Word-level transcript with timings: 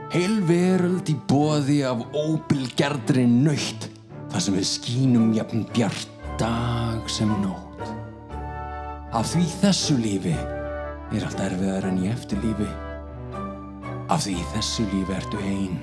Heil 0.08 0.38
veröld 0.48 1.10
í 1.12 1.18
boði 1.28 1.82
af 1.84 2.00
óbylgjardri 2.16 3.26
nöytt 3.28 3.90
þar 4.32 4.44
sem 4.46 4.56
við 4.56 4.68
skínum 4.70 5.34
jafn 5.36 5.66
bjart 5.76 6.14
dag 6.40 7.10
sem 7.12 7.34
nótt. 7.42 7.90
Af 9.12 9.34
því 9.34 9.44
þessu 9.60 9.98
lífi 10.00 10.32
er 10.32 11.26
allt 11.28 11.42
erfiðar 11.44 11.90
en 11.90 12.00
í 12.06 12.12
eftirlífi. 12.14 12.68
Af 14.08 14.24
því 14.24 14.38
þessu 14.54 14.86
lífi 14.94 15.18
ertu 15.18 15.42
einn. 15.44 15.76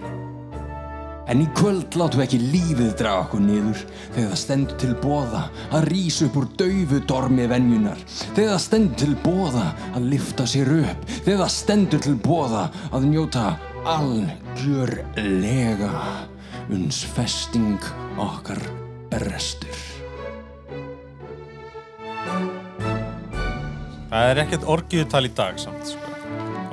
En 1.29 1.45
í 1.45 1.51
kvöld 1.57 1.93
látum 2.01 2.23
við 2.23 2.27
ekki 2.27 2.41
lífið 2.55 2.97
draga 3.03 3.27
okkur 3.27 3.45
niður 3.45 3.85
þegar 4.15 4.33
það 4.33 4.41
stendur 4.41 4.81
til 4.81 4.97
bóða 5.05 5.45
að 5.69 5.87
rýsa 5.91 6.31
upp 6.31 6.41
úr 6.41 6.49
daufu 6.65 7.03
dormi 7.13 7.51
venjunar. 7.53 8.01
Þegar 8.25 8.55
það 8.55 8.65
stendur 8.71 9.05
til 9.05 9.21
bóða 9.25 9.69
að 9.93 10.11
lifta 10.17 10.49
sér 10.49 10.75
upp. 10.81 11.07
Þegar 11.13 11.45
það 11.45 11.55
stendur 11.59 12.05
til 12.09 12.17
bóða 12.25 12.67
að 12.89 13.09
njóta 13.13 13.47
algjörlega 13.85 15.93
uns 16.73 17.05
festing 17.05 17.77
okkar 18.17 18.57
brestur. 19.13 19.77
Það 24.09 24.31
er 24.31 24.41
ekkert 24.45 24.65
orgiðutal 24.71 25.25
í 25.29 25.31
dag 25.37 25.59
samt, 25.61 25.85
sko. 25.91 26.01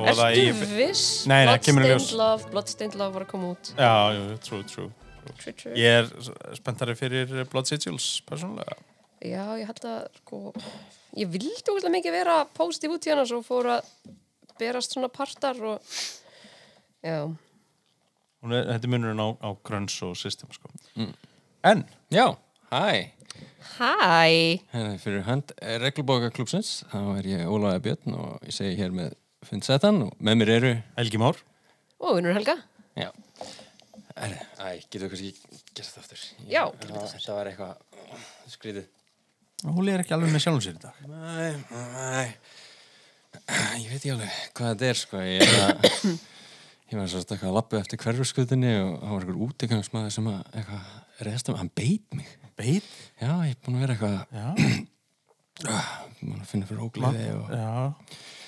Og 0.01 0.07
Ertu 0.07 0.53
viss? 0.77 1.27
Nei, 1.29 1.43
nei, 1.49 1.57
kemur 1.61 1.83
í 1.83 1.87
ljós. 1.91 2.07
Bloodstained 2.13 2.21
Love, 2.21 2.43
Bloodstained 2.53 2.95
Love 3.01 3.13
var 3.17 3.23
að 3.25 3.31
koma 3.33 3.45
út. 3.57 3.65
Já, 3.75 3.95
jú, 4.15 4.23
true, 4.47 4.63
true. 4.69 4.89
True, 5.41 5.55
true. 5.57 5.73
Ég 5.77 5.91
er 5.99 6.05
spenntari 6.57 6.93
fyrir 6.97 7.27
Blood 7.51 7.67
Sigils, 7.69 8.05
persónulega. 8.29 8.75
Já, 9.19 9.43
ég 9.59 9.65
held 9.67 9.83
að, 9.85 9.99
sko, 10.23 10.37
ég 11.19 11.27
vildi 11.35 11.69
úrslega 11.75 11.93
mikið 11.93 12.13
vera 12.21 12.35
positív 12.57 12.89
út 12.95 13.05
í 13.05 13.09
hana 13.13 13.25
svo 13.29 13.39
fór 13.45 13.65
að 13.75 13.81
berast 14.61 14.91
svona 14.95 15.09
partar 15.13 15.57
og, 15.65 15.77
já, 17.03 17.17
Hún 18.41 18.53
er, 18.57 18.63
þetta 18.71 18.87
er 18.87 18.89
munurinn 18.89 19.21
á, 19.21 19.27
á 19.37 19.49
grunns 19.63 19.99
og 20.01 20.15
system, 20.17 20.49
sko. 20.55 20.69
En, 21.63 21.83
Já, 22.09 22.25
hæ. 22.71 23.11
hæ, 23.77 23.91
Hérna 24.73 24.95
fyrir 24.97 25.21
hönd 25.27 25.51
reglubókaklúpsins, 25.61 26.71
þá 26.89 26.97
er 27.19 27.27
ég 27.29 27.43
Ólaði 27.45 27.83
Björn 27.85 28.15
og 28.17 28.39
ég 28.47 28.55
segi 28.55 28.79
hér 28.79 28.95
með 28.97 29.13
fundsetan 29.45 30.01
og 30.07 30.15
með 30.19 30.39
mér 30.41 30.49
eru 30.55 30.71
Helgi 30.97 31.21
Már. 31.21 31.37
og 32.01 32.17
Unnur 32.17 32.33
Helga, 32.33 32.57
Já. 32.97 33.11
Æ, 34.17 34.25
æ 34.57 34.81
getur 34.89 35.05
við 35.07 35.13
kannski 35.13 35.61
gert 35.77 35.87
það 35.93 36.01
aftur? 36.01 36.17
Ég- 36.41 36.49
Já, 36.51 36.63
það, 36.81 37.13
það 37.21 37.37
var 37.37 37.47
eitthvað 37.51 37.75
skrítið. 38.51 38.89
Hún 39.63 39.89
er 39.93 40.01
ekki 40.01 40.13
alveg 40.17 40.33
með 40.33 40.41
sjálfum 40.43 40.65
sér 40.65 40.75
í 40.75 40.81
dag. 40.81 40.95
Nei, 41.07 41.53
nei. 41.71 42.27
Ég 43.79 43.87
veit 43.93 44.01
ekki 44.01 44.11
alveg 44.17 44.35
hvað 44.57 44.73
þetta 44.73 44.89
er 44.89 44.99
sko. 44.99 45.21
Ég, 45.21 45.41
er 45.45 45.61
að, 45.69 46.19
ég 46.91 46.99
var 46.99 47.09
svo 47.11 47.21
eitthvað 47.23 47.49
að 47.49 47.57
lappa 47.57 47.79
eftir 47.81 48.01
hverfuskutinni 48.03 48.73
og 48.81 48.93
það 48.99 49.15
var 49.15 49.25
eitthvað 49.25 49.43
útigangsmaður 49.47 50.15
sem 50.17 50.31
að 50.31 50.39
eitthvað 50.51 51.27
restum, 51.27 51.59
hann 51.59 51.73
beit 51.75 52.17
mig 52.17 52.37
Beit? 52.61 52.87
Já, 53.17 53.31
ég 53.47 53.55
er 53.55 53.61
búin 53.63 53.77
að 53.79 53.85
vera 53.85 53.95
eitthvað 53.95 54.17
búin 56.21 56.41
að 56.41 56.49
finna 56.49 56.67
fyrir 56.69 56.83
ógleði 56.83 57.29
og 57.37 57.53
Já. 57.55 57.69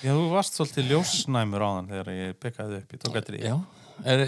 Já, 0.03 0.11
þú 0.11 0.23
varst 0.33 0.57
svolítið 0.57 0.89
ljósnæmur 0.91 1.63
á 1.63 1.69
þann 1.69 1.85
þegar 1.93 2.09
ég 2.11 2.39
byggaði 2.43 2.79
upp. 2.81 2.89
Ég 2.91 2.99
tók 2.99 3.13
eftir 3.19 3.37
því. 3.37 3.43
Já, 3.47 3.53
er, 4.11 4.23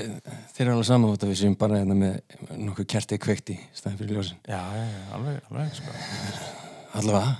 þeir 0.56 0.62
eru 0.66 0.76
alveg 0.78 0.88
saman 0.88 1.12
út 1.12 1.26
að 1.26 1.32
við 1.34 1.40
séum 1.42 1.58
bara 1.60 1.80
hérna 1.82 1.98
með 2.00 2.38
nokkuð 2.62 2.88
kerti 2.94 3.18
kveikt 3.20 3.52
í 3.52 3.58
staðin 3.76 4.00
fyrir 4.00 4.16
ljósin. 4.16 4.40
Já, 4.48 4.62
já, 4.80 4.86
alveg, 5.18 5.42
alveg, 5.50 5.74
sko. 5.82 5.98
Allavega, 7.02 7.34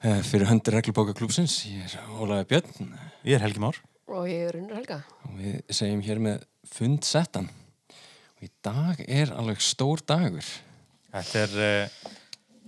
eh, 0.00 0.22
fyrir 0.30 0.48
höndir 0.48 0.78
reglubókaklúpsins, 0.78 1.58
ég 1.68 1.84
er 1.84 2.16
Ólaði 2.16 2.48
Björn 2.54 2.88
Ég 3.26 3.36
er 3.36 3.44
Helgi 3.44 3.60
Már. 3.66 3.82
Og 4.08 4.28
ég 4.30 4.44
er 4.48 4.58
Unnur 4.60 4.76
Helga. 4.78 5.00
og 5.26 5.34
við 5.40 5.56
segjum 5.74 6.02
hér 6.06 6.20
með 6.22 6.44
fundsettan. 6.70 7.48
Og 8.36 8.46
í 8.46 8.50
dag 8.64 9.00
er 9.08 9.32
alveg 9.34 9.60
stór 9.64 10.02
dagur. 10.06 10.46
Þetta 11.16 11.42
er 11.46 11.54
uh, 11.56 12.10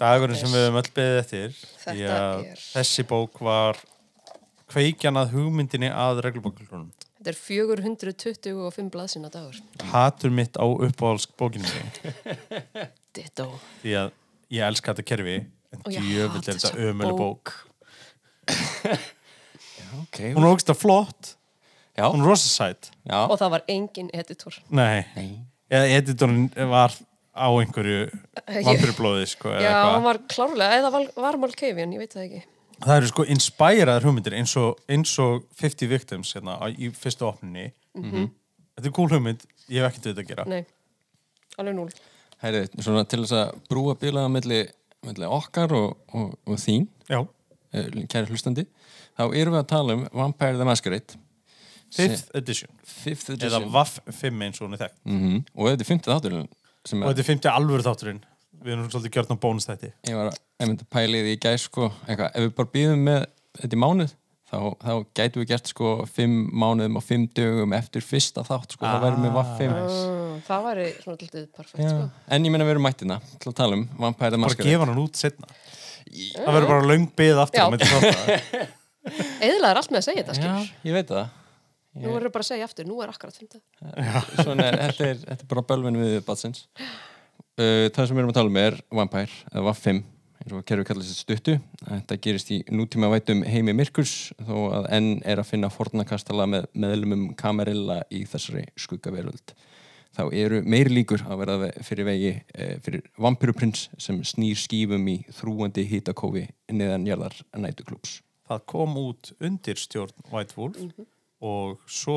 dagurinn 0.01 0.39
sem 0.41 0.53
við 0.55 0.65
höfum 0.67 0.81
öll 0.81 0.93
beðið 0.97 1.19
eftir. 1.23 1.59
Þetta 1.83 1.95
Því 1.99 2.07
að 2.15 2.45
er- 2.53 2.63
Þessi 2.73 3.05
bók 3.11 3.41
var 3.45 3.81
kveikjan 4.69 5.17
að 5.21 5.35
hugmyndinni 5.37 5.91
að 5.93 6.23
reglubókulunum. 6.27 6.89
Þetta 7.19 7.33
er 7.33 7.39
425 7.43 8.91
blaðsina 8.95 9.29
dagur. 9.33 9.57
Hatur 9.93 10.31
mitt 10.31 10.55
á 10.57 10.65
uppáhalsk 10.65 11.33
bókinu 11.41 11.67
minni. 11.67 12.53
Ditto. 13.17 13.49
Því 13.83 13.95
að 14.05 14.13
ég 14.55 14.65
elska 14.69 14.93
þetta 14.95 15.07
kerfi, 15.11 15.39
en 15.75 15.83
Og 15.85 15.93
ég 15.93 16.05
djöfull 16.07 16.39
hata 16.39 16.39
er 16.39 16.61
þetta 16.61 16.69
þessa 16.73 16.91
ömuleg 16.93 17.19
bók. 17.19 17.53
bók. 17.53 17.57
Ok. 20.03 20.19
Hún 20.37 20.45
er 20.45 20.51
ógst 20.53 20.73
að 20.73 20.81
flott. 20.83 21.35
Já. 21.99 22.07
Hún 22.13 22.23
er 22.23 22.29
rosa 22.31 22.49
sætt. 22.49 22.91
Já. 23.09 23.25
Og 23.27 23.37
það 23.41 23.51
var 23.57 23.65
engin 23.75 24.11
editor. 24.15 24.59
Nei. 24.71 25.05
Nei. 25.17 25.29
Eða 25.71 25.89
editorinn 25.99 26.47
var 26.71 26.95
á 27.39 27.47
einhverju 27.55 28.07
vampirblóði, 28.67 29.27
sko. 29.31 29.51
eða 29.53 29.63
Já, 29.63 29.69
eitthvað. 29.71 29.93
hann 29.95 30.07
var 30.07 30.19
klárlega, 30.33 30.79
eða 30.81 30.93
var, 30.95 31.05
var 31.17 31.39
Malkavian, 31.43 31.93
ég 31.95 32.03
veit 32.03 32.15
það 32.17 32.25
ekki. 32.25 32.41
Það 32.79 32.95
eru 33.01 33.11
sko 33.11 33.25
inspiraðar 33.35 34.07
hugmyndir 34.07 34.37
eins 34.39 34.55
og, 34.59 34.79
eins 34.91 35.13
og 35.23 35.45
50 35.59 35.91
Victims 35.91 36.33
hérna, 36.37 36.57
í 36.71 36.91
fyrstu 36.95 37.27
opninni. 37.27 37.69
Þetta 37.99 38.87
er 38.87 38.95
cool 38.95 39.11
hugmynd, 39.11 39.43
ég 39.71 39.83
hef 39.83 39.91
ekkert 39.93 40.07
við 40.07 40.13
þetta 40.15 40.25
að 40.25 40.31
gera. 40.33 40.47
Nei, 40.51 40.61
alveg 41.59 41.75
núl. 41.79 41.89
Hæri, 42.43 42.65
svona 42.79 43.03
til 43.11 43.25
þess 43.25 43.35
að 43.35 43.57
brúa 43.71 43.97
bilaða 43.99 44.31
milli, 44.31 44.61
milli 45.07 45.31
okkar 45.39 45.75
og, 45.75 45.97
og, 46.15 46.37
og 46.47 46.61
þín, 46.63 46.87
Já. 47.11 47.21
Eh, 47.73 47.89
kæri 48.11 48.31
hlustandi, 48.31 48.67
þá 49.19 49.25
erum 49.35 49.57
við 49.57 49.63
að 49.63 49.69
tala 49.73 49.97
um 49.99 50.07
Vampire 50.13 50.57
the 50.59 50.69
Masquerade. 50.69 51.19
Fifth 51.95 52.31
edition. 52.37 52.71
Fifth 52.85 53.31
Eða 53.33 53.39
edition. 53.49 53.71
VAF 53.73 53.99
5 54.13 54.43
eins 54.45 54.61
og 54.61 54.69
hún 54.69 54.77
er 54.77 54.83
þekkt. 54.85 54.99
Mm 55.09 55.39
Og 55.57 55.71
þetta 55.71 55.85
er 55.85 55.89
fymtið 55.89 56.15
þátturinn 56.15 56.49
sem 56.85 57.03
Og 57.03 57.09
þetta 57.09 57.25
er 57.25 57.31
50 57.33 57.53
alvöru 57.55 57.87
þátturinn. 57.87 58.21
Við 58.59 58.75
erum 58.75 58.91
svolítið 58.91 59.15
gjörn 59.17 59.33
á 59.33 59.37
bónus 59.41 59.69
þetta. 59.69 59.93
ég 60.09 60.15
var 60.19 60.33
að 60.33 60.39
í 61.19 61.23
því 61.23 61.35
í 61.37 61.41
gæs 61.41 61.69
sko, 61.69 61.93
eitthvað, 62.09 62.31
ef 62.35 62.43
við 62.43 62.55
bara 62.59 62.73
býðum 62.75 63.05
með 63.07 63.21
þetta 63.61 63.77
í 63.77 63.81
mánuð 63.81 64.15
þá, 64.49 64.59
þá 64.83 64.93
gætu 65.19 65.43
við 65.43 65.49
gert 65.53 65.71
sko 65.71 65.91
fimm 66.11 66.37
mánuðum 66.57 66.99
og 66.99 67.05
fimm 67.05 67.27
dögum 67.37 67.75
eftir 67.77 68.05
fyrsta 68.05 68.45
þátt 68.47 68.77
sko, 68.77 68.87
það 68.87 69.05
verður 69.05 69.25
með 69.25 69.35
vaff 69.37 69.55
fimm 69.61 69.75
Mm, 69.79 70.43
það 70.47 70.67
væri 70.69 70.87
svona 71.03 71.19
lítið 71.23 71.47
perfekt 71.57 71.83
Já. 71.83 71.89
sko. 71.91 72.05
En 72.31 72.45
ég 72.47 72.53
meina 72.55 72.67
við 72.67 72.75
erum 72.77 72.87
mættina 72.87 73.21
til 73.39 73.51
að 73.53 73.57
tala 73.59 73.79
um 73.79 73.85
Vampire 73.99 74.31
the 74.31 74.39
bara 74.39 74.45
Masquerade 74.47 74.71
gefa 74.71 74.87
hann 74.87 75.03
út 75.03 75.19
setna 75.19 75.49
það 76.35 76.53
verður 76.57 76.71
bara 76.73 76.89
löng 76.93 77.07
byð 77.19 77.43
aftur 77.45 77.61
eðlaður 79.49 79.79
allt 79.83 79.93
með 79.93 80.01
að 80.01 80.07
segja 80.09 80.25
þetta 80.29 80.49
Já, 80.49 80.81
ég 80.89 80.97
veit 80.99 81.13
það. 81.13 81.37
Nú 81.99 82.13
verður 82.15 82.35
bara 82.35 82.45
að 82.45 82.51
segja 82.53 82.69
aftur, 82.69 82.87
nú 82.87 83.01
er 83.03 83.11
akkurat 83.13 83.35
Svona 84.39 84.69
er, 84.69 84.77
þetta, 84.85 85.09
er, 85.09 85.23
þetta 85.25 85.43
er 85.43 85.51
bara 85.51 85.65
bölvin 85.73 85.99
við 85.99 86.19
batsins 86.27 86.67
uh, 86.77 87.89
Það 87.89 88.05
sem 88.05 88.15
við 88.15 88.23
erum 88.23 88.33
að 88.35 88.39
tala 88.39 88.53
um 88.53 88.61
er 88.61 88.79
Vampire, 89.01 89.43
eða 89.53 89.65
Vaff 89.71 89.83
5 89.87 90.05
eins 90.39 90.55
og 90.55 90.63
kerfi 90.69 90.87
kallast 90.87 91.11
þetta 91.11 91.25
stuttu. 91.25 91.55
Þetta 91.83 92.19
gerist 92.23 92.53
í 92.55 92.61
nútíma 92.71 93.11
vætum 93.11 93.41
heimi 93.43 93.75
Myrkurs 93.75 94.31
þó 94.47 94.55
að 94.79 94.87
enn 94.95 95.09
er 95.27 95.43
að 95.43 95.49
finna 95.51 95.71
fornakastala 95.73 96.47
með 96.51 96.69
meðlumum 96.79 97.25
kamerilla 97.39 98.01
í 98.15 98.23
þessari 98.29 98.65
skuggaveröld 98.79 99.55
Þá 100.19 100.25
eru 100.35 100.63
meiri 100.67 100.91
líkur 100.97 101.23
að 101.31 101.37
verða 101.45 101.59
ve- 101.63 101.85
fyrir 101.87 102.07
vegi 102.09 102.31
eh, 102.59 102.73
fyrir 102.83 103.05
vampiruprins 103.23 103.85
sem 104.03 104.19
snýr 104.27 104.59
skífum 104.59 105.05
í 105.13 105.21
þrúandi 105.37 105.85
hitakófi 105.87 106.49
neðan 106.75 107.07
jarðar 107.07 107.37
nætuklúps 107.55 108.17
það 108.49 108.65
kom 108.73 108.97
út 108.99 109.31
undir 109.45 109.79
stjórn 109.79 110.15
White 110.33 110.57
Wolf 110.59 110.81
og 111.45 111.77
svo 111.87 112.17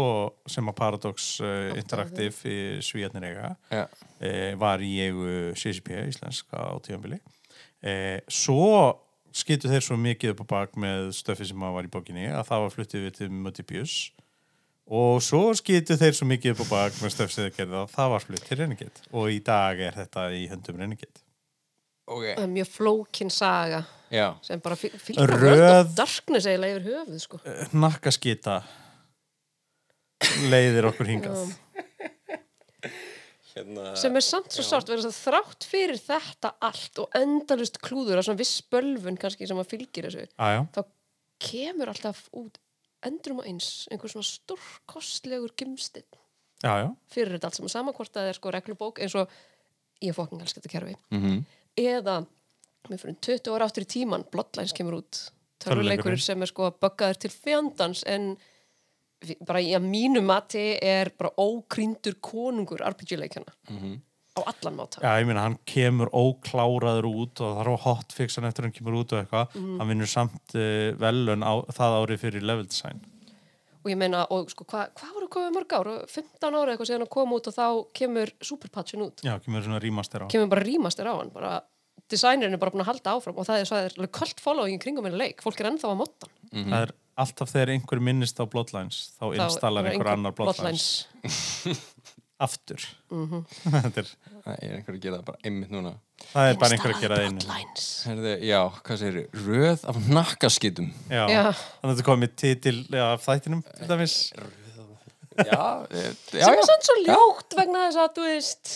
sem 0.49 0.65
að 0.71 0.77
Paradox 0.79 1.25
uh, 1.45 1.75
Interactive 1.77 2.49
í 2.49 2.57
Svíjarnir 2.81 3.27
eiga 3.29 3.51
Já, 3.69 3.83
eh, 4.23 4.55
var 4.57 4.81
í 4.81 4.95
eigu 5.03 5.51
CCP 5.59 5.99
íslenska 6.07 6.57
á 6.57 6.73
tíðanbili 6.81 7.19
eh, 7.85 8.17
svo 8.31 8.95
skýttu 9.31 9.69
þeir 9.69 9.85
svo 9.85 9.99
mikið 10.01 10.33
upp 10.33 10.41
á 10.49 10.51
bak 10.55 10.73
með 10.79 11.11
stöfi 11.19 11.45
sem 11.51 11.61
að 11.67 11.77
var 11.77 11.85
í 11.85 11.93
bókinni 11.93 12.25
að 12.33 12.47
það 12.49 12.63
var 12.65 12.73
fluttið 12.79 13.05
við 13.05 13.13
til 13.19 13.29
Mötibius 13.45 13.93
og 14.91 15.21
svo 15.23 15.41
skýttu 15.55 15.95
þeir 15.99 16.15
svo 16.17 16.27
mikið 16.27 16.53
upp 16.55 16.63
á 16.67 16.71
bak 16.71 16.97
með 16.99 17.13
stöfi 17.15 17.31
sem 17.35 17.45
þeir 17.47 17.55
gerði 17.61 17.77
að 17.81 17.93
það 17.95 18.09
var 18.13 18.25
flutt 18.25 18.45
til 18.49 18.57
Renegade. 18.59 19.03
Og 19.15 19.29
í 19.31 19.39
dag 19.47 19.79
er 19.87 19.95
þetta 20.01 20.25
í 20.35 20.41
höndum 20.51 20.81
Renegade. 20.83 21.21
Ok. 22.11 22.25
Það 22.35 22.43
er 22.43 22.51
mjög 22.57 22.69
flókin 22.73 23.29
saga 23.31 23.83
Já, 24.11 24.25
sem 24.43 24.59
bara 24.59 24.75
fyl- 24.75 24.97
fylgir 24.99 25.31
Röð- 25.31 25.65
of 25.79 25.93
Darkness 25.95 26.47
eiginlega 26.49 26.79
yfir 26.81 26.87
höfuð 26.91 27.21
sko. 27.23 27.39
nakkaskita 27.79 28.57
leiðir 30.51 30.89
okkur 30.91 31.07
hingað. 31.07 31.53
Hérna 33.51 33.91
sem 33.99 34.15
er 34.15 34.23
samt 34.23 34.53
svo 34.55 34.63
sárt 34.63 34.87
verið 34.91 35.09
að 35.09 35.17
þrátt 35.25 35.65
fyrir 35.67 35.99
þetta 35.99 36.53
allt 36.63 37.01
og 37.03 37.15
endalust 37.19 37.79
klúður 37.83 38.21
að 38.21 38.27
svona 38.29 38.39
viss 38.39 38.61
bölvun 38.71 39.17
kannski 39.19 39.47
sem 39.49 39.59
að 39.59 39.67
fylgir 39.73 40.07
þessu 40.07 40.27
Aja, 40.39 40.61
þá 40.71 40.81
kemur 41.43 41.91
alltaf 41.91 42.21
út 42.39 42.60
endurum 43.07 43.41
og 43.41 43.47
eins 43.49 43.87
einhver 43.91 44.11
svona 44.11 44.27
stórkostlegur 44.27 45.55
gimstinn 45.57 46.07
já, 46.61 46.73
já, 46.83 46.89
fyrir 47.13 47.35
þetta 47.37 47.49
allt 47.49 47.59
sem 47.59 47.69
að 47.69 47.75
sama 47.75 47.95
hvort 47.97 48.13
það 48.13 48.29
er 48.29 48.39
sko 48.39 48.53
reglubók 48.53 49.01
eins 49.01 49.15
og 49.17 49.31
ég 50.01 50.15
fokking 50.17 50.41
elska 50.41 50.61
þetta 50.61 50.75
kerfi 50.77 50.95
mm 51.13 51.41
eða 51.79 52.21
við 52.89 53.03
fyrir 53.03 53.17
20 53.23 53.53
ára 53.55 53.67
áttur 53.69 53.85
í 53.85 53.91
tíman 53.93 54.25
Bloodlines 54.31 54.73
kemur 54.75 54.97
út. 55.01 55.19
Törfuleikur 55.61 56.17
sem 56.19 56.41
er 56.41 56.49
sko 56.49 56.71
buggaður 56.81 57.19
til 57.21 57.31
fjandans 57.31 58.01
en 58.09 58.33
bara 59.45 59.61
í 59.61 59.69
að 59.77 59.85
mínu 59.85 60.23
mati 60.25 60.63
er 60.81 61.11
bara 61.17 61.29
ókrýndur 61.37 62.17
konungur 62.25 62.81
RPG-leikjana 62.81 63.53
á 64.31 64.41
allan 64.47 64.77
máta. 64.79 65.01
Já, 65.03 65.19
ég 65.19 65.27
meina 65.27 65.45
hann 65.45 65.57
kemur 65.67 66.11
ókláraður 66.15 67.07
út 67.09 67.41
og 67.43 67.55
það 67.57 67.61
er 67.63 67.69
á 67.71 67.83
hotfix 67.85 68.37
hann 68.39 68.47
eftir 68.47 68.67
hann 68.67 68.75
kemur 68.75 68.99
út 69.01 69.15
og 69.15 69.21
eitthvað. 69.21 69.55
Hann 69.79 69.89
vinnur 69.91 70.11
samt 70.11 70.55
uh, 70.55 70.91
velun 71.01 71.43
á, 71.43 71.53
það 71.75 71.97
árið 71.99 72.21
fyrir 72.25 72.47
level 72.47 72.69
design. 72.69 73.01
Og 73.81 73.89
ég 73.89 73.97
meina, 73.97 74.23
og 74.29 74.51
sko, 74.53 74.63
hvað 74.69 74.93
hva 74.99 75.11
voru 75.15 75.27
komið 75.33 75.55
mörg 75.57 75.73
ár? 75.73 75.91
15 76.05 76.57
ára 76.57 76.73
eitthvað 76.73 76.91
síðan 76.91 77.05
að 77.07 77.13
koma 77.17 77.39
út 77.39 77.49
og 77.49 77.55
þá 77.55 77.67
kemur 77.97 78.31
superpatchin 78.45 79.03
út. 79.07 79.23
Já, 79.25 79.33
kemur 79.41 79.65
svona 79.65 79.81
remaster 79.81 80.23
á. 80.23 80.27
Kemur 80.31 80.51
bara 80.53 80.65
rýmastir 80.67 81.09
á 81.09 81.13
hann 81.17 81.33
bara 81.33 81.55
designerin 82.11 82.53
er 82.53 82.61
bara 82.61 82.73
búin 82.73 82.83
að 82.83 82.91
halda 82.91 83.15
áfram 83.15 83.39
og 83.39 83.47
það 83.47 83.63
er, 83.63 83.95
alveg 83.95 84.13
kvöld 84.15 84.43
following 84.43 84.81
kringum 84.83 85.07
meina 85.07 85.17
leik. 85.17 85.41
Fólk 85.43 85.63
er 85.63 85.71
ennþá 85.71 85.91
að 85.91 86.01
motta 86.03 86.29
hann. 86.29 86.67
Það 86.69 86.83
er 86.83 86.93
alltaf 87.21 87.51
þegar 87.51 87.73
einhver 87.75 88.01
minnist 88.03 88.39
á 88.39 88.45
Bloodlines 88.49 88.99
þá 89.17 89.23
Þá 89.23 89.45
installar 89.45 89.87
er 89.87 89.95
einhver 89.95 90.11
annar 90.13 90.35
Bloodlines, 90.35 90.87
aftur. 92.45 92.85
Þetta 93.63 94.03
er, 94.03 94.11
Það 94.41 94.55
er 94.55 94.75
einhver 94.77 94.95
að 94.97 95.03
gera 95.05 95.19
það 95.19 95.25
bara 95.29 95.41
einmitt 95.49 95.73
núna. 95.73 95.93
Það 96.31 96.51
er 96.51 96.59
bara 96.61 96.77
einhver 96.77 96.93
að 96.95 97.03
gera 97.03 97.19
það 97.21 97.55
Herði, 98.11 98.33
Já, 98.47 98.59
hvað 98.85 99.01
segir 99.01 99.41
Röð 99.45 99.85
af 99.91 99.99
nakkaskitum 100.09 100.91
já. 101.09 101.23
Já. 101.29 101.41
þannig 101.55 101.89
að 101.89 101.93
þetta 101.95 102.07
komið 102.11 102.35
titil 102.41 102.77
af 103.05 103.25
þættinum 103.25 103.63
til 103.71 103.89
dæmis. 103.89 104.15
Já, 105.41 105.45
já, 105.49 106.07
sem 106.29 106.41
er 106.41 106.59
já. 106.61 106.65
sann 106.69 106.85
svo 106.87 106.97
ljótt 107.05 107.57
vegna 107.57 107.85
þess 107.87 108.01
að 108.03 108.15
þú 108.17 108.27
veist 108.27 108.73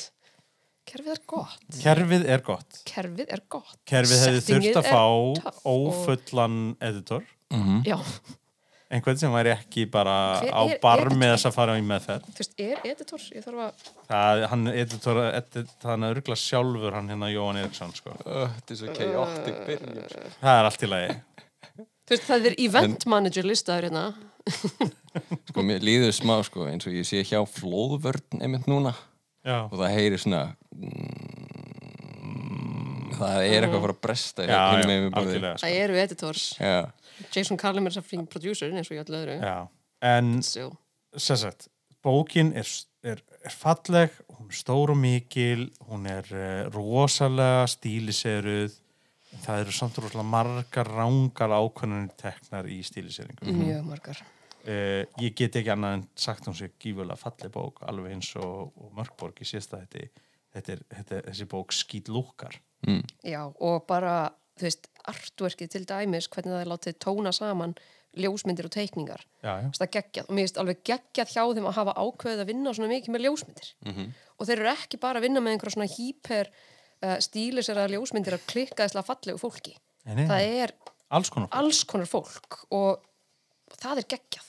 kerfið 0.86 1.14
er 1.16 1.22
gott. 1.34 1.68
Kerfið 1.82 2.26
er 2.36 2.44
gott. 2.46 2.82
Kerfið 2.88 3.32
er 3.36 3.44
gott. 3.52 3.78
Kerfið 3.90 4.26
hefði 4.26 4.44
þurft 4.48 4.80
að 4.80 4.90
fá 4.94 5.62
ófullan 5.68 6.60
editor. 6.86 7.26
Já, 7.86 7.98
einhvern 8.96 9.20
sem 9.22 9.34
væri 9.36 9.52
ekki 9.54 9.86
bara 9.92 10.16
Hver 10.42 10.56
á 10.56 10.64
barm 10.84 11.06
editor? 11.06 11.20
með 11.22 11.34
þess 11.34 11.50
að 11.50 11.56
fara 11.58 11.78
í 11.78 11.86
meðferð. 11.86 12.28
Þú 12.32 12.42
veist, 12.42 12.56
er 12.66 12.84
editor? 12.92 13.26
Ég 13.36 13.46
þarf 13.46 13.64
að, 13.66 13.86
það, 14.10 14.44
hann 14.54 14.68
editor, 14.74 15.22
edit, 15.30 15.74
hann 15.84 16.08
er 16.08 16.16
örgulega 16.16 16.42
sjálfur 16.42 16.98
hann 17.00 17.12
hérna 17.14 17.32
Jóhann 17.34 17.62
Eriksson 17.64 17.96
sko. 17.98 18.16
Þetta 18.26 18.76
er 18.76 18.82
sko. 18.82 18.92
það 20.42 20.54
er 20.56 20.70
allt 20.72 20.86
í 20.86 20.92
lagi. 20.92 21.18
Þú 22.06 22.14
veist, 22.14 22.28
það 22.28 22.48
er 22.52 22.56
event 22.68 23.06
manager 23.10 23.48
listaður 23.50 23.90
hérna. 23.90 24.06
Sko, 25.50 25.64
mér 25.66 25.82
líður 25.86 26.12
smá 26.14 26.36
sko, 26.46 26.66
eins 26.70 26.86
og 26.86 26.94
ég 26.94 27.08
sé 27.08 27.22
hjá 27.26 27.40
flóðvörn 27.48 28.44
einmitt 28.44 28.68
núna. 28.70 28.92
Já, 29.46 29.64
og 29.70 29.78
það 29.78 29.94
heyri 29.94 30.18
svona 30.20 30.42
mm, 30.74 31.36
það 33.16 33.36
er 33.46 33.66
eitthvað 33.66 33.78
að 33.78 33.84
fara 33.86 33.96
að 33.96 34.02
bresta 34.06 34.46
já, 34.46 34.50
já, 34.50 34.58
algjörlega 35.20 35.52
sko. 35.54 35.62
það 35.62 35.76
eru 35.84 36.00
editors. 36.02 36.46
Já, 36.58 36.78
Jason 37.34 37.60
Carlin 37.60 37.88
er 37.88 37.96
saffing 37.96 38.28
producer 38.32 38.72
eins 38.72 38.92
og 38.92 38.98
í 38.98 39.02
öllu 39.04 39.22
öðru. 39.22 39.38
Já. 39.40 39.68
en 40.06 40.42
so, 40.44 40.70
sem 41.18 41.40
sagt, 41.40 41.70
bókin 42.06 42.54
er, 42.58 42.68
er, 43.04 43.22
er 43.44 43.54
falleg 43.54 44.14
hún 44.36 44.50
er 44.52 44.58
stór 44.60 44.94
og 44.94 45.00
mikil 45.00 45.70
hún 45.90 46.08
er 46.12 46.28
uh, 46.34 46.74
rosalega 46.76 47.66
stíliseruð 47.72 48.76
það 49.44 49.64
eru 49.64 49.76
samt 49.76 50.00
rosalega 50.00 50.30
margar 50.30 50.92
rángar 50.92 51.56
ákvörnunir 51.56 52.14
teknar 52.20 52.70
í 52.72 52.82
stíliseringum. 52.86 53.64
Mjög 53.64 53.90
margar. 53.90 54.22
Uh, 54.66 55.04
ég 55.22 55.36
get 55.38 55.60
ekki 55.60 55.74
annað 55.74 56.00
en 56.00 56.06
sagt 56.18 56.48
hún 56.50 56.56
sé 56.58 56.72
gífulega 56.82 57.20
falleg 57.22 57.52
bók 57.54 57.84
alveg 57.86 58.16
eins 58.16 58.32
og, 58.42 58.72
og 58.82 58.94
Mörkborg 58.98 59.44
í 59.44 59.46
síðasta 59.46 59.84
þetta, 59.84 60.08
þetta, 60.56 60.72
er, 60.74 60.86
þetta 60.96 61.20
þessi 61.28 61.50
bók 61.52 61.76
skýt 61.76 62.10
lúkar 62.10 62.58
Já, 63.26 63.42
og 63.46 63.86
bara, 63.88 64.30
þú 64.56 64.66
veist, 64.68 64.88
artworkið 65.12 65.72
til 65.76 65.84
dæmis, 65.90 66.28
hvernig 66.32 66.54
það 66.56 66.64
er 66.64 66.72
látið 66.72 66.98
tóna 67.06 67.32
saman 67.36 67.76
ljósmyndir 68.16 68.70
og 68.70 68.72
teikningar. 68.72 69.26
já, 69.44 69.52
já. 69.60 69.68
Það 69.76 69.84
er 69.86 69.92
geggjað 69.98 70.30
og 70.30 70.36
mér 70.38 70.46
finnst 70.46 70.60
alveg 70.62 70.84
geggjað 70.88 71.34
hjá 71.36 71.42
þeim 71.58 71.66
að 71.68 71.76
hafa 71.76 71.94
ákveðið 72.00 72.44
að 72.46 72.48
vinna 72.52 72.74
svona 72.74 72.92
mikið 72.94 73.12
með 73.16 73.26
ljósmyndir. 73.26 73.70
Og 74.40 74.48
þeir 74.48 74.62
eru 74.62 74.70
ekki 74.72 75.00
bara 75.04 75.20
að 75.20 75.26
vinna 75.28 75.42
með 75.44 75.56
einhverja 75.58 75.76
svona 75.76 75.90
hýper 75.92 76.50
uh, 77.04 77.18
stílisera 77.20 77.88
ljósmyndir 77.92 78.38
að 78.38 78.46
klikka 78.48 78.86
þesslega 78.88 79.10
fallegu 79.10 79.42
fólki. 79.42 79.76
Nei, 80.08 80.14
nei, 80.22 80.26
Það 80.32 80.48
er 80.64 80.74
alls 81.20 81.30
konar 81.34 81.50
fólk. 81.50 81.58
alls 81.60 81.84
konar 81.92 82.08
fólk 82.10 82.60
og 82.72 83.04
það 83.82 84.02
er 84.02 84.08
geggjað. 84.16 84.48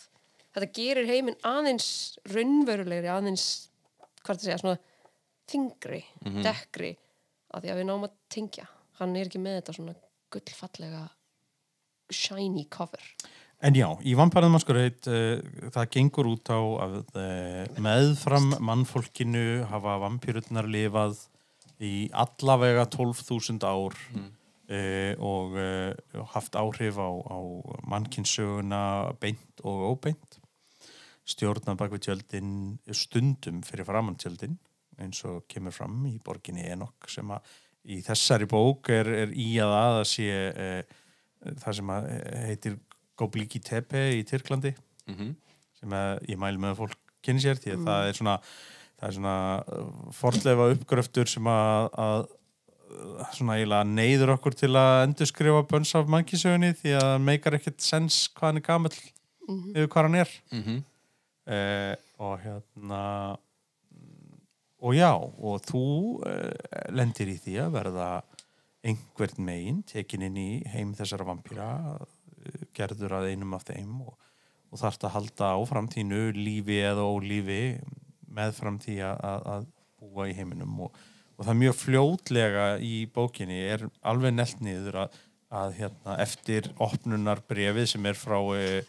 Þetta 0.57 0.71
gerir 0.79 1.11
heiminn 1.11 1.37
aðeins 1.45 1.89
raunverulegri, 2.33 3.11
aðeins, 3.13 3.49
hvað 4.23 4.31
er 4.31 4.39
það 4.39 4.39
að 4.39 4.47
segja, 4.47 4.61
svona 4.63 4.79
þingri, 5.51 6.01
dekkri, 6.47 6.95
að 7.53 7.67
því 7.67 7.75
að 7.75 7.81
við 7.83 7.87
náum 7.91 8.07
að 8.07 8.15
tengja. 8.33 8.65
Hann 9.01 9.17
er 9.17 9.29
ekki 9.29 9.41
með 9.43 9.61
þetta 9.61 9.77
svona 9.77 9.97
gullfallega 10.33 11.03
shiny 12.13 12.67
cover. 12.71 13.03
En 13.65 13.77
já, 13.77 13.89
í 14.05 14.13
Masquerade 14.17 15.09
uh, 15.09 15.71
það 15.73 15.91
gengur 15.95 16.29
út 16.29 16.51
á 16.53 16.61
að 16.61 16.97
uh, 17.17 17.81
meðfram 17.81 18.53
mannfólkinu 18.61 19.65
hafa 19.71 19.97
vampýrurnar 20.05 20.69
lifað 20.69 21.23
í 21.81 22.09
allavega 22.13 22.85
12.000 22.93 23.65
ár 23.65 23.97
uh, 23.97 25.13
og 25.25 25.57
uh, 25.57 26.27
haft 26.35 26.57
áhrif 26.57 27.01
á, 27.01 27.09
á 27.09 27.39
mannkinsöguna 27.89 28.83
beint 29.21 29.65
og 29.65 29.97
óbeint 29.97 30.41
stjórnað 31.27 31.81
bak 31.81 31.93
við 31.97 32.05
tjöldin 32.07 32.51
stundum 32.95 33.63
fyrir 33.67 33.89
framann 33.89 34.19
tjöldin 34.21 34.61
eins 35.03 35.25
og 35.29 35.45
kemur 35.51 35.75
fram 35.75 36.05
í 36.09 36.17
borginni 36.25 36.69
Enok 36.71 37.09
sem 37.11 37.31
að 37.35 37.57
í 37.87 38.01
þessari 38.05 38.49
bók 38.51 38.91
er, 38.95 39.11
er 39.25 39.35
í 39.35 39.49
að 39.63 39.75
að 39.79 39.99
að 40.01 40.07
sé 40.11 40.29
uh, 40.51 40.95
það 41.63 41.79
sem 41.79 41.93
að 41.95 42.09
eh, 42.13 42.39
heitir 42.51 42.79
Gobliki 43.17 43.61
Tepe 43.65 44.03
í 44.17 44.25
Tyrklandi. 44.27 44.75
Sem 45.79 45.93
að 45.95 46.25
ég 46.29 46.41
mæli 46.41 46.61
með 46.61 46.75
að 46.75 46.81
fólk 46.83 46.97
kynni 47.25 47.43
sér 47.43 47.61
því 47.61 47.77
að 47.77 47.85
það 47.87 48.09
er 48.09 48.19
svona 48.19 48.35
það 48.97 49.07
er 49.09 49.15
svona 49.19 49.37
uh, 49.61 49.87
forlefa 50.17 50.71
uppgröftur 50.75 51.31
sem 51.31 51.49
að, 51.53 51.89
að 52.07 52.27
svona 53.37 53.57
eiginlega 53.59 53.89
neyður 53.91 54.35
okkur 54.37 54.57
til 54.57 54.73
að 54.79 55.03
endurskrifa 55.07 55.63
bönns 55.71 55.93
af 55.99 56.11
mannkísögunni 56.13 56.73
því 56.79 56.95
að 56.97 57.07
það 57.11 57.25
meikar 57.27 57.57
ekkert 57.59 57.83
sens 57.85 58.19
hvað 58.35 58.49
hann 58.49 58.61
er 58.61 58.67
gamall 58.67 58.95
yfir 58.97 59.91
hvað 59.93 60.09
hann 60.09 60.21
er. 60.23 60.37
Mhm. 60.53 60.79
eh, 61.47 61.95
og 62.19 62.39
hérna 62.43 63.03
og 64.85 64.97
já, 64.97 65.13
og 65.17 65.63
þú 65.65 65.85
eh, 66.29 66.91
lendir 66.93 67.33
í 67.33 67.39
því 67.41 67.57
að 67.65 67.77
verða 67.79 68.09
einhvern 68.87 69.47
megin 69.47 69.83
tekin 69.89 70.27
inn 70.29 70.37
í 70.39 70.51
heim 70.71 70.93
þessara 70.97 71.27
vampýra 71.27 71.69
eh, 71.97 72.67
gerður 72.77 73.19
að 73.21 73.31
einum 73.33 73.57
af 73.57 73.67
þeim 73.71 74.03
og, 74.05 74.15
og 74.71 74.83
þarft 74.83 75.07
að 75.07 75.15
halda 75.17 75.53
áfram 75.57 75.89
þínu 75.93 76.21
lífi 76.37 76.83
eða 76.85 77.09
ólífi 77.09 77.63
meðfram 78.37 78.79
því 78.83 79.01
að, 79.09 79.49
að, 79.55 79.71
búa 79.97 80.27
í 80.29 80.35
heiminum. 80.37 80.75
Og, 80.85 80.99
og 81.39 81.47
það 81.47 81.55
er 81.55 81.61
mjög 81.63 81.77
fljótlega 81.81 82.67
í 82.85 82.95
bókinni 83.15 83.63
er 83.65 83.87
alveg 84.05 84.35
nelt 84.37 84.61
niður 84.61 85.01
að, 85.07 85.17
að 85.57 85.75
hérna, 85.79 86.19
eftir 86.21 86.69
opnunar 86.85 87.41
brefið 87.49 87.89
sem 87.95 88.09
er 88.11 88.19
frá 88.21 88.37
e, 88.53 88.83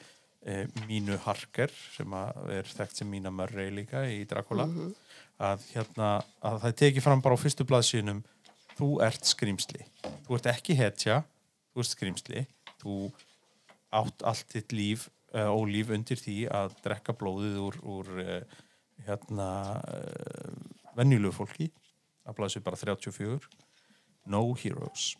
e, 0.43 0.57
Mínu 0.89 1.15
Harker 1.23 1.71
sem 1.95 2.17
er 2.17 2.67
þekkt 2.67 2.99
sem 2.99 3.09
Mína 3.09 3.31
Murray 3.31 3.71
líka 3.71 4.03
í 4.11 4.25
Dracula 4.27 4.67
að, 5.37 5.63
hérna, 5.73 6.09
að 6.41 6.59
það 6.65 6.77
tekið 6.83 7.05
fram 7.05 7.23
bara 7.25 7.37
á 7.37 7.43
fyrstu 7.43 7.67
blaðsynum 7.67 8.23
þú 8.77 8.91
ert 9.05 9.25
skrýmsli 9.27 9.85
þú 10.27 10.37
ert 10.37 10.51
ekki 10.53 10.77
hetja, 10.77 11.21
þú 11.73 11.83
ert 11.83 11.93
skrýmsli 11.93 12.45
þú 12.81 12.97
átt 13.95 14.25
allt 14.27 14.49
þitt 14.51 14.75
líf 14.75 15.07
uh, 15.35 15.51
ólíf 15.53 15.91
undir 15.95 16.19
því 16.19 16.37
að 16.53 16.75
drekka 16.85 17.15
blóðið 17.17 17.59
úr, 17.63 17.79
úr 17.87 18.11
uh, 18.23 18.57
hérna 19.07 19.49
uh, 19.77 20.57
venjulegu 20.97 21.35
fólki. 21.35 21.69
Að 22.27 22.39
blaðsum 22.39 22.65
bara 22.65 22.79
34 22.79 23.47
No 24.27 24.41
Heroes. 24.59 25.13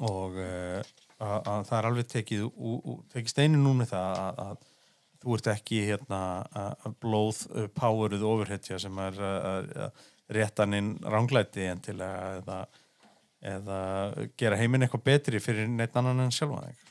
Og 0.00 0.38
að, 0.40 1.34
að 1.44 1.66
það 1.68 1.74
er 1.76 1.88
alveg 1.90 2.06
tekið, 2.08 2.44
tekið 3.12 3.32
steinu 3.34 3.58
nú 3.60 3.74
með 3.76 3.90
það 3.90 4.20
að, 4.22 4.38
að 4.46 4.69
þú 5.20 5.36
ert 5.36 5.50
ekki 5.52 5.82
hérna 5.88 6.20
að 6.56 6.94
blóð 7.02 7.42
poweruð 7.76 8.24
ofurhetja 8.30 8.78
sem 8.82 9.00
er 9.04 9.18
að 9.20 9.72
réttaninn 10.30 10.94
ránglæti 11.02 11.66
en 11.70 11.80
til 11.82 11.96
að 12.04 12.38
eða, 12.40 12.58
eða 13.52 13.80
gera 14.38 14.58
heiminn 14.60 14.86
eitthvað 14.86 15.06
betri 15.08 15.40
fyrir 15.42 15.68
neitt 15.68 15.96
annan 15.98 16.22
en 16.26 16.34
sjálfa 16.34 16.62
þig. 16.68 16.86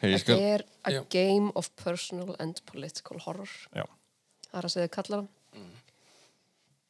Hey, 0.00 0.14
ég 0.14 0.24
Þetta 0.24 0.38
er 0.54 0.64
a 0.88 0.94
Já. 0.96 1.00
game 1.12 1.52
of 1.54 1.70
personal 1.76 2.34
and 2.40 2.62
political 2.70 3.20
horror. 3.26 3.50
Já. 3.76 3.84
það 4.50 4.58
er 4.62 4.68
að 4.68 4.74
segja 4.74 4.92
kallar 4.96 5.22
hann. 5.22 5.70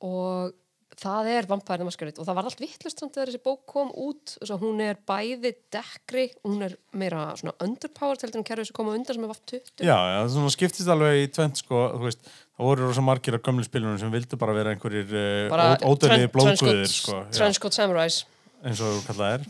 Og 0.01 0.55
það 1.01 1.29
er 1.33 1.47
Vampire 1.49 1.81
the 1.81 1.87
Masquerade 1.89 2.21
og 2.21 2.27
það 2.29 2.37
var 2.39 2.49
allt 2.51 2.61
vittlust 2.61 3.01
samt 3.01 3.15
þegar 3.17 3.31
þessi 3.31 3.41
bók 3.47 3.63
kom 3.71 3.91
út. 3.97 4.35
Þess 4.41 4.53
að 4.55 4.65
hún 4.67 4.83
er 4.85 4.99
bæði 5.09 5.53
dekkri 5.73 6.27
hún 6.45 6.65
er 6.67 6.75
meira 7.01 7.23
svona 7.41 7.55
underpowered 7.65 8.25
heldur 8.27 8.43
en 8.43 8.47
kerfið 8.51 8.69
sem 8.71 8.77
kom 8.77 8.91
á 8.91 8.97
undan 8.97 9.17
sem 9.17 9.25
er 9.25 9.33
vaft 9.33 9.47
20 9.55 9.85
Já, 9.87 9.97
já, 9.97 10.19
það 10.35 10.51
skiptist 10.57 10.93
alveg 10.93 11.23
í 11.23 11.31
tvent 11.37 11.63
sko, 11.63 11.85
veist, 12.05 12.21
það 12.57 12.69
voru 12.71 12.89
rosa 12.91 13.05
margir 13.07 13.39
af 13.39 13.45
gömlu 13.49 13.65
spilunum 13.67 14.01
sem 14.03 14.13
vildu 14.13 14.41
bara 14.41 14.57
vera 14.59 14.75
einhverjir 14.75 15.15
uh, 15.17 15.89
ódöðlið 15.89 16.27
tren- 16.27 16.35
blóðguðir 16.37 16.93
sko, 16.93 17.23
trenchcoat 17.33 17.79
samurais. 17.81 18.21
Eins 18.61 18.83
og 18.85 18.99
þú 18.99 19.07
kallað 19.09 19.39
er 19.39 19.49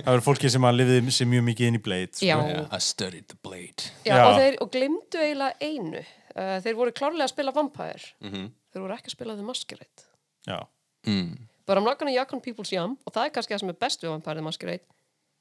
Það 0.00 0.14
eru 0.14 0.22
fólki 0.22 0.48
sem 0.54 0.64
að 0.64 0.76
lifiði 0.78 1.12
sér 1.12 1.28
mjög 1.28 1.42
mikið 1.48 1.66
inn 1.66 1.76
í 1.76 1.80
Blade 1.82 2.14
sko. 2.14 2.26
Yeah, 2.28 2.68
I 2.70 2.78
studied 2.80 3.26
the 3.28 3.36
blade. 3.42 3.90
Já, 4.06 4.14
Já. 4.14 4.22
og 4.30 4.36
þeir 4.38 4.56
og 4.62 4.70
glimtu 4.72 5.18
eiginlega 5.20 5.66
einu. 5.66 6.02
Uh, 6.30 6.54
þeir 6.62 6.76
voru 6.78 6.92
klárlega 6.94 7.26
að 7.26 7.32
spila 7.34 7.52
Vampire. 7.56 8.06
Mhm. 8.22 8.46
þeir 8.70 8.84
voru 8.84 8.94
ekki 8.94 9.10
að 9.10 9.16
spila 9.16 9.34
The 9.34 9.42
Masquerade 9.48 10.06
mm. 10.48 11.32
But 11.66 11.78
I'm 11.78 11.84
not 11.84 11.98
gonna 11.98 12.14
yuck 12.14 12.32
on 12.34 12.40
people's 12.42 12.72
yum 12.74 12.96
og 13.06 13.14
það 13.14 13.28
er 13.28 13.34
kannski 13.36 13.54
það 13.54 13.62
sem 13.64 13.72
er 13.74 13.80
best 13.84 14.04
við 14.04 14.12
Vampire 14.14 14.40
the 14.40 14.46
Masquerade 14.46 14.86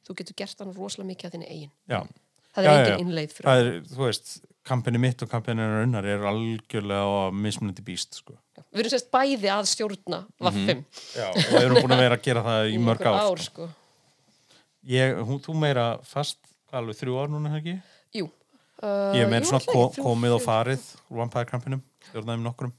þú 0.07 0.15
getur 0.19 0.37
gert 0.41 0.63
hann 0.63 0.75
rosalega 0.75 1.09
mikið 1.11 1.29
að 1.29 1.35
þinni 1.35 1.49
eigin. 1.49 1.71
Já, 1.89 1.99
það 2.55 2.61
er 2.61 2.69
Já, 2.69 2.79
engin 2.79 3.03
innleið 3.05 3.35
fyrir 3.35 3.49
það 3.49 3.63
er, 3.63 3.69
þú 3.89 4.05
veist 4.05 4.31
kampinni 4.69 5.01
mitt 5.01 5.23
og 5.25 5.31
kampinni 5.31 5.65
unnar 5.83 6.07
er 6.07 6.25
algjörlega 6.29 7.27
á 7.29 7.33
mismunandi 7.33 7.85
býst 7.85 8.19
sko. 8.21 8.37
við 8.69 8.83
erum 8.83 8.93
sérst 8.93 9.11
bæði 9.13 9.51
að 9.53 9.69
stjórna 9.71 10.23
vaffum 10.37 10.83
Já, 11.17 11.27
og 11.29 11.53
við 11.53 11.61
erum 11.63 11.81
búin 11.81 11.95
að 11.95 12.03
vera 12.05 12.19
að 12.19 12.25
gera 12.27 12.43
það 12.45 12.71
í 12.73 12.81
mörg 12.83 13.05
ár, 13.05 13.21
ár 13.25 13.43
sko. 13.43 13.69
sko. 13.69 14.57
Ég, 14.89 15.17
hún, 15.27 15.41
Þú 15.43 15.55
meira 15.59 15.87
fast, 16.07 16.39
alveg 16.71 16.97
þrjú 17.01 17.17
ár 17.19 17.31
núna, 17.33 17.51
ekki? 17.57 17.75
Jú. 18.15 18.29
Uh, 18.79 19.11
Ég 19.17 19.27
meira 19.27 19.43
jú, 19.43 19.51
svona 19.51 19.89
komið 19.99 20.37
og 20.37 20.43
farið 20.45 20.85
Vampire 21.11 21.49
kampinum, 21.49 21.81
stjórnaðum 22.09 22.45
nokkrum 22.47 22.75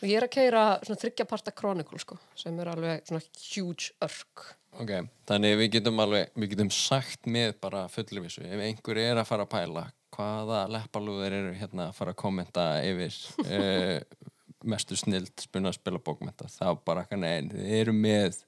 og 0.00 0.08
ég 0.08 0.16
er 0.18 0.26
að 0.26 0.34
keira 0.34 0.64
svona 0.84 1.02
þryggjaparta 1.02 1.54
Chronicle 1.56 2.00
sko, 2.02 2.16
sem 2.38 2.56
er 2.60 2.72
alveg 2.72 3.04
svona 3.08 3.22
huge 3.50 3.92
örk 4.04 4.48
Ok, 4.78 4.92
þannig 5.26 5.56
við 5.58 5.72
getum 5.76 5.98
alveg, 6.02 6.28
við 6.38 6.52
getum 6.52 6.68
sagt 6.70 7.26
með 7.26 7.56
bara 7.62 7.86
fullurvissu, 7.90 8.44
ef 8.46 8.60
einhver 8.62 9.00
er 9.02 9.18
að 9.18 9.26
fara 9.26 9.46
að 9.46 9.54
pæla 9.56 9.82
hvaða 10.14 10.60
leppalúðir 10.70 11.34
eru 11.40 11.54
hérna 11.58 11.88
að 11.88 11.96
fara 11.98 12.14
að 12.14 12.20
kommenta 12.22 12.66
yfir 12.86 13.16
uh, 13.46 13.98
mestu 14.70 14.98
snild 14.98 15.32
spunna 15.42 15.72
að 15.72 15.80
spila 15.80 16.02
bókmenta, 16.04 16.46
þá 16.52 16.78
bara 16.86 17.04
ekki 17.06 17.18
neinn, 17.18 17.50
þið 17.50 17.74
eru 17.80 17.96
með 17.96 18.40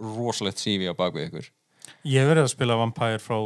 rosalegt 0.00 0.62
sífi 0.62 0.88
á 0.88 0.96
bakvið 0.96 1.28
ykkur. 1.28 1.50
Ég 2.08 2.26
verið 2.26 2.46
að 2.46 2.52
spila 2.54 2.78
Vampire 2.80 3.20
frá 3.22 3.38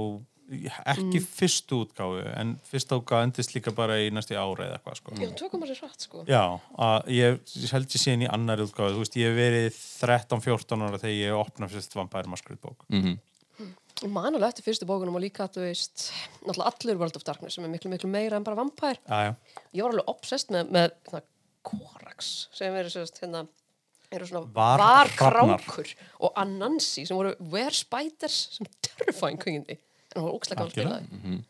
ekki 0.50 1.20
Mm. 1.20 1.26
fyrstu 1.30 1.76
útgáfu 1.84 2.22
en 2.36 2.56
fyrsta 2.66 2.96
útgáfu 2.98 3.22
endist 3.22 3.52
líka 3.54 3.70
bara 3.74 3.94
í 4.02 4.10
næsti 4.10 4.34
ára 4.34 4.66
eða 4.66 4.78
eitthvað 4.80 4.96
sko. 4.98 5.14
já, 5.14 5.28
tökum 5.38 5.62
að 5.62 5.70
sér 5.70 5.80
hratt 5.84 6.00
sko. 6.06 6.24
Já, 6.26 6.60
að 6.78 7.06
ég 7.14 7.40
ég 7.62 7.70
held 7.70 7.86
ég 7.94 8.02
síðan 8.02 8.24
í 8.26 8.30
annari 8.34 8.66
útgáfu, 8.66 8.94
þú 8.96 9.02
veist, 9.04 9.16
ég 9.16 9.30
hef 9.30 9.38
verið 9.38 9.80
13-14 10.02 10.82
ára 10.82 10.98
þegar 10.98 11.18
ég 11.20 11.38
opna 11.38 11.68
fyrst 11.70 11.94
Vampire 11.94 12.26
Masquerade 12.28 12.60
bók. 12.62 12.84
Mm 12.90 13.18
man 14.08 14.32
alveg 14.32 14.48
eftir 14.48 14.64
fyrstu 14.64 14.86
bókunum 14.88 15.16
og 15.18 15.20
líka 15.20 15.44
þú 15.52 15.60
veist, 15.60 16.06
náttúrulega 16.46 16.70
allur 16.72 16.98
World 17.02 17.16
of 17.18 17.24
Darkness 17.26 17.54
sem 17.58 17.64
er 17.66 17.68
miklu 17.68 17.90
miklu 17.92 18.08
meira 18.08 18.36
en 18.38 18.42
bara 18.46 18.56
Vampire. 18.56 18.96
Já, 19.06 19.18
já, 19.28 19.34
ég 19.76 19.82
var 19.84 19.92
alveg 19.92 20.08
obsessed 20.08 20.48
með, 20.54 20.70
með 20.72 20.90
svona, 21.10 21.22
Korax 21.62 22.30
sem 22.56 22.72
eru 22.80 22.88
sérst 22.88 23.20
hérna 23.20 23.42
eru 24.10 24.24
svona 24.24 24.46
Var- 24.54 24.80
varkrákur 24.80 25.92
og 26.24 26.32
Anansi 26.40 27.04
sem 27.06 27.14
voru 27.18 27.34
Were 27.52 27.70
Spiders 27.76 28.38
sem 28.56 28.66
terrifying 28.80 29.36
kveikindi 29.38 29.76
en 30.10 30.18
það 30.20 30.26
var 30.26 30.36
ógstlega 30.36 30.60
gaman 30.60 30.70
Algjörlega. 30.70 31.06
spilaði 31.06 31.40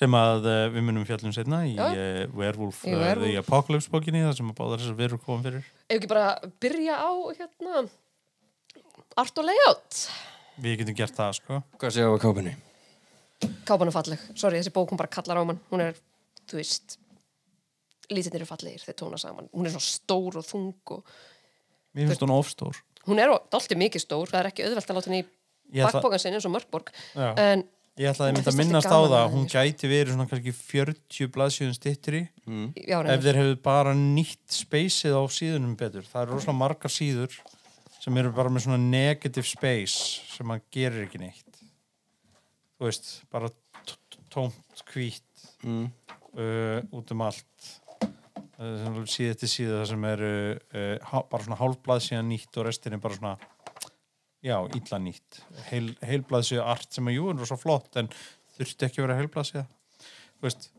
sem 0.00 0.14
að 0.16 0.46
uh, 0.46 0.66
við 0.72 0.84
munum 0.86 1.04
fjallum 1.08 1.32
setna 1.34 1.58
í 1.66 1.72
uh, 1.74 2.22
Werewolf, 2.36 2.82
Í 2.86 2.92
uh, 2.94 3.00
Werewolf. 3.02 3.26
The 3.26 3.40
Apocalypse 3.42 3.90
bókinni 3.92 4.20
það 4.24 4.36
sem 4.38 4.50
að 4.52 4.58
báðar 4.60 4.80
þessar 4.84 4.98
verur 5.00 5.20
komum 5.24 5.42
fyrir. 5.44 5.64
ef 5.90 5.96
ekki 5.98 6.08
bara 6.12 6.26
byrja 6.62 6.96
á 7.00 7.10
hérna 7.38 7.82
art 9.20 9.40
og 9.42 9.48
layout 9.48 10.02
Við 10.60 10.74
getum 10.82 10.96
gert 10.98 11.14
það, 11.16 11.30
sko. 11.38 11.58
Hvað 11.80 11.94
séu 11.96 12.10
á 12.12 12.18
kápunni? 12.20 12.52
kápan 13.64 13.88
er 13.88 13.94
falleg, 13.96 14.24
sorry 14.36 14.58
þessi 14.60 14.72
bók 14.76 14.90
hún 14.92 14.98
bara 15.00 15.08
kallar 15.08 15.40
á 15.40 15.44
mann 15.48 15.60
hún 15.70 15.80
er, 15.80 15.96
þú 16.50 16.58
veist 16.60 16.98
lítinnir 18.12 18.42
eru 18.42 18.48
fallegir, 18.50 18.82
þeir 18.84 18.96
tóna 19.00 19.16
saman 19.20 19.46
hún 19.54 19.64
er 19.68 19.72
svona 19.72 19.86
stór 19.86 20.36
og 20.42 20.44
þung 20.44 20.92
og 20.96 21.12
Mér 21.96 22.10
finnst 22.12 22.22
hún 22.26 22.34
ofstór. 22.36 22.76
hún 23.08 23.18
er 23.22 23.32
alltaf 23.32 23.64
mikið 23.80 24.04
stór, 24.04 24.28
það 24.30 24.40
er 24.42 24.48
ekki 24.52 24.66
auðvelt 24.68 24.90
að 24.92 24.98
láta 25.00 25.10
henni 25.10 25.22
í 25.24 25.80
bakbókan 25.86 26.20
sinni 26.22 26.36
eins 26.38 26.46
og 26.50 26.52
mörgborg 26.54 26.92
Já. 27.16 27.30
en 27.40 27.64
ég 27.98 28.10
ætla 28.10 28.26
að 28.26 28.30
Mér 28.30 28.36
mynda 28.38 28.50
að 28.52 28.58
minnast 28.60 28.90
á 28.92 28.98
það 29.00 29.14
að 29.18 29.30
hún 29.34 29.46
gæti 29.50 29.88
verið 29.90 30.12
svona 30.14 30.28
kannski 30.30 30.52
40 30.56 31.30
blaðsíðun 31.34 31.74
stittri 31.76 32.20
já, 32.86 32.98
ef 33.02 33.24
þeir 33.24 33.38
hefðu 33.40 33.56
bara 33.64 33.94
nýtt 33.98 34.54
speysið 34.54 35.16
á 35.18 35.22
síðunum 35.30 35.76
betur. 35.80 36.06
Það 36.06 36.22
eru 36.22 36.36
rosalega 36.38 36.58
margar 36.62 36.94
síður 36.94 37.34
sem 38.00 38.16
eru 38.16 38.30
bara 38.32 38.48
með 38.52 38.64
svona 38.68 38.80
negative 38.80 39.44
space 39.46 40.22
sem 40.36 40.54
að 40.54 40.62
gerir 40.72 41.04
ekki 41.08 41.20
neitt. 41.20 41.60
Þú 42.80 42.86
veist, 42.88 43.10
bara 43.32 43.50
tómt, 44.32 44.84
hvít 44.92 45.26
Mm. 45.60 45.90
uh, 46.40 46.80
út 46.96 47.10
um 47.12 47.20
allt 47.20 47.66
uh, 48.00 49.00
síða 49.04 49.34
eftir 49.34 49.50
síða 49.52 49.82
það 49.82 49.88
sem 49.90 50.04
eru 50.08 50.30
uh, 50.56 51.18
bara 51.28 51.44
svona 51.44 51.58
hálfblað 51.60 52.00
síðan 52.06 52.30
nýtt 52.32 52.56
og 52.56 52.64
restin 52.64 52.96
er 52.96 53.02
bara 53.02 53.18
svona 53.18 53.34
já, 54.44 54.56
illa 54.76 55.00
nýtt. 55.02 55.40
Heil, 55.70 55.94
heilblað 56.06 56.46
síða 56.48 56.68
art 56.72 56.92
sem 56.94 57.08
að 57.10 57.18
jú 57.18 57.30
er 57.32 57.48
svo 57.48 57.58
flott 57.60 58.00
en 58.00 58.10
þurfti 58.56 58.86
ekki 58.86 59.00
að 59.00 59.06
vera 59.08 59.18
heilblað 59.20 59.50
síða 59.50 59.66
þú 60.40 60.48
veist 60.48 60.70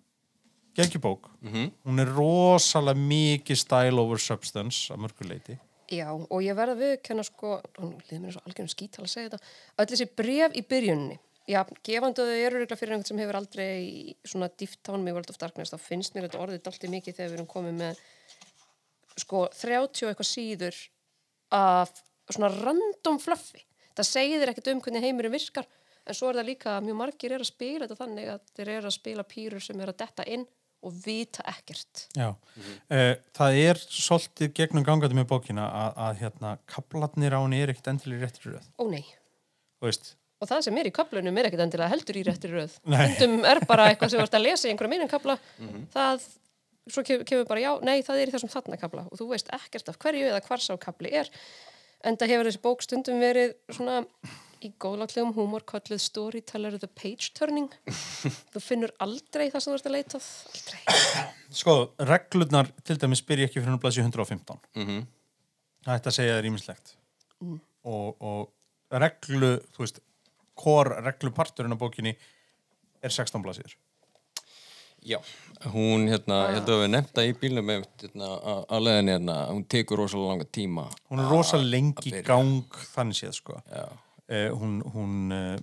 geggjubók, 0.77 1.27
Mm 1.43 1.71
hún 1.83 1.99
er 1.99 2.13
rosalega 2.15 2.99
mikið 2.99 3.59
style 3.59 3.99
over 3.99 4.21
substance 4.21 4.93
að 4.93 5.03
mörguleiti 5.05 5.57
Já, 5.91 6.07
og 6.15 6.39
ég 6.39 6.55
verða 6.55 6.77
við 6.79 6.93
kenna 7.03 7.23
sko, 7.27 7.57
hún 7.75 7.97
liður 8.07 8.21
mér 8.23 8.35
svo 8.37 8.41
algjörnum 8.45 8.71
skítala 8.71 9.09
að 9.09 9.11
segja 9.11 9.31
þetta, 9.33 9.49
öll 9.75 9.89
þessi 9.91 10.05
bref 10.21 10.53
í 10.55 10.61
byrjunni, 10.63 11.17
já, 11.51 11.59
gefandu 11.83 12.23
þau 12.29 12.37
eru 12.45 12.61
regla 12.61 12.77
fyrir 12.79 12.95
einhvern 12.95 13.09
sem 13.09 13.19
hefur 13.19 13.39
aldrei 13.41 14.15
svona 14.23 14.47
dýftán 14.55 15.03
með 15.03 15.17
World 15.17 15.33
of 15.33 15.39
Darkness, 15.41 15.73
þá 15.73 15.83
finnst 15.83 16.15
mér 16.15 16.29
þetta 16.29 16.39
orðið 16.45 16.63
dálítið 16.63 16.93
mikið 16.95 17.17
þegar 17.17 17.33
við 17.33 17.37
erum 17.41 17.49
komið 17.51 17.75
með 17.81 17.99
sko 19.19 19.43
30 19.51 20.05
og 20.05 20.13
eitthvað 20.13 20.29
síður 20.31 20.79
af 21.59 21.91
svona 22.29 22.51
random 22.53 23.19
fluffi. 23.21 23.63
Það 23.97 24.07
segir 24.07 24.41
þér 24.41 24.53
ekkert 24.53 24.71
um 24.71 24.81
hvernig 24.85 25.05
heimurinn 25.05 25.33
virkar, 25.35 25.67
en 26.07 26.17
svo 26.17 26.29
er 26.31 26.39
það 26.39 26.49
líka 26.51 26.77
að 26.77 26.87
mjög 26.87 26.99
margir 27.01 27.35
er 27.35 27.43
að 27.43 27.51
spila 27.51 27.85
þetta 27.85 27.99
þannig 27.99 28.31
að 28.33 28.41
þeir 28.55 28.73
eru 28.77 28.89
að 28.89 28.97
spila 28.97 29.27
pýrur 29.27 29.63
sem 29.65 29.81
er 29.83 29.91
að 29.91 29.99
detta 30.01 30.25
inn 30.25 30.45
og 30.81 30.95
vita 31.05 31.43
ekkert. 31.51 32.07
Já, 32.17 32.31
mm 32.31 33.19
það 33.37 33.57
er 33.61 33.81
svolítið 33.81 34.53
gegnum 34.57 34.85
gangandi 34.87 35.17
með 35.17 35.27
bókina 35.29 35.67
að, 35.67 35.99
að 36.07 36.23
hérna, 36.23 36.55
kaplarnir 36.65 37.35
á 37.37 37.39
henni 37.43 37.61
er 37.61 37.73
ekkit 37.73 37.91
endilega 37.91 38.17
í 38.17 38.25
réttri 38.25 38.55
röð. 38.55 38.65
ó 38.81 38.83
nei, 38.89 39.05
Þú 39.81 39.89
veist, 39.89 40.15
og 40.41 40.49
það 40.49 40.63
sem 40.65 40.77
er 40.81 40.89
í 40.89 40.93
kaplunum 40.95 41.37
er 41.37 41.49
ekkert 41.49 41.65
endilega 41.67 41.91
heldur 41.93 42.17
í 42.17 42.23
réttri 42.25 42.51
röð. 42.53 42.77
Nei. 42.89 43.11
stundum 43.15 43.45
er 43.45 43.61
bara 43.69 43.89
eitthvað 43.91 44.13
sem 44.13 44.21
þú 44.21 44.25
ert 44.25 44.37
að 44.39 44.45
lesa 44.47 44.67
í 44.67 44.71
einhverja 44.73 44.93
mínum 44.95 45.11
kapla 45.11 45.37
það, 45.93 46.25
svo 46.89 47.03
kemur, 47.05 47.25
kemur 47.29 47.49
bara 47.49 47.61
já, 47.61 47.71
nei, 47.85 47.97
það 48.07 48.21
er 48.23 48.31
í 48.31 48.35
þessum 48.35 48.53
þarna 48.55 48.79
kapla 48.81 49.05
og 49.05 49.19
þú 49.21 49.27
veist 49.35 49.51
ekkert 49.53 49.91
af 49.93 49.99
hverju 50.01 50.31
eða 50.31 50.41
hvar 50.47 50.63
sá 50.65 50.73
kapli 50.81 51.13
er 51.21 51.29
en 52.03 52.17
það 52.17 52.33
hefur 52.33 52.49
þessi 52.49 52.63
bók 52.63 52.85
stundum 52.85 53.21
verið 53.21 53.53
svona 53.73 54.01
í 54.61 54.69
góðlaglegum 54.81 55.33
húmor 55.33 55.63
kallið 55.65 56.03
storyteller 56.03 56.77
the 56.77 56.89
page 56.89 57.31
turning 57.37 57.71
þú 58.53 58.61
finnur 58.61 58.93
aldrei 59.01 59.47
það 59.49 59.63
sem 59.63 59.71
þú 59.71 59.77
ert 59.79 59.89
að 59.89 59.95
leita 59.95 60.19
að 60.19 60.27
aldrei 60.51 61.29
sko, 61.51 61.75
reglurnar 62.07 62.69
til 62.85 62.97
dæmis 63.01 63.23
byrja 63.25 63.49
ekki 63.49 63.61
fyrir 63.61 63.81
blæsi 63.81 64.03
115. 64.03 64.61
Mhm. 64.77 65.05
Það 65.81 65.97
ætti 65.97 66.11
að 66.11 66.17
segja 66.17 66.33
það 66.35 66.43
rýmislegt. 66.45 66.95
Og, 67.89 68.21
og 68.21 68.99
reglu, 69.01 69.55
þú 69.73 69.81
veist, 69.81 70.01
kor 70.53 70.91
regluparturinn 71.01 71.73
á 71.73 71.81
bókinni 71.81 72.13
er 73.01 73.09
16 73.09 73.41
blæsir. 73.41 73.73
Já, 75.01 75.17
hún 75.73 76.05
hérna, 76.11 76.35
ég 76.51 76.59
held 76.59 76.69
að 76.69 76.79
við 76.83 76.89
nefnda 76.93 77.23
í 77.25 77.33
bílnum 77.41 77.65
með 77.65 77.85
hérna, 78.03 78.27
að- 78.51 78.65
leiðinni 78.85 79.13
hérna, 79.15 79.37
hún 79.49 79.63
tekur 79.65 79.97
rosalega 79.97 80.29
langa 80.35 80.45
tíma. 80.57 80.83
Hún 81.09 81.19
er 81.23 81.31
rosa 81.31 81.57
að- 81.57 81.69
lengi 81.71 82.11
gang 82.27 82.77
þannig 82.93 83.17
séð, 83.17 83.33
sko. 83.33 83.61
Eh, 84.29 84.49
hún, 84.49 84.81
hún, 84.93 85.31
uh, 85.31 85.57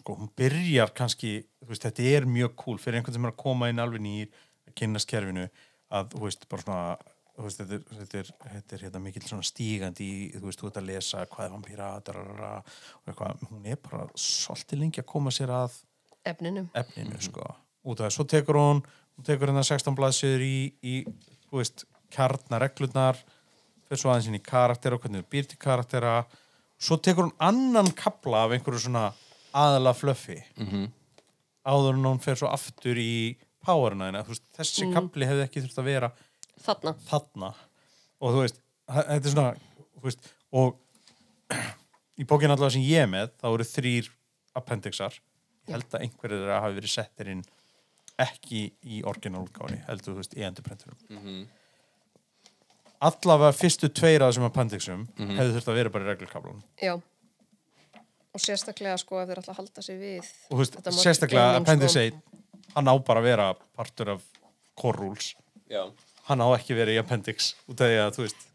sko, 0.00 0.16
hún 0.16 0.30
byrjar 0.36 0.90
kannski, 0.94 1.44
þú 1.62 1.68
veist, 1.68 1.82
þetta 1.86 2.04
er 2.16 2.26
mjög 2.26 2.56
cool 2.56 2.76
fyrir 2.78 2.98
einhvern 3.00 3.12
sem 3.12 3.24
er 3.24 3.32
að 3.32 3.36
koma 3.36 3.68
inn 3.68 3.78
alveg 3.78 4.00
nýr 4.00 4.28
að 4.68 4.74
kynnast 4.74 5.06
kerfinu 5.08 5.48
að, 5.90 6.10
þú 6.10 6.20
veist, 6.26 6.48
bara 6.48 6.62
svona 6.62 6.96
þú 7.38 7.46
veist, 7.46 7.58
þetta 7.62 7.74
er, 7.78 7.84
þetta 8.00 8.18
er, 8.18 8.30
þetta 8.52 8.74
er 8.76 8.84
hérna 8.84 9.00
mikill 9.00 9.22
svona 9.28 9.46
stígandi 9.46 10.04
í, 10.10 10.34
þú 10.34 10.44
veist, 10.50 10.60
þú 10.60 10.66
ert 10.66 10.76
að 10.82 10.86
lesa 10.90 11.26
hvað 11.26 11.46
er 11.46 11.54
og 13.06 13.08
eitthvað. 13.14 13.48
Hún 13.48 13.66
er 13.66 13.76
bara 13.76 14.06
svolítið 14.14 14.78
lengi 14.82 15.00
að 15.00 15.06
koma 15.06 15.30
sér 15.30 15.48
að 15.48 15.78
efninum 16.26 16.68
efninu, 16.74 17.20
sko 17.22 17.46
út 17.84 18.00
af 18.00 18.06
það, 18.08 18.14
svo 18.16 18.24
tekur 18.28 18.58
hún, 18.60 18.82
hún 19.16 19.24
tekur 19.26 19.48
hérna 19.52 19.64
16 19.66 19.96
blaðsjöður 19.98 20.44
í, 20.44 20.56
í, 20.84 20.94
þú 21.50 21.60
veist 21.62 21.84
kjarnar 22.12 22.60
reglurnar 22.66 23.18
fyrir 23.88 24.00
svo 24.02 24.10
aðeins 24.12 24.28
inn 24.30 24.38
í 24.38 24.42
karaktera 24.44 24.96
og 24.98 25.02
hvernig 25.04 25.24
þú 25.24 25.30
býr 25.32 25.46
til 25.50 25.58
karaktera. 25.62 26.14
Svo 26.80 26.96
tekur 27.02 27.26
hún 27.28 27.36
annan 27.42 27.90
kapla 27.96 28.44
af 28.46 28.54
einhverju 28.56 28.84
svona 28.86 29.10
aðala 29.52 29.92
flöffi 29.94 30.38
Mhm. 30.58 30.88
áður 31.66 31.94
en 31.98 32.04
hún 32.06 32.20
fer 32.22 32.36
svo 32.36 32.48
aftur 32.48 32.96
í 32.96 33.36
powerina 33.66 34.06
henni, 34.08 34.22
þú 34.24 34.28
veist, 34.32 34.46
þessi 34.56 34.92
kapli 34.94 35.26
hefði 35.28 35.44
ekki 35.44 35.62
þurft 35.66 35.78
að 35.82 35.84
vera 35.90 36.12
þarna. 36.64 36.94
þarna. 37.08 37.54
Og 38.20 38.32
þú 38.34 38.40
veist, 38.44 38.60
þetta 38.88 39.26
er 39.26 39.34
svona 39.34 39.56
veist, 40.02 40.30
og 40.52 40.76
í 42.20 42.24
bókinu 42.24 42.54
allavega 42.54 42.72
sem 42.76 42.82
ég 42.86 43.02
er 43.04 43.10
með 43.10 43.30
þá 43.40 43.46
eru 43.52 43.64
þrýr 43.68 44.08
appendixar. 44.56 45.18
Ég 45.68 45.74
held 45.76 45.90
að 45.94 46.04
einhverjir 46.06 46.40
þeirra 46.40 46.60
hafi 46.64 46.78
verið 46.80 46.94
settir 46.94 47.28
inn 47.34 47.42
ekki 48.26 48.62
í 48.84 49.00
orginálgáni 49.08 49.80
heldur 49.88 50.14
þú 50.14 50.20
veist, 50.22 50.36
í 50.36 50.44
endurprenturum 50.46 51.46
allavega 53.00 53.52
fyrstu 53.56 53.88
tveir 53.96 54.22
af 54.24 54.32
þessum 54.34 54.48
appendixum 54.50 55.06
hefði 55.16 55.54
þurft 55.56 55.70
að 55.72 55.78
vera 55.80 55.92
bara 55.94 56.04
í 56.06 56.10
reglurkaflunum 56.10 56.62
já 56.84 56.94
og 58.30 58.42
sérstaklega 58.44 58.98
sko 59.00 59.22
ef 59.22 59.30
þeir 59.32 59.40
að 59.42 59.56
halda 59.58 59.82
sig 59.82 59.96
við 59.98 60.20
og 60.50 60.52
þú 60.52 60.60
veist, 60.60 60.76
sérstaklega 61.00 61.46
multigaming, 61.46 61.64
appendix 61.64 61.96
sko. 61.96 62.04
1 62.04 62.76
hann 62.76 62.92
á 62.92 62.94
bara 63.08 63.22
að 63.22 63.26
vera 63.30 63.48
partur 63.78 64.12
af 64.14 64.28
core 64.78 65.00
rules 65.00 65.32
já. 65.72 65.82
hann 66.28 66.44
á 66.44 66.46
ekki 66.54 66.76
verið 66.78 66.98
í 66.98 67.02
appendix 67.02 67.54
út 67.66 67.80
af 67.80 67.88
því 67.90 67.98
að 68.04 68.12
þú 68.18 68.26
veist 68.28 68.46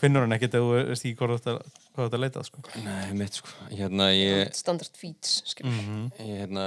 finnur 0.00 0.24
hann 0.24 0.32
ekkert 0.38 0.56
ef 0.56 0.64
þú 0.64 0.72
veist 0.88 1.04
ekki 1.06 1.18
hvað 1.20 1.30
þú 1.30 1.38
ert 1.38 1.52
að- 1.52 1.78
hvað 1.90 2.00
þú 2.00 2.06
ert 2.06 2.14
að 2.16 2.22
leita 2.22 2.42
sko. 2.46 2.60
Nei, 2.84 3.12
mitt 3.18 3.34
sko, 3.36 3.48
hérna 3.68 4.04
ég, 4.14 4.52
standard 4.54 4.94
feeds 4.96 5.42
skilur. 5.50 5.72
Mhm. 5.74 6.04
ég 6.22 6.38
hérna, 6.46 6.64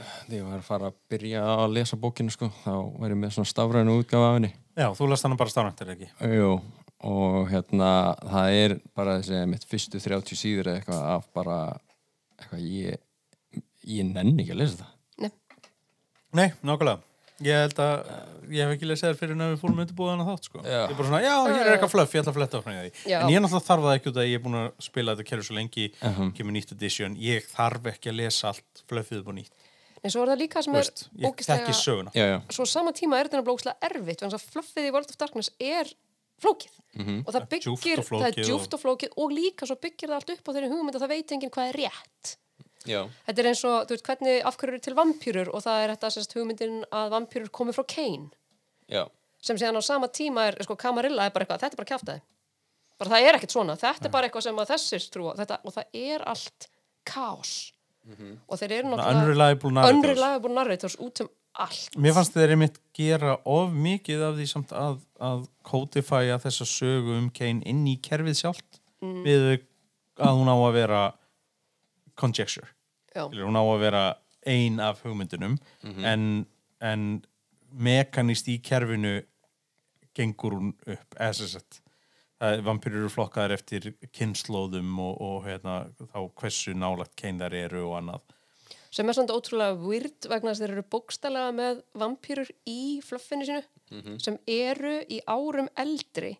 þegar 0.00 0.36
ég 0.38 0.44
var 0.48 0.58
að 0.60 0.66
fara 0.68 0.90
að 0.90 0.98
byrja 1.12 1.42
að 1.54 1.72
lesa 1.76 1.96
bókinu 2.00 2.32
sko, 2.34 2.48
þá 2.64 2.72
var 3.00 3.14
ég 3.14 3.20
með 3.20 3.34
svona 3.36 3.50
stafrænu 3.52 3.96
útgáfa 4.00 4.28
af 4.30 4.38
henni. 4.38 4.52
Já, 4.80 4.86
þú 4.96 5.08
lest 5.10 5.26
hann 5.26 5.36
bara 5.40 5.52
stafnættir 5.52 5.92
ekki 5.94 6.08
Jú, 6.36 6.52
og 7.10 7.50
hérna, 7.52 7.90
það 8.30 8.56
er 8.62 8.76
bara 8.96 9.18
þessi 9.20 9.42
mitt 9.50 9.66
fyrstu 9.68 10.00
30 10.00 10.40
síður 10.40 10.72
eða 10.72 10.80
eitthvað 10.80 11.04
af 11.16 11.28
bara, 11.36 11.58
eitthvað 12.40 12.64
ég, 12.70 13.04
ég 13.84 14.10
nenni 14.14 14.42
ekki 14.44 14.56
að 14.56 14.62
lesa 14.64 14.82
það. 14.82 14.96
Nei, 15.20 15.30
Nei, 16.40 16.50
nákvæmlega 16.62 17.00
Ég 17.40 17.56
held 17.56 17.78
að 17.80 18.00
ég 18.52 18.60
hef 18.66 18.72
ekki 18.74 18.84
lesið 18.90 19.06
þér 19.06 19.14
fyrir 19.16 19.32
en 19.32 19.42
að 19.46 19.52
við 19.54 19.60
fórum 19.62 19.78
undirbúið 19.80 20.10
hann 20.12 20.20
að 20.20 20.26
þátt 20.28 20.48
sko. 20.50 20.58
Já. 20.60 20.74
Ég 20.82 20.90
er 20.92 20.96
bara 20.98 21.06
svona, 21.08 21.20
já, 21.24 21.32
hér 21.48 21.60
er 21.62 21.70
eitthvað 21.72 21.92
fluff, 21.94 22.12
ég 22.12 22.20
ætla 22.20 22.32
að 22.34 22.36
fletta 22.36 22.58
áfram 22.60 22.74
í 22.74 22.80
því 22.82 22.90
Já. 23.08 23.16
En 23.22 23.30
ég 23.32 23.38
er 23.38 23.44
náttúrulega 23.46 23.64
þarf 23.70 23.86
það 23.86 23.94
ekki 23.96 24.10
út 24.10 24.18
að 24.20 24.26
ég 24.28 24.36
er 24.36 24.42
búin 24.44 24.58
að 24.60 24.66
spila 24.84 25.14
þetta 25.16 25.26
kerfi 25.30 25.46
svo 25.48 25.56
lengi 25.56 25.86
Mhm. 26.04 26.28
kemur 26.36 26.52
nýtt 26.58 26.74
edition, 26.76 27.16
ég 27.16 27.48
þarf 27.48 27.88
ekki 27.94 28.10
að 28.12 28.18
lesa 28.20 28.50
allt 28.52 28.82
fluffið 28.92 29.22
upp 29.22 29.30
og 29.32 29.38
nýtt 29.40 29.59
en 30.04 30.10
svo 30.10 30.22
er 30.24 30.30
það 30.32 30.40
líka 30.42 30.62
sem 30.64 30.74
er 30.74 30.82
já, 32.14 32.28
svo 32.56 32.66
sama 32.66 32.92
tíma 32.96 33.18
er 33.20 33.28
þetta 33.28 33.44
blókslega 33.46 33.76
erfitt 33.90 34.20
vegna 34.22 34.30
þess 34.32 34.40
að 34.40 34.52
fluffið 34.54 34.88
í 34.88 34.92
World 34.94 35.10
of 35.10 35.16
Darkness 35.20 35.50
er 35.60 35.92
flókið. 36.40 36.76
Mhm. 36.96 37.18
og 37.26 37.34
það 37.34 37.48
byggir, 37.52 37.70
og 38.00 38.06
flókið 38.08 38.22
það 38.24 38.28
er 38.30 38.40
og- 38.40 38.46
djúft 38.48 38.74
og 38.74 38.80
flókið 38.80 39.10
og 39.16 39.30
líka 39.30 39.66
svo 39.68 39.76
byggir 39.76 40.08
það 40.08 40.16
allt 40.16 40.30
upp 40.30 40.48
á 40.48 40.50
þeirri 40.56 40.70
hugmynd 40.72 40.96
að 40.96 41.02
það 41.04 41.12
veit 41.14 41.32
enginn 41.36 41.50
hvað 41.50 41.68
er 41.68 41.76
rétt. 41.84 42.36
Já, 42.88 43.02
þetta 43.28 43.38
er 43.38 43.46
eins 43.50 43.64
og, 43.68 43.86
þú 43.86 43.90
veist, 43.92 44.04
hvernig 44.08 44.42
af 44.48 44.56
hverju 44.56 44.72
eru 44.72 44.78
til 44.80 44.94
vampýrur 44.96 45.48
og 45.54 45.60
það 45.62 45.84
er 45.84 45.90
þetta 45.94 46.10
sérst 46.16 46.32
hugmyndin 46.32 46.84
að 46.90 47.10
vampýrur 47.12 47.50
komi 47.52 47.72
frá 47.76 47.84
Kane 47.86 48.30
já, 48.88 49.04
sem 49.42 49.56
síðan 49.56 49.76
á 49.76 49.82
sama 49.84 50.08
tíma 50.08 50.48
er, 50.48 50.56
sko, 50.64 50.76
Camarilla 50.76 51.26
er 51.26 51.30
bara 51.30 51.44
eitthvað, 51.44 51.60
þetta 51.60 51.74
er 51.76 51.82
bara 51.84 51.90
kjáftæði 51.92 52.22
bara 52.98 53.10
það 53.10 53.28
er 53.28 53.34
ekkert 53.36 53.52
svona, 53.52 53.76
þetta 53.76 54.04
er 54.06 54.10
bara 54.10 54.28
eitthvað 54.30 54.42
sem 54.48 54.56
að 54.56 54.70
þessir 54.72 55.10
trúa, 55.12 55.36
þetta, 55.36 55.58
og 55.64 55.72
það 55.76 55.84
er 55.92 56.24
allt 56.26 56.68
kaos 58.06 58.38
og 58.48 58.58
þeir 58.60 58.72
eru 58.78 58.88
náttúrulega 58.94 59.20
Unreliable 59.22 59.70
narrators. 59.72 59.96
unreliable 59.98 60.54
narrators 60.54 60.96
út 60.98 61.20
um 61.20 61.28
allt. 61.60 61.96
Mér 61.98 62.14
fannst 62.14 62.32
þeir 62.34 62.50
einmitt 62.54 62.78
gera 62.94 63.36
of 63.44 63.72
mikið 63.74 64.22
af 64.28 64.34
því 64.38 64.46
samt 64.48 64.70
að, 64.72 65.00
að 65.20 65.46
codifæja 65.66 66.38
þessa 66.38 66.64
sögu 66.66 67.16
um 67.18 67.30
Kane 67.30 67.62
inn 67.66 67.86
í 67.86 67.96
kerfið 68.00 68.38
sjálft 68.44 68.80
Mm. 69.00 69.22
við 69.24 69.60
að 70.20 70.34
hún 70.36 70.48
á 70.52 70.56
að 70.60 70.72
vera 70.76 70.98
conjecture. 72.20 72.66
Hún 73.16 73.56
á 73.56 73.62
að 73.64 73.80
vera 73.80 74.02
ein 74.46 74.78
af 74.80 75.00
hugmyndunum. 75.02 75.54
En, 76.04 76.46
en 76.80 77.24
mekanist 77.72 78.48
í 78.52 78.58
kerfinu 78.60 79.22
gengur 80.14 80.52
hún 80.58 80.74
upp 80.86 81.16
eða 81.16 81.32
sem 81.34 81.48
sagt 81.54 81.80
vampyrur 82.40 83.04
eru 83.04 83.12
flokkaðar 83.12 83.56
eftir 83.58 83.90
kynnslóðum 84.16 84.92
og, 85.04 85.16
og 85.20 85.48
hérna, 85.48 85.78
þá 86.12 86.20
hversu 86.40 86.74
nálagt 86.76 87.16
þær 87.20 87.56
eru 87.56 87.86
og 87.90 87.96
annað. 88.00 88.36
Sem 88.90 89.06
er 89.06 89.14
svona 89.14 89.36
ótrúlega 89.36 89.76
weird 89.78 90.26
vegna 90.26 90.50
þess 90.50 90.60
að 90.60 90.64
þeir 90.64 90.72
eru 90.74 90.86
bókstælega 90.90 91.50
með 91.54 91.82
vampýrur 92.00 92.48
í 92.66 92.80
fluffinu 93.06 93.46
sínu 93.46 94.16
sem 94.22 94.38
eru 94.50 94.96
í 95.06 95.20
árum 95.30 95.68
eldri 95.78 96.32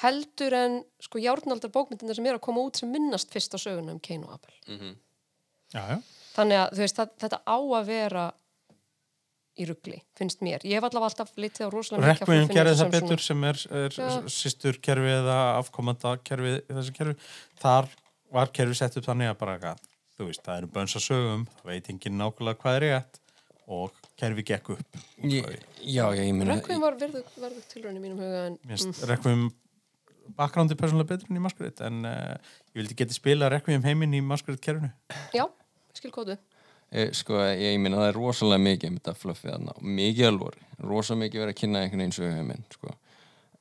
heldur 0.00 0.54
en 0.56 0.76
sko 1.02 1.20
járnaldar 1.20 1.72
bókmyndina 1.74 2.14
sem 2.16 2.26
eru 2.26 2.38
að 2.38 2.46
koma 2.46 2.62
út 2.68 2.78
sem 2.80 2.90
minnast 2.90 3.32
fyrst 3.32 3.56
á 3.56 3.58
söguna 3.60 3.96
um 3.96 4.00
Kane 4.00 4.26
og 4.28 4.36
Abel. 4.38 4.54
Já, 5.74 5.82
já. 5.82 5.96
Þannig 6.36 6.60
að 6.60 6.70
þú 6.76 6.84
veist 6.84 7.00
það, 7.00 7.16
þetta 7.24 7.40
á 7.42 7.58
að 7.58 7.90
vera 7.90 8.24
í 9.60 9.66
ruggli, 9.68 10.00
finnst 10.18 10.42
mér. 10.44 10.64
Ég 10.66 10.78
hef 10.80 10.86
allavega 10.88 11.10
alltaf 11.10 11.32
litið 11.40 11.68
á 11.68 11.70
rosalega 11.72 12.14
mikið 12.14 12.30
fluffinu 12.30 12.56
gerði 12.56 12.72
það 12.72 12.80
sem 12.80 12.92
betur 12.96 13.24
sem 13.24 13.46
er, 13.50 13.62
er 13.82 13.96
Já. 13.96 14.10
sýstur 14.34 14.80
kerfi 14.82 15.14
eða 15.14 15.38
afkomanda 15.60 16.16
kerfi 16.24 16.56
þessi 16.70 16.96
kerfi. 16.96 17.30
Þar 17.62 17.90
var 18.34 18.52
kerfi 18.56 18.78
sett 18.80 19.00
upp 19.00 19.08
þannig 19.08 19.32
að 19.32 19.40
bara 19.40 19.56
eitthvað, 19.56 19.88
þú 20.16 20.28
veist, 20.30 20.44
það 20.46 20.62
eru 20.62 20.70
bönsa 20.76 21.02
sögum 21.04 21.48
það 21.58 21.72
veit 21.72 21.90
enginn 21.94 22.20
nákvæmlega 22.20 22.62
hvað 22.64 22.78
er 22.78 22.86
rétt 22.86 23.20
og 23.70 24.04
kerfi 24.18 24.44
gekk 24.50 24.72
upp. 24.74 25.00
Ég, 25.22 25.46
já, 25.84 26.04
já, 26.10 26.22
ég 26.24 26.34
meina, 26.34 26.56
Requiem 26.56 26.82
var 26.82 26.98
verðug, 27.00 27.26
verðug 27.38 27.66
tilraun 27.70 27.98
í 27.98 28.02
mínum 28.02 28.22
huga 28.22 28.46
en 28.48 28.56
finnst 28.66 29.04
Requiem 29.10 29.48
bakgrándi 30.36 30.76
persónulega 30.78 31.14
betur 31.14 31.30
en 31.30 31.38
í 31.38 31.42
Masquerade 31.42 31.86
en 31.86 32.06
uh, 32.06 32.52
ég 32.72 32.82
vildi 32.82 32.98
geti 32.98 33.16
spila 33.16 33.50
Requiem 33.52 33.84
heiminn 33.86 34.14
í 34.16 34.22
Masquerade 34.24 34.62
kerfinu. 34.64 34.90
Já, 35.36 35.46
skil 35.96 36.12
kóðu 36.14 36.36
ég, 36.36 36.42
sko, 37.14 37.34
ég, 37.54 37.60
ég 37.74 37.78
meina 37.80 37.96
það 38.00 38.08
er 38.08 38.18
rosalega 38.18 38.64
mikið 38.64 38.90
um 38.90 38.96
þetta 38.98 39.14
fluffið 39.20 39.52
þarna 39.54 39.76
og 39.76 39.82
mikið 40.00 40.26
alvor, 40.32 40.54
rosalega 40.82 41.24
mikið 41.26 41.40
verið 41.44 41.54
að 41.54 41.60
kynna 41.60 41.84
einhvern 41.84 42.02
veginn 42.04 42.16
sögum 42.18 42.48
minn, 42.50 42.64
sko 42.74 42.96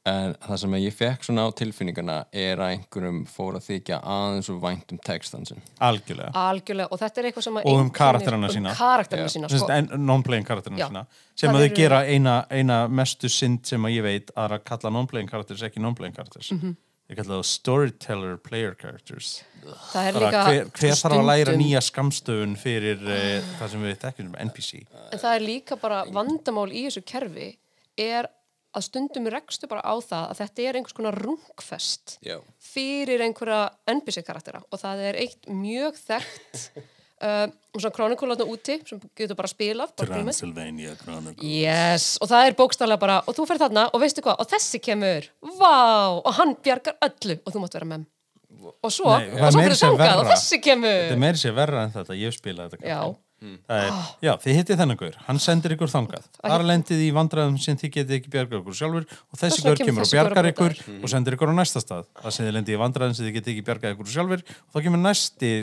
en 0.09 0.31
það 0.41 0.57
sem 0.61 0.73
ég 0.79 0.93
fekk 0.95 1.25
svona 1.27 1.43
á 1.45 1.49
tilfinningana 1.59 2.13
er 2.33 2.57
að 2.63 2.71
einhverjum 2.73 3.17
fór 3.29 3.57
að 3.59 3.65
þykja 3.67 3.97
aðeins 4.01 4.47
og 4.49 4.61
vænt 4.63 4.93
um 4.95 4.99
textansinn 5.05 5.59
algjörlega 5.85 6.31
algjörlega 6.39 6.87
og 6.95 7.01
þetta 7.03 7.19
er 7.21 7.27
eitthvað 7.29 7.45
sem 7.49 7.57
að 7.59 7.65
Og 7.67 7.73
um 7.75 7.81
einkennir- 7.83 7.97
karakterana 7.99 8.49
sína. 8.55 8.69
um 8.71 8.75
karakterana 8.79 9.27
Já. 9.27 9.33
sína 9.35 9.49
sko. 9.51 9.97
non-playing 9.97 10.47
karakterina 10.47 10.79
Já. 10.79 10.87
sína 10.87 11.05
sem 11.35 11.49
Það 11.49 11.55
að 11.55 11.59
þau 11.59 11.65
eru- 11.67 11.75
gera 11.75 11.99
eina, 12.07 12.35
eina 12.49 12.77
mestu 12.87 13.29
synd 13.29 13.65
sem 13.67 13.81
að 13.85 13.95
ég 13.99 14.03
veit 14.07 14.31
að 14.37 14.51
að 14.57 14.63
kalla 14.71 14.89
non-playing 14.97 15.29
karakters 15.29 15.61
ekki 15.67 15.79
non-playing 15.83 16.15
karakters 16.15 16.51
Mhm. 16.55 16.75
Ég 17.09 17.17
kalla 17.17 17.39
það 17.39 17.45
storyteller 17.49 18.39
player 18.45 18.75
characters. 18.79 19.39
Það 19.91 20.09
er 20.09 20.19
líka 20.23 20.43
hver, 20.47 20.73
hver 20.79 20.97
þarf 21.01 21.17
að 21.17 21.29
læra 21.29 21.55
nýja 21.59 21.81
skamstöfun 21.83 22.57
fyrir 22.59 23.01
uh, 23.03 23.53
það 23.59 23.71
sem 23.73 23.87
við 23.87 23.95
þekkjum 24.03 24.27
sem 24.29 24.49
NPC 24.49 24.83
en 25.09 25.21
það 25.21 25.31
er 25.35 25.45
líka 25.45 25.79
bara 25.81 26.03
vandamál 26.13 26.69
í 26.69 26.85
þessu 26.87 27.03
kerfi 27.07 27.49
er 27.99 28.29
að 28.77 28.85
stundum 28.85 29.27
rekstu 29.33 29.67
bara 29.69 29.81
á 29.81 29.95
það 29.97 30.25
að 30.27 30.39
þetta 30.43 30.65
er 30.67 30.77
einhvers 30.77 30.97
konar 30.97 31.17
rungfest 31.17 32.17
Já. 32.25 32.37
fyrir 32.61 33.23
einhverja 33.25 33.63
NPC 33.95 34.21
karaktera. 34.27 34.61
Og 34.69 34.81
það 34.81 35.05
er 35.09 35.19
eitt 35.23 35.49
mjög 35.49 35.97
þekkt 35.97 36.69
uh, 37.23 37.45
og 37.73 37.83
svona 37.83 37.95
krónikólatna 37.95 38.47
úti 38.49 38.79
sem 38.87 39.01
getur 39.17 39.37
bara 39.39 39.51
spilað. 39.51 39.93
Transylvania 39.99 40.95
Chronicle 40.99 41.45
Yes, 41.45 42.17
og 42.23 42.31
það 42.31 42.49
er 42.49 42.57
bókstálega 42.59 43.01
bara 43.01 43.19
og 43.25 43.37
þú 43.37 43.47
fer 43.49 43.61
þarna 43.61 43.87
og 43.93 44.03
veistu 44.03 44.25
hvað, 44.25 44.41
og 44.41 44.49
þessi 44.49 44.81
kemur. 44.83 45.29
Vá, 45.59 45.75
og 46.17 46.31
hann 46.39 46.55
bjargar 46.65 46.99
öllu 47.09 47.39
og 47.43 47.55
þú 47.55 47.63
mátt 47.63 47.79
vera 47.79 47.89
með. 47.93 48.09
Og 48.59 48.91
svo, 48.91 49.13
Nei, 49.15 49.31
og 49.37 49.53
svo 49.53 49.63
fyrir 49.63 49.77
sem 49.79 49.95
þangað 49.95 50.21
og 50.23 50.29
þessi 50.33 50.61
kemur. 50.63 51.01
Þetta 51.05 51.17
er 51.17 51.25
meiri 51.25 51.41
sér 51.41 51.57
verra 51.57 51.87
en 51.87 51.95
þetta, 51.95 52.19
ég 52.19 52.35
spilaði 52.35 52.75
þetta 52.75 52.89
Já. 52.89 53.01
Það 53.39 53.85
er, 53.85 53.99
já, 54.19 54.31
þið 54.43 54.57
hittið 54.57 54.79
þennan 54.81 54.97
gaur, 54.99 55.13
hann 55.29 55.37
sendir 55.39 55.73
ykkur 55.77 55.91
þangað. 55.93 56.25
Þar 56.41 56.63
lendið 56.67 57.03
í 57.05 57.07
vandræðum 57.15 57.55
sem 57.63 57.77
þið 57.79 57.93
getið 57.93 58.15
ekki 58.17 58.31
bjargað 58.33 58.59
ykkur 58.59 58.75
sjálfur 58.75 59.05
og 59.07 59.39
þessi 59.39 59.63
gaur 59.63 59.79
kemur 59.79 60.03
og 60.03 60.11
bjargar 60.11 60.35
bjarga 60.35 60.51
ykkur 60.51 60.97
og 60.97 61.13
sendir 61.13 61.37
ykkur 61.37 61.53
á 61.53 61.55
næsta 61.55 61.79
stað. 61.79 62.09
Það 62.19 62.35
sem 62.35 62.49
þið 62.49 62.55
lendið 62.57 62.75
í 62.75 62.81
vandræðum 62.81 63.15
sem 63.15 63.29
þið 63.29 63.37
getið 63.37 63.53
ekki 63.53 63.65
bjargað 63.69 63.95
ykkur 63.95 64.11
sjálfur 64.11 64.43
og 64.43 64.75
þá 64.75 64.83
kemur 64.89 65.01
næsti 65.05 65.53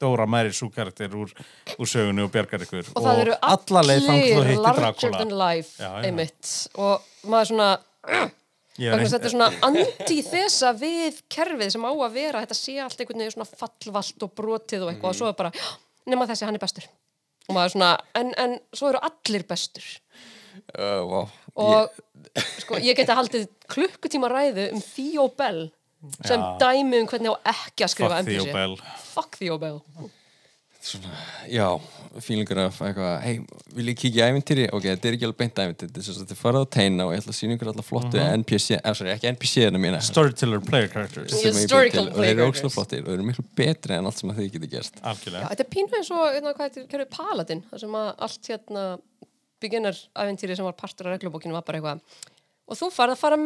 stóra 0.00 0.24
mæri 0.30 0.52
súkarakter 0.56 1.12
úr, 1.12 1.32
úr 1.76 1.88
sögunni 1.88 2.24
og 2.24 2.32
bjargar 2.32 2.64
ykkur. 2.64 2.88
Og 2.96 3.04
þú 3.04 3.36
allir 3.44 4.06
hittir 4.08 4.60
larger 4.64 5.16
than 5.18 5.34
life 5.36 5.76
Já, 5.76 5.90
já. 6.00 6.04
einmitt. 6.08 6.52
Og 6.80 7.04
maður 7.28 7.50
svona 7.52 7.70
Ég 8.80 8.94
er 8.94 9.02
þess 9.02 9.12
að 9.12 9.16
þetta 9.18 9.28
er 9.28 9.34
svona 9.34 9.50
antíþesa 9.66 10.70
við 10.80 11.20
kerfið 11.28 11.74
sem 11.74 11.84
á 11.84 11.92
að 11.92 12.14
vera 12.16 12.40
þetta 12.46 12.56
sé 12.56 12.78
allt 12.80 13.02
einhvern 13.02 13.20
veginn 13.20 13.34
svona 13.34 13.60
fallvalt 13.60 14.24
og 14.24 14.32
brotið 14.40 14.86
og 14.86 14.92
eitthvað 14.94 15.10
og 15.10 15.18
svo 15.18 15.28
er 15.28 15.36
bara, 15.36 15.50
"Já, 15.52 15.68
nema 16.08 16.26
þessi 16.30 16.48
hann 16.48 16.56
er 16.56 16.64
bestur. 16.64 16.86
Og 17.48 17.56
maður 17.56 17.74
svona, 17.74 17.90
en, 18.14 18.32
en 18.38 18.56
svo 18.72 18.88
eru 18.88 19.02
allir 19.04 19.44
bestur. 19.44 19.84
Uh, 20.78 21.02
wow. 21.04 21.28
og 21.56 21.90
sko, 22.62 22.78
ég 22.78 22.96
geti 22.96 23.14
haldið 23.14 23.46
klukkutíma 23.70 24.30
ræðu 24.30 24.70
um 24.72 24.80
Theo 24.80 25.28
Bell 25.36 25.70
sem 26.24 26.40
Já. 26.40 26.46
dæmi 26.62 27.02
um 27.02 27.10
hvernig 27.10 27.34
á 27.34 27.52
ekki 27.52 27.84
að 27.84 27.92
skrifa 27.94 28.22
Bell 28.24 28.78
Fuck 29.10 29.36
Theo 29.40 29.58
Bell 29.60 29.80
Já, 31.44 31.66
fílingur 32.24 32.56
af 32.62 32.78
eitthvað, 32.80 33.10
hei, 33.20 33.34
vil 33.76 33.90
ég 33.90 33.98
kíkja 34.00 34.24
í 34.24 34.32
ævintýri? 34.32 34.62
Ok, 34.72 34.86
þetta 34.86 35.10
er 35.10 35.16
ekki 35.18 35.26
alveg 35.28 35.40
beint 35.42 35.58
ævintýri, 35.60 35.90
þetta 35.90 36.00
er 36.00 36.06
svo 36.06 36.14
að 36.14 36.30
þið 36.30 36.38
farað 36.40 36.64
á 36.64 36.68
teina 36.72 37.04
og 37.04 37.12
ég 37.12 37.20
ætla 37.20 37.34
að 37.34 37.36
sína 37.36 37.56
ykkur 37.58 37.70
alla 37.74 37.84
flottu 37.84 38.22
NPC, 38.40 38.78
eða 38.78 38.94
sorry, 38.96 39.10
ekki 39.12 39.28
NPC-ina 39.34 39.82
mína. 39.82 40.00
Storyteller 40.06 40.62
player 40.64 40.88
characters 40.88 41.36
Historical 41.36 42.08
til, 42.08 42.14
og 42.14 42.24
þeir 42.24 42.32
eru 42.32 42.46
ógslag 42.48 42.72
flottir 42.72 43.04
og 43.04 43.10
þeir 43.10 43.18
eru 43.18 43.28
miklu 43.28 43.44
betri 43.60 43.98
en 43.98 44.08
allt 44.08 44.22
sem 44.22 44.32
að 44.32 44.40
þið 44.40 44.48
getið 44.56 44.72
gerst. 44.78 44.96
Já, 45.04 45.12
þetta 45.20 45.66
er 45.66 45.70
pínu 45.76 46.00
eins 46.00 46.10
og 46.16 46.24
hérna, 46.24 46.54
hvað 46.56 46.80
kerfið 46.80 47.12
Paladin 47.12 47.62
þar 47.68 47.84
sem 47.84 48.00
að 48.00 48.10
allt 48.28 48.52
hérna 48.54 48.86
beginner 49.60 50.00
æventýri 50.16 50.56
sem 50.56 50.64
var 50.64 50.80
partur 50.80 51.10
af 51.10 51.18
reglubókinu 51.18 51.58
var 51.58 51.68
bara 51.68 51.82
eitthvað 51.82 52.00
og 52.70 52.78
þú 52.78 52.88
farð 52.94 53.18
að 53.18 53.20
fara 53.20 53.40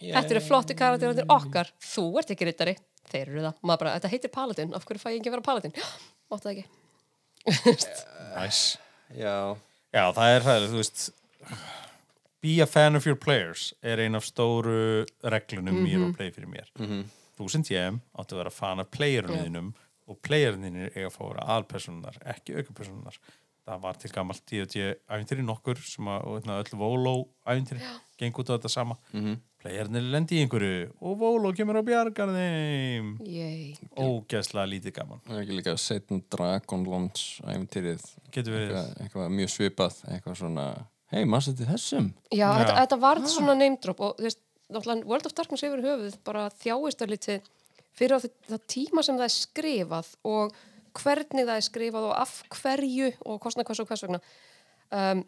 með 0.00 0.16
Þetta 0.16 0.34
eru 0.34 0.42
flotti 0.46 0.76
karakter, 0.78 1.12
þetta 1.12 1.24
er 1.26 1.34
okkar. 1.34 1.72
Þú 1.84 2.04
ert 2.20 2.32
ekki 2.34 2.48
rittari, 2.48 2.76
þeir 3.10 3.24
eru 3.24 3.42
það. 3.46 3.58
Maður 3.62 3.82
bara, 3.82 3.94
Þetta 3.98 4.12
heitir 4.14 4.32
Paladin, 4.34 4.74
af 4.76 4.86
hverju 4.88 5.02
fæ 5.02 5.08
ég 5.10 5.18
ekki 5.20 5.30
að 5.30 5.36
vera 5.36 5.46
Paladin? 5.48 5.74
Máttu 6.30 6.48
það 6.48 6.54
ekki. 6.54 6.66
Nice. 8.36 8.78
Já. 9.16 9.36
Já, 9.90 10.04
það 10.14 10.34
er 10.34 10.46
það, 10.46 10.66
þú 10.70 10.80
veist 10.82 11.06
Be 12.40 12.54
a 12.64 12.66
fan 12.66 12.96
of 12.96 13.04
your 13.04 13.18
players 13.20 13.74
er 13.84 14.00
ein 14.00 14.16
af 14.16 14.24
stóru 14.24 15.04
reglunum 15.20 15.82
í 15.84 15.96
roleplay 15.98 16.30
fyrir 16.32 16.48
mér. 16.48 16.70
Þú 17.36 17.48
sem 17.52 17.64
TM 17.64 18.00
áttu 18.16 18.36
að 18.36 18.42
vera 18.44 18.52
fan 18.54 18.80
af 18.80 18.88
playerunniðinum 18.96 19.74
og 20.10 20.18
playerunniðinir 20.24 20.94
eiga 20.94 21.10
að 21.10 21.14
fá 21.16 21.20
að 21.24 21.30
vera 21.34 21.44
aðalpersonunar, 21.52 22.16
ekki 22.32 22.56
aukapersonunar 22.56 23.20
Það 23.70 23.82
var 23.84 23.98
til 24.00 24.10
gammalt 24.10 24.42
D&D 24.50 24.86
æfintýri 25.06 25.44
nokkur 25.46 25.78
sem 25.84 26.08
að, 26.10 26.24
hérna, 26.40 26.56
öll 26.62 26.78
Volo 26.80 27.12
æfintýri 27.46 27.90
geng 28.18 28.40
út 28.40 28.50
á 28.50 28.56
þetta 28.56 28.70
sama. 28.72 28.96
Mm 29.12 29.20
-hmm. 29.24 29.36
Playernir 29.60 30.06
lendi 30.12 30.38
í 30.38 30.44
einhverju 30.44 30.86
og 31.04 31.16
Volo 31.20 31.50
kemur 31.56 31.80
á 31.80 31.82
bjargar 31.84 32.30
þeim 32.32 33.10
Yay. 33.28 33.74
Ógeðslega 34.00 34.70
lítið 34.72 34.94
gaman 34.96 35.20
Það 35.26 35.36
er 35.36 35.42
ekki 35.44 35.58
líka 35.58 35.74
ævintýrið, 37.44 38.06
Getur 38.32 38.56
verið 38.56 38.70
eitthvað, 38.70 38.90
eitthvað 39.04 39.34
mjög 39.36 39.52
svipað, 39.52 39.98
eitthvað 40.14 40.38
svona, 40.40 40.66
hei, 41.12 41.24
maður 41.28 41.50
setið 41.50 41.72
þessum? 41.74 42.10
Já, 42.30 42.38
Já. 42.40 42.48
Þetta, 42.60 42.76
þetta 42.80 43.00
var 43.04 43.22
svona 43.34 43.56
name 43.58 43.80
drop 43.84 44.00
og 44.06 44.16
þú 44.16 44.28
veist, 44.28 44.42
náttúrulega 44.70 45.10
World 45.12 45.28
of 45.28 45.36
Darkness 45.36 45.66
yfir 45.66 45.84
höfuð 45.84 46.18
bara 46.26 46.46
þjáist 46.62 47.04
að 47.04 47.14
lítið 47.14 47.50
fyrir 48.00 48.16
á 48.16 48.18
það, 48.22 48.36
það 48.48 48.66
tíma 48.74 49.04
sem 49.04 49.18
það 49.18 49.26
er 49.26 49.34
skrifað 49.36 50.12
og 50.30 50.60
hvernig 51.00 51.46
það 51.46 51.58
er 51.58 51.66
skrifað 51.66 52.08
og 52.08 52.14
af 52.18 52.36
hverju 52.60 53.10
og 53.26 53.42
kostna 53.42 53.66
hvers 53.66 53.82
og 53.82 53.90
hvers 53.90 54.04
vegna 54.06 54.20
um, 54.90 55.22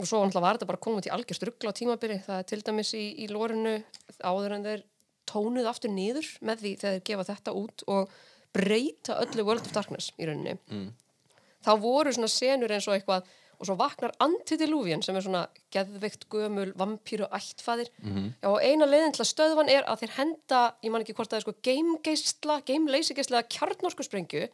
og 0.00 0.08
svo 0.08 0.22
náttúrulega 0.22 0.44
var 0.44 0.58
þetta 0.58 0.70
bara 0.70 0.82
komið 0.86 1.06
til 1.06 1.12
algjör 1.16 1.38
struggla 1.38 1.72
á 1.72 1.78
tímabili, 1.78 2.18
það 2.24 2.38
er 2.40 2.48
til 2.50 2.60
dæmis 2.66 2.94
í, 2.96 3.04
í 3.22 3.28
lórinu 3.30 3.74
áður 4.24 4.56
en 4.56 4.66
þeir 4.66 4.86
tónuð 5.28 5.68
aftur 5.70 5.92
niður 5.92 6.26
með 6.42 6.64
því 6.64 6.72
þegar 6.80 6.96
þeir 6.96 7.06
gefa 7.10 7.28
þetta 7.28 7.54
út 7.60 7.84
og 7.86 8.16
breyta 8.52 9.20
öllu 9.22 9.44
World 9.46 9.68
of 9.68 9.72
Darkness 9.76 10.12
í 10.18 10.26
rauninni. 10.28 10.58
Þá 11.62 11.72
voru 11.80 12.12
svona 12.12 12.28
senur 12.32 12.72
eins 12.74 12.88
og 12.88 12.96
eitthvað 12.96 13.28
og 13.62 13.68
svo 13.68 13.76
vaknar 13.78 14.10
Antediluvian 14.18 15.04
sem 15.06 15.14
er 15.14 15.22
svona 15.22 15.44
geðveikt 15.70 16.26
gömul 16.32 16.72
vampíru 16.74 17.28
ættfæðir 17.30 17.92
Já, 18.42 18.48
og 18.50 18.58
eina 18.58 18.88
leiðin 18.88 19.14
til 19.14 19.22
að 19.22 19.30
stöðvan 19.30 19.70
er 19.70 19.86
að 19.86 20.00
þeir 20.02 20.16
henda, 20.16 20.62
ég 20.82 20.90
man 20.90 21.04
ekki 21.04 21.14
hvort 21.14 21.30
það 21.30 21.38
er 21.38 21.44
sko 21.46 21.54
gamegeisla, 21.62 22.56
game-leysigeisla 22.66 23.44
kjarnorku 23.46 24.02
sprengju 24.02 24.48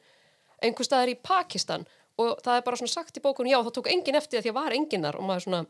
einhver 0.60 0.84
staðar 0.84 1.14
í 1.14 1.16
Pakistan 1.16 1.86
og 2.18 2.38
það 2.44 2.60
er 2.60 2.64
bara 2.66 2.78
svona 2.80 2.94
sagt 2.94 3.18
í 3.18 3.24
bókunum, 3.24 3.52
já 3.52 3.60
það 3.62 3.74
tók 3.78 3.90
enginn 3.92 4.18
eftir 4.18 4.42
því 4.44 4.52
að 4.52 4.58
var 4.60 4.76
enginn 4.76 5.06
þar 5.08 5.20
og 5.20 5.28
maður 5.28 5.46
svona 5.46 5.66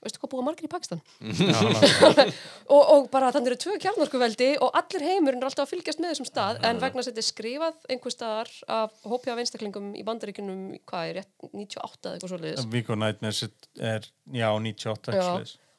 veistu 0.00 0.20
hvað 0.22 0.30
búa 0.32 0.44
margir 0.46 0.64
í 0.64 0.70
Pakistan? 0.72 1.00
Og, 2.70 2.78
og 2.80 3.08
bara 3.12 3.32
þannig 3.34 3.50
eru 3.50 3.58
tvö 3.60 3.74
kjarnorkuveldi 3.82 4.46
og 4.64 4.76
allir 4.78 5.02
heimurinn 5.04 5.42
er 5.42 5.48
alltaf 5.48 5.66
að 5.66 5.72
fylgjast 5.74 6.00
með 6.00 6.12
þessum 6.14 6.28
stað 6.28 6.60
en 6.64 6.78
vegna 6.80 7.02
að 7.02 7.10
þetta 7.10 7.20
er 7.20 7.26
skrifað 7.26 7.82
einhver 7.92 8.14
staðar 8.14 8.52
af 8.78 8.94
hópi 9.10 9.32
af 9.32 9.42
einstaklingum 9.42 9.90
í 9.98 10.04
bandaríkunum 10.06 10.62
hvað 10.88 11.10
er 11.10 11.18
rétt, 11.18 11.32
98 11.50 12.06
eða 12.06 12.14
eitthvað 12.14 12.32
svoleiðis. 12.32 12.68
Vico 12.72 12.96
Nightmares 12.96 13.42
er, 13.90 14.08
já, 14.38 14.48
98 14.54 15.18
Já, 15.18 15.26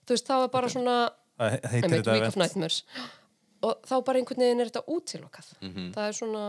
þú 0.05 0.13
veist, 0.17 0.27
þá 0.27 0.35
er 0.35 0.53
bara 0.53 0.71
svona 0.75 0.97
Það 1.41 1.57
heitir 1.71 1.95
þetta 1.95 2.15
Week 2.17 2.27
of. 2.27 2.37
Nightmares. 2.37 2.77
Og 3.61 3.87
þá 3.87 3.95
bara 4.05 4.21
einhvern 4.21 4.43
veginn 4.43 4.61
er 4.61 4.69
þetta 4.69 4.83
útilokað. 4.89 5.49
Það 5.95 6.03
er 6.05 6.17
svona, 6.17 6.45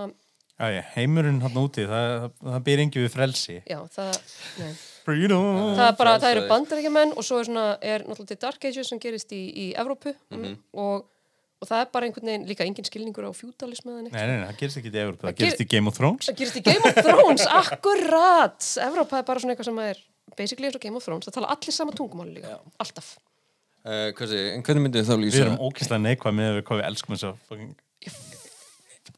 Já, 0.60 0.66
já, 0.76 0.82
heimurinn 0.94 1.40
hann 1.42 1.56
úti, 1.58 1.84
það, 1.88 2.08
það, 2.22 2.32
það 2.52 2.64
býr 2.66 2.80
engi 2.84 3.00
við 3.02 3.14
frelsi. 3.16 3.54
já, 3.66 3.78
það 3.94 4.18
nei. 4.60 4.72
Freedom! 5.02 5.46
það 5.74 5.86
er 5.88 5.96
bara, 5.98 6.10
það 6.22 6.34
eru 6.36 6.42
bandaríkjumenn 6.52 7.14
og 7.18 7.24
svo 7.26 7.40
er 7.42 7.48
svona, 7.48 7.64
er 7.82 8.04
náttúrulega 8.06 8.30
til 8.36 8.40
Dark 8.44 8.66
Ages 8.68 8.90
sem 8.92 9.00
gerist 9.02 9.32
í, 9.34 9.40
í 9.50 9.64
Evrópu 9.80 10.12
og, 10.78 11.08
og 11.58 11.66
það 11.66 11.80
er 11.82 11.88
bara 11.96 12.06
einhvern 12.06 12.30
veginn 12.30 12.46
líka 12.46 12.62
engin 12.68 12.86
skilningur 12.86 13.26
á 13.26 13.32
fjúdalism 13.34 13.90
eða 13.90 14.04
neitt 14.04 14.14
Nei, 14.14 14.22
nei, 14.28 14.36
nei, 14.38 14.46
það 14.52 14.60
gerist 14.60 14.78
ekki 14.82 14.92
í 14.94 15.00
Evropa, 15.02 15.26
það 15.26 15.34
ger- 15.34 15.42
gerist 15.48 15.64
í 15.64 15.68
Game 15.72 15.90
of 15.90 15.98
Thrones. 15.98 16.28
það 16.30 16.38
gerist 16.44 16.60
í 16.60 16.64
Game 16.68 16.86
of 16.92 17.00
Thrones, 17.02 17.48
akkurat 17.58 18.70
Evrópa 18.86 19.18
er 19.18 19.26
bara 19.32 19.42
svona 19.42 19.56
eitthvað 19.56 19.70
sem 19.72 19.82
er 19.88 20.04
basically 20.38 20.68
eins 20.70 20.78
og 20.78 20.84
Game 20.86 21.00
of 21.00 21.08
Thrones, 21.08 21.26
það 21.26 21.40
tala 21.40 21.50
allir 21.56 21.74
sama 21.80 21.96
tungumáli 21.98 22.38
líka 22.38 22.58
alltaf 22.82 23.14
Uh, 23.82 24.12
hvað 24.14 24.28
sé, 24.30 24.40
en 24.54 24.60
hvernig 24.62 24.84
myndið 24.84 25.00
þið 25.02 25.08
þá 25.08 25.16
Við 25.16 25.22
lýsa? 25.24 25.38
erum 25.42 25.56
ókýrslega 25.66 26.02
neikvæð 26.04 26.34
með 26.38 26.52
við 26.54 26.60
hvað 26.68 26.78
við 26.78 26.84
elskum 26.86 27.16
þess 27.16 27.24
að 27.26 27.40
fucking... 27.48 27.72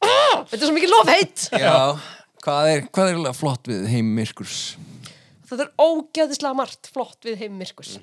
Þetta 0.01 0.59
er 0.59 0.65
svo 0.67 0.75
mikið 0.75 0.91
lofheit. 0.91 1.45
Já, 1.55 1.75
hvað 2.43 2.71
er, 2.71 2.83
hvað 2.89 3.07
er 3.07 3.15
eiginlega 3.15 3.37
flott 3.37 3.71
við 3.71 3.87
heim 3.93 4.11
Myrkurs? 4.17 4.59
Það 5.45 5.65
er 5.65 5.71
ógeðislega 5.81 6.57
margt 6.57 6.89
flott 6.93 7.25
við 7.25 7.39
heim 7.43 7.59
myrkus 7.59 7.95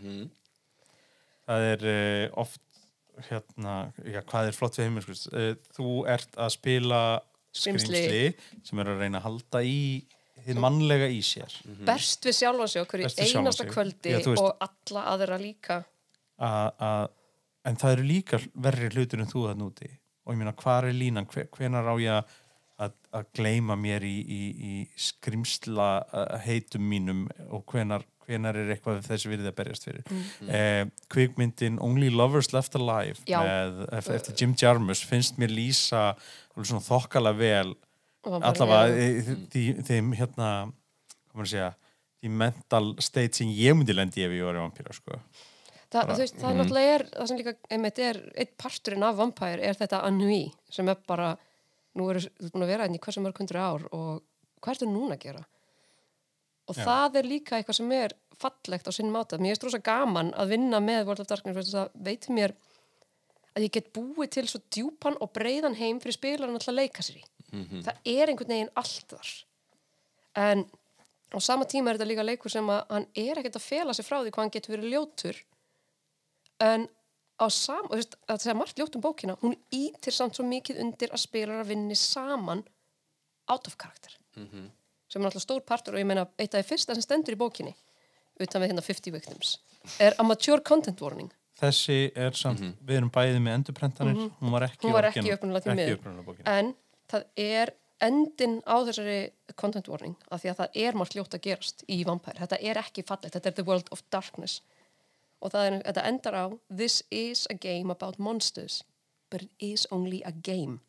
Það 1.42 1.66
er 1.72 1.84
uh, 1.90 2.40
oft, 2.44 2.60
hérna, 3.28 3.76
já, 4.06 4.20
hvað 4.28 4.50
er 4.50 4.56
flott 4.56 4.78
við 4.78 4.98
sko? 5.02 5.32
Uh, 5.34 5.54
þú 5.74 5.94
ert 6.10 6.38
að 6.38 6.52
spila 6.54 7.00
skrimsli 7.52 8.28
sem 8.64 8.80
er 8.80 8.92
að 8.92 9.02
reyna 9.02 9.18
að 9.20 9.26
halda 9.26 9.62
í 9.66 9.80
þið 10.42 10.60
mannlega 10.62 11.08
í 11.12 11.18
sér. 11.26 11.52
Berst 11.86 12.24
við 12.26 12.38
sjálfan 12.38 12.70
sig 12.70 12.82
okkur 12.82 13.02
í 13.02 13.10
einasta 13.10 13.66
kvöldi 13.68 14.14
Já, 14.14 14.20
og 14.32 14.62
alla 14.64 15.04
aðra 15.12 15.38
líka. 15.42 15.82
Að, 16.42 16.70
að, 16.82 17.10
en 17.68 17.78
það 17.82 17.96
eru 17.96 18.06
líka 18.08 18.40
verri 18.64 18.88
hlutur 18.94 19.22
en 19.22 19.30
þú 19.30 19.44
þann 19.50 19.66
úti 19.66 19.90
og 20.24 20.32
ég 20.34 20.38
meina 20.40 20.52
hvað 20.54 20.88
er 20.90 20.96
línan, 20.96 21.26
hve, 21.32 21.46
hvenar 21.56 21.88
á 21.90 21.94
ég 22.02 22.14
að, 22.14 22.32
að, 22.86 22.94
gleyma 23.38 23.76
mér 23.78 24.04
í, 24.06 24.14
í, 24.22 24.40
í 24.70 24.72
skrimsla 25.08 25.90
uh, 26.06 26.36
heitum 26.46 26.84
mínum? 26.88 27.24
Og 27.50 27.64
hvenar, 27.72 28.04
hvenar 28.26 28.58
er 28.60 28.70
eitthvað 28.76 29.00
þessi 29.08 29.30
virði 29.32 29.50
að 29.50 29.56
berjast 29.58 29.86
fyrir? 29.88 30.04
Mm. 30.14 30.50
kvikmyndin 31.10 31.80
Only 31.82 32.10
Lovers 32.14 32.52
Left 32.54 32.74
Alive 32.78 33.18
með, 33.48 33.80
ef- 33.98 34.10
eftir 34.14 34.38
Jim 34.38 34.54
Jarmus 34.62 35.02
finnst 35.06 35.38
mér 35.42 35.50
lýsa 35.54 36.12
þokkala 36.86 37.32
vel 37.38 37.72
allavega 38.46 39.82
þeim 39.88 40.12
hérna 40.14 40.48
hvað 40.70 41.34
maður 41.34 41.48
að 41.48 41.52
segja 41.56 41.70
því 42.22 42.30
mental 42.38 42.84
state 43.02 43.34
sem 43.40 43.48
ég 43.50 43.74
myndi 43.74 43.96
lendi 43.96 44.22
ef 44.22 44.30
ég 44.36 44.44
var 44.46 44.54
í 44.54 44.62
vampíra 44.62 44.92
sko. 44.94 45.16
Það, 45.92 46.10
þú 46.12 46.18
veist, 46.22 46.36
það 46.40 46.58
náttúrulega 46.58 46.96
er 46.96 47.06
það 47.12 47.30
sem 47.30 47.40
líka, 47.40 47.54
einmitt 47.74 48.02
er, 48.02 48.20
eitt 48.34 48.52
parturinn 48.60 49.06
af 49.06 49.18
Vampire 49.18 49.64
er 49.68 49.78
þetta 49.78 50.02
annui 50.08 50.44
sem 50.72 50.88
er 50.88 51.00
bara 51.08 51.32
nú 51.98 52.08
eru 52.08 52.22
þú 52.24 52.52
búin 52.54 52.66
að 52.66 52.72
vera 52.72 52.88
enn 52.88 52.96
í 52.96 53.00
hversu 53.02 53.22
mörg 53.24 53.40
hundru 53.42 53.60
ár 53.60 53.86
og 53.92 54.22
hvað 54.62 54.76
ertu 54.76 54.88
núna 54.88 55.18
að 55.18 55.24
gera? 55.26 55.44
Og 56.70 56.78
Já. 56.78 56.84
það 56.86 57.18
er 57.20 57.28
líka 57.28 57.58
eitthvað 57.58 57.78
sem 57.80 57.94
er 57.96 58.16
fallegt 58.42 58.88
á 58.88 58.92
sinn 58.94 59.12
máta, 59.12 59.38
mér 59.38 59.56
er 59.56 59.66
rosa 59.66 59.80
gaman 59.82 60.32
að 60.38 60.54
vinna 60.54 60.80
með 60.82 61.08
World 61.08 61.24
of 61.24 61.30
Darkness, 61.30 61.72
að 61.74 61.76
það 61.76 62.04
veit 62.08 62.28
mér 62.32 62.54
að 63.52 63.66
ég 63.66 63.74
get 63.74 63.90
búið 63.92 64.30
til 64.38 64.46
svo 64.48 64.62
djúpan 64.72 65.18
og 65.20 65.32
breiðan 65.36 65.76
heim 65.76 66.00
fyrir 66.00 66.16
spilarinn 66.16 66.56
alltaf 66.56 66.72
að 66.72 66.78
leika 66.80 67.04
sér 67.04 67.20
í. 67.20 67.24
Það 67.84 68.06
er 68.08 68.32
einhvern 68.32 68.54
veginn 68.54 68.70
allt 68.80 69.12
þar. 69.12 69.32
En 70.40 70.64
á 71.36 71.38
sama 71.44 71.66
tíma 71.68 71.90
er 71.90 71.98
þetta 71.98 72.08
líka 72.08 72.24
leikur 72.24 72.52
sem 72.54 72.70
að 72.72 72.84
hann 72.88 73.06
er 73.12 73.40
ekkert 73.40 73.58
að 73.60 73.66
fela 73.66 73.94
sig 73.96 74.06
frá 74.06 74.22
því 74.22 74.32
hvað 74.32 74.42
hann 74.46 74.54
getur 74.56 74.74
verið 74.76 74.94
ljótur 74.94 75.42
en 76.62 76.86
á 77.42 77.46
sam, 77.50 77.84
og 77.88 77.94
þú 77.96 77.98
veist, 78.00 78.16
að 78.30 78.42
segja 78.44 78.54
margt 78.58 78.78
ljótt 78.78 78.96
um 78.98 79.02
bókina 79.02 79.34
hún 79.42 79.56
ítir 79.74 80.14
samt 80.14 80.36
svo 80.38 80.44
mikið 80.46 80.78
undir 80.84 81.10
að 81.14 81.22
spilar 81.24 81.62
að 81.64 81.72
vinni 81.72 81.96
saman 81.98 82.62
out 83.50 83.66
of 83.66 83.76
karakter 83.80 84.14
sem 85.12 85.20
er 85.20 85.28
alltaf 85.28 85.42
stór 85.44 85.60
partur 85.66 85.94
og 85.96 86.00
ég 86.00 86.06
meina 86.08 86.26
eitt 86.40 86.54
af 86.54 86.62
því 86.62 86.68
fyrsta 86.70 86.94
sem 86.96 87.02
stendur 87.04 87.34
í 87.36 87.40
bókinni 87.40 87.74
utan 88.40 88.62
við 88.62 88.70
hérna 88.72 88.84
50 88.86 89.12
victims 89.12 89.56
er 90.00 90.14
a 90.18 90.22
mature 90.24 90.62
content 90.62 91.00
warning. 91.02 91.30
Þessi 91.58 92.12
er 92.16 92.32
samt, 92.38 92.62
við 92.86 92.96
erum 93.00 93.10
bæðið 93.12 93.40
með 93.44 93.56
endurprentanir, 93.58 94.20
hún 94.40 94.50
var 94.54 94.62
ekki, 94.68 94.78
Mhm. 94.78 94.88
hún 94.88 94.92
var 94.94 95.04
ekki 95.10 95.20
ekki 95.20 95.34
upprunalega 95.34 96.24
bókin. 96.24 96.46
en 96.46 96.74
það 97.10 97.24
er 97.36 97.72
endin 98.00 98.62
á 98.66 98.76
þessari 98.86 99.30
content 99.56 99.88
warning 99.88 100.16
af 100.30 100.42
því 100.42 100.50
að 100.50 100.56
það 100.62 100.68
er 100.86 100.92
margt 100.94 101.14
ljótt 101.14 101.34
að 101.36 101.42
gerast 101.42 101.84
í 101.88 102.04
Vampire, 102.06 102.38
þetta 102.40 102.58
er 102.62 102.76
ekki 102.82 103.04
fallegt 103.04 103.34
þetta 103.36 103.46
er 103.46 103.52
the 103.58 103.64
world 103.64 103.88
of 103.92 104.02
darkness 104.10 104.60
og 105.42 105.52
það 105.52 105.68
er, 105.68 105.76
þetta 105.88 106.06
endar 106.08 106.38
á 106.38 106.46
this 106.70 107.02
is 107.10 107.46
a 107.50 107.54
game 107.58 107.90
about 107.90 108.18
monsters 108.22 108.82
but 109.32 109.42
it 109.42 109.50
is 109.58 109.86
only 109.90 110.22
a 110.24 110.32
game. 110.32 110.80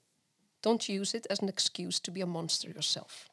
Don't 0.61 0.89
use 0.89 1.17
it 1.17 1.27
as 1.29 1.41
an 1.41 1.49
excuse 1.49 1.99
to 2.01 2.11
be 2.11 2.21
a 2.21 2.25
monster 2.25 2.69
yourself. 2.69 3.29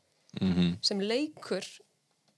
Sem 0.87 1.00
leikur 1.02 1.66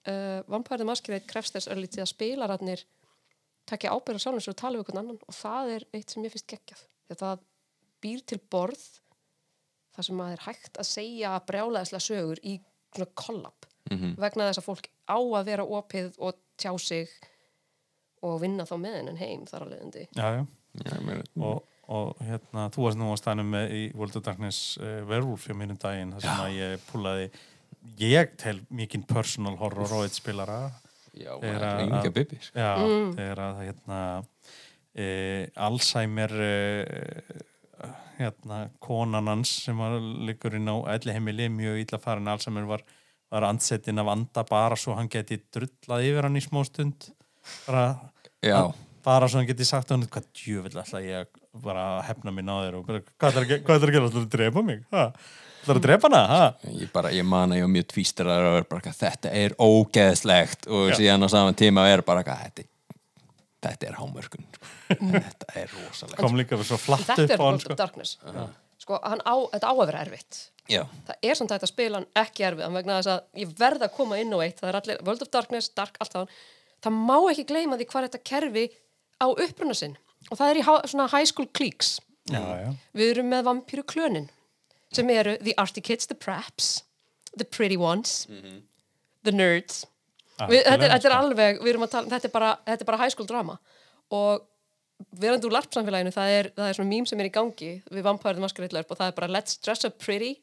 uh, 0.09 0.41
Vampire 0.49 0.79
the 0.79 0.89
Masquerade 0.89 1.29
krefst 1.29 1.57
þess 1.57 1.69
örlítið 1.73 2.05
að 2.05 2.11
spilararnir 2.15 2.85
takja 3.69 3.93
ábyrða 3.93 4.23
sér 4.25 4.53
og 4.55 4.59
tala 4.59 4.79
við 4.79 4.85
einhvern 4.85 5.03
annan. 5.03 5.21
Og 5.29 5.37
það 5.37 5.75
er 5.77 5.87
eitt 5.93 6.13
sem 6.13 6.25
ég 6.25 6.33
finnst 6.33 6.49
geggjað. 6.51 6.85
Því 7.07 7.17
að 7.17 7.23
það 7.25 7.45
býr 8.03 8.25
til 8.33 8.41
borð 8.53 8.87
þar 9.93 10.09
sem 10.09 10.23
að 10.25 10.33
er 10.35 10.45
hægt 10.47 10.81
að 10.81 10.89
segja 10.89 11.35
brjálæðislega 11.49 12.07
sögur 12.09 12.41
í 12.43 12.57
svona 12.93 13.11
kollab. 13.15 13.69
Vegna 14.17 14.49
þess 14.49 14.63
að 14.63 14.69
fólk 14.71 14.89
á 15.05 15.19
að 15.21 15.49
vera 15.51 15.69
opið 15.69 16.17
og 16.19 16.41
tjá 16.57 16.73
sig 16.81 17.13
og 18.23 18.41
vinna 18.43 18.65
þá 18.69 18.75
með 18.81 18.97
hennan 19.01 19.21
heim 19.21 19.45
þar 19.51 19.65
að 19.67 19.73
leiðandi. 19.75 20.07
Já, 20.17 20.27
já. 20.39 20.43
Já, 20.83 20.93
ég 20.97 21.03
meina, 21.05 21.25
Og, 21.45 21.65
og 21.93 22.21
hérna, 22.25 22.69
þú 22.73 22.85
varst 22.87 22.99
nú 23.01 23.11
að 23.13 23.19
stænum 23.21 23.51
með 23.53 23.73
í 23.77 23.83
World 23.99 24.15
of 24.17 24.23
Darkness 24.25 24.61
uh, 24.81 25.03
Werewolf 25.11 25.45
hjá 25.49 25.57
mínum 25.59 25.77
daginn, 25.83 26.15
þar 26.17 26.25
sem 26.25 26.45
að 26.47 26.55
ég 26.57 26.87
púlaði 26.89 27.27
ég 28.01 28.37
tel 28.41 28.61
mikinn 28.71 29.03
personal 29.11 29.57
horror 29.61 29.91
og 29.99 30.05
eitt 30.07 30.17
spilara. 30.17 30.61
Já, 31.13 31.35
Er 31.43 31.43
það 31.43 31.57
er 31.59 31.67
að- 31.69 31.83
enga 31.91 32.13
bibbi 32.17 32.39
sko. 32.41 32.57
Já, 32.57 32.71
þegar 33.19 33.41
að 33.45 33.59
hérna 33.67 33.99
e, 34.97 35.07
Alzheimer 35.67 36.33
e, 36.41 36.53
hérna 38.19 38.63
konan 38.81 39.29
hans 39.29 39.51
sem 39.67 39.77
var 39.81 39.99
liggur 40.01 40.55
inn 40.57 40.71
á 40.71 40.77
elli 40.95 41.13
heimili 41.17 41.49
mjög 41.53 41.83
illa 41.85 41.99
farin. 42.01 42.31
Alzheimer 42.33 42.65
var, 42.71 42.85
var 43.33 43.47
andsettin 43.49 43.99
af 44.01 44.09
anda 44.15 44.45
bara 44.49 44.77
svo 44.79 44.95
hann 44.97 45.11
geti 45.13 45.41
drullað 45.53 46.07
yfir 46.09 46.29
hann 46.29 46.39
í 46.41 46.45
smá 46.45 46.63
stund. 46.69 47.11
Bara, 47.67 47.85
Já, 47.91 48.12
bara 49.05 49.29
svo 49.29 49.41
hann 49.41 49.49
geti 49.49 49.67
sagt 49.67 49.91
hann 49.95 50.05
hvað 50.11 50.27
djöfull 50.39 50.83
ætla 50.83 51.01
ég 51.05 51.23
að 51.23 51.63
bara 51.63 51.87
hefna 52.07 52.33
mín 52.35 52.49
á 52.49 52.57
þér 52.65 52.77
og 52.79 52.85
bara, 52.89 53.01
hvað 53.21 53.33
er 53.33 53.41
að 53.43 53.43
að 53.43 53.49
gera, 53.53 54.07
ætlarðu 54.09 54.23
að 54.23 54.35
drepa 54.37 54.63
mig? 54.65 54.85
Ha? 54.95 55.07
ætlarðu 55.63 55.81
að 55.81 55.87
drepa 55.87 56.09
hana, 56.09 56.21
ha? 56.27 56.71
ég 56.81 56.93
bara, 56.95 57.11
ég 57.15 57.27
man 57.29 57.53
að 57.53 57.61
ég 57.61 57.67
var 57.67 57.73
mjög 57.77 57.89
tvístrar 57.93 58.31
að 58.35 58.47
vera 58.57 58.69
bara, 58.71 58.95
þetta 58.99 59.33
er 59.43 59.55
ógeðslegt. 59.63 60.69
Og 60.71 60.91
Já. 60.91 60.97
síðan 60.99 61.27
á 61.27 61.29
saman 61.35 61.59
tíma 61.59 61.85
er 61.91 62.03
bara, 62.07 62.25
þetta, 62.25 62.65
þetta 63.67 63.91
er 63.91 63.99
hámörkun 64.01 64.49
sko. 64.49 64.73
þetta 65.27 65.53
er 65.61 65.77
rosalegt. 65.77 66.19
Kom 66.19 66.41
líka 66.41 66.59
svo 66.63 66.81
flatt 66.81 67.07
þetta 67.07 67.29
upp 67.29 67.37
er 67.37 67.45
á 67.45 67.47
hann 67.47 67.63
sko. 67.63 68.49
sko, 68.83 68.99
hann 69.05 69.23
á, 69.23 69.35
þetta 69.55 69.71
á 69.71 69.75
að 69.75 69.85
vera 69.87 70.03
erfitt. 70.07 70.41
Já, 70.71 70.83
það 71.07 71.29
er 71.29 71.39
samt 71.39 71.55
að 71.57 71.69
spila 71.71 72.01
hann 72.01 72.11
ekki 72.23 72.45
erfiðan 72.47 72.77
vegna 72.79 72.99
þess 73.01 73.13
að 73.17 73.43
ég 73.43 73.55
verð 73.59 73.87
að 73.87 73.95
koma 73.97 74.19
inn 74.23 74.35
á 74.35 74.39
eitt 74.45 74.61
það 74.61 74.69
er 74.71 74.79
allir, 74.79 75.01
World 75.07 75.25
of 75.25 75.31
Darkness, 75.35 75.71
Dark, 75.75 75.99
allt 76.03 76.15
það 76.15 76.37
það 76.83 77.03
má 77.11 77.17
ekki 77.31 77.49
gleyma 77.49 77.79
því 77.81 77.89
hvað 77.91 78.09
þetta 78.09 78.23
kerfi 78.31 78.65
á 79.23 79.27
uppruna 79.31 79.77
sinn. 79.79 79.99
Og 80.31 80.39
það 80.39 80.53
er 80.53 80.61
í 80.61 80.65
svona 80.93 81.11
high 81.11 81.29
school 81.29 81.49
cliques. 81.51 81.99
Já, 82.31 82.39
já. 82.39 82.69
við 82.95 83.17
erum 83.17 83.33
með 83.33 83.49
vampíru 83.49 83.83
klönin 83.83 84.29
sem 84.95 85.09
eru 85.11 85.33
the 85.43 85.57
arty 85.59 85.83
kids, 85.83 86.07
the 86.07 86.15
preps 86.15 86.85
the 87.37 87.45
pretty 87.45 87.77
ones 87.77 88.27
the 89.25 89.33
nerds. 89.33 89.87
Við, 90.43 90.63
þetta, 90.65 90.87
er, 90.87 90.93
þetta 90.97 91.09
er 91.09 91.15
alveg, 91.17 91.61
við 91.63 91.73
erum 91.73 91.85
að 91.87 91.93
tala 91.93 92.11
þetta 92.11 92.29
er 92.29 92.33
bara, 92.35 92.49
þetta 92.67 92.85
er 92.85 92.89
bara 92.89 93.01
high 93.03 93.13
school 93.15 93.29
drama. 93.29 93.59
Og 94.15 94.43
verandi 95.19 95.47
úr 95.49 95.55
larpsamfélaginu 95.57 96.13
það 96.15 96.35
er, 96.37 96.49
það 96.57 96.69
er 96.69 96.79
svona 96.79 96.91
mím 96.91 97.07
sem 97.09 97.23
er 97.23 97.29
í 97.29 97.35
gangi 97.35 97.71
við 97.91 98.07
Vampire 98.07 98.37
the 98.39 98.43
Masquerade 98.43 98.77
LARP 98.77 98.95
og 98.95 98.99
það 99.01 99.13
er 99.13 99.17
bara 99.19 99.31
let's 99.31 99.59
dress 99.63 99.87
up 99.87 99.99
pretty 100.03 100.37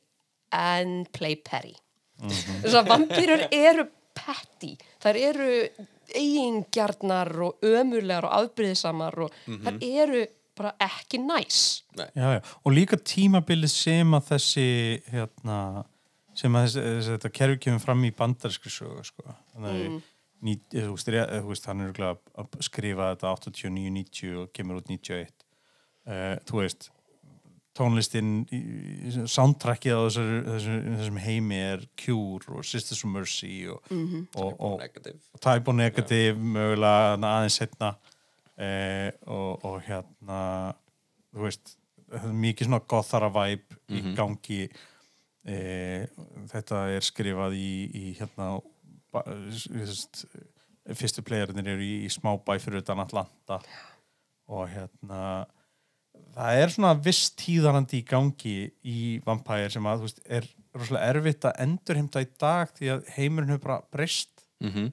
and 0.56 1.10
play 1.16 1.36
petty. 1.36 1.76
Þess 2.20 2.76
að 2.80 2.92
vampýrur 2.94 3.46
eru 3.56 3.86
petty. 4.18 4.74
Þær 5.04 5.20
eru 5.30 5.52
eigingjarnar 6.16 7.32
og 7.46 7.64
ömurlegar 7.66 8.28
og 8.30 8.36
afbyrðisamar 8.44 9.18
og 9.26 9.34
þær 9.46 9.80
eru 9.86 10.26
bara 10.60 10.74
ekki 10.84 11.22
næs. 11.24 11.84
Já, 11.96 12.10
já, 12.16 12.42
og 12.66 12.74
líka 12.76 12.98
tímabilið 13.00 13.72
sem 13.72 14.12
að 14.18 14.26
þessi 14.34 14.66
hérna, 15.14 15.86
sem 16.36 16.56
að 16.56 16.66
þessi, 16.68 16.84
þessi, 16.88 17.14
þetta 17.16 17.32
kerfi 17.40 17.60
kemur 17.66 17.84
fram 17.86 18.04
í 18.04 18.12
bandarskri 18.12 18.72
sögu 18.74 19.04
sko. 19.08 19.24
þannig 19.54 19.70
að 19.70 19.84
Mm. 19.90 20.02
hann 21.68 21.82
er 21.82 21.92
að 21.92 22.18
að 22.38 22.62
skrifa 22.64 23.10
þetta 23.14 23.34
89-90 23.36 24.38
og 24.40 24.54
kemur 24.54 24.80
út 24.80 24.88
91 24.88 25.28
uh, 26.08 26.36
þú 26.48 26.62
veist 26.62 26.90
tónlistin 27.78 28.46
í- 28.52 28.60
í- 29.08 29.26
soundtrackið 29.30 29.94
á 29.96 30.02
þessar, 30.08 30.30
þessar, 30.48 30.80
þessum 31.00 31.20
heimi 31.24 31.60
er 31.74 31.84
Cure 31.96 32.58
og 32.58 32.66
Sisters 32.66 33.04
of 33.06 33.12
Mercy 33.14 33.68
og, 33.72 33.82
Mhm. 33.92 34.28
og, 34.36 34.56
og, 34.60 34.80
negativ 34.82 35.20
Type 35.40 35.68
og 35.72 35.76
Negative 35.76 36.36
mögulega 36.38 37.14
þarna 37.16 37.34
aðeins 37.38 37.60
setna 37.62 37.92
eh, 38.58 39.12
og, 39.28 39.64
og 39.66 39.82
hérna 39.88 40.40
þú 41.34 41.46
veist 41.46 41.76
það 42.10 42.26
er 42.32 42.40
mikið 42.42 42.66
svona 42.68 42.82
gothara 42.90 43.30
vibe 43.30 43.78
í 43.94 44.16
gangi. 44.18 44.64
Eh, 45.46 46.08
þetta 46.52 46.80
er 46.96 47.06
skrifað 47.06 47.54
í, 47.56 47.70
í 47.96 48.18
hérna 48.18 48.62
ba- 49.14 49.24
þú 49.30 49.78
veist, 49.78 50.26
fyrstu 50.90 51.22
playerinir 51.24 51.68
eru 51.76 51.86
í, 51.86 52.04
í 52.06 52.10
smábæ 52.10 52.58
fyrir 52.60 52.82
utan 52.82 53.00
Atlanta. 53.00 53.60
Og 54.50 54.68
hérna 54.74 55.46
það 56.40 56.62
er 56.64 56.74
svona 56.74 56.94
viss 57.04 57.34
tíðarandi 57.40 58.00
í 58.00 58.08
gangi 58.08 58.56
í 58.88 59.00
Vampire 59.26 59.70
sem 59.74 59.86
að 59.90 60.00
þú 60.00 60.08
veist, 60.08 60.24
er 60.26 60.48
rosalega 60.78 61.12
erfitt 61.14 61.48
að 61.50 61.62
endurheimta 61.66 62.24
í 62.24 62.30
dag 62.40 62.72
því 62.78 62.94
að 62.96 63.14
heimurinn 63.18 63.54
hefur 63.54 63.66
bara 63.68 63.82
breyst. 63.92 64.48
Mm 64.64 64.90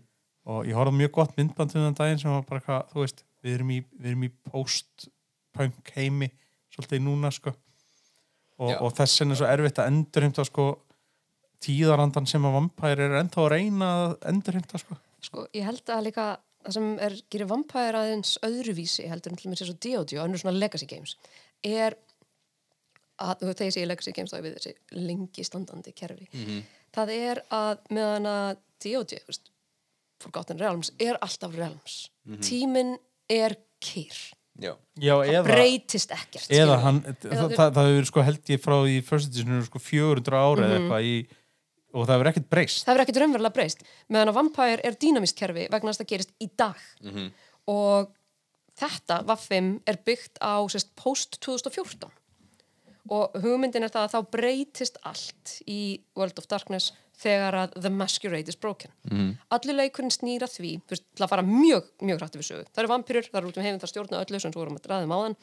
og 0.46 0.66
ég 0.68 0.78
horfði 0.78 1.00
mjög 1.00 1.14
gott 1.16 1.36
myndband 1.38 1.74
um 1.74 1.86
þann 1.88 1.98
daginn 1.98 2.20
sem 2.22 2.30
var 2.30 2.44
bara 2.46 2.62
hvað, 2.62 2.90
þú 2.92 3.02
veist, 3.02 3.22
við 3.42 3.56
erum 3.56 3.70
í, 3.74 3.78
við 3.98 4.10
erum 4.12 4.26
í 4.26 4.32
post-punk 4.46 5.92
heimi 5.96 6.28
svolítið 6.74 7.02
núna 7.02 7.32
sko. 7.34 7.52
Og, 8.56 8.70
og 8.78 8.92
þess 8.96 9.20
vegna 9.20 9.34
er 9.34 9.40
svo 9.40 9.48
erfitt 9.50 9.80
að 9.82 9.90
endurheimta 9.90 10.46
sko 10.46 10.68
tíðarandan 11.66 12.28
sem 12.30 12.46
að 12.46 12.56
vampæri 12.60 13.04
er 13.08 13.18
ennþá 13.20 13.42
að 13.42 13.50
reyna 13.52 13.90
að 13.96 14.14
endurheimta 14.30 14.80
sko. 14.80 14.98
Sko, 15.26 15.48
ég 15.56 15.66
held 15.66 15.92
að 15.92 16.06
líka 16.06 16.28
það 16.66 16.76
sem 16.76 16.88
er, 17.06 17.16
gerir 17.32 17.50
Vampire 17.50 18.02
aðeins 18.02 18.36
öðruvísi 18.46 19.06
heldur 19.10 19.32
en 19.32 19.40
til 19.40 19.50
mér 19.52 19.60
sér 19.60 19.70
svo 19.70 19.78
D.O.D. 19.86 20.18
og 20.18 20.26
önnur 20.26 20.42
svona 20.42 20.58
legacy 20.58 20.88
games 20.90 21.16
er 21.64 21.96
að, 23.16 23.38
þú 23.40 23.48
veist, 23.48 23.58
þegar 23.58 23.68
ég 23.70 23.76
segi 23.78 23.88
legacy 23.88 24.14
games 24.16 24.32
þá 24.34 24.38
er 24.38 24.46
við 24.46 24.56
þessi 24.58 25.02
lengi 25.06 25.44
standandi 25.46 25.94
kerfi. 25.96 26.26
Það 26.96 27.12
er 27.16 27.42
að 27.56 27.86
meðan 27.96 28.30
að 28.32 28.48
D.O.D. 28.84 29.20
Forgotten 30.22 30.60
Realms 30.60 30.92
er 31.02 31.18
alltaf 31.24 31.54
Realms. 31.56 32.00
Tíminn 32.44 32.96
er 33.32 33.56
kýr 33.82 34.16
Já, 34.56 34.72
Já, 34.96 35.12
eða, 35.20 35.42
breytist 35.44 36.12
ekkert 36.16 36.52
eða 36.56 36.78
hann, 36.80 37.02
Eða 37.04 37.42
það, 37.42 37.50
það, 37.58 37.72
það 37.76 37.88
hefur 37.90 38.06
sko 38.08 38.22
held 38.24 38.52
ég 38.54 38.62
frá 38.62 38.76
í 38.88 38.94
first 39.04 39.28
edition 39.28 39.66
sko 39.66 39.82
400 39.84 40.38
ára 40.38 40.64
eða 40.64 40.78
eitthvað 40.78 41.08
í 41.10 41.16
og 41.94 42.04
það 42.04 42.14
hefur 42.16 42.30
ekkert 42.32 42.50
breyst. 42.52 42.84
Það 42.84 42.92
hefur 42.92 43.04
ekkert 43.04 43.22
raunverulega 43.22 43.56
breyst. 43.56 43.82
Meðan 44.12 44.32
að 44.32 44.38
Vampire 44.40 44.84
er 44.84 44.98
dýnamist 45.00 45.38
kerfi 45.38 45.66
vegna 45.72 45.92
þess 45.92 46.00
að 46.00 46.04
það 46.04 46.12
gerist 46.12 46.34
í 46.42 46.48
dag. 46.58 46.84
Og 47.72 48.12
þetta 48.76 49.22
Vaffim 49.26 49.72
er 49.88 49.98
byggt 50.04 50.40
á 50.44 50.60
sérst, 50.68 50.92
post 50.98 51.40
2014 51.40 52.10
og 53.06 53.36
hugmyndin 53.38 53.86
er 53.86 53.92
það 53.94 54.06
að 54.06 54.14
þá 54.16 54.30
breytist 54.34 54.96
allt 55.06 55.52
í 55.70 55.80
World 56.18 56.40
of 56.40 56.48
Darkness 56.50 56.90
þegar 57.16 57.54
að 57.62 57.76
the 57.78 57.92
masquerade 57.92 58.50
is 58.50 58.58
broken. 58.58 58.90
Mm. 59.08 59.36
allir 59.54 59.78
leikurinn 59.78 60.12
snýra 60.12 60.48
því 60.50 60.72
veist, 60.90 61.06
til 61.14 61.24
að 61.24 61.30
fara 61.30 61.44
mjög, 61.46 61.86
mjög 62.02 62.18
hrætti 62.20 62.40
við 62.40 62.48
sögu. 62.50 62.66
Það 62.72 62.82
eru 62.82 62.92
vampyrur, 62.92 63.28
það 63.30 63.40
eru 63.40 63.52
út 63.52 63.60
um 63.60 63.64
heiminn, 63.64 63.80
það 63.80 63.92
stjórna 63.92 64.24
öllu 64.24 64.40
sem 64.42 64.52
svo 64.52 64.60
vorum 64.64 64.76
að 64.76 64.90
ræðum 64.90 65.14
á 65.14 65.18
þann 65.22 65.38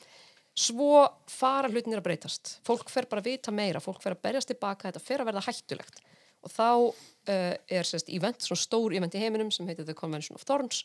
svo 0.53 1.05
fara 1.33 1.71
hlutinir 1.71 1.97
að 1.97 2.05
breytast. 2.05 2.57
Fólk 2.67 2.91
fer 2.93 3.07
bara 3.09 3.23
að 3.23 3.31
vita 3.31 3.53
meira, 3.55 3.81
fólk 3.81 4.03
fer 4.03 4.13
að 4.13 4.21
berjast 4.27 4.51
tilbaka 4.51 4.91
þetta 4.91 5.01
fer 5.01 5.23
að 5.23 5.31
verða 5.31 5.47
hættulegt 5.47 6.03
og 6.43 6.51
þá 6.51 6.69
uh, 6.69 7.53
er 7.71 7.87
sérst 7.87 8.11
event, 8.13 8.43
svona 8.43 8.61
stór 8.61 8.95
event 8.97 9.15
í 9.15 9.21
heiminum 9.23 9.51
sem 9.53 9.67
heitir 9.69 9.87
The 9.87 9.95
Convention 9.97 10.37
of 10.39 10.45
Thorns 10.47 10.83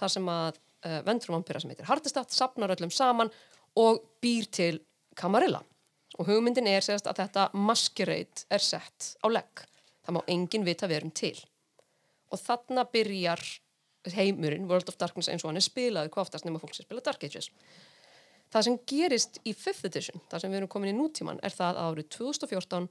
þar 0.00 0.14
sem 0.14 0.28
að 0.32 0.58
uh, 0.58 1.00
vendur 1.06 1.34
vampyra 1.34 1.62
sem 1.62 1.72
heitir 1.72 1.88
Hardestadt 1.88 2.34
sapnar 2.34 2.72
öllum 2.76 2.92
saman 2.92 3.32
og 3.80 4.02
býr 4.22 4.48
til 4.52 4.80
Camarilla. 5.16 5.62
Og 6.18 6.28
hugmyndin 6.28 6.68
er 6.68 6.84
sérst 6.84 7.08
að 7.08 7.22
þetta 7.22 7.48
masquerade 7.56 8.46
er 8.52 8.62
sett 8.64 9.14
á 9.24 9.26
legg. 9.30 9.64
Það 10.04 10.16
má 10.16 10.20
enginn 10.32 10.66
vita 10.66 10.88
verum 10.90 11.12
til. 11.14 11.36
Og 12.30 12.40
þarna 12.40 12.84
byrjar 12.90 13.42
heimurinn, 14.14 14.68
World 14.68 14.88
of 14.88 14.98
Darkness 15.00 15.28
eins 15.28 15.44
og 15.44 15.50
hann 15.50 15.60
er 15.60 15.64
spilaði 15.64 16.10
hvað 16.12 16.28
oftast 16.28 16.46
nema 16.46 16.60
fólk 16.60 16.74
sem 16.76 16.86
spila 16.86 17.04
Dark 17.04 17.24
Ages. 17.26 17.50
Það 18.50 18.66
sem 18.66 18.78
gerist 18.88 19.38
í 19.46 19.52
5th 19.54 19.86
edition, 19.86 20.22
það 20.30 20.42
sem 20.42 20.52
við 20.52 20.60
erum 20.60 20.70
komin 20.72 20.90
í 20.90 20.96
nútíman 20.96 21.38
er 21.46 21.54
það 21.54 21.76
að 21.78 21.90
árið 21.90 22.08
2014 22.16 22.88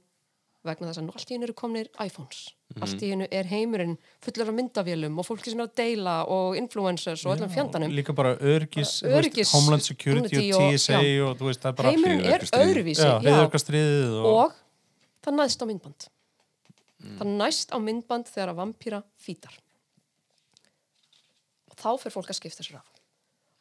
vegna 0.64 0.90
þess 0.90 1.00
að 1.00 1.10
allt 1.16 1.30
í 1.30 1.34
hennu 1.36 1.46
eru 1.48 1.54
komnir 1.56 1.88
iPhones. 2.04 2.40
Mhm. 2.70 2.82
allt 2.84 3.00
í 3.02 3.08
hennu 3.10 3.26
er 3.34 3.44
heimurinn 3.50 3.96
fullur 4.22 4.48
af 4.50 4.54
myndavélum 4.54 5.16
og 5.18 5.26
fólki 5.26 5.50
sem 5.50 5.58
er 5.60 5.66
að 5.66 5.74
deila 5.80 6.16
og 6.28 6.56
influencers 6.56 7.24
og 7.26 7.32
öllum 7.38 7.50
fjandanum. 7.50 7.90
Líka 7.90 8.14
bara 8.14 8.36
öryggis, 8.36 9.00
Bara 9.02 9.22
öryggis- 9.22 9.36
veist, 9.48 9.54
Homeland 9.56 9.82
Security 9.82 10.52
og 10.52 10.60
og- 10.60 10.72
TSA 10.74 11.00
já. 11.02 11.24
og 11.30 11.38
þú 11.38 11.44
veist, 11.48 11.60
það 11.64 11.68
er 11.68 11.72
bara 11.80 11.90
heimurinn 11.90 12.24
er 12.26 12.40
öðruvísi 12.40 13.04
og, 13.08 13.24
og 14.26 14.52
það 15.24 15.34
næst 15.40 15.62
á 15.62 15.66
myndband. 15.66 16.08
Það 17.18 17.26
næst 17.40 17.68
á 17.72 17.78
myndband 17.80 18.26
þegar 18.28 18.48
að 18.54 18.60
vampýra 18.60 19.02
fítar 19.18 19.54
og 21.70 21.76
þá 21.80 21.90
fyrir 22.02 22.14
fólk 22.14 22.30
að 22.32 22.38
skipta 22.40 22.62
sér 22.66 22.76
af. 22.80 22.86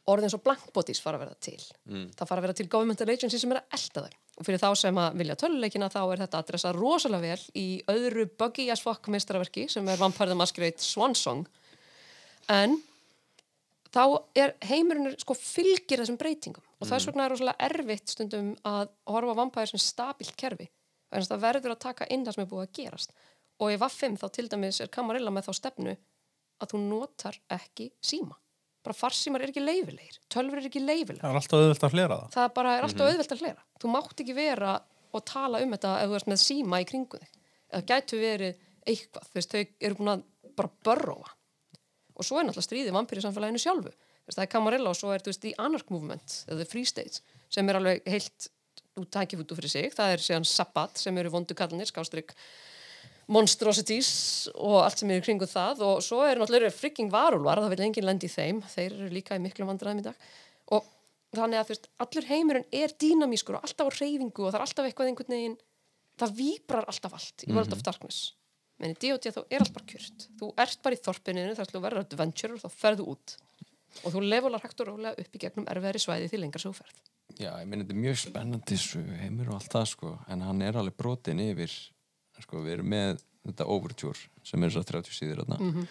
Orðin 0.10 0.30
svo 0.34 0.40
blank 0.44 0.72
bodies 0.74 1.00
fara 1.04 1.18
að 1.20 1.26
verða 1.28 1.40
til. 1.40 1.60
Það 2.18 2.28
fara 2.28 2.42
að 2.42 2.46
verða 2.48 2.56
til 2.56 2.68
governmental 2.68 3.10
agency 3.10 3.38
sem 3.40 3.52
er 3.52 3.62
að 3.62 3.78
elda 3.78 4.06
þau 4.08 4.14
og 4.40 4.48
fyrir 4.48 4.62
þá 4.62 4.70
sem 4.80 5.00
að 5.00 5.18
vilja 5.20 5.36
töluleikina 5.40 5.90
þá 5.92 6.00
er 6.06 6.22
þetta 6.24 6.40
adressa 6.40 6.72
rosalega 6.76 7.34
vel 7.34 7.60
í 7.60 7.66
öðru 7.92 8.26
buggy 8.40 8.70
as 8.72 8.84
fuck 8.84 9.10
meistaraverki 9.12 9.66
sem 9.72 9.88
er 9.92 10.00
Vampire 10.00 10.32
the 10.32 10.38
Masquerade 10.40 10.80
Swan 10.84 11.16
Song. 11.18 11.44
En 12.50 12.78
þá 13.92 14.04
er 14.40 14.56
heimurinn 14.70 15.18
sko 15.20 15.36
fylgir 15.36 16.00
þessum 16.00 16.20
breytingum. 16.22 16.64
Og 16.80 16.88
þess 16.88 17.10
vegna 17.10 17.26
er 17.26 17.36
rosalega 17.36 17.68
erfitt 17.68 18.16
stundum 18.16 18.54
að 18.68 18.94
horfa 19.12 19.36
á 19.36 19.40
vampæri 19.42 19.74
sem 19.74 19.84
stabilt 19.84 20.38
kerfi. 20.40 20.70
Þannig 21.10 21.26
að 21.26 21.34
það 21.34 21.46
verður 21.48 21.76
að 21.76 21.84
taka 21.84 22.08
inn 22.14 22.24
það 22.26 22.38
sem 22.38 22.46
er 22.46 22.52
búið 22.54 22.68
að 22.68 22.76
gerast. 22.80 23.16
Og 23.60 23.74
í 23.74 23.80
Vaffim 23.82 24.16
þá 24.16 24.28
til 24.32 24.48
dæmis 24.48 24.80
er 24.80 24.94
Camarilla 24.94 25.34
með 25.36 25.50
þá 25.50 25.58
stefnu 25.58 25.98
að 26.60 26.72
þú 26.72 26.86
notar 26.86 27.40
ekki 27.52 27.92
síma 28.00 28.40
bara 28.90 28.98
farsímar 28.98 29.46
er 29.46 29.54
ekki 29.54 29.64
leifilegir 29.64 30.20
tölfur 30.34 30.60
er 30.60 30.70
ekki 30.70 30.82
leifileg 30.84 31.22
það 31.22 31.30
er 31.30 31.40
alltaf 31.40 31.60
auðvelt 31.62 31.86
að 31.86 31.98
hlera 31.98 32.22
það 32.22 32.38
það 32.40 32.54
bara 32.58 32.76
er 32.76 32.88
alltaf 32.88 33.12
auðvelt 33.14 33.36
að 33.36 33.44
hlera. 33.46 33.68
Þú 33.80 33.92
mátt 33.94 34.24
ekki 34.24 34.36
vera 34.36 34.74
og 35.16 35.26
tala 35.26 35.62
um 35.64 35.74
þetta 35.74 35.94
ef 36.04 36.12
þú 36.12 36.18
ert 36.20 36.30
með 36.30 36.42
síma 36.44 36.82
í 36.82 36.88
kringu 36.90 37.20
þig. 37.22 37.32
Eða 37.70 37.88
gætu 37.92 38.20
verið 38.22 38.62
eitthvað 38.90 39.26
þú 39.30 39.40
veist, 39.40 39.56
þau 39.56 39.88
eru 39.88 39.98
búin 40.00 40.14
að 40.14 40.24
bara 40.60 40.72
börróa. 40.86 41.34
Og 42.20 42.28
svo 42.28 42.40
er 42.40 42.48
náttúrulega 42.48 42.68
stríðið 42.68 42.96
vampýri 42.96 43.24
samfélaginu 43.24 43.62
sjálfu. 43.64 43.92
Veist, 43.94 44.38
það 44.38 44.46
er 44.46 44.52
Camarilla 44.54 44.94
og 44.94 45.00
svo 45.00 45.12
er 45.14 45.24
þú 45.24 45.32
veist, 45.32 45.44
The 45.46 45.54
Anarch 45.62 45.94
Movement 45.94 46.40
eða 46.48 46.62
The 46.62 46.70
Free 46.70 46.90
States 46.90 47.24
sem 47.50 47.70
er 47.70 47.80
alveg 47.80 48.10
heilt 48.10 48.50
út 49.00 49.12
tækifútu 49.16 49.58
fyrir 49.58 49.74
sig. 49.74 49.94
Það 49.96 50.16
er 50.16 50.26
síðan 50.26 50.50
Sabbat 50.50 51.00
sem 51.02 51.18
eru 51.22 51.32
vondu 51.34 51.58
kallanir 51.58 51.90
skástrygg 51.90 52.36
monstrosities 53.30 54.12
og 54.56 54.82
allt 54.84 55.02
sem 55.02 55.12
er 55.14 55.22
í 55.22 55.26
kringu 55.26 55.48
það. 55.50 55.84
Og 55.86 56.04
svo 56.06 56.22
eru 56.26 56.42
náttúrulega 56.42 56.74
frikking 56.76 57.12
varulvar 57.14 57.62
það 57.62 57.76
vil 57.76 57.86
enginn 57.88 58.08
lendi 58.10 58.30
í 58.30 58.34
þeim, 58.34 58.62
þeir 58.74 58.90
eru 58.92 59.10
líka 59.14 59.38
í 59.38 59.44
miklu 59.44 59.68
vandræðum 59.70 60.02
í 60.02 60.08
dag. 60.10 60.30
Og 60.76 60.88
þannig 61.38 61.62
að 61.62 61.74
veist, 61.74 61.90
allur 62.02 62.30
heimurinn 62.30 62.70
er 62.74 62.94
dýnamískur 63.02 63.60
og 63.60 63.68
alltaf 63.68 63.92
á 63.94 63.98
reyfingu 64.00 64.46
og 64.46 64.54
það 64.54 64.60
er 64.60 64.66
alltaf 64.66 64.90
eitthvað 64.90 65.12
einhvern 65.12 65.36
veginn 65.36 65.60
það 66.20 66.36
víbrar 66.40 66.88
alltaf 66.90 67.16
allt 67.16 67.46
í 67.46 67.54
World 67.54 67.76
of 67.76 67.84
Darkness. 67.86 68.34
Menn 68.80 68.96
í 68.96 68.98
D.O.D. 69.00 69.32
þá 69.36 69.42
er 69.44 69.64
allt 69.64 69.76
bara 69.76 69.88
kjört. 69.92 70.26
Þú 70.40 70.50
ert 70.64 70.82
bara 70.86 70.96
í 70.96 71.04
þorpinu 71.04 71.46
þar 71.52 71.70
til 71.70 71.76
þú 71.76 71.84
verður 71.84 72.06
adventure 72.06 72.56
og 72.56 72.64
þá 72.64 72.82
ferðu 72.82 73.08
út. 73.14 73.36
Og 74.06 74.14
þú 74.14 74.24
lefular 74.24 74.64
hægt 74.64 74.84
og 74.84 74.92
rólega 74.92 75.20
upp 75.20 75.36
í 75.36 75.42
gegnum 75.42 75.68
erfiðari 75.72 76.02
svæði 76.02 76.30
því 76.32 76.42
lengar 76.44 76.64
svo 76.64 76.72
ferð. 76.78 77.00
Já, 77.38 77.52
ég 77.60 77.68
minn 77.70 77.84
þetta 77.84 77.96
er 77.96 78.04
mjög 78.06 78.20
spennandi 78.24 78.78
heimur 79.20 79.52
og 79.52 79.60
allt 79.60 79.74
það 79.76 79.88
sko. 79.94 80.14
En 80.32 80.46
hann 80.48 80.64
er 80.66 80.80
alveg 80.80 80.96
brotin 81.00 81.42
yfir 81.44 81.76
sko, 82.46 82.62
við 82.66 82.74
erum 82.78 82.90
með 82.94 83.22
þetta 83.48 83.68
Overture 83.68 84.18
sem 84.44 84.64
er 84.64 84.70
svo 84.74 84.84
30 84.84 85.14
síður 85.16 85.44
þarna. 85.44 85.60
Mhm. 85.60 85.88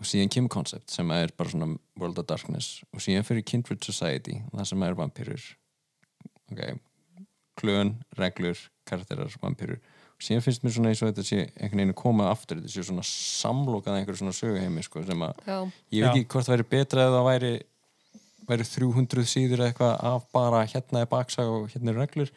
og 0.00 0.04
síðan 0.06 0.30
kemur 0.32 0.48
Concept 0.54 0.90
sem 0.90 1.10
er 1.10 1.28
bara 1.36 1.50
svona 1.50 1.78
World 1.98 2.18
of 2.18 2.26
Darkness. 2.26 2.82
Og 2.94 3.00
síðan 3.04 3.24
fyrir 3.26 3.44
Kindred 3.44 3.82
Society 3.84 4.38
það 4.54 4.66
sem 4.70 4.82
er 4.86 4.94
vampýrur 4.94 5.42
ok, 6.52 6.60
klön, 7.60 7.94
reglur 8.16 8.56
karakterar, 8.88 9.28
vampýrur 9.42 9.78
og 9.80 10.24
síðan 10.24 10.42
finnst 10.44 10.64
mér 10.64 10.74
svona 10.74 10.90
eins 10.92 11.02
og 11.04 11.10
þetta 11.10 11.24
sé 11.26 11.38
einhvern 11.56 11.80
veginn 11.80 11.92
að 11.94 11.98
koma 12.00 12.26
aftur, 12.30 12.58
þetta 12.60 12.72
sé 12.74 12.82
svona 12.84 13.04
samlokað 13.06 13.98
einhverju 14.00 14.20
svona 14.22 14.36
söguheimi 14.36 14.82
sko 14.84 15.02
sem 15.06 15.22
að 15.26 15.34
Já, 15.46 15.58
ég 15.96 16.04
veit 16.04 16.10
ekki 16.20 16.26
hvort 16.34 16.48
það 16.48 16.56
væri 16.56 16.68
betra 16.74 17.04
eða 17.06 17.18
það 17.18 17.28
væri 17.30 17.52
væri 18.50 18.66
300 18.66 19.26
síður 19.30 19.60
eða 19.62 19.70
eitthvað 19.70 20.04
af 20.10 20.24
bara 20.34 20.62
hérna 20.66 21.02
er 21.04 21.10
baksag 21.12 21.46
og 21.54 21.68
hérna 21.70 21.92
er 21.92 22.00
reglur. 22.02 22.30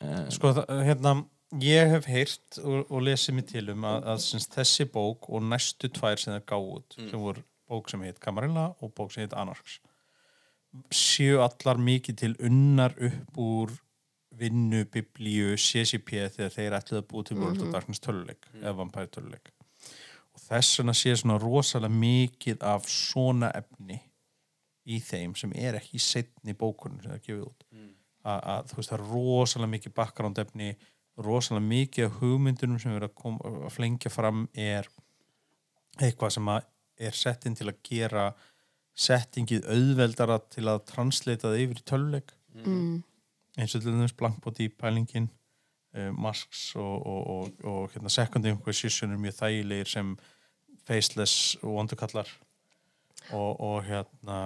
En, 0.00 0.30
Sko, 0.30 0.52
það- 0.54 0.84
hérna, 0.86 1.14
ég 1.62 1.90
hef 1.94 2.06
heyrt 2.10 2.60
og, 2.62 2.84
og 2.90 3.02
lesið 3.06 3.38
mér 3.38 3.48
til 3.50 3.66
um 3.74 3.88
að, 3.88 3.98
að 4.14 4.22
syns, 4.26 4.48
þessi 4.52 4.86
bók 4.90 5.28
og 5.30 5.44
næstu 5.46 5.90
tvær 5.92 6.20
sem 6.20 6.34
það 6.34 6.46
gáð 6.50 6.70
út, 6.78 6.96
sem 6.98 7.20
voru 7.20 7.44
bók 7.70 7.90
sem 7.90 8.02
heit 8.04 8.20
Camarilla 8.22 8.70
og 8.80 8.94
bók 8.96 9.12
sem 9.14 9.24
heit 9.24 9.36
Anarchs 9.38 9.80
séu 10.94 11.40
allar 11.44 11.78
mikið 11.78 12.16
til 12.18 12.36
unnar 12.42 12.94
upp 12.98 13.40
úr 13.40 13.74
vinnu, 14.34 14.82
biblíu, 14.90 15.54
CCP 15.54 16.24
þegar 16.34 16.54
þeir 16.54 16.76
ætluðu 16.80 17.02
að 17.02 17.10
búa 17.12 17.26
til 17.26 17.38
World 17.38 17.62
of 17.62 17.70
Darkness 17.74 18.02
töluleik 18.02 18.48
eða 18.56 18.74
Vampire 18.80 19.10
töluleik. 19.14 19.52
Og 20.34 20.42
þess 20.42 20.80
vegna 20.80 20.94
sé 20.98 21.14
svona 21.14 21.38
rosalega 21.38 21.94
mikið 21.94 22.64
af 22.66 22.88
svona 22.90 23.52
efni 23.54 24.00
í 24.90 24.98
þeim 25.00 25.36
sem 25.38 25.54
er 25.54 25.78
ekki 25.78 26.02
setni 26.02 26.56
bókunum 26.58 26.98
sem 27.00 27.12
það 27.12 27.20
er 27.20 27.26
gefið 27.28 27.44
út 27.46 27.62
að, 28.24 28.40
að 28.40 28.66
þú 28.70 28.80
veist 28.80 28.90
það 28.90 28.98
er 28.98 29.06
rosalega 29.12 29.72
mikið 29.76 29.94
background 30.00 30.42
efni 30.42 30.72
rosalega 31.20 31.66
mikið 31.66 32.08
af 32.08 32.18
hugmyndunum 32.20 32.80
sem 32.82 32.94
er 32.96 33.06
að, 33.06 33.14
kom, 33.18 33.38
að 33.44 33.70
flengja 33.74 34.10
fram 34.10 34.48
er 34.54 34.88
eitthvað 36.02 36.34
sem 36.34 36.50
er 36.50 37.16
sett 37.16 37.46
inn 37.46 37.56
til 37.58 37.68
að 37.70 37.80
gera 37.86 38.24
settingið 38.94 39.66
auðveldara 39.70 40.38
til 40.50 40.68
að 40.70 40.84
translata 40.90 41.50
það 41.50 41.62
yfir 41.64 41.80
í 41.80 41.86
töluleik 41.90 42.34
mm. 42.62 43.02
eins 43.58 43.74
og 43.74 43.82
til 43.82 43.94
þess 43.98 44.16
blankbóti 44.18 44.68
pælingin 44.70 45.28
uh, 45.98 46.10
masks 46.14 46.68
og, 46.78 47.06
og, 47.06 47.22
og, 47.34 47.64
og 47.66 47.94
hérna, 47.94 48.12
second 48.12 48.46
inquisition 48.50 49.14
er 49.14 49.22
mjög 49.22 49.38
þægilegir 49.40 49.90
sem 49.90 50.14
faceless 50.86 51.56
og 51.62 51.78
vondukallar 51.78 52.30
og, 53.32 53.50
og 53.60 53.82
hérna 53.86 54.38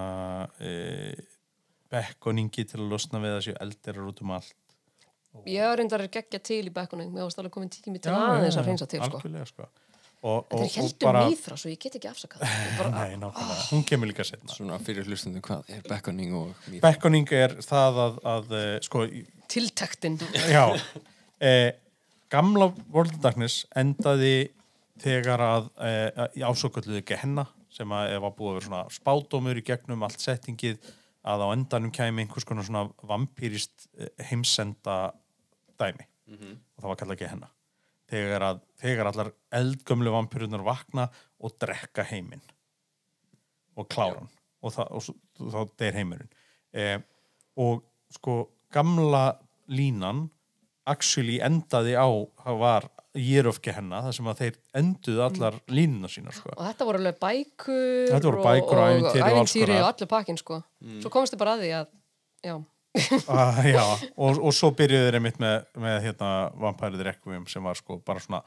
uh, 0.49 1.27
bekkoningi 1.89 2.65
til 2.69 2.81
að 2.81 2.91
losna 2.93 3.21
við 3.21 3.37
þessi 3.37 3.57
eldirar 3.61 4.09
út 4.09 4.25
um 4.25 4.37
allt 4.37 4.57
ég 5.49 5.61
er 5.65 5.77
reyndar 5.79 6.03
að 6.05 6.11
gegja 6.17 6.41
til 6.51 6.63
í 6.65 6.73
bekkunum 6.73 7.13
varst 7.17 7.39
alveg 7.41 7.53
komin 7.53 7.71
tími 7.73 8.01
til 8.01 8.15
aðeins 8.15 8.57
að 8.59 8.71
reynsa 8.71 8.89
til 8.89 9.03
sko. 9.03 9.21
sko. 9.51 9.69
Og, 10.19 10.49
þetta 10.51 10.65
er 10.65 10.73
heldur 10.75 11.17
mýþra 11.29 11.55
svo 11.61 11.69
ég 11.71 11.79
get 11.79 11.93
ekki 11.95 12.09
afsakað. 12.09 12.41
Bara, 12.75 12.89
Nei, 12.97 13.13
nákvæmlega, 13.21 13.67
hún 13.69 13.85
kemur 13.87 14.09
líka 14.09 14.25
setna 14.27 14.51
svona 14.51 14.79
fyrir 14.83 15.07
hlustundum 15.07 15.43
hvað 15.45 15.69
er 15.71 15.85
beckoning 15.87 16.33
og 16.35 16.65
mýð 16.65 16.81
Bekkoning 16.83 17.31
er 17.37 17.55
það 17.63 17.99
að, 18.03 18.17
að 18.33 18.57
eh, 18.59 18.73
sko, 18.83 19.05
tiltektin. 19.53 20.17
Já. 20.51 20.65
Eh, 21.39 21.69
gamla 22.33 22.67
World 22.91 23.15
of 23.15 23.23
Darkness 23.23 23.63
endaði 23.79 24.49
þegar 24.99 25.45
að 25.45 25.71
eh, 25.87 26.25
í 26.35 26.43
ásokölluðu 26.43 27.05
gehenna 27.07 27.47
sem 27.71 27.95
að 27.95 28.17
ef 28.17 28.25
að 28.27 28.35
búið 28.41 28.51
að 28.51 28.57
vera 28.57 28.67
svona 28.67 28.83
spádómur 28.91 29.61
í 29.61 29.63
gegnum 29.71 30.03
allt 30.03 30.19
settingið 30.19 30.81
að 31.29 31.43
á 31.45 31.47
endanum 31.53 31.91
kæmi 31.93 32.23
einhvers 32.25 32.45
konar 32.47 32.65
svona 32.67 32.87
vampýrist 33.05 33.87
heimsenda 34.29 34.95
dæmi. 35.79 36.05
Og 36.77 36.83
það 36.83 36.89
var 36.91 36.99
kallað 37.01 37.19
gehenna. 37.23 37.49
Þegar, 38.09 38.45
að, 38.47 38.59
þegar 38.81 39.09
allar 39.11 39.29
eldgömlu 39.53 40.11
vampýrunar 40.13 40.63
vakna 40.65 41.07
og 41.39 41.53
drekka 41.61 42.05
heiminn. 42.09 42.41
Og 43.77 43.87
klára 43.89 44.23
hann. 44.23 44.31
Og, 44.65 44.73
það, 44.75 44.87
og 44.97 45.03
svo- 45.05 45.51
þá 45.53 45.59
deyr 45.79 45.97
heimurinn. 45.99 46.31
Eh, 46.73 46.97
og 47.57 47.83
sko 48.13 48.39
gamla 48.73 49.39
línan 49.69 50.25
actually 50.89 51.37
endaði 51.45 51.93
á 51.95 52.09
það 52.43 52.57
var 52.59 52.89
Year 53.17 53.47
of 53.49 53.57
Gehenna 53.65 54.03
þar 54.05 54.13
sem 54.13 54.27
að 54.29 54.41
þeir 54.43 54.57
enduðu 54.77 55.21
allar 55.25 55.55
línuna 55.73 56.09
sína 56.11 56.33
sko. 56.35 56.51
og 56.53 56.65
þetta 56.67 56.85
voru 56.85 56.99
alveg 57.01 57.15
bækur 57.23 58.11
Þetta 58.11 58.27
voru 58.27 58.43
bækur 58.45 58.81
og 58.81 58.91
ævintýri 58.91 59.23
og 59.23 59.47
konar. 59.49 59.79
og 59.79 59.87
allir 59.87 60.11
pakkin 60.11 60.37
sko. 60.37 60.59
svo 61.01 61.11
komst 61.13 61.33
þið 61.33 61.41
bara 61.41 61.55
að 61.57 61.63
því 61.63 61.71
að 61.79 61.87
já, 62.45 62.55
ah, 63.33 63.61
já, 63.65 63.83
og, 64.27 64.37
og 64.37 64.53
svo 64.53 64.69
byrjuðu 64.77 65.07
þeir 65.07 65.17
einmitt 65.19 65.41
með, 65.41 65.57
með 65.81 65.97
hérna, 66.05 66.29
Vampire 66.61 66.99
the 66.99 67.09
Requiem 67.09 67.49
sem 67.49 67.65
var 67.65 67.81
sko 67.81 67.97
bara 68.05 68.21
svona 68.21 68.43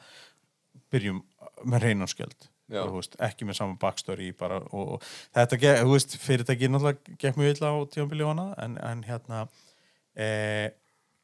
byrjum 0.95 1.19
með 1.67 1.89
reynanskjöld 1.89 2.49
og, 2.81 3.03
ekki 3.21 3.47
með 3.49 3.59
sama 3.59 3.77
backstory 3.81 4.31
bara, 4.39 4.61
og, 4.73 4.95
og 4.97 5.09
þetta, 5.35 5.59
þú 5.83 5.97
veist, 5.97 6.15
fyrirtæki 6.23 6.71
náttúrulega 6.71 7.19
gekk 7.21 7.41
mjög 7.41 7.57
illa 7.57 7.73
á 7.75 7.77
tímabili 7.93 8.25
og 8.25 8.33
hana 8.33 8.47
en, 8.63 8.79
en 8.79 9.03
hérna 9.09 9.43
eh, 10.15 10.71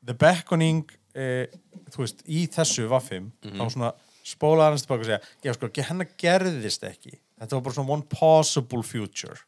The 0.04 0.14
Beckoning 0.14 0.90
eh, 1.18 1.56
þú 1.92 2.04
veist, 2.04 2.22
í 2.26 2.44
þessu 2.54 2.86
vaffim 2.90 3.32
þá 3.42 3.64
svona 3.66 3.94
spólaði 4.28 4.74
hans 4.76 4.84
tilbaka 4.84 5.04
og 5.04 5.08
segja 5.08 5.20
já 5.46 5.56
sko, 5.56 5.72
hennar 5.88 6.12
gerðist 6.20 6.84
ekki 6.84 7.16
þetta 7.16 7.56
var 7.56 7.66
bara 7.66 7.78
svona 7.78 7.94
one 7.96 8.08
possible 8.12 8.84
future 8.86 9.38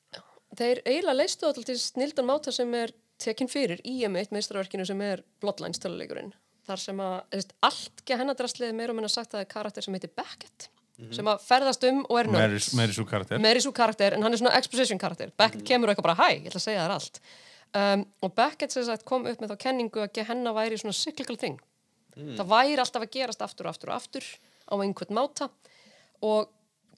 Þeir 0.59 0.81
eiginlega 0.83 1.15
leistu 1.15 1.47
alltaf 1.47 1.67
til 1.69 1.79
snildan 1.79 2.27
máta 2.27 2.53
sem 2.55 2.73
er 2.75 2.91
tekin 3.23 3.51
fyrir 3.51 3.79
í 3.87 4.01
M1 4.09 4.33
meistarverkinu 4.35 4.87
sem 4.89 5.01
er 5.05 5.23
Bloodlines 5.43 5.79
töluleikurinn. 5.83 6.33
Þar 6.67 6.83
sem 6.83 7.03
að 7.05 7.15
þú 7.21 7.39
veist, 7.39 7.55
allt 7.69 8.03
gehennadrastlið 8.09 8.75
meira 8.77 8.95
og 8.95 8.99
minna 8.99 9.11
sagt 9.13 9.31
að 9.31 9.39
það 9.39 9.45
er 9.45 9.51
karakter 9.55 9.87
sem 9.87 9.97
heitir 9.97 10.15
Beckett 10.19 10.69
sem 11.17 11.29
að 11.33 11.45
ferðast 11.47 11.85
um 11.89 12.03
og 12.03 12.19
er 12.21 12.29
nörd. 12.29 12.65
meiri 12.77 12.93
svo 12.93 13.07
karakter 13.09 13.41
karakter 13.77 14.17
en 14.17 14.27
hann 14.27 14.35
er 14.35 14.41
svona 14.43 14.57
exposition 14.59 15.01
karakter. 15.01 15.31
Beckett 15.39 15.65
kemur 15.65 15.89
og 15.89 15.95
eitthvað 15.95 16.11
bara 16.11 16.19
hæ, 16.19 16.35
ég 16.35 16.51
ætla 16.51 16.61
að 16.61 16.67
segja 16.67 16.83
þér 16.83 16.97
allt. 16.99 17.21
Um, 17.71 18.05
og 18.25 18.33
Beckett 18.35 18.75
sem 18.75 18.87
sagt 18.87 19.07
kom 19.07 19.29
upp 19.31 19.43
með 19.43 19.53
þá 19.53 19.63
kenningu 19.67 20.03
að 20.03 20.15
gehenna 20.19 20.55
væri 20.57 20.79
svona 20.81 20.97
cyclical 20.97 21.39
thing. 21.39 21.59
Það 22.17 22.49
væri 22.51 22.81
alltaf 22.83 23.05
að 23.05 23.13
gerast 23.15 23.45
aftur 23.45 23.69
og 23.69 23.75
aftur 23.75 23.93
og 23.93 24.01
aftur 24.01 24.27
á 24.67 24.75
einhvern 24.83 25.17
máta. 25.17 25.47
Og 26.27 26.51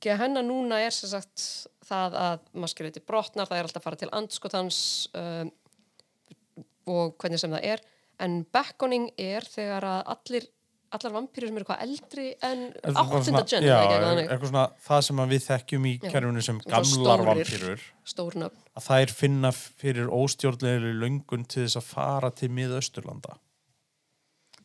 Gehenna 0.02 0.42
núna 0.42 0.80
er 0.82 0.94
sem 0.94 1.10
sagt 1.12 1.42
það 1.86 2.16
að 2.18 2.46
maskeriti 2.58 3.02
brotnar, 3.06 3.46
það 3.46 3.58
er 3.58 3.68
alltaf 3.68 3.82
að 3.82 3.86
fara 3.86 4.00
til 4.00 4.10
andskotans 4.18 4.78
um, 5.14 5.52
og 6.90 7.14
hvernig 7.22 7.38
sem 7.38 7.52
það 7.52 7.68
er. 7.74 7.84
En 8.22 8.40
beckoning 8.54 9.10
er 9.20 9.46
þegar 9.46 9.86
að 9.86 10.00
allir 10.16 10.48
allar 10.96 11.12
vampýrur 11.16 11.48
sem 11.50 11.56
eru 11.60 11.66
hvað 11.68 11.82
eldri 11.86 12.24
en 12.48 12.62
Þetta 12.72 12.92
bara 12.92 13.04
áttunda 13.04 13.24
svona- 13.24 13.44
gen 13.52 13.62
já, 13.66 13.72
eða 13.72 13.82
ekki 13.82 13.92
eitthvað 13.92 14.08
þannig. 14.12 14.28
eitthvað 14.32 14.50
svona, 14.52 14.64
það 14.86 15.00
sem 15.08 15.22
við 15.32 15.44
þekkjum 15.48 15.86
í 15.88 15.94
kerfinu 16.02 16.42
sem 16.46 16.58
gamlar 16.66 17.24
vampýrur 17.28 17.84
stórnöfn 18.12 18.58
að 18.76 18.86
þær 18.88 19.14
finna 19.22 19.52
fyrir 19.52 20.08
óstjórnlegri 20.18 20.92
löngun 21.02 21.46
til 21.48 21.64
þess 21.66 21.76
að 21.80 21.88
fara 21.92 22.30
til 22.30 22.48
miðausturlanda. 22.48 23.36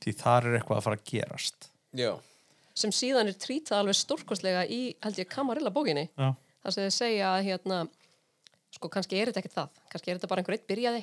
Því 0.04 0.14
þar 0.22 0.46
er 0.52 0.58
eitthvað 0.60 0.78
að 0.80 0.84
fara 0.88 0.98
að 1.00 1.06
gerast. 1.12 1.70
Já. 1.98 2.12
sem 2.78 2.92
síðan 2.94 3.28
er 3.32 3.34
trítað 3.42 3.80
alveg 3.82 3.96
stórkostlega 3.98 4.68
í 4.70 4.94
held 5.02 5.16
ég 5.18 5.28
Camarilla 5.32 5.72
bókinni 5.74 6.10
Já. 6.14 6.36
þar 6.62 6.74
sem 6.76 6.84
þið 6.84 6.94
segja 6.94 7.30
að 7.34 7.46
hérna 7.48 7.80
sko 8.78 8.90
kannski 8.94 9.18
er 9.18 9.32
þetta 9.32 9.42
ekkert 9.42 9.56
það. 9.56 9.70
Kannski 9.90 10.12
er 10.12 10.18
þetta 10.20 10.28
bara 10.30 10.42
einhver 10.44 10.54
eitt 10.60 10.68
byrjaði 10.70 11.02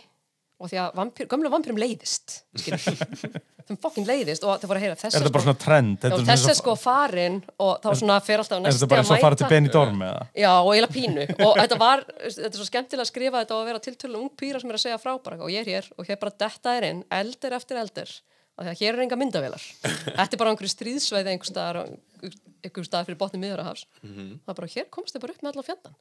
og 0.60 0.70
því 0.70 0.78
að 0.80 0.94
vampír, 1.00 1.26
gömlu 1.30 1.50
vampýrum 1.52 1.78
leiðist 1.82 2.36
þeim 3.64 3.78
fokkin 3.80 4.04
leiðist 4.06 4.44
og 4.44 4.60
þau 4.60 4.68
fóru 4.68 4.76
að 4.78 4.84
heyra 4.84 4.96
þess 5.00 5.16
Er 5.16 5.24
þetta 5.24 5.32
bara 5.34 5.44
svona 5.46 5.60
trend? 5.64 6.04
Þess 6.04 6.44
er 6.44 6.52
og- 6.52 6.58
sko 6.60 6.74
farin 6.78 7.38
og 7.64 7.72
þá 7.82 7.88
svona 8.00 8.18
fer 8.24 8.42
alltaf 8.42 8.58
Er 8.58 8.64
næsti 8.66 8.82
þetta 8.82 8.90
bara 8.92 9.02
eins 9.04 9.12
og 9.16 9.24
fara 9.24 9.38
til 9.40 9.48
Benny 9.50 9.72
Dorm 9.72 10.04
eða? 10.04 10.26
Já, 10.36 10.50
og 10.60 10.70
eiginlega 10.74 10.94
pínu. 10.94 11.24
Og 11.48 11.58
þetta 11.62 11.78
var, 11.80 12.04
þetta 12.26 12.50
er 12.50 12.58
svo 12.60 12.68
skemmtilega 12.68 13.06
að 13.06 13.10
skrifa 13.10 13.40
þetta 13.42 13.56
á 13.56 13.58
að 13.58 13.68
vera 13.70 13.82
tiltölu 13.88 14.20
ung 14.20 14.30
pýra 14.36 14.60
sem 14.62 14.70
er 14.70 14.78
að 14.78 14.84
segja 14.84 15.00
frá 15.00 15.12
bara 15.24 15.40
og 15.40 15.50
ég 15.54 15.64
er 15.64 15.72
hér 15.72 15.90
og 15.96 16.06
hér 16.10 16.20
bara 16.22 16.36
detta 16.44 16.76
er 16.78 16.88
inn 16.92 17.02
eldir 17.18 17.56
eftir 17.56 17.80
eldir 17.80 18.14
og 18.54 18.62
því 18.66 18.70
að 18.74 18.80
hér 18.84 18.94
er 18.94 19.04
enga 19.08 19.18
myndavélar. 19.18 19.64
Þetta 20.20 20.28
er 20.28 20.40
bara 20.44 20.52
einhverju 20.54 20.70
stríðsveiði 20.76 21.32
einhver 21.34 22.86
staðar 22.86 23.08
fyrir 23.08 23.18
botni 23.20 23.40
miðurahafs 23.42 23.86
það 24.00 24.52
er 24.52 24.58
bara 24.60 24.70
hér 24.76 24.86
komst 24.92 25.16
þið 25.16 25.24
bara 25.24 25.34
upp 25.34 25.42
með 25.42 25.50
allan 25.54 25.66
fjandan 25.66 25.96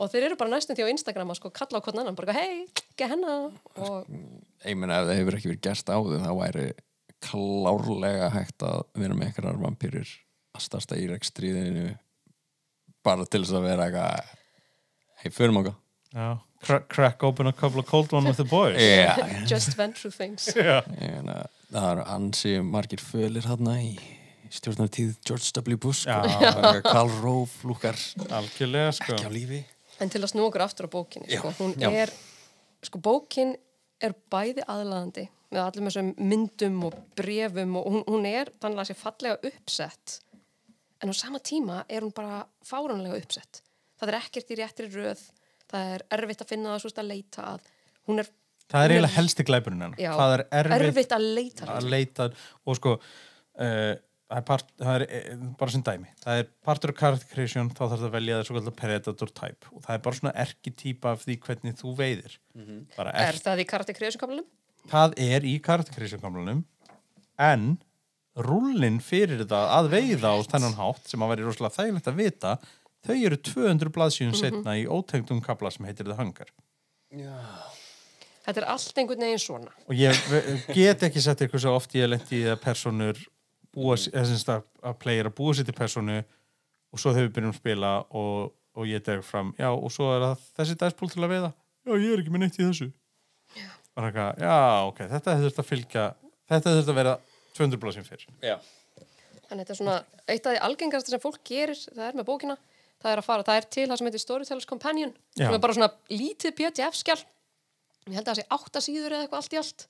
og 0.00 0.12
þeir 0.12 0.28
eru 0.30 0.38
bara 0.40 0.54
næstum 0.54 0.78
því 0.78 0.86
á 0.88 0.92
Instagram 0.94 1.32
að 1.32 1.40
sko 1.40 1.52
kalla 1.54 1.80
á 1.80 1.84
hvern 1.84 2.02
annan 2.02 2.18
bara 2.18 2.36
hei, 2.36 2.62
ekki 2.66 3.08
hennar. 3.10 3.50
Og 3.76 4.08
Ég 4.64 4.76
meina 4.76 5.00
ef 5.00 5.08
það 5.08 5.18
hefur 5.20 5.36
ekki 5.38 5.50
verið 5.52 5.64
gert 5.68 5.92
áður 5.92 6.24
þá 6.24 6.32
væri 6.36 6.66
klárlega 7.20 8.30
hægt 8.32 8.64
að 8.64 8.82
vera 8.96 9.16
með 9.16 9.30
einhverjar 9.30 9.60
vampýrur 9.60 10.12
að 10.56 10.64
starsta 10.64 10.98
í 11.00 11.08
rekstríðinu 11.10 11.86
bara 13.04 13.24
til 13.28 13.42
þess 13.44 13.56
að 13.56 13.66
vera 13.68 13.88
eitthvað 13.88 14.34
hei, 15.20 15.32
förum 15.32 15.60
okkar 15.62 15.78
Já. 16.10 16.40
Crack, 16.60 16.88
crack 16.92 17.22
open 17.22 17.46
a 17.46 17.52
couple 17.52 17.80
of 17.80 17.86
cold 17.86 18.12
one 18.12 18.26
with 18.26 18.36
the 18.36 18.44
boys. 18.44 18.76
Já, 18.80 19.46
just 19.46 19.78
went 19.78 19.96
through 19.96 20.10
things. 20.10 20.48
Ég 20.56 20.88
meina, 20.98 21.44
það 21.70 21.90
eru 21.92 22.06
ansi 22.16 22.54
margir 22.66 23.00
fölir 23.00 23.46
hérna 23.46 23.76
í 23.80 23.94
stjórnartíð 24.50 25.14
George 25.24 25.52
W. 25.56 25.78
Bush 25.80 26.04
sko. 26.04 26.80
Karl 26.84 27.12
Rove 27.22 27.76
Algjörlega 28.28 28.90
sko. 28.98 29.14
Ekki 29.14 29.30
á 29.30 29.32
lífi 29.32 29.62
En 30.00 30.12
til 30.12 30.22
að 30.22 30.32
snú 30.32 30.46
okkur 30.46 30.64
aftur 30.64 30.88
á 30.88 30.94
bókinni, 30.94 31.28
sko, 31.28 31.52
hún 31.58 31.74
já. 31.80 31.90
er, 31.92 32.12
sko, 32.86 33.00
bókin 33.04 33.54
er 34.00 34.14
bæði 34.32 34.64
aðlaðandi 34.64 35.26
með 35.50 35.62
allum 35.64 35.88
þessum 35.90 36.10
myndum 36.30 36.82
og 36.88 36.96
brefum 37.18 37.76
og 37.80 37.88
hún, 37.90 38.04
hún 38.06 38.26
er 38.28 38.52
þannig 38.62 38.84
að 38.84 38.90
sé 38.90 38.96
fallega 38.96 39.50
uppsett 39.50 40.20
en 41.00 41.12
á 41.12 41.14
sama 41.16 41.40
tíma 41.40 41.82
er 41.88 42.04
hún 42.04 42.12
bara 42.14 42.44
fáránlega 42.66 43.18
uppsett. 43.18 43.62
Það 44.00 44.12
er 44.12 44.18
ekkert 44.20 44.52
í 44.52 44.58
réttri 44.60 44.88
röð, 44.92 45.22
það 45.70 45.94
er 45.94 46.04
erfitt 46.16 46.44
að 46.44 46.52
finna 46.52 46.74
það 46.74 46.84
svo 46.84 46.92
að 46.92 47.10
leita 47.10 47.48
að, 47.54 47.72
hún 48.08 48.22
er, 48.22 48.30
Það 48.70 48.84
er 48.84 48.92
eiginlega 48.94 49.16
helsti 49.16 49.44
glæpurinn 49.48 49.94
já, 49.98 50.12
Það 50.14 50.32
er 50.36 50.42
erfitt, 50.60 50.84
erfitt 50.86 51.14
að 51.16 51.24
leita. 51.26 51.66
að 51.74 51.88
leita 51.90 52.26
og 52.70 52.76
sko 52.78 52.92
uh, 53.00 53.94
það 54.30 54.38
er, 54.38 54.46
part, 54.46 54.70
það 54.78 54.94
er 54.94 55.04
eh, 55.18 55.42
bara 55.60 55.74
sem 55.74 55.84
dæmi. 55.90 56.14
Það 56.22 56.40
er 56.40 56.48
partur 56.66 56.94
af 56.94 57.00
character 57.02 57.34
creation 57.34 57.68
þá 57.74 57.82
þarf 57.82 57.98
það 57.98 58.08
að 58.08 58.16
velja 58.16 58.38
það 58.38 58.46
svo 58.46 58.56
kallar 58.60 58.78
predator 58.78 59.34
type. 59.42 59.74
Og 59.74 59.84
það 59.84 59.98
er 59.98 60.06
bara 60.06 60.20
svona 60.20 60.36
erkitýpa 60.46 61.12
af 61.16 61.26
því 61.26 61.38
hvernig 61.48 61.76
þú 61.82 61.98
veiðir. 61.98 62.38
Bara 62.96 63.12
er 63.12 63.34
er, 63.34 63.42
það 63.44 63.62
í 63.64 63.68
karakter 63.74 63.98
kreðsumkablanum? 63.98 64.48
það 64.88 65.16
er 65.20 65.46
í 65.46 65.56
character 65.64 65.96
creation 65.96 66.22
kamlanum 66.22 66.62
en 67.40 67.72
rúllin 68.40 69.00
fyrir 69.02 69.42
þetta 69.42 69.62
að 69.76 69.90
veiða 69.94 70.32
á 70.32 70.38
þennan 70.48 70.78
hátt 70.78 71.10
sem 71.10 71.22
að 71.22 71.34
væri 71.34 71.46
rosalega 71.46 71.76
þægilegt 71.76 72.08
að 72.10 72.20
vita 72.20 72.54
þau 73.06 73.16
eru 73.16 73.40
200 73.50 73.92
blaðsíðun 73.96 74.38
setna 74.38 74.76
í 74.78 74.86
ótengdum 74.86 75.40
kabla 75.44 75.72
sem 75.72 75.86
heitir 75.88 76.08
The 76.08 76.16
Hunger. 76.18 76.50
Þetta 78.44 78.60
er 78.62 78.68
allt 78.72 79.00
einhvern 79.00 79.24
veginn 79.24 79.42
svona. 79.42 79.72
og 79.88 79.96
ég 79.96 80.16
get 80.76 81.02
ekki 81.08 81.22
sett 81.24 81.42
eitthvað 81.42 81.64
svo 81.64 81.76
oft 81.76 81.96
ég 81.96 82.08
lendi 82.08 82.42
í 82.44 82.48
að 82.48 82.60
personur 82.62 83.20
búa, 83.74 83.96
þessins 83.96 84.46
að, 84.50 84.64
að 84.82 84.96
player 85.02 85.28
að 85.30 85.36
búa 85.38 85.56
sér 85.56 85.68
til 85.68 85.76
personu 85.76 86.20
og 86.90 87.02
svo 87.02 87.12
þau 87.14 87.26
byrjum 87.28 87.52
að 87.52 87.60
spila 87.60 87.92
og, 88.18 88.50
og 88.74 88.88
ég 88.90 89.04
deg 89.06 89.22
fram 89.26 89.52
já 89.58 89.68
og 89.70 89.90
svo 89.94 90.10
er 90.14 90.24
það 90.24 90.48
þessi 90.58 90.78
dagspól 90.80 91.10
til 91.12 91.22
að 91.24 91.34
veiða 91.34 91.52
já 91.86 91.92
ég 91.94 92.10
er 92.14 92.22
ekki 92.22 92.34
með 92.34 92.44
neitt 92.44 92.58
í 92.58 92.66
þessu 92.66 92.90
bara 93.94 94.10
eitthvað, 94.10 94.42
já 94.42 94.58
ok, 94.88 95.00
þetta 95.14 95.38
þurft 95.44 95.62
að 95.62 95.70
fylgja 95.70 96.04
þetta 96.50 96.74
þurft 96.76 96.92
að 96.92 97.00
vera 97.00 97.16
200 97.58 97.82
blásinn 97.82 98.06
fyrr 98.06 98.26
Já. 98.44 98.56
Þannig 99.50 99.66
þetta 99.66 99.74
er 99.74 99.78
svona, 99.80 99.96
eitt 100.30 100.44
af 100.46 100.54
því 100.54 100.60
algengasta 100.66 101.10
sem 101.10 101.22
fólk 101.22 101.40
gerir, 101.46 101.78
það 101.90 102.04
er 102.06 102.18
með 102.20 102.26
bókina, 102.28 102.54
það 103.02 103.12
er 103.12 103.22
að 103.22 103.26
fara, 103.26 103.46
það 103.48 103.58
er 103.58 103.66
til 103.74 103.86
það 103.90 103.98
sem 103.98 104.08
heitir 104.08 104.22
Storytellers 104.22 104.68
Companion, 104.70 105.14
Já. 105.34 105.42
sem 105.42 105.56
er 105.56 105.64
bara 105.64 105.74
svona 105.74 105.90
lítið 106.14 106.54
PDF-skjál, 106.60 107.18
ég 108.06 108.14
held 108.14 108.22
að 108.22 108.30
það 108.30 108.38
sé 108.38 108.46
átta 108.54 108.84
síður 108.84 109.16
eða 109.16 109.26
eitthvað 109.26 109.42
allt 109.42 109.56
í 109.56 109.60
allt. 109.60 109.86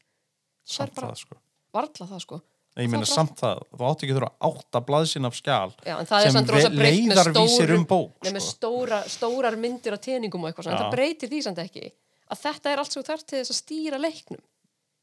Það 0.64 0.86
er 0.86 0.94
bara, 0.96 1.12
það 1.12 1.22
sko 1.26 1.40
varla 1.76 2.08
það 2.10 2.24
sko. 2.24 2.40
Ég 2.84 2.90
meina 2.92 3.04
Það 3.06 3.14
samt 3.14 3.40
það, 3.40 3.60
þú 3.76 3.86
átti 3.90 4.06
ekki 4.06 4.14
að 4.14 4.18
þurfa 4.20 4.50
átta 4.50 4.80
blaðsinn 4.88 5.28
af 5.28 5.34
skjál 5.38 5.72
Já, 5.86 5.94
en 5.98 6.06
það 6.10 6.18
er 6.20 6.26
sem 6.26 6.36
samt 6.38 6.52
rosa 6.54 6.68
ve- 6.70 6.76
breytt 6.80 7.04
með 7.10 7.20
leiðarvísir 7.20 7.66
stórum, 7.66 7.80
um 7.80 7.86
bók, 7.90 8.14
nei, 8.24 8.32
með 8.36 8.44
sko. 8.46 8.54
stóra, 8.56 9.00
stórar 9.16 9.56
myndir 9.60 9.96
og 9.96 10.00
teningum 10.04 10.44
og 10.44 10.50
eitthvað 10.52 10.68
svona, 10.68 10.78
en 10.80 10.84
það 10.86 10.96
breytir 10.96 11.32
því 11.32 11.42
samt 11.48 11.62
ekki 11.64 11.84
að 12.30 12.42
þetta 12.46 12.72
er 12.72 12.78
allt 12.84 12.92
svo 12.96 13.02
þarf 13.02 13.24
til 13.26 13.38
þess 13.40 13.50
að 13.50 13.58
stýra 13.60 13.98
leiknum. 14.00 14.42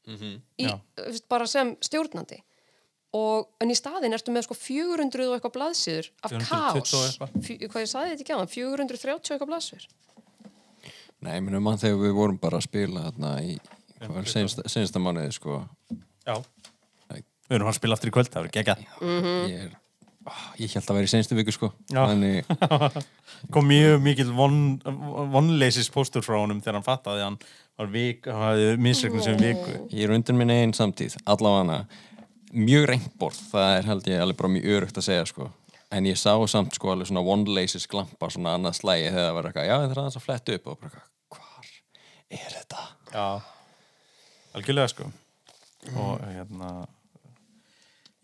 Í, 0.08 0.64
Já. 0.64 0.78
þú 0.96 1.04
veist, 1.12 1.26
bara 1.28 1.46
sem 1.46 1.74
stjórnandi. 1.84 2.38
Og 3.18 3.48
en 3.60 3.68
í 3.68 3.76
staðin 3.76 4.12
ertu 4.16 4.32
með 4.32 4.46
sko 4.46 4.54
400 4.56 5.26
og 5.28 5.34
eitthvað 5.36 5.54
blaðsýður 5.58 6.08
af 6.24 6.32
420 6.32 6.48
kaos 6.48 6.94
og 6.94 7.04
eitthvað. 7.04 7.36
Fjö- 7.44 7.68
hvað 7.68 7.84
ég 7.84 7.90
saði 7.92 8.10
þetta 8.14 8.24
ekki 8.24 8.36
á 8.36 8.40
430 8.48 9.12
og 9.12 9.36
eitthvað 9.36 9.50
blaðsýður 9.52 9.86
Nei, 11.20 11.32
ég 11.34 11.42
meina 11.42 11.60
mann 11.60 11.80
þegar 11.80 11.98
við 12.04 12.12
vorum 12.14 12.38
bara 12.38 12.60
að 12.60 12.66
spila 12.68 13.04
þarna 13.08 13.30
í 13.42 13.58
sensta, 14.68 15.00
mánuði 15.02 15.32
sko. 15.34 15.56
Já. 16.24 16.36
Við 17.48 17.58
erum 17.58 17.70
að 17.72 17.78
spila 17.80 17.98
aftur 17.98 18.12
í 18.12 18.16
kvöld 18.16 18.32
það 18.32 18.48
er 18.48 18.56
geggjað. 18.58 18.88
Ég 19.48 19.60
er 19.66 19.76
ah, 20.28 20.48
ég 20.60 20.74
held 20.74 20.90
að 20.90 20.98
vera 20.98 21.08
í 21.08 21.12
senstu 21.12 21.36
viku 21.38 21.54
sko. 21.54 21.70
Þannig, 21.92 22.48
kom 23.54 23.68
mjög 23.68 24.02
mikil 24.04 24.28
von, 24.36 24.58
vonleisis 25.32 25.90
póstur 25.92 26.24
frá 26.26 26.38
honum 26.38 26.60
þegar 26.62 26.78
hann 26.78 26.86
fattaði 26.86 27.22
að 27.22 27.28
hann 27.28 27.38
var 27.78 27.92
vik, 27.94 28.26
hann 28.26 28.44
hafði 28.44 28.68
misregnum 28.82 29.24
sem 29.24 29.38
viku 29.40 29.76
ég 29.94 30.04
er 30.06 30.14
undir 30.16 30.36
minni 30.38 30.58
einn 30.62 30.74
samtíð 30.76 31.18
allavega. 31.28 31.84
Mjög 32.48 32.86
reyndborð 32.88 33.40
það 33.50 33.70
er 33.76 33.88
held 33.90 34.06
ég 34.08 34.22
alveg 34.24 34.38
bara 34.38 34.52
mjög 34.54 34.76
örugt 34.78 35.00
að 35.00 35.08
segja 35.10 35.28
sko. 35.28 35.50
En 35.92 36.08
ég 36.08 36.18
sá 36.20 36.32
samt 36.48 36.76
sko 36.76 36.92
alveg 36.92 37.08
svona 37.10 37.24
one 37.24 37.48
laces 37.56 37.88
glampa 37.88 38.28
svona 38.32 38.56
annað 38.56 38.80
slægi 38.80 39.10
þegar 39.12 39.26
það 39.28 39.36
var 39.36 39.48
eitthvað 39.48 39.68
já 39.68 39.74
það 39.74 39.86
er 39.88 40.02
aðeins 40.02 40.20
að 40.20 40.26
fletta 40.26 40.56
upp. 40.56 40.68
Og 40.68 40.80
bara 40.82 40.90
eitthvað 40.90 41.38
hvar 41.38 41.72
er 42.38 42.54
þetta? 42.58 42.86
Já, 43.12 43.26
algjörlega 44.58 44.92
sko. 44.92 45.10
Og 45.94 46.24
hérna 46.24 46.72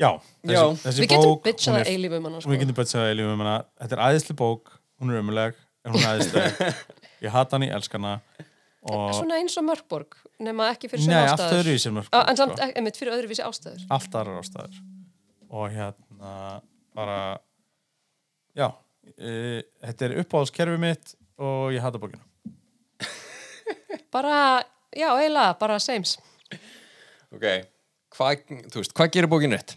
já, 0.00 0.10
þessi, 0.42 0.54
Já. 0.56 0.62
þessi 0.84 1.04
við 1.04 1.10
getum 1.12 1.30
bók 1.30 1.44
bitchað 1.44 1.74
hún 1.74 1.80
að 1.82 1.92
eilífu 1.92 2.18
um 2.18 2.26
hana 2.28 2.40
við 2.40 2.46
sko. 2.46 2.58
getum 2.64 2.78
bitchað 2.80 3.04
að 3.04 3.12
eilífum 3.12 3.34
um 3.36 3.44
hana 3.44 3.54
þetta 3.84 3.96
er 3.98 4.02
æðisli 4.08 4.36
bók, 4.40 4.74
hún 5.00 5.14
er 5.14 5.22
ömuleg 5.22 5.62
en 5.84 5.94
hún 5.94 6.02
er 6.04 6.18
æðisleg 6.18 6.60
ég 7.24 7.34
hata 7.36 7.56
hann, 7.56 7.66
ég 7.68 7.76
elska 7.78 8.00
hana 8.00 8.14
og 8.84 9.14
svona 9.16 9.38
eins 9.40 9.56
og 9.60 9.64
Mörkborg 9.68 10.18
nema 10.44 10.68
ekki 10.74 10.90
fyrir 10.92 11.06
Nei, 11.06 11.14
sem 11.14 11.22
allt 11.22 11.40
ástæður 11.40 11.62
öðruvísi 11.62 11.88
en 11.90 11.96
Mörk 12.00 12.10
Á, 12.10 12.16
Borg, 12.18 12.28
en 12.32 12.40
samt 12.42 12.56
sko. 12.56 12.66
ekki, 12.66 12.78
einmitt 12.80 13.00
fyrir 13.00 13.16
öðruvísi 13.16 13.46
ástæður 13.46 13.86
allt 13.96 14.18
aðrar 14.20 14.42
ástæður 14.42 14.82
og 15.54 15.66
hérna 15.72 16.34
bara 16.94 17.18
Já, 18.54 18.68
uh, 18.70 19.60
þetta 19.82 20.06
er 20.06 20.12
uppáhaldskerfi 20.22 20.78
mitt 20.78 21.14
og 21.42 21.72
ég 21.74 21.82
hata 21.82 21.98
bókina. 21.98 22.22
Bara, 24.14 24.62
já, 24.94 25.08
eiginlega, 25.18 25.56
bara 25.58 25.80
sames. 25.82 26.12
Ok, 27.34 27.42
hvað, 28.14 28.44
þú 28.70 28.78
veist, 28.78 28.94
hvað 28.94 29.10
gerir 29.16 29.30
bókin 29.32 29.56
rétt? 29.56 29.74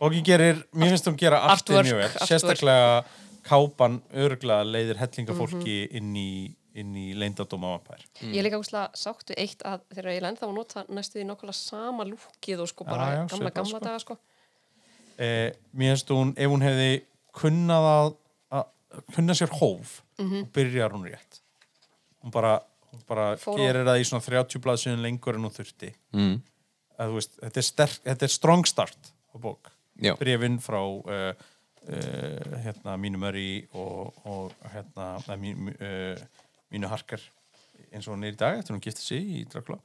Bókin 0.00 0.24
gerir, 0.24 0.58
mér 0.76 0.88
finnst 0.92 1.06
hún 1.08 1.16
gera 1.16 1.38
allt 1.40 1.62
Artwork, 1.62 1.86
mjög 1.88 2.00
vel. 2.02 2.26
Sérstaklega 2.28 3.04
kápan 3.46 4.00
örglega 4.12 4.64
leiðir 4.66 4.98
hellingafólki 5.00 5.76
Mhm. 5.88 5.96
inn 5.96 6.16
í, 6.16 6.56
inn 6.74 6.94
í 6.94 7.14
leyndadóma 7.16 7.70
vampær. 7.78 8.02
Ég 8.20 8.36
er 8.36 8.44
líka 8.44 8.58
úrslega 8.60 8.90
sátt 8.94 9.24
við 9.30 9.38
eitt 9.38 9.62
að 9.64 9.80
þegar 9.94 10.12
ég 10.12 10.20
lenda 10.22 10.40
á 10.44 10.48
að 10.50 10.54
nota 10.54 10.84
næstu 10.90 11.18
því 11.20 11.24
nokkula 11.30 11.54
sama 11.54 12.04
lúkið 12.04 12.60
og 12.60 12.68
sko 12.68 12.84
bara 12.84 13.06
Já, 13.06 13.16
já, 13.16 13.26
gamla, 13.30 13.50
gamla 13.50 13.70
sko. 13.70 13.80
daga 13.80 13.98
sko. 14.00 14.18
Eh, 15.18 15.52
mér 15.74 15.94
finnst 15.96 16.08
hún, 16.12 16.34
ef 16.36 16.50
hún 16.50 16.60
hefði 16.62 17.02
kunnað 17.32 17.86
að, 17.96 18.16
að 18.52 18.66
kunna 19.14 19.32
sér 19.32 19.48
hóf, 19.48 20.02
Mhm. 20.18 20.42
og 20.42 20.52
byrjar 20.52 20.90
hún 20.92 21.04
rétt. 21.08 21.40
Hún 22.22 22.30
bara, 22.32 22.60
hún 22.92 23.02
bara 23.06 23.36
gerir 23.36 23.84
það 23.86 24.00
í 24.00 24.04
svona 24.04 24.22
30 24.22 24.58
blaðsynum 24.60 25.00
lengur 25.00 25.34
en 25.36 25.42
hún 25.44 25.54
þurfti. 25.56 25.94
Mm. 26.12 26.42
Að, 26.98 27.08
þú 27.08 27.14
veist, 27.14 27.40
þetta, 27.40 27.56
er 27.56 27.62
sterk, 27.62 27.98
þetta 28.04 28.22
er 28.22 28.28
strong 28.28 28.64
start 28.66 29.12
á 29.34 29.38
bók. 29.38 29.70
Brefin 30.20 30.58
frá 30.62 30.80
uh, 30.82 31.30
uh, 31.32 32.58
hérna, 32.64 32.96
mínu 33.00 33.20
möri 33.22 33.48
og, 33.72 34.12
og 34.24 34.68
hérna, 34.74 35.16
uh, 35.22 35.32
mínu, 35.40 35.74
uh, 35.78 36.44
mínu 36.74 36.90
harkar 36.92 37.22
eins 37.92 38.06
og 38.08 38.16
hún 38.16 38.26
er 38.26 38.34
í 38.34 38.40
dag 38.40 38.58
eftir 38.60 38.76
hún 38.76 38.84
gifti 38.84 39.04
sig 39.04 39.26
í 39.40 39.44
Dracula. 39.50 39.80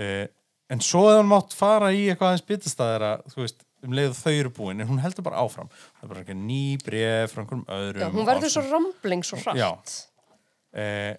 uh, 0.00 0.26
en 0.72 0.82
svo 0.82 1.06
hefði 1.06 1.22
hún 1.22 1.30
mátt 1.30 1.54
fara 1.54 1.92
í 1.94 2.08
eitthvað 2.10 2.32
aðeins 2.32 2.46
bitastæðara, 2.48 3.12
þú 3.30 3.42
veist, 3.44 3.62
um 3.86 3.94
leið 3.94 4.10
og 4.10 4.18
þau 4.18 4.32
eru 4.32 4.52
búin, 4.56 4.80
en 4.82 4.88
hún 4.90 5.02
heldur 5.02 5.26
bara 5.26 5.42
áfram. 5.44 5.68
Það 6.00 6.06
er 6.06 6.12
bara 6.14 6.36
ný 6.40 6.62
bref 6.82 7.32
frá 7.32 7.42
einhverjum 7.42 7.64
öðrum. 7.76 8.02
Já, 8.02 8.08
hún 8.16 8.28
verður 8.28 8.52
svo 8.54 8.64
rambling 8.66 9.26
svo 9.26 9.38
hratt. 9.42 9.60
Já. 9.60 9.70
Eh, 10.76 11.12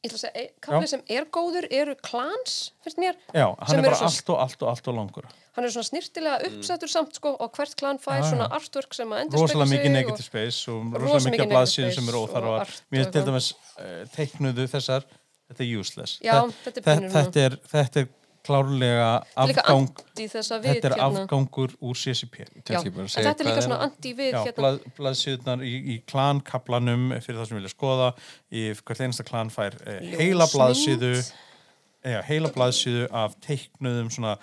Ég 0.00 0.08
ætla 0.08 0.16
að 0.16 0.22
segja, 0.22 0.42
kaflið 0.64 0.86
Já. 0.86 0.90
sem 0.94 1.02
er 1.12 1.24
góður 1.36 1.66
eru 1.76 1.94
klans, 2.00 2.52
finnst 2.84 2.96
mér. 3.02 3.18
já, 3.36 3.44
hann 3.68 3.78
er 3.78 3.82
bara 3.84 3.96
svo- 4.00 4.06
allt 4.08 4.30
og 4.32 4.38
allt 4.46 4.62
og 4.62 4.68
allt 4.70 4.88
og 4.88 4.94
langur. 4.96 5.26
Hann 5.52 5.64
er 5.66 5.72
svona 5.74 5.88
snirtilega 5.90 6.46
uppsettur 6.48 6.88
samt 6.88 7.14
sko 7.18 7.34
og 7.38 7.52
hvert 7.52 7.74
klan 7.76 7.98
fær 8.00 8.22
já. 8.22 8.30
svona 8.30 8.46
artwork 8.48 8.94
sem 8.96 9.10
að 9.12 9.20
endur 9.26 9.42
rosalega 9.42 9.68
mikið 9.74 9.92
negative 9.92 10.24
space 10.24 10.68
og 10.72 10.94
Rosa 10.94 11.04
rosalega 11.04 11.34
mikið 11.36 11.52
blaðsýðum 11.52 11.92
sem 11.98 12.08
eru 12.08 12.22
óþarfar 12.24 12.72
mér 12.94 13.06
og 13.06 13.12
til 13.12 13.24
dæmis 13.28 13.50
uh, 13.52 14.04
teiknuðu 14.16 14.66
þessar 14.72 15.04
þetta 15.50 15.60
er 15.66 15.76
useless 15.82 16.16
þetta 16.22 16.46
er 16.64 16.72
þe- 16.72 16.84
pínur 16.86 17.12
þetta 17.18 17.44
er, 17.44 17.58
þetta 17.74 18.00
er 18.00 18.08
klárlega 18.46 19.08
afgang 19.38 19.90
við 20.16 20.32
þetta 20.32 20.88
er 20.88 20.94
hérna. 20.94 21.06
afgangur 21.06 21.74
úr 21.84 21.98
CCP 21.98 22.46
þetta 22.64 22.78
er 22.80 23.46
líka 23.46 23.64
svona 23.64 23.78
það? 23.80 23.84
anti 23.86 24.12
við 24.16 24.32
Já, 24.32 24.40
hérna. 24.40 24.56
blað, 24.58 24.80
blaðsýðunar 24.96 25.64
í, 25.66 25.74
í 25.94 25.96
klankaplanum 26.10 27.06
fyrir 27.18 27.40
það 27.40 27.50
sem 27.50 27.60
vilja 27.60 27.72
skoða 27.74 28.10
í 28.48 28.66
hvert 28.80 29.04
einasta 29.04 29.26
klan 29.28 29.52
fær 29.52 29.76
uh, 29.84 30.00
heila 30.16 30.48
blaðsýðu 30.52 31.12
já, 31.20 32.20
heila 32.30 32.52
blaðsýðu 32.56 33.08
af 33.22 33.36
teiknuðum 33.44 34.12
svona, 34.14 34.36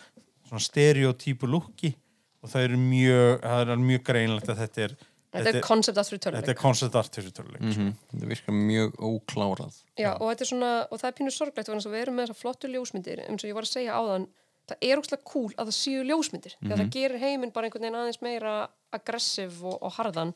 svona 0.47 0.65
stereotypu 0.67 1.49
lúki 1.49 1.95
og 2.43 2.53
það 2.53 2.67
er 2.69 2.79
mjög 2.81 3.45
það 3.45 3.75
er 3.75 3.85
mjög 3.87 4.09
greinlegt 4.11 4.51
að 4.53 4.65
þetta 4.65 4.85
er 4.87 4.97
Þetta 5.33 5.51
er 5.57 5.61
concept 5.67 5.97
art 5.99 6.07
fyrir 6.07 6.19
þetta 6.21 6.31
töluleik. 6.31 6.49
er 6.53 6.61
concept 6.61 6.95
art 6.95 7.15
fyrir 7.17 7.31
töluleik 7.35 7.61
mm 7.61 7.71
Mhm, 7.77 7.93
Þetta 8.13 8.27
virkar 8.31 8.53
mjög 8.55 8.91
óklárað. 9.09 9.73
Já, 9.99 10.11
og 10.15 10.29
þetta 10.31 10.41
er 10.45 10.49
svona, 10.51 10.71
og 10.91 10.99
það 11.01 11.07
er 11.09 11.15
pínu 11.19 11.31
sorglegt 11.35 11.67
við 11.67 12.01
erum 12.01 12.15
með 12.15 12.27
þessar 12.27 12.41
flottu 12.41 12.67
ljósmyndir 12.71 13.19
eins 13.27 13.43
og 13.43 13.49
ég 13.49 13.53
var 13.57 13.63
að 13.67 13.73
segja 13.75 13.97
áðan, 13.99 14.27
það 14.67 14.77
er 14.81 14.97
óslega 15.01 15.23
cool 15.23 15.51
að 15.57 15.67
það 15.67 15.75
séu 15.77 16.03
ljósmyndir, 16.07 16.55
því 16.61 16.71
að 16.71 16.79
það 16.81 16.89
gerir 16.95 17.19
heiminn 17.19 17.51
bara 17.51 17.67
einhvern 17.67 17.81
veginn 17.87 17.99
aðeins 17.99 18.21
meira 18.21 18.69
aggressiv 18.93 19.63
og, 19.63 19.77
og 19.83 19.91
harðan, 19.99 20.33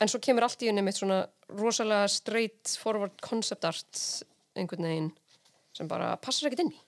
en 0.00 0.08
svo 0.08 0.18
kemur 0.20 0.42
allt 0.46 0.62
í 0.62 0.66
henni 0.70 0.82
mitt 0.82 0.96
svona 0.98 1.26
rosalega 1.50 2.08
straight 2.08 2.78
forward 2.80 3.18
concept 3.20 3.64
art 3.64 4.24
einhvern 4.56 4.82
veginn 4.86 5.12
sem 5.74 5.88
bara 5.90 6.16
passar 6.16 6.48
ekkert 6.48 6.60
inn 6.68 6.72
í. 6.74 6.80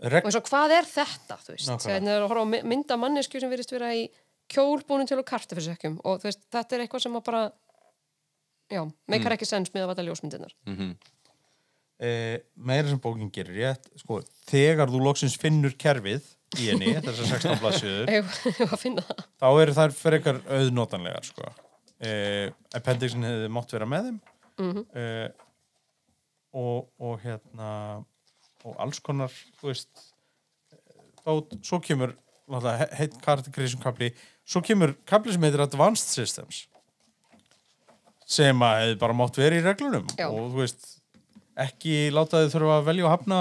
Reg 0.00 0.24
Og 0.24 0.30
eins 0.30 0.38
og 0.38 0.46
hvað 0.48 0.72
er 0.78 0.86
þetta, 0.88 1.36
þú 1.44 1.52
veist, 1.58 1.66
þegar 1.84 2.00
það 2.00 2.14
er 2.14 2.22
að 2.22 2.28
horfa 2.30 2.42
á 2.46 2.52
my- 2.54 2.62
mynda 2.62 2.96
mannesku 2.96 3.40
sem 3.40 3.50
virðist 3.50 3.72
vera 3.74 3.90
í 3.94 4.08
kjólbúnum 4.50 5.06
til 5.08 5.18
og 5.20 5.26
kartafyrsökjum 5.28 6.00
og 6.04 6.20
þú 6.22 6.28
veist, 6.30 6.42
þetta 6.52 6.76
er 6.76 6.84
eitthvað 6.84 7.04
sem 7.06 7.16
að 7.20 7.24
bara 7.30 7.42
já, 8.70 8.82
meikar 9.10 9.34
ekki 9.36 9.48
sens 9.48 9.72
með 9.74 9.86
að 9.86 9.90
vata 9.94 10.06
ljósmyndirnar. 10.06 10.54
Mm 10.70 10.92
eh, 12.00 12.38
meira 12.56 12.88
sem 12.88 13.00
bókin 13.02 13.28
gerir 13.34 13.58
rétt 13.60 13.90
sko, 14.00 14.22
þegar 14.48 14.88
þú 14.88 15.00
loksins 15.04 15.34
finnur 15.36 15.74
kerfið 15.76 16.24
í 16.56 16.70
henni, 16.70 16.94
þessar 17.04 17.28
16 17.34 17.58
blaðsjöður 17.60 18.08
þá 19.40 19.48
eru 19.60 19.74
þær 19.76 19.92
fyrir 19.98 20.16
eitthvað 20.20 20.40
auðnotanlegar 20.56 21.26
sko. 21.28 21.50
eh, 22.00 22.48
appendixin 22.74 23.26
hefði 23.26 23.50
mátt 23.52 23.74
vera 23.76 23.86
með 23.86 24.08
þeim 24.10 24.20
Mhm. 24.60 24.80
eh, 24.96 25.28
og, 26.56 26.88
og 27.00 27.20
hérna 27.22 27.68
og 28.64 28.74
alls 28.82 28.98
konar 29.00 29.30
þú 29.60 29.68
veist 29.70 30.02
þá, 31.20 31.30
svo 31.64 31.78
kemur 31.84 32.16
heitt 32.98 33.14
karakterkrísum 33.22 33.80
kapli 33.84 34.10
svo 34.50 34.62
kemur 34.66 34.96
kapli 35.08 35.34
sem 35.34 35.46
heitir 35.46 35.62
Advanced 35.64 36.10
Systems 36.10 36.64
sem 38.30 38.62
að 38.62 38.84
hefði 38.84 38.98
bara 39.00 39.16
mátt 39.18 39.38
vera 39.40 39.58
í 39.58 39.62
reglunum. 39.64 40.06
Já. 40.18 40.28
og 40.30 40.52
þú 40.52 40.60
veist 40.62 40.92
ekki 41.60 41.96
láta 42.14 42.44
þið 42.44 42.52
þurfa 42.54 42.76
að 42.78 42.86
velja 42.90 43.06
og 43.06 43.14
hafna 43.14 43.40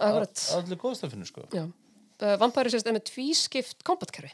allir 0.00 0.78
góðstafinu 0.78 1.26
sko. 1.26 1.42
Já. 1.50 1.64
Vampæri 2.40 2.70
sérst 2.72 2.86
er 2.86 2.94
með 2.94 3.08
tvískipt 3.10 3.82
kombatkerfi 3.86 4.30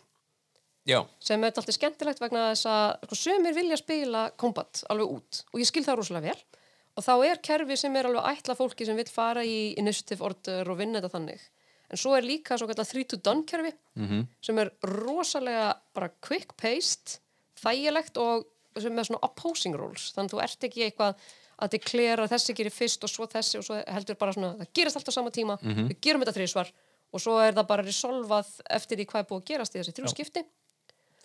Já, 0.86 1.00
sem 1.18 1.42
er 1.42 1.50
alltaf 1.50 1.74
skemmtilegt 1.74 2.20
vegna 2.22 2.52
þess 2.52 2.68
að 2.70 3.08
sko, 3.08 3.16
sömur 3.18 3.54
vilja 3.56 3.78
spila 3.80 4.28
kombat 4.38 4.84
alveg 4.92 5.16
út. 5.16 5.40
Og 5.50 5.58
ég 5.58 5.66
skil 5.66 5.82
það 5.82 5.98
rosalega 5.98 6.30
vel. 6.30 6.60
Og 6.96 7.02
þá 7.02 7.14
er 7.26 7.40
kerfi 7.48 7.76
sem 7.80 7.96
er 7.98 8.06
alveg 8.06 8.28
ætla 8.30 8.54
fólki 8.54 8.86
sem 8.86 8.98
vil 8.98 9.08
fara 9.10 9.42
í 9.42 9.74
initiative 9.80 10.22
order 10.24 10.70
og 10.70 10.78
vinna 10.78 11.00
þetta 11.00 11.10
þannig 11.16 11.42
en 11.90 11.96
svo 12.00 12.16
er 12.16 12.22
líka 12.26 12.58
svo 12.58 12.66
kallar 12.68 12.84
3 12.88 13.04
to 13.08 13.16
done 13.16 13.44
kerfi 13.46 13.72
Mhm. 13.96 14.26
sem 14.42 14.58
er 14.58 14.70
rosalega 14.82 15.74
bara 15.94 16.08
quick 16.20 16.56
paced 16.56 17.18
þægilegt 17.62 18.16
og 18.20 18.46
sem 18.80 18.98
er 18.98 19.04
svona 19.08 19.22
opposing 19.22 19.74
rules 19.78 20.12
þannig 20.16 20.30
að 20.30 20.34
þú 20.34 20.42
ert 20.44 20.64
ekki 20.68 20.84
eitthvað 20.90 21.14
að 21.58 21.70
deklera 21.72 22.26
þessi 22.28 22.54
gerir 22.54 22.70
fyrst 22.74 23.04
og 23.04 23.08
svo 23.08 23.26
þessi 23.26 23.58
og 23.58 23.64
svo 23.64 23.78
heldur 23.88 24.18
bara 24.20 24.32
svona, 24.32 24.56
það 24.58 24.72
gerist 24.74 24.96
alltaf 24.98 25.14
á 25.14 25.18
sama 25.18 25.30
tíma 25.30 25.56
við 25.62 25.96
gerum 26.04 26.20
þetta 26.22 26.36
þrísvar 26.36 26.72
og 27.14 27.20
svo 27.22 27.38
er 27.40 27.52
það 27.56 27.66
bara 27.70 27.82
resolvað 27.86 28.46
eftir 28.68 28.98
því 28.98 29.06
hvað 29.06 29.20
er 29.22 29.28
búið 29.30 29.40
að 29.42 29.46
gerast 29.46 29.74
í 29.74 29.78
þessi 29.80 29.94
þrjú 29.96 30.10
skipti. 30.12 30.42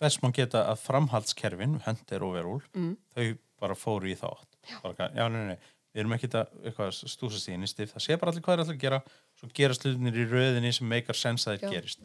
Þess 0.00 0.22
má 0.22 0.32
geta 0.32 0.64
að 0.72 0.78
framhaldskerfin 0.86 1.82
Hunter 1.84 2.22
og 2.24 2.32
Verúl 2.34 2.62
Mm. 2.74 2.96
þau 3.14 3.38
bara 3.60 3.74
fóru 3.74 4.08
í 4.08 4.16
þátt. 4.16 4.48
Já, 4.70 4.80
bara, 4.82 5.10
já 5.14 5.28
nei, 5.28 5.38
nei, 5.44 5.46
nei, 5.52 5.58
við 5.92 6.00
erum 6.02 6.14
ekki 6.16 6.30
að 6.32 6.48
eitthvað 6.64 6.92
stúsast 7.12 7.48
í 7.50 7.54
innistif, 7.56 7.92
það 7.92 8.04
sé 8.06 8.16
bara 8.20 8.32
allir 8.32 8.42
hvað 8.46 8.54
er 8.54 8.62
allir 8.64 8.76
að 8.76 8.82
gera 8.86 9.00
svo 9.40 9.50
gerast 9.58 9.84
hlutinir 9.86 10.16
í 10.22 10.26
röðinni 10.30 10.72
sem 10.72 10.88
meikar 10.88 11.18
sens 11.18 11.46
að 11.46 11.58
þeir 11.60 11.74
gerist. 11.76 12.00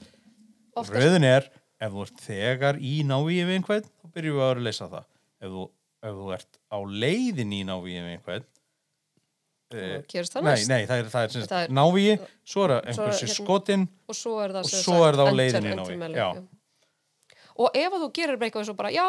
Oftast- 0.76 0.98
röðin 0.98 1.24
er, 1.28 1.48
ef 1.80 1.92
þú 1.94 2.04
ert 2.08 2.22
þegar 2.28 2.82
í 2.84 2.94
návíi 3.08 3.46
við 3.48 3.56
einhvern, 3.62 3.88
þá 4.02 4.06
byrjum 4.14 4.36
við 4.38 4.44
að 4.44 4.50
vera 4.52 4.60
að 4.60 4.68
leysa 4.68 4.90
það. 4.92 5.06
Ef 5.42 5.50
þú, 5.56 5.64
ef 6.04 6.20
þú 6.20 6.34
ert 6.38 6.60
á 6.74 6.78
leiðin 7.06 7.54
í 7.58 7.64
návíi 7.68 7.98
við 8.04 8.12
einhvern 8.18 8.46
það 9.68 10.44
nei, 10.48 10.62
nei, 10.72 10.84
það 10.88 11.02
er, 11.02 11.08
það 11.12 11.24
er, 11.26 11.32
Það 11.34 11.48
það 11.52 11.64
er- 11.66 11.74
návíi 11.76 12.12
svo 12.48 12.62
er 12.64 12.72
það 12.72 12.78
Svo 12.78 12.78
er 12.78 12.88
einhversi 12.88 13.26
hérna- 13.28 13.36
skotin 13.36 13.82
og 14.08 14.16
svo 14.16 14.36
er 14.44 14.54
það, 14.56 14.64
Og 14.64 14.70
svo 14.72 15.00
er 15.08 15.18
það 15.18 15.28
á 15.28 15.34
leiðinni 15.36 16.16
já. 16.16 16.28
og 17.58 17.76
ef 17.76 17.92
þú 17.98 18.08
gerir 18.16 18.38
bara 18.38 18.48
eitthvað 18.48 18.62
eins 18.64 18.70
og 18.72 18.78
bara, 18.78 18.92
já, 18.96 19.08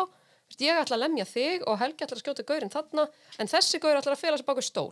ég 0.58 0.80
ætla 0.82 0.96
að 0.96 1.04
lemja 1.04 1.28
þig 1.28 1.66
og 1.68 1.78
Helgi 1.82 2.06
ætla 2.06 2.18
að 2.18 2.24
skjóta 2.24 2.46
gaurinn 2.48 2.72
þarna 2.72 3.06
en 3.38 3.50
þessi 3.52 3.80
gaur 3.82 4.00
ætla 4.00 4.16
að 4.16 4.22
fela 4.24 4.40
sér 4.40 4.48
baku 4.48 4.64
stól. 4.64 4.90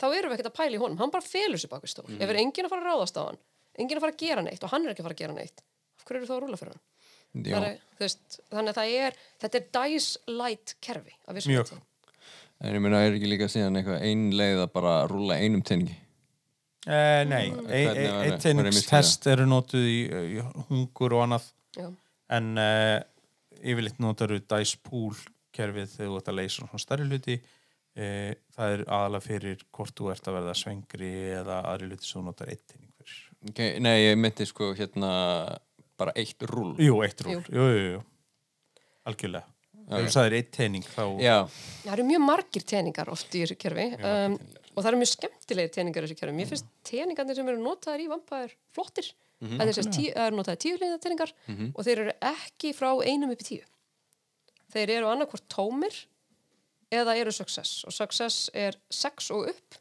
Þá 0.00 0.06
erum 0.10 0.32
við 0.32 0.38
ekkert 0.40 0.50
að 0.50 0.58
pæla 0.58 0.76
í 0.76 0.82
honum, 0.82 0.98
hann 0.98 1.12
bara 1.14 1.24
felur 1.26 1.60
sér 1.62 1.70
baku 1.70 1.90
stól. 1.90 2.08
Ef 2.18 2.28
er 2.28 2.40
enginn 2.42 2.66
að 2.66 2.74
fara 2.74 2.82
að 2.82 2.90
ráðast 2.90 3.20
á 3.20 3.22
hann 3.28 3.40
enginn 3.78 3.98
að 3.98 4.04
fara 4.04 4.14
að 4.16 4.24
gera 4.24 4.44
neitt 4.44 4.64
og 4.66 4.72
hann 4.72 4.84
er 4.86 4.92
ekki 4.92 5.02
að 5.02 5.08
fara 5.08 5.16
að 5.16 5.22
gera 5.22 5.36
neitt 5.36 5.62
af 5.62 6.04
hverju 6.08 6.20
eru 6.20 6.28
þá 6.28 6.34
að 6.34 6.42
rúla 6.44 6.58
fyrir 6.60 6.74
hann? 6.74 6.82
Er, 7.32 7.78
veist, 8.02 8.38
þannig 8.52 8.76
að 8.82 8.90
er 8.98 9.14
þetta 9.40 9.58
er 9.58 9.68
dice 9.78 10.34
light 10.36 10.74
kerfi 10.84 11.14
Mjög. 11.48 11.72
En 12.62 12.76
ég 12.76 12.82
meina, 12.84 13.00
er 13.02 13.16
ekki 13.16 13.30
líka 13.30 13.48
síðan 13.50 13.78
eitthvað 13.80 14.04
ein 14.06 14.26
leið 14.36 14.60
að 14.66 14.72
bara 14.74 14.92
rúlla 15.10 15.38
einum 15.40 15.64
tengi? 15.66 15.96
Eh, 16.82 17.22
nei, 17.30 17.48
Mm. 17.52 17.70
Einmitt 17.70 18.26
eitteiningstest 18.26 19.26
eru 19.30 19.46
notuð 19.46 19.86
í, 19.86 19.98
í 20.36 20.42
hungur 20.68 21.14
og 21.16 21.24
annað. 21.24 21.48
Já. 21.78 21.86
en 22.36 22.48
uh, 22.58 22.98
yfirleitt 23.62 24.00
notar 24.02 24.34
þú 24.34 24.40
dice 24.52 24.78
pool 24.84 25.16
kerfið 25.54 25.90
þegar 25.96 26.12
þú 26.12 26.20
ert 26.20 26.30
að 26.32 26.38
leysa 26.40 26.60
svona 26.60 26.82
stærri 26.82 27.08
hluti. 27.08 27.40
Uh, 27.92 28.32
það 28.56 28.74
er 28.76 28.82
aðalega 28.88 29.26
fyrir 29.26 29.66
hvort 29.76 29.98
þú 29.98 30.12
ert 30.14 30.28
að 30.30 30.38
verða 30.38 30.54
svengri 30.56 31.12
eða 31.36 31.58
aðri 31.68 31.90
hluti 31.90 32.08
sem 32.08 32.20
þú 32.20 32.26
notar 32.30 32.52
fyrir 32.52 32.88
Okay, 33.50 33.80
nei, 33.82 33.96
ég 34.06 34.18
myndi 34.22 34.46
sko 34.46 34.68
hérna 34.78 35.08
bara 35.98 36.12
eitt 36.18 36.44
rúll. 36.46 36.76
Jú, 36.78 37.00
eitt 37.02 37.22
ról, 37.26 37.34
Jú. 37.34 37.40
jú, 37.50 37.64
jú, 37.66 37.88
jú. 37.96 38.02
Algjörlega. 39.10 39.48
Ef 39.82 40.06
þú 40.06 40.12
sagðir 40.14 40.36
eitteining 40.38 40.84
þá 40.86 41.02
Já, 41.20 41.36
Það 41.82 41.92
eru 41.96 42.04
mjög 42.06 42.22
margir 42.22 42.64
teningar 42.70 43.10
oft 43.12 43.34
í 43.34 43.42
þessu 43.42 43.56
kerfi. 43.58 43.86
Um, 43.98 44.36
og 44.72 44.78
það 44.78 44.90
eru 44.92 45.00
mjög 45.00 45.10
skemmtilegir 45.10 45.72
teningar 45.74 46.06
í 46.06 46.06
þessu 46.06 46.20
kerfi. 46.20 46.36
Mér 46.38 46.50
finnst 46.52 46.68
teningarnir 46.86 47.38
sem 47.38 47.50
eru 47.50 47.64
notaðir 47.64 48.04
í 48.04 48.08
vampaðir 48.12 48.54
flottir. 48.76 49.10
Það 49.42 49.66
er, 49.66 49.74
sérst 49.74 49.90
tí, 49.96 50.04
það 50.14 50.26
eru 50.28 50.36
notaðir 50.38 50.60
tíu 50.62 50.76
liða 50.78 50.98
teningar 51.02 51.32
og 51.74 51.80
þeir 51.86 51.98
eru 52.04 52.12
ekki 52.30 52.70
frá 52.78 52.90
einum 53.02 53.32
upp 53.34 53.40
í 53.42 53.46
tíu. 53.48 53.64
þeir 54.72 54.92
eru 55.00 55.08
annarkvort 55.10 55.46
tómir 55.50 55.96
eða 56.92 57.16
eru 57.18 57.32
success 57.34 57.82
og 57.88 57.92
success 57.96 58.50
er 58.54 58.76
sex 58.92 59.30
og 59.34 59.48
upp 59.52 59.78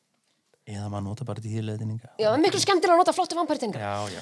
Eða 0.71 0.87
maður 0.93 1.03
nota 1.09 1.25
bara 1.27 1.41
tíðleðninga. 1.43 2.09
já, 2.21 2.29
miklu 2.37 2.59
skemmtilega 2.61 2.93
að 2.95 3.01
nota 3.01 3.13
flottu 3.17 3.35
vampæritingar 3.37 3.81
Já, 3.81 4.17
já. 4.17 4.21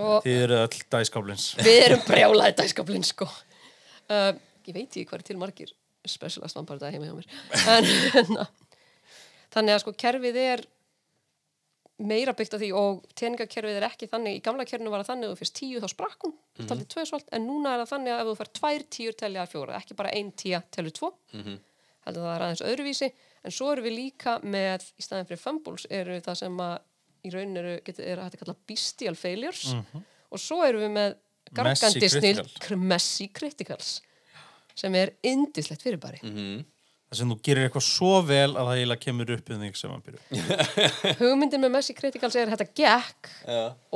og 0.00 0.22
Þið 0.24 0.36
eru 0.44 0.58
öll 0.64 0.82
dæskáblins. 0.94 1.46
við 1.66 1.78
erum 1.86 2.02
brjálaði 2.06 2.56
dæskablinn 2.62 3.04
sko 3.06 3.26
uh, 3.26 4.32
ég 4.66 4.74
veit 4.74 4.88
ekki 4.88 5.06
hvað 5.10 5.18
er 5.22 5.26
til 5.30 5.38
margir 5.40 5.72
specialist 6.08 6.56
vampæri 6.56 6.92
heima 6.94 7.06
hjá 7.10 7.14
mér 7.14 7.26
en 7.76 7.90
hérna, 8.14 8.46
þannig 9.54 9.74
að 9.76 9.82
sko 9.84 9.94
kerfið 10.02 10.38
er 10.44 10.62
meira 12.06 12.34
byggt 12.36 12.54
af 12.56 12.62
því 12.62 12.70
og 12.80 13.00
teningakerfið 13.18 13.78
er 13.78 13.86
ekki 13.90 14.08
þannig, 14.10 14.38
í 14.38 14.44
gamla 14.44 14.66
kerfinu 14.68 14.92
var 14.92 15.02
það 15.02 15.10
þannig 15.12 15.28
að 15.28 15.32
þú 15.32 15.40
fyrst 15.40 15.56
tíu 15.58 15.80
þá 15.82 15.88
sprakk 15.92 16.26
hún, 16.26 16.32
mm 16.32 16.66
-hmm. 16.66 16.84
tvö 16.94 17.04
svolt 17.06 17.28
en 17.32 17.46
núna 17.46 17.74
er 17.74 17.82
það 17.82 17.92
þannig 17.94 18.12
að 18.12 18.20
ef 18.20 18.30
þú 18.30 18.36
fær 18.40 18.52
tvær 18.58 18.84
tíur 18.96 19.16
telja 19.22 19.46
fjóra, 19.46 19.80
ekki 19.80 19.96
bara 19.96 20.12
ein 20.12 20.32
tíja 20.32 20.62
telju 20.70 20.90
tvo. 20.90 21.12
Heldur 22.06 22.22
það 22.22 22.34
er 22.36 22.42
aðeins 22.42 22.62
öðruvísi. 22.64 23.12
En 23.44 23.50
svo 23.50 23.72
erum 23.72 23.84
við 23.84 23.94
líka 23.96 24.38
með 24.42 24.86
í 24.96 25.02
staðin 25.02 25.26
fyrir 25.28 25.40
fumbles 25.40 25.86
eru 25.90 26.20
það 26.20 26.34
sem 26.34 26.60
að 26.60 26.78
í 27.24 27.30
raun 27.30 27.56
eru, 27.56 27.80
getur, 27.84 28.04
er 28.04 28.18
að 28.18 28.38
kalla 28.40 28.56
bestial 28.66 29.14
failures. 29.14 29.74
Og 30.30 30.38
svo 30.40 30.62
erum 30.64 30.80
við 30.80 30.90
með 30.90 31.16
gargandi 31.52 32.76
Messy 32.76 33.28
criticals 33.28 34.00
sem 34.74 34.94
er 34.94 35.12
indislegt 35.22 35.82
fyrirbæri 35.82 36.20
Það 37.10 37.18
sem 37.18 37.30
þú 37.32 37.36
gerir 37.42 37.66
eitthvað 37.66 37.84
svo 37.88 38.10
vel 38.22 38.52
að 38.54 38.68
það 38.68 38.76
eiginlega 38.78 39.02
kemur 39.02 39.32
upp 39.34 39.48
um 39.50 39.62
þig 39.64 39.78
sem 39.80 39.94
byrju. 40.06 40.20
hugmyndin 41.20 41.64
með 41.64 41.72
messy 41.74 41.96
criticals 41.98 42.36
er 42.38 42.46
að 42.46 42.54
þetta 42.54 42.76
gekk 42.78 43.30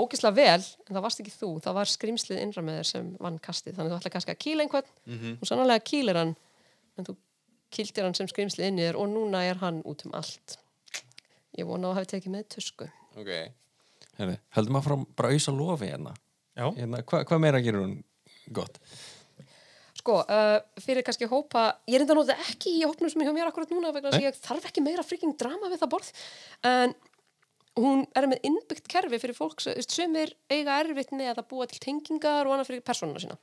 ógislega 0.03 0.35
vel 0.41 0.65
en 0.65 0.97
það 0.97 1.05
varst 1.07 1.23
ekki 1.23 1.35
þú, 1.37 1.51
það 1.63 1.79
var 1.79 1.93
skrimslið 1.93 2.43
innra 2.43 2.65
með 2.67 2.81
þér 2.81 2.91
sem 2.91 3.13
vann 3.23 3.39
kastið, 3.45 3.77
þannig 3.77 3.93
að 3.93 3.95
þú 3.95 4.01
ætla 4.03 4.15
kannski 4.17 4.35
að 4.35 4.43
kýla 4.43 4.67
einhvern 4.67 5.39
og 5.39 5.47
sannlega 5.47 5.87
kýlir 5.93 6.19
hann 6.19 6.35
en 6.99 7.07
þú 7.07 7.15
kýldir 7.79 8.09
hann 8.09 8.19
sem 8.19 8.31
skrimslið 8.35 8.67
inni 8.73 8.89
þér 8.89 8.99
og 8.99 9.09
núna 9.15 9.45
er 9.47 9.63
hann 9.63 9.79
út 9.87 10.03
um 10.09 10.19
allt 10.19 10.59
ég 11.55 11.71
vona 11.71 11.93
að 11.93 12.01
hafi 12.01 12.13
tekið 12.17 12.35
með 12.35 12.49
tusku 12.57 12.91
Ok. 13.15 13.31
Heldum 14.55 14.79
að 14.79 14.87
frá 14.87 14.95
bara 15.19 15.31
auðsa 15.35 15.55
lofi 15.55 15.91
hérna. 15.91 16.15
Já. 16.55 16.67
hérna 16.77 17.03
Hvað 17.07 17.27
hva 17.31 17.39
meira 17.43 17.61
gerur 17.63 17.85
hún 17.87 17.97
gott? 18.55 18.79
Sko, 20.05 20.19
uh, 20.21 20.59
fyrir 20.85 21.01
kannski 21.01 21.25
hópa, 21.31 21.79
ég 21.89 21.97
enda 21.97 22.13
að 22.13 22.19
nota 22.19 22.35
ekki 22.51 22.75
í 22.77 22.83
hópnum 22.85 23.09
sem 23.09 23.23
er 23.23 23.31
hjá 23.31 23.33
mér 23.39 23.49
akkurat 23.49 23.71
núna 23.73 23.89
vegna 23.95 24.11
þess 24.13 24.21
að 24.21 24.27
ég 24.27 24.37
þarf 24.45 24.67
ekki 24.69 24.83
meira 24.85 25.05
freaking 25.07 25.33
drama 25.41 25.71
við 25.73 25.81
það 25.81 25.93
borð. 25.95 26.11
En 26.69 26.93
hún 27.81 28.05
er 28.13 28.29
með 28.29 28.45
innbyggt 28.51 28.91
kerfi 28.93 29.23
fyrir 29.23 29.39
fólk 29.39 29.65
sem 29.65 30.21
er 30.21 30.35
eiga 30.53 30.77
erfitt 30.83 31.17
með 31.17 31.41
að 31.41 31.49
búa 31.55 31.67
til 31.71 31.81
tengingar 31.81 32.45
og 32.45 32.53
annað 32.53 32.69
fyrir 32.69 32.85
persónuna 32.85 33.25
sína. 33.25 33.39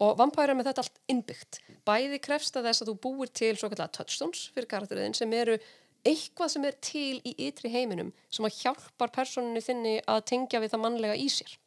Og 0.00 0.16
vampæra 0.16 0.56
með 0.56 0.70
þetta 0.70 0.86
allt 0.86 1.00
innbyggt. 1.12 1.60
Bæði 1.84 2.24
krefst 2.24 2.56
að 2.56 2.70
þess 2.70 2.86
að 2.86 2.94
þú 2.94 2.98
búir 3.04 3.34
til 3.36 3.52
svo 3.60 3.68
kallega 3.68 3.92
touchstones 4.00 4.48
fyrir 4.56 4.72
karakteriðin 4.72 5.20
sem 5.20 5.36
eru 5.36 5.60
eitthvað 6.08 6.54
sem 6.54 6.64
er 6.64 6.80
til 6.80 7.20
í 7.28 7.36
ytri 7.44 7.68
heiminum 7.76 8.14
sem 8.32 8.48
að 8.48 8.56
hjálpar 8.62 9.12
persónunni 9.12 9.60
þinni 9.60 9.98
að 10.08 10.24
tengja 10.32 10.64
við 10.64 10.72
það 10.72 10.88
mannlega 10.88 11.20
í 11.20 11.28
sér 11.28 11.60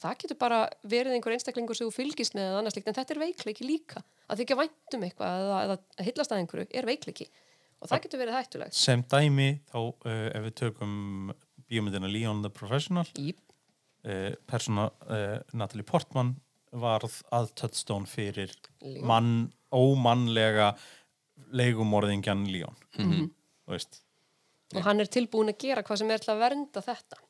það 0.00 0.18
getur 0.22 0.38
bara 0.40 0.58
verið 0.82 1.16
einhver 1.16 1.34
einstaklingur 1.36 1.78
sem 1.78 1.88
þú 1.88 1.94
fylgist 1.94 2.36
með 2.36 2.50
eða 2.50 2.60
annars 2.60 2.76
líkt 2.76 2.90
en 2.90 2.96
þetta 2.98 3.14
er 3.14 3.22
veikleiki 3.22 3.66
líka. 3.66 4.02
Að 4.28 4.42
þykja 4.42 4.58
væntum 4.60 5.06
eitthvað 5.06 5.40
eða, 5.40 5.58
eða 5.64 5.76
að 5.78 6.08
hillast 6.08 6.34
að 6.34 6.42
einhverju 6.42 6.66
er 6.80 6.88
veikleiki. 6.88 7.26
Og 7.80 7.90
það 7.90 8.04
getur 8.06 8.22
verið 8.22 8.38
hættulegt. 8.38 8.76
Sem 8.78 9.04
dæmi 9.12 9.48
þá 9.70 9.78
uh, 9.80 10.12
ef 10.30 10.46
við 10.46 10.54
tökum 10.60 10.94
bíómyndina 11.68 12.10
Leon 12.10 12.44
the 12.44 12.52
Professional. 12.52 13.08
Uh, 14.04 14.32
persóna 14.48 14.88
uh, 15.08 15.38
Natalie 15.56 15.86
Portman 15.88 16.34
varð 16.74 17.20
að 17.32 17.52
touchstone 17.60 18.08
fyrir 18.10 18.52
mann, 19.06 19.52
ómannlega 19.70 20.72
leigumorðingjan 21.54 22.48
Leon. 22.50 22.80
Þú 22.98 23.76
veist. 23.76 24.00
Og 24.74 24.82
hann 24.82 25.00
er 25.00 25.10
tilbúin 25.12 25.52
að 25.52 25.60
gera 25.62 25.84
hvað 25.86 26.00
sem 26.00 26.10
er 26.10 26.24
til 26.24 26.32
að 26.34 26.42
vernda 26.42 26.82
þetta 26.82 27.23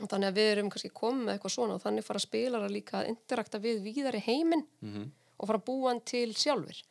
og 0.00 0.10
þannig 0.10 0.28
að 0.28 0.40
við 0.40 0.50
erum 0.54 0.72
kannski 0.72 0.92
komið 0.92 1.22
með 1.24 1.36
eitthvað 1.36 1.54
svona 1.56 1.76
og 1.78 1.84
þannig 1.84 2.06
fara 2.06 2.22
spilara 2.22 2.72
líka 2.72 3.00
að 3.00 3.12
interakta 3.14 3.62
við 3.62 3.80
víðari 3.86 4.20
heiminn 4.26 4.66
og 5.38 5.48
fara 5.48 5.58
að 5.60 5.66
búa 5.66 5.90
hann 5.90 6.02
til 6.04 6.34
sjálfur 6.36 6.82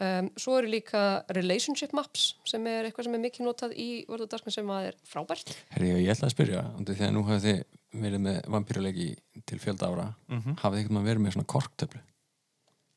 um, 0.00 0.30
svo 0.36 0.58
eru 0.58 0.70
líka 0.72 1.24
relationship 1.36 1.92
maps 1.92 2.36
sem 2.48 2.66
er 2.66 2.88
eitthvað 2.88 3.08
sem 3.08 3.18
er 3.18 3.24
mikið 3.26 3.46
notað 3.46 3.76
í 3.76 3.90
World 4.08 4.24
of 4.24 4.32
Darkness 4.32 4.60
sem 4.60 4.70
að 4.70 4.90
er 4.92 4.96
frábært 5.04 5.52
Herri, 5.74 5.92
ég 6.00 6.14
ætla 6.14 6.30
að 6.30 6.34
spyrja, 6.36 6.64
því 6.88 7.06
að 7.06 7.14
nú 7.16 7.26
hafið 7.28 7.46
þið 7.48 7.62
verið 7.90 8.22
með 8.22 8.38
vampýrulegi 8.54 9.08
til 9.48 9.58
fjölda 9.58 9.88
ára. 9.90 10.06
Hafið 10.60 10.76
þið 10.76 10.82
eitthvað 10.84 11.08
verið 11.08 11.24
með 11.24 11.34
svona 11.34 11.50
korktöflu? 11.50 12.02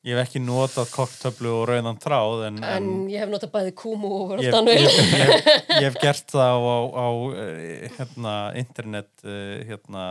Ég 0.04 0.12
hef 0.12 0.26
ekki 0.26 0.40
notað 0.44 0.90
koktöflu 0.92 1.50
og 1.62 1.62
rauðan 1.70 1.96
tráð 1.96 2.42
en, 2.50 2.58
en 2.68 2.88
ég 3.08 3.22
hef 3.22 3.30
notað 3.32 3.54
bæði 3.54 3.70
Kumu 3.80 4.10
og 4.12 4.34
World 4.34 4.44
ég, 4.44 4.82
ég, 4.84 4.98
ég, 5.16 5.48
ég 5.80 5.86
hef 5.86 5.96
gert 6.02 6.34
það 6.34 6.66
á, 6.68 6.76
á, 6.92 7.08
eh, 7.40 7.86
hérna, 7.96 8.34
internet 8.60 9.24
eh, 9.24 9.62
hérna, 9.70 10.04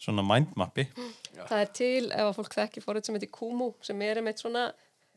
svona 0.00 0.24
mindmappi. 0.28 0.84
Það 1.38 1.56
er 1.56 1.72
til, 1.76 2.04
ef 2.12 2.26
að 2.26 2.36
fólk 2.36 2.58
þekkir 2.58 2.84
fórið 2.84 3.08
sem 3.08 3.16
heitir 3.16 3.32
Kumu, 3.32 3.70
sem 3.84 4.04
er 4.04 4.20
með 4.24 4.44
svona 4.44 4.66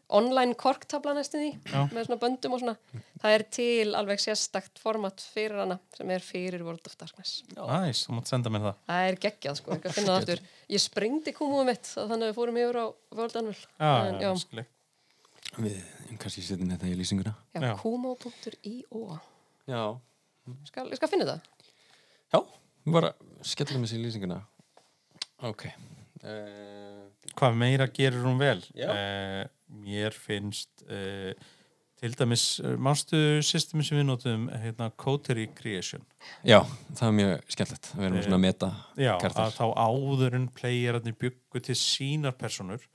online 0.09 0.53
korktabla 0.59 1.13
næstum 1.17 1.39
því, 1.41 1.51
Já. 1.71 1.83
með 1.93 2.05
svona 2.07 2.19
böndum 2.21 2.53
og 2.53 2.59
svona. 2.61 2.75
Það 3.23 3.33
er 3.37 3.43
til 3.55 3.93
alveg 3.95 4.19
sérstakt 4.19 4.79
format 4.83 5.23
fyrir 5.33 5.55
hana, 5.63 5.79
sem 5.97 6.09
er 6.11 6.19
fyrir 6.25 6.61
World 6.67 6.85
of 6.89 6.95
Darkness. 6.99 7.43
Næs, 7.55 8.03
þú 8.07 8.17
mátt 8.17 8.27
senda 8.29 8.51
mér 8.53 8.65
það 8.67 8.75
Það 8.91 9.07
er 9.09 9.17
geggjað, 9.25 9.57
sko, 9.61 9.71
að 9.79 9.95
finna 9.95 10.11
það 10.11 10.19
aftur. 10.21 10.43
Ég 10.75 10.83
sprengdi 10.83 11.33
Kumuðu 11.37 11.65
mitt, 11.71 11.89
þannig 11.95 12.27
að 12.27 12.31
við 12.33 12.37
fórum 12.41 12.59
yfir 12.63 12.79
á 12.83 12.85
World 13.17 13.39
Anvil. 13.41 13.57
Já, 13.79 13.93
já, 14.21 14.33
skilji. 14.43 14.65
Við, 15.53 15.79
kannski 16.19 16.41
setjum 16.45 16.71
þetta 16.73 16.89
í 16.91 16.95
lýsinguna. 16.99 17.33
já, 17.53 17.61
Já. 17.63 17.73
kumu.io. 17.81 19.19
Já. 19.69 19.83
Skal, 20.67 20.89
ég 20.91 20.99
skal 20.99 21.09
finna 21.11 21.25
það. 21.29 21.49
Já, 22.33 22.39
við 22.85 22.93
bara 22.99 23.13
skellum 23.45 23.85
þessi 23.85 23.99
í 23.99 24.03
lýsinguna. 24.03 24.41
Ok. 25.43 25.67
Uh, 26.24 27.03
Hvað 27.34 27.57
meira 27.57 27.88
gerir 27.91 28.24
hún 28.24 28.38
vel? 28.39 28.61
Eh, 28.78 29.43
mér 29.84 30.13
finnst 30.15 30.84
eh, 30.88 31.34
til 32.03 32.13
dæmis, 32.19 32.59
eh, 32.61 32.76
manstu 32.78 33.17
systemi 33.45 33.84
sem 33.88 33.97
við 33.97 34.05
notum, 34.09 34.45
hérna 34.61 34.89
Coterie 34.99 35.49
Creation 35.55 36.03
já, 36.45 36.59
það 36.93 37.07
er 37.07 37.15
mjög 37.17 37.34
skemmtilegt. 37.55 37.89
Við 37.95 38.05
erum 38.07 38.17
Eh, 38.19 38.26
svona 38.28 38.38
að 38.39 38.43
meta 38.45 38.69
Já, 38.99 39.13
karakter. 39.24 39.43
að 39.43 39.55
þá 39.57 39.65
áður 39.88 40.36
en 40.39 40.47
playerarnir 40.59 41.17
byggu 41.24 41.63
til 41.63 41.76
sínar 41.80 42.36
personur 42.38 42.86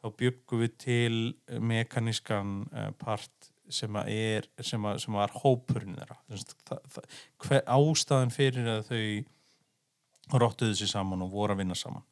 þá 0.00 0.12
byggu 0.22 0.60
við 0.62 0.76
til 0.80 1.16
mekanískan 1.60 2.52
uh, 2.72 2.90
part 3.00 3.50
sem 3.70 3.96
að 4.00 4.08
er 4.12 4.46
sem, 4.64 4.82
að, 4.82 5.00
sem 5.04 5.14
var 5.14 5.30
hópurinn 5.42 5.98
þeirra 5.98 7.64
ástæðan 7.66 8.32
fyrir 8.34 8.70
að 8.78 8.88
þau 8.88 10.38
róttuðu 10.40 10.78
sér 10.78 10.90
saman 10.94 11.22
og 11.26 11.32
voru 11.34 11.54
að 11.54 11.62
vinna 11.64 11.76
saman 11.78 12.04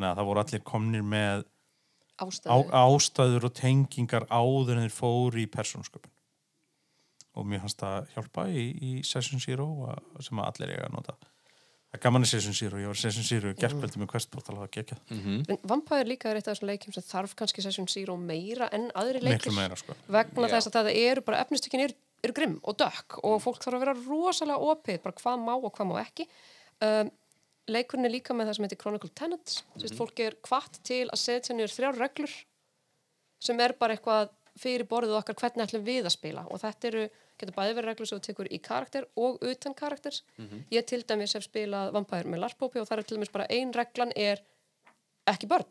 þannig 0.00 0.10
að 0.14 0.20
það 0.22 0.28
voru 0.30 0.42
allir 0.44 0.62
komnir 0.72 1.02
með 1.04 1.44
á, 2.20 2.24
Ástæðu. 2.24 2.70
ástæður 2.84 3.46
og 3.48 3.52
tengingar 3.60 4.26
áður 4.32 4.76
en 4.78 4.86
þeir 4.88 4.96
fóru 4.96 5.40
í 5.44 5.46
persónsköpun 5.52 6.12
og 7.38 7.46
mér 7.46 7.60
fannst 7.62 7.78
það 7.80 8.08
hjálpa 8.16 8.46
í, 8.50 8.64
í 8.82 8.90
Session 9.06 9.40
Zero 9.40 9.66
að, 9.92 10.00
sem 10.26 10.40
að 10.42 10.48
allir 10.50 10.72
eiga 10.74 10.88
að 10.88 10.96
nota 10.96 11.14
það 11.20 11.96
er 11.98 12.02
gaman 12.04 12.26
í 12.26 12.28
Session 12.30 12.54
Zero, 12.58 12.78
ég 12.82 12.90
var 12.90 12.98
í 12.98 13.02
Session 13.04 13.26
Zero 13.26 13.52
gerkveldi 13.58 14.00
með 14.02 14.10
Questportal 14.12 14.56
að 14.56 14.64
það 14.64 14.72
gekja 14.76 14.98
Mhm. 15.10 15.38
En 15.54 15.58
Vampire 15.70 16.06
líka 16.10 16.30
er 16.30 16.40
eitt 16.40 16.48
af 16.50 16.56
þessum 16.56 16.70
leikjum 16.72 16.94
sem 16.94 17.06
þarf 17.06 17.34
kannski 17.38 17.62
Session 17.64 17.88
Zero 17.90 18.16
meira 18.16 18.68
en 18.74 18.90
aðri 18.94 19.22
meira 19.24 19.76
sko 19.78 19.94
vegna 20.08 20.48
Já. 20.48 20.54
þess 20.56 20.70
að 20.70 20.76
það 20.80 20.90
eru 21.06 21.24
bara 21.26 21.40
efnistökin 21.44 21.84
eru, 21.86 21.94
eru 22.26 22.32
grimm 22.36 22.58
og 22.62 22.76
dökk 22.82 23.18
og 23.24 23.40
fólk 23.42 23.62
þarf 23.62 23.78
að 23.78 23.84
vera 23.86 23.96
rosalega 24.06 24.58
opið, 24.74 25.00
bara 25.02 25.18
hvað 25.22 25.42
má 25.46 25.54
og 25.56 25.72
hvað 25.78 25.88
má 25.90 25.96
ekki 26.04 26.26
um, 26.82 27.10
leikurinn 27.72 28.08
er 28.08 28.14
líka 28.14 28.36
með 28.36 28.50
það 28.50 28.56
sem 28.56 28.66
heitir 28.66 28.80
Chronicle 28.80 29.10
Tenants. 29.14 29.62
Mm 29.62 29.80
-hmm. 29.80 29.96
fólk 29.98 30.20
er 30.20 30.36
kvart 30.42 30.80
til 30.82 31.06
að 31.08 31.22
setja 31.22 31.54
niður 31.54 31.74
þrjár 31.76 31.98
reglur 31.98 32.34
sem 33.40 33.60
er 33.60 33.72
bara 33.78 33.94
eitthvað 33.94 34.30
fyrir 34.60 34.86
borðið 34.88 35.18
okkar 35.20 35.38
hvernig 35.40 35.66
ætlum 35.66 35.84
við 35.84 36.04
að 36.04 36.16
spila. 36.16 36.44
Og 36.50 36.60
þetta 36.60 36.88
eru, 36.88 37.04
getur 37.38 37.56
bæði 37.56 37.74
verið 37.76 37.88
reglur 37.88 38.08
sem 38.08 38.18
þú 38.18 38.26
tekur 38.26 38.50
í 38.50 38.58
karakter 38.58 39.06
og 39.16 39.38
utan 39.42 39.74
karakter 39.74 40.14
ég 40.70 40.86
til 40.86 41.02
dæmis 41.02 41.34
hef 41.34 41.46
spilað 41.46 41.92
Vampire 41.92 42.28
með 42.28 42.42
larpópi 42.44 42.80
og 42.80 42.88
það 42.88 42.98
er 42.98 43.02
til 43.02 43.16
dæmis 43.16 43.32
bara 43.32 43.46
ein 43.48 43.72
reglan 43.72 44.12
er 44.16 44.42
ekki 45.26 45.46
börn. 45.46 45.70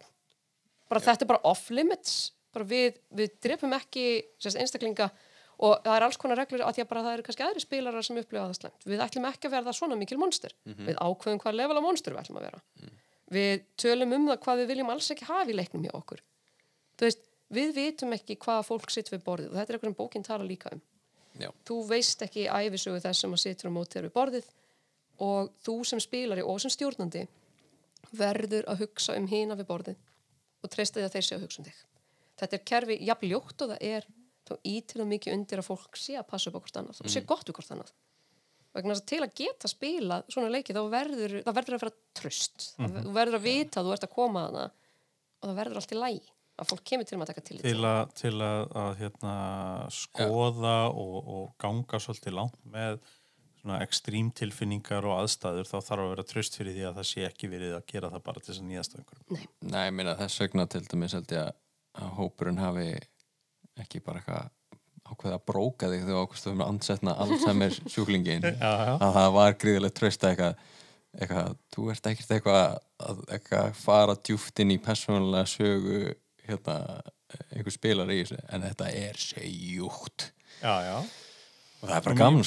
Bara 0.89 0.99
þetta 0.99 1.25
er 1.25 1.27
bara 1.27 1.43
off 1.43 1.69
limits. 1.69 2.33
Bara 2.53 2.65
við, 2.65 2.97
við 3.13 3.35
drefum 3.43 3.73
ekki 3.73 4.05
einstaklinga 4.41 5.11
og 5.59 5.81
það 5.83 5.95
er 5.97 6.05
alls 6.05 6.17
konar 6.21 6.39
reglur 6.39 6.63
að 6.63 6.77
því 6.77 6.83
að 6.85 6.89
bara 6.89 7.03
það 7.05 7.15
eru 7.17 7.25
kannski 7.27 7.45
aðri 7.45 7.63
spilarar 7.63 8.05
sem 8.07 8.19
upplifa 8.21 8.45
það 8.45 8.57
slæmt. 8.59 8.85
Við 8.87 9.01
ætlum 9.05 9.25
ekki 9.29 9.49
að 9.49 9.55
verða 9.57 9.73
svona 9.75 9.97
mikil 9.99 10.17
monster. 10.21 10.55
Við 10.65 10.99
ákveðum 11.03 11.41
hvað 11.43 11.57
level 11.59 11.77
af 11.79 11.83
monster 11.83 12.15
við 12.15 12.21
ætlum 12.23 12.39
að 12.39 12.45
vera. 12.47 12.61
Við 13.29 13.65
tölum 13.83 14.15
um 14.15 14.29
það 14.29 14.39
hvað 14.45 14.61
við 14.61 14.71
viljum 14.71 14.93
alls 14.93 15.09
ekki 15.13 15.27
hafa 15.27 15.51
í 15.51 15.57
leiknum 15.57 15.83
hjá 15.83 15.91
okkur. 15.99 16.23
Veist, 17.03 17.25
við 17.53 17.73
vitum 17.75 18.15
ekki 18.15 18.37
hvað 18.39 18.63
fólk 18.69 18.93
sitt 18.93 19.11
við 19.11 19.25
borðið 19.25 19.51
og 19.51 19.59
þetta 19.59 19.73
er 19.73 19.77
eitthvað 19.77 19.91
sem 19.91 19.99
bókinn 19.99 20.25
tala 20.25 20.47
líka 20.47 20.71
um. 20.73 20.81
Já. 21.39 21.49
Þú 21.67 21.77
veist 21.89 22.23
ekki 22.25 22.47
æfisögu 22.47 23.03
þess 23.03 23.23
sem 23.23 23.35
að 23.35 23.43
situr 23.43 23.69
á 23.69 23.75
móti 23.75 23.97
þér 23.97 24.07
við 24.07 24.15
borðið 24.15 24.49
og 25.27 25.51
þú 25.65 25.75
sem 25.87 26.01
spilari 26.03 26.43
og 26.43 26.59
sem 26.63 26.73
stjórnandi 26.73 27.25
verður 28.15 28.67
að 28.71 28.85
hugsa 28.85 29.15
um 29.19 29.27
hina 29.29 29.57
við 29.59 29.69
borðið 29.69 29.99
og 30.63 30.71
treysta 30.73 30.99
því 30.99 31.07
að 31.07 31.15
þeir 31.15 31.27
séu 31.27 31.37
að 31.37 31.45
hugsa 31.45 31.61
um 31.61 31.67
þig. 31.67 31.79
þetta 32.39 32.57
er 32.57 32.65
kerfi 32.71 32.97
jafn 33.07 33.29
ljótt 33.29 33.63
og 33.63 33.73
það 33.73 33.85
er 33.89 34.07
þá 34.49 34.55
ítir 34.71 35.01
það 35.01 35.11
mikið 35.13 35.35
undir 35.37 35.61
að 35.61 35.69
fólk 35.69 35.99
sé 35.99 36.17
að 36.19 36.27
passa 36.31 36.49
upp 36.49 36.57
á 36.57 36.61
hvort 36.63 36.79
annað 36.81 37.03
og 37.03 37.13
sé 37.13 37.23
gott 37.29 37.47
við 37.49 37.59
hvort 37.59 37.75
annað. 37.75 37.93
Vegna 38.75 38.93
þess 38.93 39.03
að 39.03 39.09
til 39.09 39.21
að 39.25 39.37
geta 39.39 39.69
spila 39.71 40.19
svona 40.29 40.51
leiki 40.53 40.75
þá 40.75 40.81
verður, 40.93 41.37
það 41.45 41.55
verður 41.57 41.77
að 41.77 41.85
vera 41.85 41.95
tröst 42.19 42.67
mm 42.77 42.99
þú 42.99 43.13
verður 43.15 43.39
að 43.39 43.47
vita 43.47 43.81
að 43.81 43.87
þú 43.87 43.95
ert 43.95 44.05
að 44.05 44.13
koma 44.13 44.43
að 44.49 44.59
og 45.39 45.47
það 45.47 45.57
verður 45.61 45.79
allt 45.79 45.95
í 45.95 45.99
lægi 45.99 46.27
að 46.59 46.69
fólk 46.73 46.83
kemur 46.91 47.07
til 47.07 47.17
að 47.17 47.29
taka 47.29 47.45
til 47.47 47.61
til 47.63 47.85
að, 47.87 48.01
til 48.19 48.33
að, 48.43 48.65
að 48.81 48.91
hérna, 48.99 49.35
skoða 49.95 50.75
og, 50.91 51.15
og 51.35 51.45
ganga 51.61 52.01
svolítið 52.03 52.35
langt 52.35 52.59
með 52.67 52.99
svona 53.59 53.79
ekstrím 53.83 54.31
tilfinningar 54.35 55.07
og 55.07 55.21
aðstæður 55.21 55.67
þá 55.67 55.77
þarf 55.77 56.03
að 56.03 56.11
vera 56.13 56.27
tröst 56.27 56.57
fyrir 56.59 56.75
því 56.75 56.85
að 56.89 56.99
það 56.99 57.07
sé 57.09 57.25
ekki 57.27 57.51
verið 57.51 57.75
að 57.75 57.87
gera 57.91 58.11
það 58.13 58.25
bara 58.27 58.43
til 58.43 58.51
þess 58.51 58.61
að 58.61 58.69
nýjast 58.69 58.97
einhverjum. 58.97 59.47
Nei, 59.67 59.81
ég 59.83 59.95
meina 59.97 60.15
þess 60.19 60.43
vegna 60.43 60.67
til 60.71 60.83
dæmis 60.87 61.15
held 61.17 61.33
ég 61.35 61.43
að, 61.43 61.57
að 61.99 62.13
hópurinn 62.19 62.61
hafi 62.61 62.87
ekki 63.83 64.01
bara 64.05 64.21
eitthvað 64.21 64.49
ákveða 65.09 65.37
að 65.39 65.45
bróka 65.49 65.89
þig 65.89 66.03
þegar 66.03 66.11
þú 66.13 66.23
ákveðst 66.23 66.49
að 66.51 66.65
ansetna 66.67 67.13
Alzheimer 67.23 67.77
sjúklingin 67.89 68.43
að 68.61 69.13
það 69.15 69.29
var 69.37 69.55
gríðilegt 69.63 69.97
tröst 69.97 70.25
að 70.25 70.33
eitthvað, 70.35 70.59
eitthvað 71.19 71.55
þú 71.73 71.85
ert 71.93 72.09
ekkert 72.11 72.33
eitthvað 72.35 72.59
að 73.09 73.23
eitthvað 73.37 73.71
fara 73.79 74.17
djúft 74.27 74.61
inn 74.63 74.75
í 74.75 74.77
persónulega 74.83 75.49
sögu 75.49 76.01
hérna, 76.49 76.75
einhver 77.55 77.73
spilar 77.73 78.11
í 78.13 78.19
þessu 78.21 78.37
en 78.49 78.67
þetta 78.67 78.91
er 78.99 79.17
segjúkt 79.23 80.29
Já, 80.59 80.73
já. 80.83 80.95
og 80.99 81.87
það 81.87 81.95
er 81.95 82.05
bara 82.05 82.19
gaman 82.19 82.45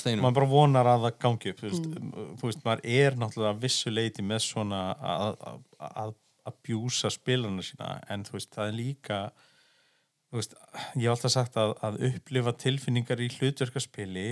steinum. 0.00 0.24
maður 0.24 0.38
bara 0.40 0.50
vonar 0.52 0.90
að 0.94 1.06
það 1.08 1.16
gangi 1.26 1.52
upp 1.52 1.62
þú 1.62 1.70
veist, 1.70 1.86
þú 2.40 2.50
veist 2.50 2.66
maður 2.66 2.84
er 2.96 3.16
náttúrulega 3.20 3.62
vissu 3.66 3.92
leiti 3.92 4.24
með 4.24 4.44
svona 4.46 4.82
að, 4.96 5.30
að, 5.50 5.56
að, 5.92 6.12
að 6.48 6.60
bjúsa 6.68 7.10
spilarna 7.12 7.64
sína 7.66 7.96
en 8.12 8.24
þú 8.28 8.38
veist, 8.38 8.52
það 8.54 8.70
er 8.70 8.78
líka 8.78 9.18
veist, 10.40 10.56
ég 10.96 11.06
hef 11.06 11.14
alltaf 11.14 11.34
sagt 11.34 11.58
að, 11.60 11.74
að 11.84 12.00
upplifa 12.08 12.54
tilfinningar 12.64 13.20
í 13.20 13.28
hlutverkaspili 13.34 14.26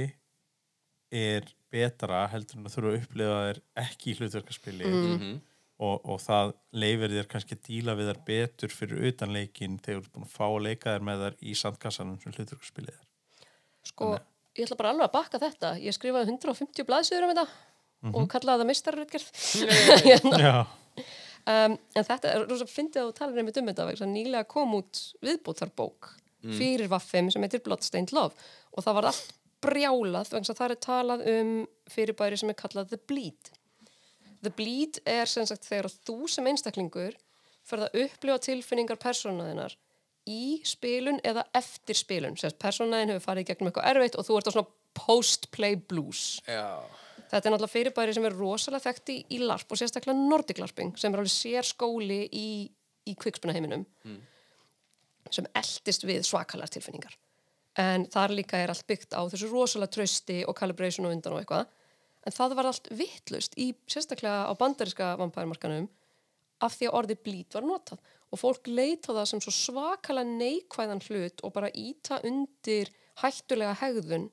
er 1.11 1.47
betra 1.71 2.25
heldur 2.31 2.61
en 2.61 2.69
að 2.69 2.75
þurfa 2.77 2.91
að 2.91 2.99
upplifa 3.01 3.39
þær 3.45 3.63
ekki 3.85 4.13
í 4.13 4.19
hlutverkaspili. 4.21 4.93
Og, 5.81 6.03
og 6.13 6.19
það 6.21 6.51
leifir 6.77 7.13
þér 7.15 7.29
kannski 7.31 7.57
að 7.57 7.63
díla 7.71 7.95
við 7.97 8.11
þær 8.11 8.19
betur 8.27 8.73
fyrir 8.75 9.07
utan 9.09 9.33
leikin 9.33 9.79
þegar 9.81 10.03
þú 10.03 10.03
ert 10.03 10.13
búin 10.13 10.27
að 10.27 10.35
fá 10.35 10.45
að 10.49 10.65
leika 10.67 10.93
þær 10.93 11.07
með 11.09 11.23
þær 11.25 11.39
í 11.41 11.55
sandkassanum 11.57 12.19
sem 12.21 12.35
hlutverkaspilið 12.37 12.93
er. 12.93 13.07
Sko, 13.89 14.11
ég 14.59 14.67
ætla 14.67 14.77
bara 14.77 14.93
alveg 14.93 15.09
að 15.09 15.15
bakka 15.15 15.41
þetta. 15.41 15.71
Ég 15.81 15.97
skrifaði 15.97 16.35
150 16.35 16.85
blaðsöður 16.85 17.27
um 17.27 17.33
þetta 17.33 17.47
og 18.11 18.29
kallaði 18.33 18.63
það 18.63 18.71
mistarrutgerð 18.71 19.27
Já, 20.45 20.55
um, 21.51 21.77
en 21.97 22.07
þetta 22.07 22.33
er 22.33 22.47
rosa 22.49 22.67
fyndið 22.71 23.11
að 23.11 23.39
einmitt 23.41 23.61
um 23.61 23.71
þetta 23.71 23.87
vegna 23.89 24.07
að 24.07 24.15
nýlega 24.15 24.49
kom 24.51 24.75
út 24.79 25.03
viðbútarbók 25.25 26.15
fyrir 26.41 26.89
Vaffim 26.89 27.29
sem 27.33 27.43
heitir 27.45 27.63
Bloodstained 27.65 28.15
Love. 28.17 28.37
Og 28.73 28.85
það 28.85 28.97
var 28.99 29.09
allt 29.11 29.35
brjálað 29.61 30.31
vegna 30.33 30.55
að 30.55 30.61
það 30.61 30.75
er 30.75 30.83
talað 30.87 31.25
um 31.35 31.51
fyrirbæri 31.93 32.39
sem 32.41 32.53
er 32.53 32.59
kallað 32.61 32.95
The 32.95 33.01
Bleed. 33.11 33.53
The 34.41 34.53
Bleed 34.57 35.03
er 35.09 35.29
sem 35.29 35.47
sagt 35.49 35.69
þegar 35.69 35.91
þú 35.93 36.17
sem 36.33 36.49
einstaklingur 36.49 37.19
fyrir 37.69 37.87
að 37.87 37.99
upplifa 38.07 38.41
tilfinningar 38.47 39.01
persónaðinnar 39.01 39.77
í 40.31 40.61
spilun 40.67 41.21
eða 41.27 41.45
eftir 41.57 41.99
spilun. 41.99 42.39
Sem 42.41 42.55
persónaðin 42.61 43.15
hefur 43.15 43.27
farið 43.29 43.51
gegnum 43.51 43.71
eitthvað 43.71 43.91
erfitt 43.93 44.17
og 44.17 44.27
þú 44.27 44.39
ert 44.39 44.49
á 44.49 44.55
svona 44.55 44.73
post-play 44.97 45.77
blues. 45.77 46.41
Já. 46.49 46.81
Þetta 47.31 47.47
er 47.47 47.55
náttúrulega 47.55 47.75
fyrirbæri 47.77 48.15
sem 48.17 48.27
er 48.27 48.35
rosalega 48.35 48.89
þekkt 48.89 49.13
í, 49.15 49.39
LARP 49.45 49.71
og 49.71 49.79
sérstaklega 49.79 50.19
Nordic 50.19 50.59
LARPing 50.59 50.97
sem 50.99 51.13
er 51.13 51.23
alveg 51.23 51.33
sér 51.33 51.67
skóli 51.69 52.25
í, 52.27 52.49
í 53.07 53.15
kvikspunaheiminum 53.15 53.85
sem 55.31 55.47
eldist 55.55 56.07
við 56.09 56.25
svakalar 56.27 56.73
tilfinningar. 56.73 57.15
En 57.79 58.09
þar 58.11 58.35
líka 58.35 58.59
er 58.59 58.73
allt 58.73 58.87
byggt 58.89 59.15
á 59.15 59.23
þessu 59.31 59.51
rosalega 59.53 59.95
trösti 59.95 60.41
og 60.43 60.57
calibration 60.59 61.07
og 61.07 61.15
undan 61.15 61.37
og 61.37 61.45
eitthvað. 61.45 61.69
En 62.27 62.35
það 62.35 62.57
var 62.59 62.69
allt 62.69 62.91
vittlust 62.91 63.55
í 63.57 63.71
sérstaklega 63.87 64.51
á 64.51 64.53
bandariska 64.59 65.13
vampærumarkanum 65.21 65.87
af 66.61 66.75
því 66.75 66.89
að 66.91 66.97
orðið 66.99 67.23
blít 67.25 67.55
var 67.55 67.69
notað 67.69 68.03
og 68.31 68.39
fólk 68.43 68.69
leita 68.71 69.15
það 69.15 69.31
sem 69.31 69.43
svo 69.45 69.55
svakalega 69.55 70.35
neikvæðan 70.35 71.03
hlut 71.07 71.41
og 71.47 71.55
bara 71.55 71.71
íta 71.71 72.21
undir 72.27 72.91
hættulega 73.23 73.79
hegðun 73.81 74.29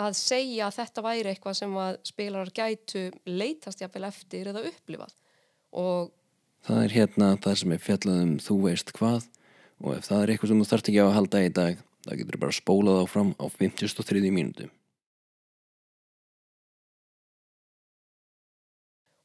að 0.00 0.16
segja 0.18 0.68
að 0.68 0.78
þetta 0.78 1.04
væri 1.04 1.32
eitthvað 1.32 1.58
sem 1.60 1.76
að 1.82 1.98
spilarar 2.08 2.54
gætu 2.56 3.04
leitast 3.28 3.82
jafnvel 3.82 4.08
eftir 4.08 4.50
eða 4.52 4.64
upplifað 4.70 5.14
og 5.76 6.16
Það 6.60 6.82
er 6.84 6.92
hérna 6.92 7.28
það 7.40 7.54
sem 7.56 7.70
er 7.72 7.78
fjallað 7.80 8.18
um 8.20 8.32
þú 8.44 8.54
veist 8.66 8.90
hvað 8.96 9.22
og 9.80 9.94
ef 9.94 10.10
það 10.10 10.22
er 10.22 10.32
eitthvað 10.32 10.50
sem 10.50 10.58
þú 10.60 10.66
þarft 10.68 10.90
ekki 10.90 11.00
á 11.00 11.06
að 11.06 11.16
halda 11.16 11.40
í 11.40 11.54
dag 11.56 11.80
þá 12.04 12.12
getur 12.20 12.40
bara 12.42 12.56
spólað 12.56 13.00
áfram 13.04 13.32
á 13.40 13.46
53. 13.48 14.28
mínútu. 14.28 14.68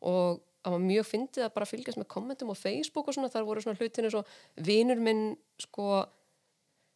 og 0.06 0.42
það 0.62 0.76
var 0.76 0.84
mjög 0.86 1.08
fyndið 1.10 1.46
að 1.46 1.56
bara 1.56 1.70
fylgjast 1.70 2.00
með 2.02 2.12
kommentum 2.14 2.52
á 2.54 2.56
Facebook 2.58 3.10
og 3.10 3.18
svona, 3.18 3.32
þar 3.34 3.48
voru 3.48 3.64
svona 3.64 3.80
hlutinu 3.80 4.12
svo 4.14 4.22
vinur 4.68 5.02
minn 5.02 5.24
sko 5.62 6.04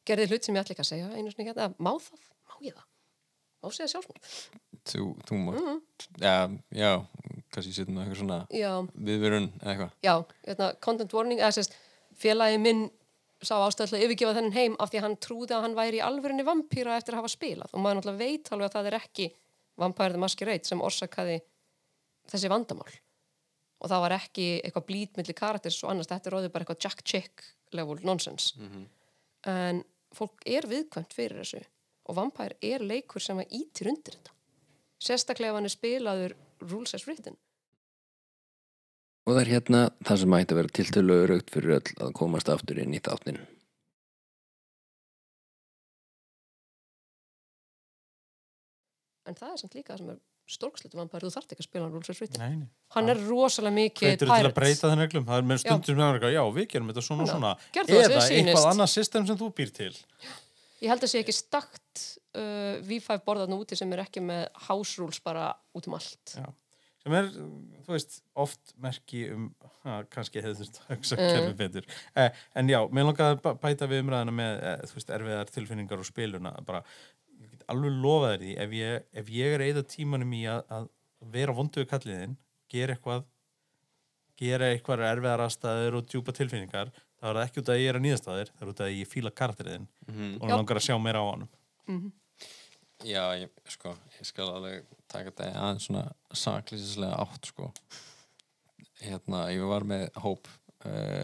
gerði 0.10 0.30
hlut 0.30 0.46
sem 0.46 0.58
ég 0.58 0.64
ætla 0.64 0.76
ekki 0.76 0.86
að 0.86 0.92
segja 0.92 1.10
einu 1.16 1.34
svona 1.34 1.50
hérna, 1.50 1.70
má 1.78 1.92
það, 1.98 2.30
má 2.50 2.56
ég 2.66 2.78
það 2.78 2.89
má 3.64 3.72
segja 3.76 3.92
sjálfsmór 3.94 4.20
Þú, 4.90 5.06
þú 5.28 5.38
má, 5.44 5.52
já, 6.24 6.36
já, 6.74 6.92
kannski 7.54 7.74
setjum 7.76 7.98
við 8.00 8.06
eitthvað 8.06 8.22
svona 8.22 8.38
já, 8.56 8.72
viðvörun 8.96 9.50
eða 9.60 9.74
eitthvað. 9.74 9.92
já, 10.08 10.14
hérna, 10.48 10.70
content 10.86 11.14
warning 11.14 11.42
eða 11.42 11.52
sérst, 11.58 11.76
félagi 12.18 12.62
minn 12.64 12.86
sá 13.40 13.54
ástæðlega 13.64 14.08
yfirgefa 14.08 14.36
þennan 14.36 14.56
heim 14.56 14.74
af 14.84 14.90
því 14.92 15.00
að 15.00 15.06
hann 15.06 15.18
trúði 15.24 15.56
að 15.56 15.62
hann 15.68 15.76
væri 15.78 16.00
í 16.00 16.04
alvörinni 16.04 16.44
vampýra 16.48 16.98
eftir 17.00 17.16
að 17.16 17.22
hafa 17.22 17.32
spilað. 17.32 17.72
Og 17.72 17.84
maður 17.84 18.00
náttúrulega 18.02 18.20
veit 18.26 18.50
alveg 18.52 18.68
að 18.68 18.74
það 18.76 18.90
er 18.90 18.98
ekki 18.98 19.28
Vampire 19.80 20.12
the 20.16 20.20
Masquerade 20.20 20.68
sem 20.68 20.82
orsakaði 20.84 21.38
þessi 22.34 22.52
vandamál. 22.52 22.92
Og 23.80 23.88
það 23.94 24.04
var 24.04 24.16
ekki 24.18 24.48
eitthvað 24.60 24.88
blít 24.90 25.16
milli 25.20 25.36
karakters 25.40 25.78
og 25.86 25.94
annars, 25.94 26.10
þetta 26.12 26.28
er 26.28 26.36
róðið 26.36 26.52
bara 26.56 26.66
eitthvað 26.68 26.84
Jack 26.84 27.06
Chick 27.08 27.46
level 27.80 27.96
nonsense. 28.04 28.60
En 29.48 29.84
fólk 30.16 30.44
er 30.50 30.68
viðkvæmt 30.68 31.16
fyrir 31.16 31.40
þessu 31.44 31.64
og 32.10 32.18
Vampire 32.18 32.58
er 32.66 32.82
leikur 32.82 33.22
sem 33.22 33.38
að 33.38 33.54
ítir 33.60 33.92
undir 33.92 34.18
þetta. 34.18 34.34
Sérstaklega 35.00 35.54
ef 35.54 35.60
hann 35.60 35.70
er 35.70 35.76
spilaður 35.76 36.36
rules 36.66 36.98
as 36.98 37.06
written. 37.08 37.38
Og 39.28 39.36
það 39.36 39.44
er 39.44 39.54
hérna 39.54 39.86
það 40.02 40.22
sem 40.24 40.36
ætti 40.40 40.56
að 40.56 40.60
vera 40.60 40.76
tiltölu 40.80 41.22
raugt 41.30 41.54
fyrir 41.54 41.78
öll 41.78 41.96
að 42.02 42.18
komast 42.18 42.50
aftur 42.50 42.82
inn 42.82 42.98
í 42.98 43.02
þáttin. 43.06 43.40
en 49.30 49.38
það 49.38 49.54
er 49.54 49.62
samt 49.62 49.78
líka 49.78 49.94
það 49.94 50.02
sem 50.02 50.12
er 50.14 50.20
stórksleitu 50.50 50.98
Vampire, 50.98 51.28
þú 51.28 51.36
þarft 51.36 51.52
ekki 51.54 51.62
að 51.62 51.68
spila 51.68 51.86
hann 51.86 51.94
rules 51.94 52.10
as 52.10 52.20
written. 52.24 52.42
Nei, 52.42 52.54
nei. 52.64 52.70
hann 52.96 53.12
er 53.14 53.20
rosalega 53.28 53.76
mikið 53.76 54.08
Hveitur 54.08 54.32
til 54.32 54.50
að 54.50 54.56
breyta 54.58 54.90
þenn 54.90 55.04
reglum? 55.04 55.26
Það 55.28 55.42
er 55.42 55.50
með 55.52 55.60
stundum 55.62 55.86
sem 55.90 56.00
það 56.00 56.08
er 56.08 56.18
eitthvað, 56.18 56.34
já, 56.34 56.44
við 56.56 56.70
gerum 56.72 56.90
þetta 56.90 57.04
svona 57.06 57.26
og 57.26 57.30
Já, 57.30 57.34
svona. 57.36 57.52
Það 57.76 57.92
eða 58.00 58.24
eitthvað 58.40 58.70
annað 58.72 58.92
system 58.96 59.28
sem 59.30 59.40
þú 59.40 59.50
býr 59.60 59.74
til 59.78 59.92
ég 60.82 60.90
held 60.92 61.04
að 61.04 61.12
sé 61.12 61.20
ekki 61.24 61.36
stakt 61.36 62.04
uh, 62.38 62.80
V5 62.88 63.24
borðarnu 63.28 63.58
úti 63.62 63.78
sem 63.80 63.92
er 63.96 64.04
ekki 64.06 64.22
með 64.24 64.48
house 64.70 65.00
rules 65.02 65.20
bara 65.26 65.52
út 65.76 65.88
um 65.90 65.96
allt 65.98 66.36
Já. 66.38 66.46
sem 67.04 67.16
er, 67.20 67.30
þú 67.86 67.94
veist, 67.96 68.20
oft 68.36 68.74
merki 68.84 69.26
um, 69.34 69.48
ha, 69.86 70.02
kannski 70.12 70.42
hefur 70.44 70.60
þurft 70.64 70.82
að 70.86 70.92
hugsa 70.96 71.20
Mm. 71.20 71.32
kerfi 71.36 71.56
betur 71.64 71.90
eh, 72.16 72.30
en 72.60 72.70
já, 72.72 72.80
mér 72.92 73.08
langaði 73.10 73.38
að 73.38 73.42
bæ- 73.46 73.58
bæta 73.64 73.88
við 73.92 74.04
umræðina 74.06 74.36
með, 74.42 74.60
eh, 74.72 74.78
þú 74.92 75.00
veist, 75.00 75.14
erfiðar 75.18 75.52
tilfinningar 75.56 76.04
og 76.04 76.08
spiluna, 76.10 76.54
bara, 76.68 76.84
ég 77.40 77.52
get 77.56 77.64
alveg 77.72 78.00
lofa 78.04 78.34
þér 78.36 78.44
því, 78.46 78.54
ef 78.66 78.78
ég, 78.80 79.04
ef 79.24 79.34
ég 79.40 79.56
er 79.58 79.66
eða 79.70 79.86
tímanum 79.96 80.34
í 80.36 80.44
að, 80.52 80.64
að 80.80 80.90
vera 81.36 81.56
vondu 81.56 81.82
við 81.84 81.90
kalliðin, 81.94 82.38
gera 82.72 82.96
eitthvað 82.96 83.26
gera 84.40 84.70
eitthvað 84.74 85.06
erfiðar 85.10 85.44
aðstæður 85.46 86.00
og 86.00 86.08
djúpa 86.10 86.36
tilfinningar 86.38 86.92
þá 86.96 87.28
er 87.30 87.38
það 87.40 87.44
ekki 87.46 87.62
út 87.64 87.72
að 87.74 87.82
ég 87.82 87.92
er 87.92 88.00
að 88.00 88.06
nýðastæðir 88.06 88.52
það 88.54 88.66
er 88.66 88.72
út 88.74 88.84
að 88.86 88.94
ég 88.96 89.10
fíla 89.12 89.34
karakteriðin 89.36 89.88
og 90.40 90.46
Já. 90.48 90.54
langar 90.56 90.80
að 90.80 90.86
sjá 90.88 90.96
meira 91.04 91.24
á 91.24 91.26
honum. 91.30 91.50
Já, 93.08 93.24
ég, 93.40 93.52
sko, 93.72 93.94
ég 94.20 94.28
skal 94.28 94.50
alveg 94.52 94.88
taka 95.08 95.32
þetta 95.32 95.50
aðeins 95.56 95.86
svona 95.88 96.06
saklýsislega 96.36 97.20
átt, 97.24 97.48
sko. 97.48 97.70
Hérna, 99.00 99.46
ég 99.56 99.64
var 99.70 99.86
með 99.88 100.10
hóp 100.20 100.50
uh, 100.84 101.24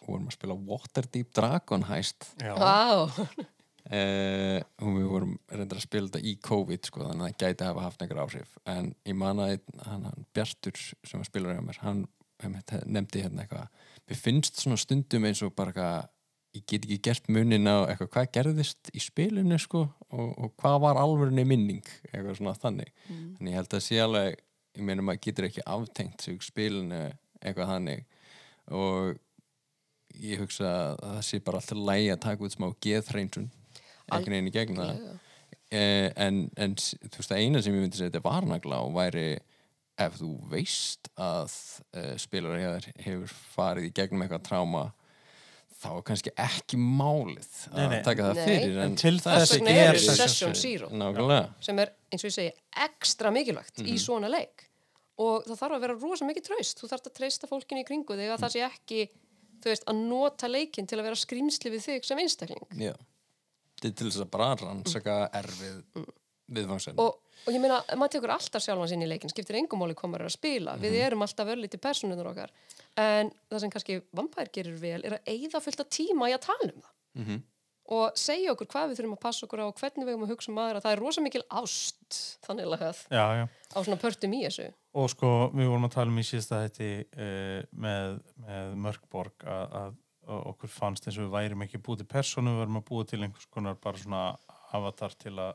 og 0.00 0.12
vorum 0.12 0.28
að 0.30 0.36
spila 0.36 0.58
Waterdeep 0.70 1.32
Dragon 1.34 1.86
Heist. 1.90 2.28
Já, 2.38 2.54
Vá, 2.54 3.10
uh, 3.88 4.60
og 4.82 4.94
við 4.98 5.10
vorum 5.10 5.34
reyndar 5.50 5.80
að 5.80 5.86
spila 5.86 6.10
þetta 6.10 6.22
í 6.26 6.36
COVID, 6.46 6.88
sko, 6.90 7.04
þannig 7.08 7.26
að 7.26 7.32
það 7.32 7.42
gæti 7.44 7.68
hafa 7.70 7.84
haft 7.86 8.04
einhver 8.04 8.22
áhrif, 8.24 8.54
en 8.74 8.94
ég 9.08 9.18
man 9.18 9.42
að 9.44 9.56
hann, 9.86 10.06
hann 10.10 10.30
Bjartur 10.36 10.80
sem 10.80 11.26
spilar 11.26 11.58
hjá 11.58 11.66
mér, 11.66 11.82
hann 11.84 12.06
nefndi 12.40 13.24
hérna 13.24 13.44
eitthvað, 13.44 13.84
við 14.08 14.24
finnst 14.24 14.62
svona 14.62 14.80
stundum 14.80 15.26
eins 15.28 15.42
og 15.44 15.52
bara 15.56 15.74
eitthvað 15.74 16.08
ég 16.56 16.66
get 16.66 16.86
ekki 16.86 16.98
gert 17.06 17.28
munin 17.30 17.68
á 17.70 17.86
eitthvað 17.86 18.10
hvað 18.14 18.30
gerðist 18.34 18.90
í 18.96 19.02
spilinu 19.02 19.58
sko 19.60 19.84
og, 20.10 20.30
og 20.34 20.54
hvað 20.58 20.78
var 20.82 20.98
alvörinni 20.98 21.44
minning? 21.46 21.84
Eitthvað 22.10 22.40
svona 22.40 22.56
þannig. 22.58 22.90
En 23.38 23.50
ég 23.50 23.58
held 23.58 23.76
að 23.76 23.84
sé 23.86 24.00
alveg 24.02 24.40
ég 24.78 24.86
meina 24.86 25.04
maður 25.04 25.22
getur 25.26 25.46
ekki 25.46 25.66
aftengt 25.66 26.26
sig 26.26 26.42
spilinu 26.42 27.04
eitthvað 27.40 27.70
þannig. 27.74 28.02
Og 28.74 29.14
ég 30.18 30.42
hugsa 30.42 30.70
að 30.70 31.00
það 31.04 31.22
sé 31.28 31.42
bara 31.46 31.62
alltaf 31.62 31.84
lægi 31.90 32.10
að 32.14 32.22
taka 32.26 32.46
út 32.46 32.56
smá 32.56 32.68
geðhreinsun 32.82 33.50
einhvern 34.18 34.36
veginn 34.36 34.50
í 34.50 34.54
gegn 34.58 34.80
það. 34.80 35.02
Eh, 35.70 36.08
en, 36.18 36.40
en 36.58 36.74
þú 36.76 37.16
veist, 37.20 37.30
það 37.30 37.42
eina 37.44 37.62
sem 37.62 37.74
ég 37.76 37.84
myndi 37.84 37.98
segja 38.00 38.10
þetta 38.10 38.24
varnagla 38.26 38.80
og 38.86 38.94
væri 38.96 39.26
ef 40.00 40.16
þú 40.18 40.30
veist 40.50 41.10
að 41.20 41.52
uh, 41.94 42.14
spilar 42.18 42.56
hefur, 42.58 42.88
hefur 43.04 43.34
farið 43.54 43.90
í 43.90 43.92
gegnum 44.00 44.24
eitthvað 44.24 44.46
tráma 44.48 44.82
þá 45.80 45.88
er 45.92 46.02
kannski 46.08 46.32
ekki 46.40 46.78
málið 46.80 47.46
að 47.70 47.76
Nei, 47.78 47.86
nei. 47.92 48.00
taka 48.04 48.26
það 48.30 48.40
Nei. 48.40 48.46
fyrir 48.48 48.74
En 48.80 48.82
en 48.86 48.96
til 49.00 49.14
það 49.20 49.36
þess 49.40 49.54
vegna 49.54 49.74
ekki 49.76 49.84
er 49.84 50.00
session 50.18 50.56
zero. 50.58 50.90
nákvæmlega. 50.92 51.46
Sem 51.64 51.78
er, 51.84 51.92
eins 52.12 52.24
og 52.24 52.28
ég 52.30 52.34
segi, 52.36 52.50
ekstra 52.88 53.32
mikilvægt 53.32 53.80
í 53.84 53.94
svona 54.00 54.28
leik. 54.32 54.66
Og 55.20 55.44
það 55.46 55.60
þarf 55.62 55.76
að 55.76 55.84
vera 55.86 55.96
rosa 56.00 56.28
mikið 56.28 56.46
traust. 56.50 56.80
Þú 56.80 56.90
þarf 56.90 57.08
að 57.08 57.16
treysta 57.20 57.48
fólkinu 57.48 57.82
í 57.84 57.86
kringu 57.88 58.16
þig 58.16 58.32
að 58.34 58.44
það 58.44 58.54
sé 58.56 58.64
ekki 58.66 59.00
þú 59.60 59.72
veist, 59.72 59.86
að 59.92 60.02
nota 60.08 60.48
leikin 60.48 60.88
til 60.88 60.98
að 61.00 61.06
vera 61.10 61.20
skrýmsli 61.20 61.72
við 61.74 61.86
þig 61.86 62.06
sem 62.08 62.20
einstakling. 62.24 62.64
Já, 62.80 62.94
til 63.80 64.08
þess 64.10 64.24
að 64.24 64.32
bara 64.34 64.54
rannsaka 64.60 65.20
erfið 65.40 66.06
viðfangsefni. 66.50 66.98
og, 67.02 67.20
og 67.46 67.54
ég 67.54 67.62
meina, 67.62 67.78
maður 67.96 68.16
tekur 68.16 68.34
alltaf 68.34 68.64
sjálfan 68.64 68.90
sinni 68.90 69.06
í 69.06 69.10
leikin 69.12 69.32
skiptir 69.32 69.60
engum 69.60 69.82
máli 69.82 69.96
hvað 69.98 70.12
maður 70.12 70.26
er 70.26 70.32
að 70.32 70.36
spila. 70.36 70.74
Við 70.80 70.98
erum 71.04 71.22
alltaf 71.26 71.52
örlítið 71.54 71.82
personunar 71.84 72.30
okkar. 72.32 72.52
En 72.98 73.30
það 73.50 73.62
sem 73.62 73.72
kannski 73.76 74.00
vampær 74.16 74.50
gerir 74.52 74.76
vel 74.82 74.98
er 75.06 75.18
að 75.20 75.30
eigða 75.30 75.62
fullt 75.62 75.84
af 75.84 75.94
tíma 75.94 76.28
í 76.30 76.34
að 76.36 76.44
tala 76.48 76.72
um 76.72 76.82
það. 76.82 77.40
Og 77.90 78.18
segja 78.18 78.52
okkur 78.52 78.68
hvað 78.70 78.90
við 78.90 79.00
þurfum 79.00 79.14
að 79.16 79.22
passa 79.24 79.46
okkur 79.46 79.62
á 79.62 79.66
og 79.66 79.78
hvernig 79.80 80.06
við 80.06 80.14
höfum 80.14 80.26
að 80.26 80.32
hugsa 80.34 80.50
um 80.52 80.60
aðra. 80.62 80.82
Það 80.84 80.92
er 80.94 81.00
rosa 81.02 81.22
mikil 81.24 81.42
ást 81.48 82.18
þannig 82.46 82.68
Já, 83.10 83.24
já. 83.40 83.44
á 83.50 83.78
svona 83.82 83.98
pörtum 83.98 84.36
í 84.36 84.44
þessu. 84.44 84.68
Og 84.94 85.10
sko, 85.10 85.30
við 85.54 85.70
vorum 85.70 85.88
að 85.88 85.96
tala 85.96 86.12
um 86.12 86.20
í 86.20 86.26
síðasta 86.26 86.60
þetta 86.68 86.90
uh, 87.26 87.66
með, 87.72 88.20
með 88.46 88.76
Mörkborg 88.84 89.46
að, 89.46 89.74
að, 89.80 89.90
að 89.90 89.98
okkur 90.30 90.68
fannst 90.72 91.06
eins 91.08 91.18
og 91.18 91.26
við 91.28 91.34
værim 91.34 91.62
ekki 91.66 91.78
búið 91.82 92.02
til 92.04 92.06
persónu, 92.12 92.52
við 92.54 92.62
varum 92.64 92.78
að 92.80 92.86
búið 92.90 93.08
til 93.12 93.22
einhvers 93.26 93.46
konar 93.50 93.74
bara 93.82 93.98
svona 93.98 94.22
avatar 94.72 95.14
til 95.18 95.34
að 95.38 95.54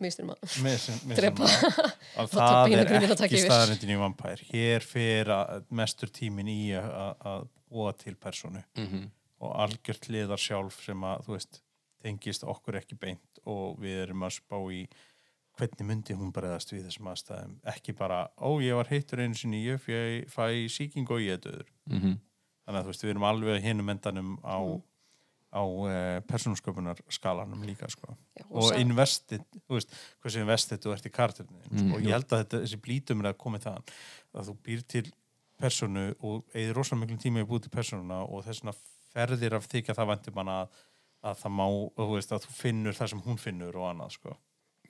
mistur 0.00 0.26
maður 0.28 0.56
mis, 0.66 0.86
mis, 1.08 1.16
Drepa. 1.18 1.44
að 1.46 2.32
Láta 2.36 2.40
það 2.40 2.76
er 2.76 3.26
ekki 3.26 3.42
staðarindin 3.44 3.94
í 3.94 4.00
vampær 4.00 4.42
hér 4.50 4.84
fyrir 4.84 5.30
að, 5.36 5.64
mestur 5.70 6.12
tímin 6.12 6.48
í 6.52 6.60
að, 6.76 6.88
að- 6.92 7.26
að 7.32 7.46
búa 7.72 7.92
til 7.98 8.14
persónu 8.16 8.62
Mhm. 8.76 9.06
og 9.40 9.52
algjört 9.66 10.08
liðar 10.08 10.40
sjálf 10.40 10.78
sem 10.84 11.00
að 11.04 11.24
þú 11.26 11.34
veist, 11.36 11.60
tengist 12.02 12.44
okkur 12.44 12.78
ekki 12.80 12.96
beint 13.00 13.40
og 13.44 13.78
við 13.82 14.02
erum 14.06 14.22
að 14.24 14.36
spá 14.38 14.56
í 14.72 14.86
hvernig 15.56 15.86
myndi 15.88 16.14
hún 16.16 16.30
bregðast 16.36 16.72
við 16.72 16.84
þessum 16.86 17.08
aðstæðum 17.10 17.54
ekki 17.72 17.94
bara, 17.96 18.28
ó 18.36 18.48
ég 18.60 18.76
var 18.76 18.88
heittur 18.92 19.22
einu 19.24 19.34
sinni 19.34 19.62
ég 19.64 19.80
fæ, 19.80 20.24
fæ 20.28 20.68
síking 20.72 21.08
og 21.10 21.20
ég 21.24 21.38
er 21.38 21.42
döður 21.48 21.68
Mhm. 21.88 22.18
Þannig 22.66 22.80
að 22.80 22.84
þú 22.88 22.92
veist, 22.92 23.04
við 23.06 23.12
erum 23.14 23.26
alveg 23.30 23.62
hinum 23.64 23.92
endanum 23.94 24.32
á, 24.42 24.58
á 25.56 25.62
uh, 25.62 25.90
persónusköpunar 26.28 26.98
skalanum 27.14 27.62
líka 27.64 27.88
sko. 27.92 28.16
Já, 28.36 28.44
og 28.50 28.64
og 28.66 28.80
investið, 28.80 29.44
þú 29.68 29.78
veist, 29.78 29.94
hversu 30.24 30.42
investið 30.42 30.82
þú 30.84 30.92
ert 30.96 31.06
í 31.06 31.12
karturni 31.14 31.62
Mm, 31.70 31.78
sko. 31.84 32.00
ég 32.02 32.12
held 32.16 32.26
að 32.32 32.42
þetta, 32.44 32.60
þessi 32.64 32.80
blítum 32.82 33.22
er 33.22 33.30
að 33.32 33.38
koma 33.38 33.58
þaðan 33.62 33.86
að 34.36 34.50
þú 34.50 34.56
býr 34.66 34.82
til 34.92 35.06
persónu 35.56 36.08
og 36.20 36.42
eigið 36.52 36.74
rosalega 36.76 37.00
miklum 37.06 37.22
tíma 37.22 37.40
í 37.40 37.46
að 37.46 37.48
búið 37.54 37.62
til 37.66 37.74
persónuna 37.78 38.18
og 38.26 38.44
þess 38.44 38.60
vegna 38.60 38.74
ferðir 39.14 39.54
af 39.56 39.68
þykja 39.72 39.94
það 39.96 40.10
vandir 40.10 40.34
manna 40.36 40.56
að, 40.66 40.82
að 41.30 41.38
það 41.40 41.54
má, 41.56 41.66
þú 41.96 42.08
veist, 42.12 42.32
að 42.36 42.44
þú 42.44 42.56
finnur 42.58 42.98
það 42.98 43.12
sem 43.14 43.22
hún 43.24 43.38
finnur 43.40 43.78
og 43.80 43.86
annað, 43.94 44.10
sko 44.18 44.36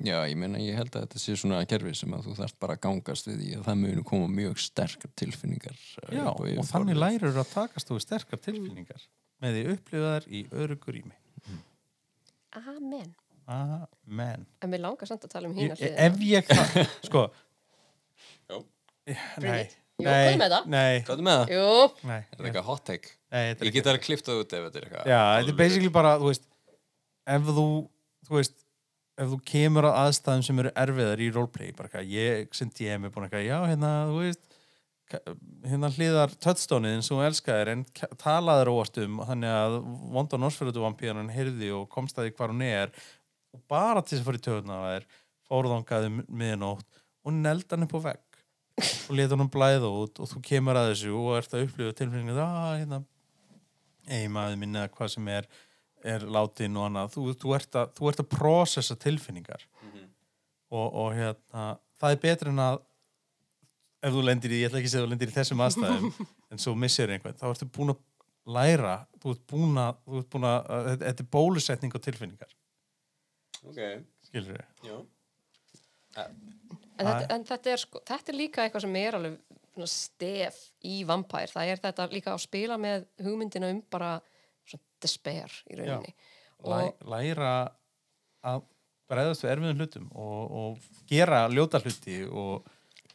Já, 0.05 0.16
ég 0.28 0.36
meina, 0.36 0.59
ég 0.61 0.76
held 0.76 0.90
að 0.92 1.07
þetta 1.07 1.20
sé 1.22 1.34
svona 1.40 1.62
kerfi 1.68 1.94
sem 1.97 2.12
að 2.12 2.26
þú 2.28 2.34
þarft 2.36 2.57
bara 2.61 2.74
að 2.76 2.82
gangast 2.84 3.28
við 3.30 3.44
í 3.47 3.53
og 3.57 3.62
það 3.64 3.78
munu 3.80 4.03
koma 4.05 4.26
mjög 4.28 4.59
sterkar 4.61 5.12
tilfinningar 5.16 5.76
uh, 5.76 6.11
Já, 6.12 6.24
og 6.28 6.42
yfirborðið. 6.44 6.68
þannig 6.72 6.99
lærir 7.01 7.38
að 7.40 7.53
takast 7.55 7.88
þú 7.92 7.97
sterkar 8.05 8.42
tilfinningar 8.44 9.07
með 9.44 9.57
því 9.57 9.62
upplifaðar 9.76 10.26
í 10.28 10.42
örugur 10.53 10.99
ími 11.01 11.16
Amen 12.57 13.14
Amen 13.47 14.44
En 14.64 14.70
mér 14.72 14.82
langar 14.84 15.09
samt 15.09 15.24
að 15.28 15.32
tala 15.36 15.49
um 15.49 15.57
hína 15.57 15.76
Ef 15.80 16.20
ég 16.26 16.49
það, 16.51 16.76
sko 17.09 17.24
Já. 18.47 18.61
Nei, 19.40 19.68
nei, 20.03 20.03
hvað 20.03 20.38
með 20.42 20.53
það? 20.57 20.68
Nei, 20.72 20.94
Hvað 21.07 21.20
er 21.20 21.26
með 21.30 21.40
það? 21.40 21.53
Jú, 21.57 21.66
nei, 22.11 22.18
Er 22.20 22.36
það 22.40 22.49
eitthvað 22.51 22.68
hot 22.72 22.84
take? 22.88 23.12
nei 23.32 23.42
þetta 23.49 23.62
er 23.64 23.68
Ég 23.70 23.76
get 23.78 23.90
alveg 23.92 24.07
kliftað 24.11 24.40
út 24.42 24.57
ef 24.59 24.64
þetta 24.66 24.80
er 24.82 24.86
eitthvað 24.88 25.11
Já, 25.12 25.20
þetta 25.38 25.53
er 25.55 25.59
basically 25.61 25.92
bara, 25.94 26.14
þú 26.20 26.30
veist 26.32 26.49
ef 27.36 27.51
þú, 27.57 27.66
þú 28.28 28.38
veist 28.40 28.57
ef 29.16 29.30
þú 29.32 29.38
kemur 29.48 29.88
að 29.88 29.98
aðstæðum 30.02 30.44
sem 30.44 30.58
eru 30.62 30.72
erfiðar 30.82 31.22
í 31.24 31.30
roleplay, 31.32 31.72
bara 31.76 31.88
eitthvað, 31.88 32.10
ég 32.12 32.56
sem 32.56 32.72
DM 32.76 33.06
er 33.06 33.14
búin 33.14 33.26
eitthvað, 33.26 33.46
já, 33.48 33.58
hérna, 33.70 33.92
þú 34.10 34.20
veist 34.24 34.46
hérna 35.66 35.90
hliðar 35.94 36.32
touchstone-ið 36.42 36.96
eins 36.96 37.10
og 37.14 37.22
elskaðir 37.22 37.70
en 37.70 37.84
talaðir 38.18 38.70
óvart 38.72 38.98
um 39.04 39.20
þannig 39.28 39.52
að 39.54 39.76
vondan 40.16 40.46
orsfjörðu 40.48 40.82
vampíðan 40.82 41.30
heyrði 41.30 41.70
og 41.76 41.86
komst 41.92 42.18
að 42.18 42.26
því 42.26 42.32
hvar 42.40 42.52
hún 42.52 42.64
er 42.66 42.94
og 43.54 43.62
bara 43.70 44.02
til 44.02 44.16
þess 44.16 44.24
að 44.24 44.28
fara 44.28 44.40
í 44.40 44.46
töðuna 44.46 44.78
að 44.78 44.88
þær 44.88 45.06
fóruðangaði 45.46 46.10
miðnótt 46.26 47.02
og 47.22 47.36
neldi 47.36 47.70
hann 47.70 47.86
upp 47.86 47.94
á 47.94 48.00
vegg 48.08 48.40
og 49.06 49.12
leta 49.20 49.38
hann 49.38 49.52
blæða 49.54 49.92
út 50.02 50.18
og 50.20 50.32
þú 50.32 50.42
kemur 50.50 50.80
að 50.80 50.90
þessu 50.90 51.14
og 51.14 51.30
ert 51.38 51.54
að 51.54 51.68
upplifa 51.68 51.96
tilfinningin 52.00 52.42
að 52.42 52.72
hérna, 52.80 53.00
eiginmaður 54.10 54.60
minn 54.62 54.80
eða 54.82 54.92
hvað 54.98 55.14
sem 55.14 55.30
er 55.36 55.48
er 56.07 56.26
látin 56.36 56.76
og 56.78 56.88
annað. 56.88 57.14
Þú, 57.14 57.24
þú, 57.40 57.54
ert 57.57 57.78
að, 57.80 57.90
þú 57.98 58.11
ert 58.11 58.22
að 58.22 58.30
processa 58.32 58.96
tilfinningar. 59.00 59.66
Og, 60.66 60.86
og 60.86 61.12
hérna 61.14 61.66
það 62.00 62.14
er 62.14 62.22
betur 62.24 62.50
en 62.50 62.62
að 62.62 62.80
ef 64.07 64.14
þú 64.14 64.22
lendir 64.26 64.54
í, 64.54 64.61
ég 64.61 64.68
ætla 64.68 64.80
ekki 64.80 64.90
að 64.90 64.92
segja 64.92 65.02
að 65.02 65.07
þú 65.07 65.12
lendir 65.14 65.32
í 65.32 65.36
þessum 65.36 65.62
aðstæðum 65.64 66.11
en 66.52 66.62
svo 66.62 66.74
missir 66.78 67.12
einhvern, 67.12 67.38
þá 67.38 67.46
ertu 67.48 67.68
búin 67.72 67.94
að 67.94 68.02
læra, 68.57 68.96
þú 69.22 69.34
ert 69.34 69.44
búin 69.50 69.80
að, 69.82 70.00
þú 70.04 70.20
ert 70.20 70.30
búin 70.34 70.48
að, 70.50 70.70
þetta 71.02 71.24
er 71.24 71.30
bólusetning 71.36 71.96
á 71.96 72.00
tilfinningar. 72.07 72.54
Ok, 73.66 73.80
skilur 74.28 74.62
já. 74.86 74.96
En 76.16 77.09
þetta, 77.09 77.24
en 77.34 77.42
þetta 77.44 77.72
er 77.72 77.82
sko 77.82 78.00
þetta 78.09 78.32
er 78.32 78.38
líka 78.38 78.64
eitthvað 78.64 78.86
sem 78.86 78.98
er 79.00 79.18
alveg 79.18 79.90
stef 79.90 80.61
í 80.88 81.02
vampær, 81.09 81.50
það 81.52 81.72
er 81.72 81.82
þetta 81.82 82.07
líka 82.12 82.32
að 82.32 82.44
spila 82.46 82.78
með 82.80 83.04
hugmyndina 83.26 83.68
um 83.74 83.82
bara 83.92 84.14
despair 85.03 85.53
í 85.70 85.78
rauninni. 85.78 86.14
Læ, 86.66 86.78
og 86.78 87.11
læra 87.12 87.53
að 88.47 88.64
bregðast 89.11 89.44
við 89.44 89.53
erfiðum 89.53 89.82
hlutum 89.82 90.07
og, 90.14 90.57
og 90.61 91.05
gera 91.11 91.44
ljóta 91.53 91.80
hluti 91.82 92.22
og 92.26 92.66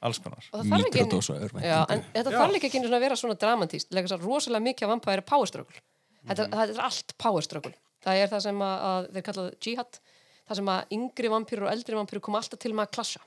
alls 0.01 0.21
konar. 0.23 0.45
Og 0.51 0.61
það 0.61 0.71
þarf 0.71 0.87
ekki 0.87 0.99
Mikrodósa 0.99 1.37
en 1.41 2.05
þetta 2.13 2.33
þarf 2.35 2.59
ekki 2.59 2.83
að 2.85 3.03
vera 3.03 3.17
svona 3.19 3.37
dramatíst 3.41 3.97
rosalega 4.21 4.65
mikið 4.69 4.87
af 4.87 4.93
vampæri 4.95 5.21
er 5.21 5.27
power 5.27 5.49
struggle. 5.49 5.83
Þetta, 6.21 6.47
þetta 6.53 6.75
er 6.75 6.85
allt 6.85 7.15
power 7.21 7.45
struggle. 7.45 7.73
Það 8.01 8.21
er 8.21 8.31
það 8.31 8.45
sem 8.47 8.63
að, 8.65 8.87
að 8.91 9.09
þeir 9.15 9.25
kallað 9.27 9.51
jihad. 9.65 9.99
Það 10.47 10.59
sem 10.59 10.71
að 10.73 10.95
yngri 10.97 11.31
vampýrur 11.31 11.67
og 11.67 11.73
eldri 11.73 11.97
vampýrur 11.97 12.23
koma 12.25 12.41
alltaf 12.41 12.61
til 12.61 12.73
með 12.73 12.87
að 12.87 12.95
klassa. 12.97 13.21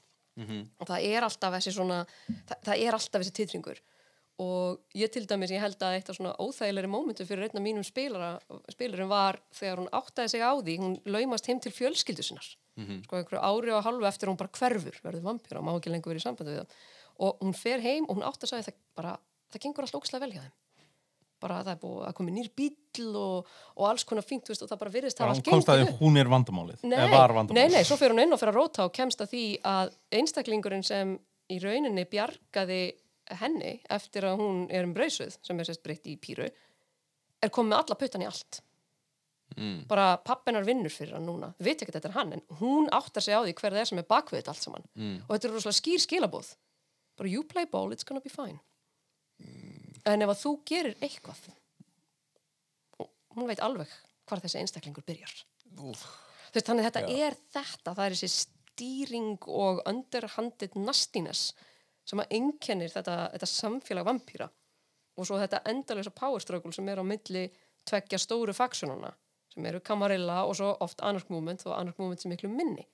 Og 0.82 0.88
það 0.88 1.04
er 1.14 1.26
alltaf 1.28 1.54
þessi 1.54 1.72
svona 1.76 2.00
það, 2.26 2.56
það 2.66 2.80
er 2.82 2.96
alltaf 2.98 3.22
þessi 3.22 3.34
titringur 3.38 3.82
og 4.42 4.80
ég 4.98 5.12
til 5.14 5.26
dæmis, 5.30 5.52
ég 5.54 5.62
held 5.62 5.78
að 5.84 5.94
eitt 5.98 6.08
af 6.10 6.16
svona 6.18 6.32
óþægilegri 6.42 6.90
mómentu 6.90 7.22
fyrir 7.28 7.46
einn 7.46 7.60
af 7.60 7.62
mínum 7.62 7.84
spilara, 7.86 8.32
spilarum 8.72 9.08
var 9.12 9.38
þegar 9.54 9.82
hún 9.84 9.92
áttaði 9.94 10.32
sig 10.32 10.42
á 10.42 10.50
því 10.58 10.74
hún 10.82 10.96
laumast 11.06 11.46
heim 11.46 11.60
til 11.62 11.70
fjölskyldu 11.74 12.24
sinnar. 12.26 12.48
Sko 13.04 13.20
einhverju 13.20 13.38
ári 13.46 13.70
og 13.76 13.84
hálfu 13.86 14.08
eftir 14.10 14.26
að 14.26 14.32
hún 14.34 14.40
bara 14.40 14.50
hverfur 14.58 14.96
verður 15.04 15.22
vampýra, 15.28 15.62
má 15.62 15.70
ekki 15.78 15.92
lengur 15.94 16.10
verið 16.10 16.24
í 16.24 16.26
sambandi 16.26 16.56
við 16.56 16.64
það 16.64 16.76
og 17.22 17.44
hún 17.46 17.54
fer 17.54 17.78
heim 17.84 18.08
og 18.10 18.16
hún 18.18 18.26
átti 18.26 18.48
að 18.48 18.50
segja 18.56 18.66
það 18.72 18.78
bara, 18.98 19.12
það 19.54 19.62
gengur 19.68 19.86
alltaf 19.86 20.00
ókslega 20.02 20.24
vel 20.26 20.32
hjá 20.34 20.40
þeim. 20.42 20.54
Bara 21.44 21.60
það 21.62 21.70
er 21.76 21.78
búið 21.84 22.02
að 22.08 22.14
koma 22.18 22.32
nýr 22.34 22.48
bíl 22.58 23.08
og, 23.20 23.46
og 23.76 23.86
alls 23.86 24.04
konar 24.08 24.24
fínt, 24.26 24.42
þú 24.46 24.50
veist, 24.54 24.62
og 24.64 24.70
það 24.72 24.80
bara 24.82 24.92
virðist 24.96 25.20
hún 25.22 25.30
allt 25.30 25.68
að 25.70 25.78
því 25.78 25.86
upp. 25.86 25.98
hún 26.00 26.16
er 26.18 26.30
vandamálið 26.32 26.82
Nei, 26.88 26.96
var 26.98 27.30
nei, 27.30 27.36
vandamálið. 27.38 27.74
nei, 27.76 27.84
svo 27.86 27.98
fyrir 28.00 28.14
hún 28.16 28.22
inn 28.24 28.32
og 28.34 28.40
fyrir 28.40 28.54
að 28.54 28.58
róta 28.58 28.86
og 28.88 28.92
kemst 28.96 29.20
að 29.22 29.30
því 29.34 29.42
að 29.70 29.92
einstaklingurinn 30.18 30.86
sem 30.86 31.14
í 31.52 31.58
rauninni 31.62 32.06
bjargaði 32.10 32.80
henni 33.40 33.78
eftir 33.92 34.26
að 34.28 34.38
hún 34.42 34.64
er 34.70 34.86
um 34.86 34.94
brausuð 34.96 35.38
sem 35.42 35.60
er 35.60 35.68
sérst 35.68 35.82
breytt 35.84 36.06
í 36.10 36.16
píru 36.20 36.48
er 37.44 37.52
komið 37.52 37.78
alla 37.78 37.98
puttan 37.98 38.24
í 38.24 38.28
allt. 38.28 38.62
Mm. 39.54 39.84
bara 39.86 40.16
pappinar 40.18 40.64
vinnur 40.66 40.90
fyrir 40.90 41.14
hann 41.14 41.26
núna. 41.28 41.52
Við 41.60 41.68
veit 41.68 41.82
ekki 41.84 41.92
að 41.92 41.98
þetta 41.98 42.08
er 42.08 42.14
hann, 42.16 42.30
en 42.34 42.40
hún 42.58 42.88
áttar 42.96 43.22
sig 43.22 43.36
á 43.36 43.44
því 43.44 43.52
hver 43.54 43.74
það 43.74 43.82
er 43.82 43.88
sem 43.90 44.00
er 44.00 44.06
þetta 44.08 44.50
allt 44.50 44.64
saman. 44.64 44.86
Mm. 44.98 45.18
og 45.20 45.30
þetta 45.30 45.48
er 45.48 45.52
rosalega 45.54 45.78
skýr 45.78 46.02
skilabóð 46.02 46.48
bara 47.16 47.28
you 47.28 47.44
play 47.44 47.64
ball, 47.64 47.92
it's 47.92 48.04
gonna 48.04 48.20
be 48.20 48.32
fine. 48.32 48.58
En 50.04 50.22
ef 50.22 50.32
að 50.32 50.40
þú 50.40 50.52
gerir 50.68 50.96
eitthvað 51.02 51.44
og 52.98 53.10
hún 53.36 53.48
veit 53.48 53.62
alveg 53.64 53.90
hvar 54.28 54.42
þessi 54.42 54.60
einstaklingur 54.60 55.06
byrjar. 55.06 55.32
Þú 55.74 55.92
veist, 55.92 56.66
þannig 56.66 56.88
þetta 56.88 57.04
er 57.10 57.38
þetta 57.54 57.94
það 57.94 58.04
er 58.04 58.16
þessi 58.16 58.32
stýring 58.34 59.48
og 59.50 59.82
underhanded 59.90 60.76
nastiness 60.78 61.52
sem 62.04 62.20
að 62.20 62.36
einkennir 62.36 62.92
þetta, 62.92 63.16
þetta 63.34 63.48
samfélag 63.50 64.06
vampýra 64.08 64.48
og 65.14 65.28
svo 65.28 65.38
þetta 65.40 65.62
endalösa 65.70 66.12
power 66.14 66.42
struggle 66.42 66.72
sem 66.74 66.88
er 66.90 67.00
á 67.00 67.04
milli 67.06 67.44
tveggja 67.88 68.20
stóru 68.20 68.54
faksjónuna 68.56 69.12
sem 69.54 69.66
eru 69.70 69.80
Camarilla 69.84 70.42
og 70.48 70.56
svo 70.58 70.72
oft 70.84 71.02
Anarch 71.06 71.30
Movement 71.30 71.62
og 71.68 71.76
Anarch 71.78 72.00
Movement 72.00 72.22
sem 72.22 72.32
miklu 72.32 72.50
minni. 72.50 72.86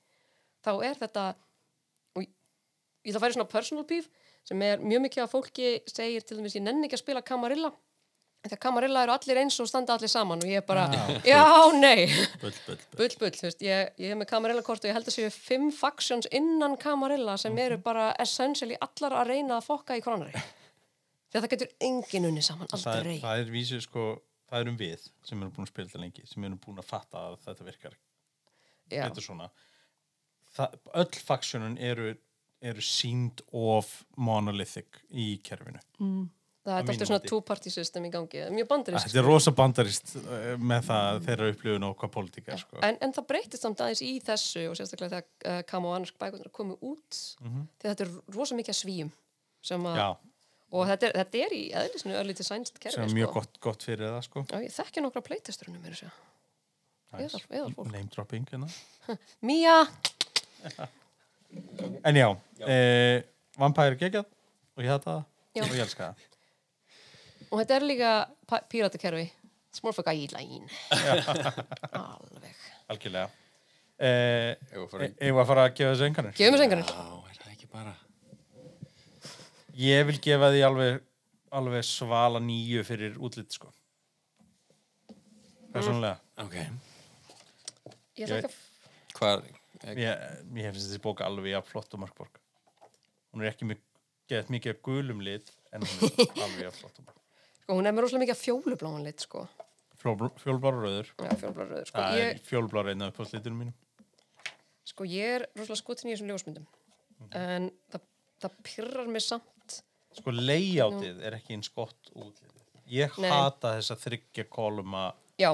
Þá 0.60 0.72
er 0.84 0.98
þetta 1.00 1.26
og 2.18 2.26
ég 2.26 3.14
það 3.14 3.22
færi 3.24 3.36
svona 3.38 3.52
personal 3.52 3.86
beef 3.88 4.10
sem 4.46 4.62
er 4.66 4.82
mjög 4.82 5.06
mikið 5.06 5.24
að 5.24 5.32
fólki 5.32 5.70
segir 5.88 6.26
til 6.26 6.38
dæmis 6.38 6.56
ég 6.58 6.64
nenni 6.64 6.88
ekki 6.88 6.98
að 6.98 7.04
spila 7.04 7.24
Camarilla 7.24 7.72
þegar 8.44 8.60
Camarilla 8.62 9.02
eru 9.04 9.14
allir 9.14 9.40
eins 9.42 9.58
og 9.60 9.68
standa 9.68 9.96
allir 9.96 10.10
saman 10.10 10.40
og 10.40 10.48
ég 10.48 10.62
er 10.62 10.66
bara, 10.66 10.86
já, 11.26 11.42
nei. 11.76 12.06
Bull, 12.40 12.54
bull, 12.54 12.54
bull. 12.66 12.78
bull, 12.96 13.16
bull, 13.20 13.34
þú 13.36 13.46
veist, 13.48 13.64
ég, 13.66 13.92
ég 14.00 14.14
hef 14.14 14.20
með 14.20 14.30
Camarilla 14.32 14.64
kort 14.66 14.84
og 14.84 14.90
ég 14.90 14.96
held 14.96 15.10
að 15.10 15.16
séu 15.18 15.32
fimm 15.34 15.68
factions 15.74 16.28
innan 16.34 16.78
Camarilla 16.80 17.36
sem 17.40 17.58
eru 17.60 17.78
bara 17.84 18.10
essentially 18.22 18.78
allar 18.80 19.18
að 19.20 19.34
reyna 19.34 19.58
að 19.58 19.68
fokka 19.68 19.98
í 19.98 20.04
kronari 20.04 20.32
því 20.34 21.38
að 21.38 21.44
það 21.44 21.52
getur 21.54 21.74
engin 21.86 22.30
unni 22.30 22.42
saman, 22.42 22.70
það, 22.70 22.80
er, 22.80 22.96
aldrei 22.96 23.18
það 23.22 23.42
er 23.42 23.52
vísu 23.54 23.82
sko 23.84 24.06
það 24.50 24.64
erum 24.64 24.80
við 24.80 25.04
sem 25.26 25.42
erum 25.42 25.52
búin 25.54 25.68
að 25.68 25.74
spila 25.74 25.90
þetta 25.90 26.04
lengi 26.06 26.26
sem 26.26 26.48
erum 26.48 26.62
búin 26.64 26.80
að 26.82 26.88
fatta 26.90 27.26
að 27.28 27.36
þetta 27.44 27.68
virkar 27.68 27.98
Já. 28.90 29.04
þetta 29.04 29.20
er 29.20 29.26
svona. 29.28 29.46
Það, 30.50 30.80
öll 30.98 31.20
faksjónun 31.28 31.76
eru 31.78 32.08
eru 32.60 32.82
sínd 32.84 33.40
of 33.56 34.02
monolithic 34.20 34.98
í 35.10 35.38
kerfinu 35.46 35.80
það 36.70 36.80
er 36.80 36.92
alltaf 36.94 37.10
svona 37.10 37.22
two-party 37.26 37.72
system 37.74 38.06
í 38.06 38.12
gangi, 38.14 38.44
mjög 38.54 38.70
bandarist 38.70 39.08
þetta 39.08 39.20
er 39.22 39.28
rosa 39.28 39.52
bandarist 39.56 40.14
eh, 40.20 40.54
með 40.56 40.88
það 40.88 41.20
þeirra 41.26 41.50
upplifun 41.54 41.86
og 41.90 41.94
hvað 42.00 42.12
pólitík 42.16 42.50
er 42.50 42.62
sko. 42.62 42.80
en, 42.86 42.98
en 43.04 43.14
það 43.16 43.28
breytist 43.32 43.66
samt 43.66 43.84
aðeins 43.84 44.02
í 44.06 44.12
þessu 44.24 44.64
og 44.70 44.78
sérstaklega 44.78 45.20
þegar 45.20 45.52
uh, 45.52 45.62
Kam 45.70 45.88
og 45.90 45.96
annars 45.98 46.14
bækunar 46.20 46.50
komu 46.54 46.78
út 46.80 47.20
því 47.40 47.84
að 47.84 47.92
þetta 47.92 48.06
er 48.06 48.16
rosa 48.38 48.58
mikið 48.58 48.80
svíum 48.80 49.12
já, 49.66 50.08
og 50.70 50.90
þetta 50.92 51.10
er, 51.10 51.16
þetta 51.20 51.44
er 51.44 51.56
í 51.56 51.62
eðlisinu 51.82 52.18
örlítið 52.22 52.50
sænst 52.50 52.82
kerfi 52.82 52.98
sem 52.98 53.06
er 53.08 53.16
mjög 53.20 53.32
sko. 53.32 53.40
gott, 53.40 53.62
gott 53.68 53.86
fyrir 53.90 54.08
það 54.08 54.26
sko. 54.28 54.44
Já, 54.46 54.58
ég 54.64 54.74
þekki 54.74 55.04
nokkra 55.04 55.24
playtesturinn 55.26 55.80
mér 55.82 55.98
segja 55.98 56.14
Eðal, 57.10 57.40
eðal 57.50 57.72
fólk 57.74 57.88
name 57.90 58.06
dropping 58.14 58.44
hérna. 58.52 58.68
Mía, 59.48 59.80
en 62.06 62.18
já, 62.20 62.28
eh, 62.62 63.24
Vampire 63.58 63.96
er 63.96 63.98
geggjað 63.98 64.28
og 64.76 64.84
ég 64.84 64.92
þetta 64.94 65.16
Já. 65.56 65.64
og 65.64 65.74
ég 65.74 65.82
elska 65.82 66.10
það 66.10 66.29
og 67.50 67.58
þetta 67.60 67.76
er 67.76 67.86
líka 67.90 68.10
píratakerfi 68.70 69.26
Small 69.72 69.94
for 69.94 70.02
guideline 70.02 70.66
Alveg. 71.94 72.56
Algjörlega. 72.90 73.28
Eh, 74.00 74.56
að 74.74 75.04
í- 75.04 75.10
Ég 75.28 75.34
var 75.36 75.44
að 75.44 75.50
fara 75.52 75.64
að 75.68 75.74
gefa 75.78 75.92
þessu 75.92 76.06
enganir 76.08 76.34
Gefum 76.38 76.56
við 76.56 76.62
sengarnir 76.64 76.88
Já, 76.90 77.04
er 77.30 77.36
það 77.42 77.52
ekki 77.54 77.68
bara? 77.74 77.92
Ég 79.80 80.06
vil 80.08 80.18
gefa 80.24 80.48
því 80.54 80.62
alveg, 80.66 80.96
alveg 81.60 81.84
svala 81.86 82.40
nýju 82.42 82.82
fyrir 82.84 83.14
útlit 83.22 83.54
sko. 83.54 83.70
Personlega. 85.72 86.18
Ok. 86.42 86.56
Ég 86.58 86.74
Ég 88.18 88.26
ætla 88.26 88.40
ekki 88.40 88.50
að 88.50 88.58
Hvað, 89.20 89.44
Ég, 89.96 90.24
ég 90.60 90.74
finnst 90.74 90.88
þessi 90.90 91.00
bóka 91.04 91.24
alveg 91.28 91.54
jafn 91.54 91.70
flott 91.70 91.94
og 91.96 92.00
Markborg. 92.02 92.34
Hún 93.32 93.44
er 93.44 93.52
ekki 93.52 93.68
mjög, 93.70 93.80
mikið 94.52 94.74
af 94.74 94.82
gulum 94.84 95.22
lit 95.24 95.52
en 95.72 95.86
hún 95.86 96.10
er 96.10 96.42
alveg 96.44 96.66
jafn 96.66 96.80
flott 96.82 96.98
og 97.00 97.06
Markborg. 97.06 97.19
Sko, 97.62 97.76
hún 97.76 97.86
er 97.88 97.94
með 97.94 98.06
rosalega 98.06 98.24
mikið 98.26 98.40
fjólubláan 98.42 99.06
lit 99.06 99.24
sko. 99.26 99.46
Fjólblár 100.00 100.76
rauður. 100.80 101.10
Já, 101.20 101.32
fjólubláan 101.42 101.72
rauður 101.74 101.88
sko. 101.90 102.04
Það 102.04 102.20
er 102.24 102.42
fjólblár 102.48 102.92
einn 102.92 103.04
af 103.04 103.12
uppáðslitunum 103.14 103.64
mínum. 103.64 103.74
sko, 104.90 105.06
ég 105.06 105.36
er 105.38 105.46
rosalega 105.54 105.82
skotin 105.82 106.10
í 106.10 106.14
þessum 106.14 106.30
ljósmyndum 106.32 106.66
en 107.36 107.68
það, 107.92 108.06
það 108.42 108.54
pyrrar 108.66 109.10
mig 109.12 109.22
samt 109.22 109.46
Sko 110.10 110.32
layoutið 110.34 111.20
er 111.22 111.36
ekki 111.36 111.54
eins 111.54 111.70
gott 111.70 112.08
útlitið. 112.16 112.64
Ég 112.90 113.18
Nei. 113.22 113.28
hata 113.30 113.76
þessa 113.76 113.94
þryggja 114.00 114.44
koluma 114.50 115.04
Já, 115.38 115.52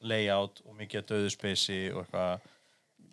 layout 0.00 0.62
og 0.64 0.78
mikið 0.78 1.02
að 1.02 1.10
döðu 1.10 1.32
speysi 1.34 1.78
og 1.92 2.06
eitthvað 2.06 2.46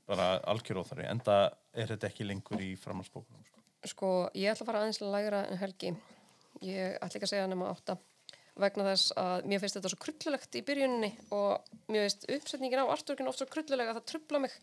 bara 0.08 0.28
algjöróþari. 0.54 1.08
Enda 1.12 1.38
er 1.76 1.92
þetta 1.92 2.08
ekki 2.08 2.28
lengur 2.30 2.62
í 2.64 2.72
framhaldsbókunum. 2.80 3.44
Sko. 3.50 3.64
sko, 3.92 4.12
ég 4.38 4.54
ætla 4.54 4.64
að 4.64 4.70
fara 4.70 4.84
aðeins 4.86 5.02
lægra 5.04 5.44
en 5.50 5.60
Helgi 5.60 5.92
ég 6.64 6.96
ætla 7.02 7.18
ekki 7.20 7.28
að 7.28 7.34
segja 7.34 7.50
nema 7.52 7.74
átta 7.74 7.98
vegna 8.60 8.88
þess 8.92 9.12
að 9.20 9.50
mér 9.50 9.62
finnst 9.64 9.78
þetta 9.80 9.92
svo 9.92 10.00
krullulegt 10.06 10.56
í 10.56 10.64
byrjuninni 10.66 11.12
og 11.36 11.76
mér 11.92 12.06
finnst 12.06 12.26
uppsetningin 12.38 12.86
á 12.88 12.94
artworkinu 12.94 13.32
oft 13.32 13.42
svo 13.42 13.50
krullulega 13.52 13.94
að 13.94 14.00
það 14.00 14.10
trubla 14.14 14.42
mig 14.46 14.56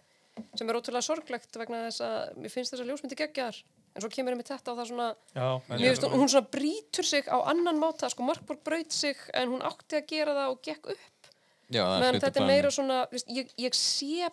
sem 0.57 0.69
er 0.69 0.79
ótrúlega 0.79 1.05
sorglegt 1.05 1.61
vegna 1.61 1.85
þess 1.89 2.05
að 2.07 2.41
mér 2.41 2.55
finnst 2.55 2.73
þess 2.73 2.85
að 2.85 2.93
ljósmyndi 2.93 3.19
geggjar 3.21 3.59
en 3.93 4.05
svo 4.05 4.11
kemur 4.13 4.33
ég 4.33 4.41
með 4.41 4.51
þetta 4.53 4.73
og 4.73 4.79
það 4.81 4.91
svona 4.91 5.09
Já, 5.37 5.49
mér 5.69 5.83
finnst 5.91 6.07
hún, 6.07 6.15
hún 6.23 6.31
svona 6.33 6.53
brýtur 6.57 7.09
sig 7.09 7.29
á 7.29 7.39
annan 7.53 7.81
máta 7.81 8.09
sko 8.13 8.25
Markborg 8.25 8.63
braut 8.65 8.97
sig 8.97 9.21
en 9.37 9.53
hún 9.53 9.65
átti 9.69 10.01
að 10.01 10.09
gera 10.15 10.37
það 10.39 10.55
og 10.55 10.63
gekk 10.65 10.93
upp. 10.95 11.31
Já, 11.73 11.85
hluti 12.01 12.23
þetta 12.25 12.41
er 12.41 12.49
meira 12.49 12.73
svona 12.73 12.99
viðst, 13.13 13.33
ég, 13.33 13.53
ég 13.61 13.77
sé 13.77 14.31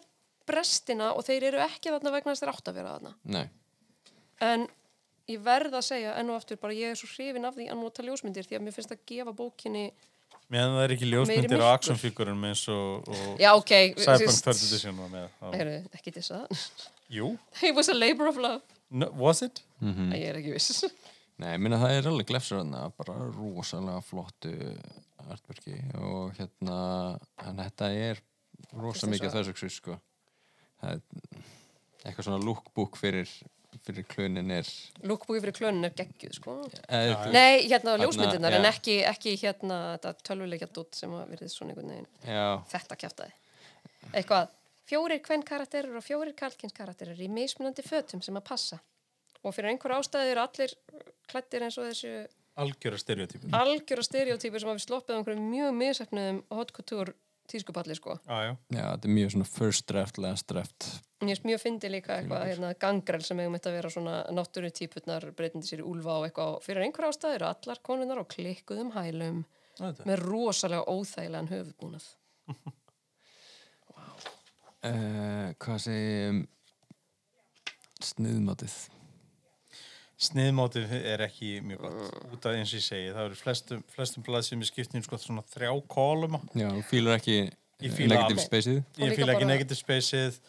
brestina 0.49 1.11
og 1.15 1.27
þeir 1.27 1.49
eru 1.51 1.61
ekki 1.67 1.91
þarna 1.91 2.15
vegna 2.15 2.33
þess 2.33 2.43
að 2.43 2.47
þeir 2.47 2.53
átt 2.55 2.71
að 2.71 2.79
vera 2.79 2.95
þarna. 2.95 3.13
Nei, 3.35 3.45
en 4.47 4.67
ég 5.29 5.41
verð 5.45 5.79
að 5.79 5.87
segja 5.89 6.13
enn 6.19 6.31
og 6.33 6.39
aftur 6.39 6.59
bara 6.61 6.75
ég 6.77 6.93
er 6.93 6.99
svo 6.99 7.09
hrifin 7.13 7.47
af 7.47 7.57
því 7.57 7.67
að 7.71 7.81
nota 7.81 8.05
ljósmyndir 8.05 8.47
því 8.47 8.59
að 8.59 8.65
mér 8.65 8.77
finnst 8.77 8.95
að 8.95 9.03
gefa 9.11 9.35
bókinni 9.35 9.89
Meðan 10.49 10.75
það 10.75 10.83
er 10.83 10.93
ekki 10.95 11.07
ljósmyndir 11.11 11.61
á 11.61 11.69
actionfigurum 11.69 12.47
eins 12.49 12.63
og, 12.73 13.09
og 13.13 13.41
já 13.41 13.51
ok, 13.53 13.73
Cyberpunk 14.01 14.39
3rd 14.47 14.63
edition 14.65 14.97
var 14.97 15.11
með. 15.13 15.75
ekki 15.93 16.15
þess 16.17 16.33
að 16.39 16.65
Jú, 17.19 17.35
it 17.69 17.77
was 17.77 17.89
a 17.89 17.97
labor 17.97 18.29
of 18.31 18.41
love 18.41 18.61
no, 18.89 19.11
was 19.17 19.43
it? 19.45 19.61
Mm. 19.81 20.09
ég 20.17 20.31
er 20.31 20.41
ekki 20.41 20.57
viss 20.57 20.83
Nei, 21.39 21.53
ég 21.53 21.61
minna 21.63 21.77
það 21.79 21.93
er 21.95 22.07
alveg 22.09 22.27
glefsur 22.33 22.57
þarna, 22.59 22.81
bara 22.97 23.13
rosalega 23.31 24.01
flottu 24.03 24.51
artverki 25.29 25.77
og 25.99 26.33
hérna, 26.37 26.79
en 27.45 27.61
þetta 27.61 27.89
er 27.95 28.19
rosa 28.75 29.05
Finnst 29.05 29.13
mikið 29.13 29.35
þessu 29.37 29.69
sko. 29.71 29.95
Það 30.81 30.97
er 30.97 31.43
eitthvað 32.03 32.27
svona 32.27 32.41
lookbook 32.43 32.99
fyrir, 32.99 33.31
fyrir 33.85 34.05
klunin 34.09 34.51
er... 34.53 34.69
lookbooki 35.05 35.41
fyrir 35.43 35.55
klönin 35.57 35.87
er 35.87 35.93
geggjuð 35.97 36.35
sko. 36.37 36.55
Er, 36.87 37.13
nei, 37.33 37.67
hérna 37.67 37.95
ljósmyndirnar 38.01 38.55
já. 38.55 38.59
en 38.59 38.69
ekki, 38.69 38.95
ekki 39.09 39.35
hérna 39.41 39.79
þetta 39.95 40.13
tölvuleikja 40.29 40.69
dótt 40.75 40.99
sem 40.99 41.13
að 41.15 41.35
verið 41.35 41.53
svona 41.53 41.73
einhvern 41.73 41.93
veginn 41.93 42.09
Já, 42.25 42.47
þetta 42.73 42.99
kjaftaði. 43.03 43.37
Eitthvað, 44.09 44.51
fjórir 44.89 45.21
kvenn 45.25 45.45
karakterir 45.45 45.99
og 45.99 46.05
fjórir 46.05 46.35
kalkins 46.37 46.75
karakterir 46.77 47.21
í 47.21 47.29
mismunandi 47.31 47.85
fötum 47.85 48.23
sem 48.25 48.37
að 48.39 48.47
passa. 48.49 48.81
Og 49.45 49.55
fyrir 49.55 49.71
einhver 49.71 49.95
ástæði 49.99 50.33
eru 50.33 50.43
allir 50.43 50.75
klættir 51.29 51.63
eins 51.65 51.77
og 51.79 51.87
þessu 51.91 52.13
Algjöra 52.59 52.97
stereotypur. 52.99 53.53
algjöra 53.55 54.03
stereotypur 54.03 54.59
sem 54.59 54.69
að 54.69 54.81
við 54.81 55.13
einhverjum 55.15 55.45
mjög 55.47 55.75
misefnuðum 55.79 56.39
hot 56.57 56.73
couture 56.75 57.13
tískupalli 57.49 57.95
sko. 57.97 58.17
Já, 58.25 58.39
já. 58.49 58.55
þetta 58.71 59.09
er 59.09 59.15
mjög 59.17 59.33
svona 59.35 59.47
first 59.49 59.87
draft, 59.89 60.19
last 60.21 60.47
draft. 60.51 60.89
Ég 61.25 61.33
er 61.33 61.41
mjög 61.47 61.61
fyndi 61.63 61.91
líka 61.91 62.15
eitthvað 62.15 62.45
hérna, 62.47 62.73
gangrel 62.79 63.23
sem 63.25 63.41
hefur 63.41 63.53
mitt 63.55 63.67
að 63.67 63.75
vera 63.75 63.91
svona 63.93 64.17
náttúru 64.35 64.69
típutnar 64.71 65.25
breytindi 65.35 65.67
sér 65.67 65.83
í 65.83 65.87
úlfa 65.89 66.19
og 66.19 66.27
eitthvað 66.29 66.53
og 66.55 66.63
fyrir 66.63 66.85
einhver 66.85 67.09
ástæður 67.09 67.47
allar 67.49 67.81
konunar 67.83 68.21
á 68.23 68.25
klikkuðum 68.29 68.93
hælum 68.95 69.43
Þetta. 69.79 70.05
með 70.07 70.23
rosalega 70.25 70.87
óþægilegan 70.87 71.51
höfubúnað 71.53 72.13
Uh, 74.79 75.51
hvað 75.61 75.81
segir 75.83 76.29
um 76.31 76.39
sniðmátið? 80.19 80.85
Sniðmótið 80.89 80.93
er 81.13 81.23
ekki 81.25 81.49
mjög 81.65 81.81
gott. 81.85 82.19
Út 82.35 82.45
af 82.49 82.57
eins 82.59 82.73
og 82.73 82.79
ég 82.79 82.85
segi, 82.85 83.09
það 83.15 83.25
eru 83.29 83.39
flestum, 83.39 83.83
flestum 83.95 84.25
blaðsum 84.27 84.63
í 84.65 84.69
skiptinu 84.69 85.03
sko 85.05 85.19
svona 85.21 85.43
þrjá 85.53 85.71
kóluma. 85.91 86.41
Já, 86.53 86.69
þú 86.75 86.85
fílar 86.91 87.19
ekki 87.19 87.37
Ég 87.79 87.99
negative 88.11 88.43
spaceið? 88.43 88.79
Ég 88.99 89.13
fýla 89.15 89.35
ekki 89.37 89.47
negative 89.47 89.79
spaceið. 89.79 90.39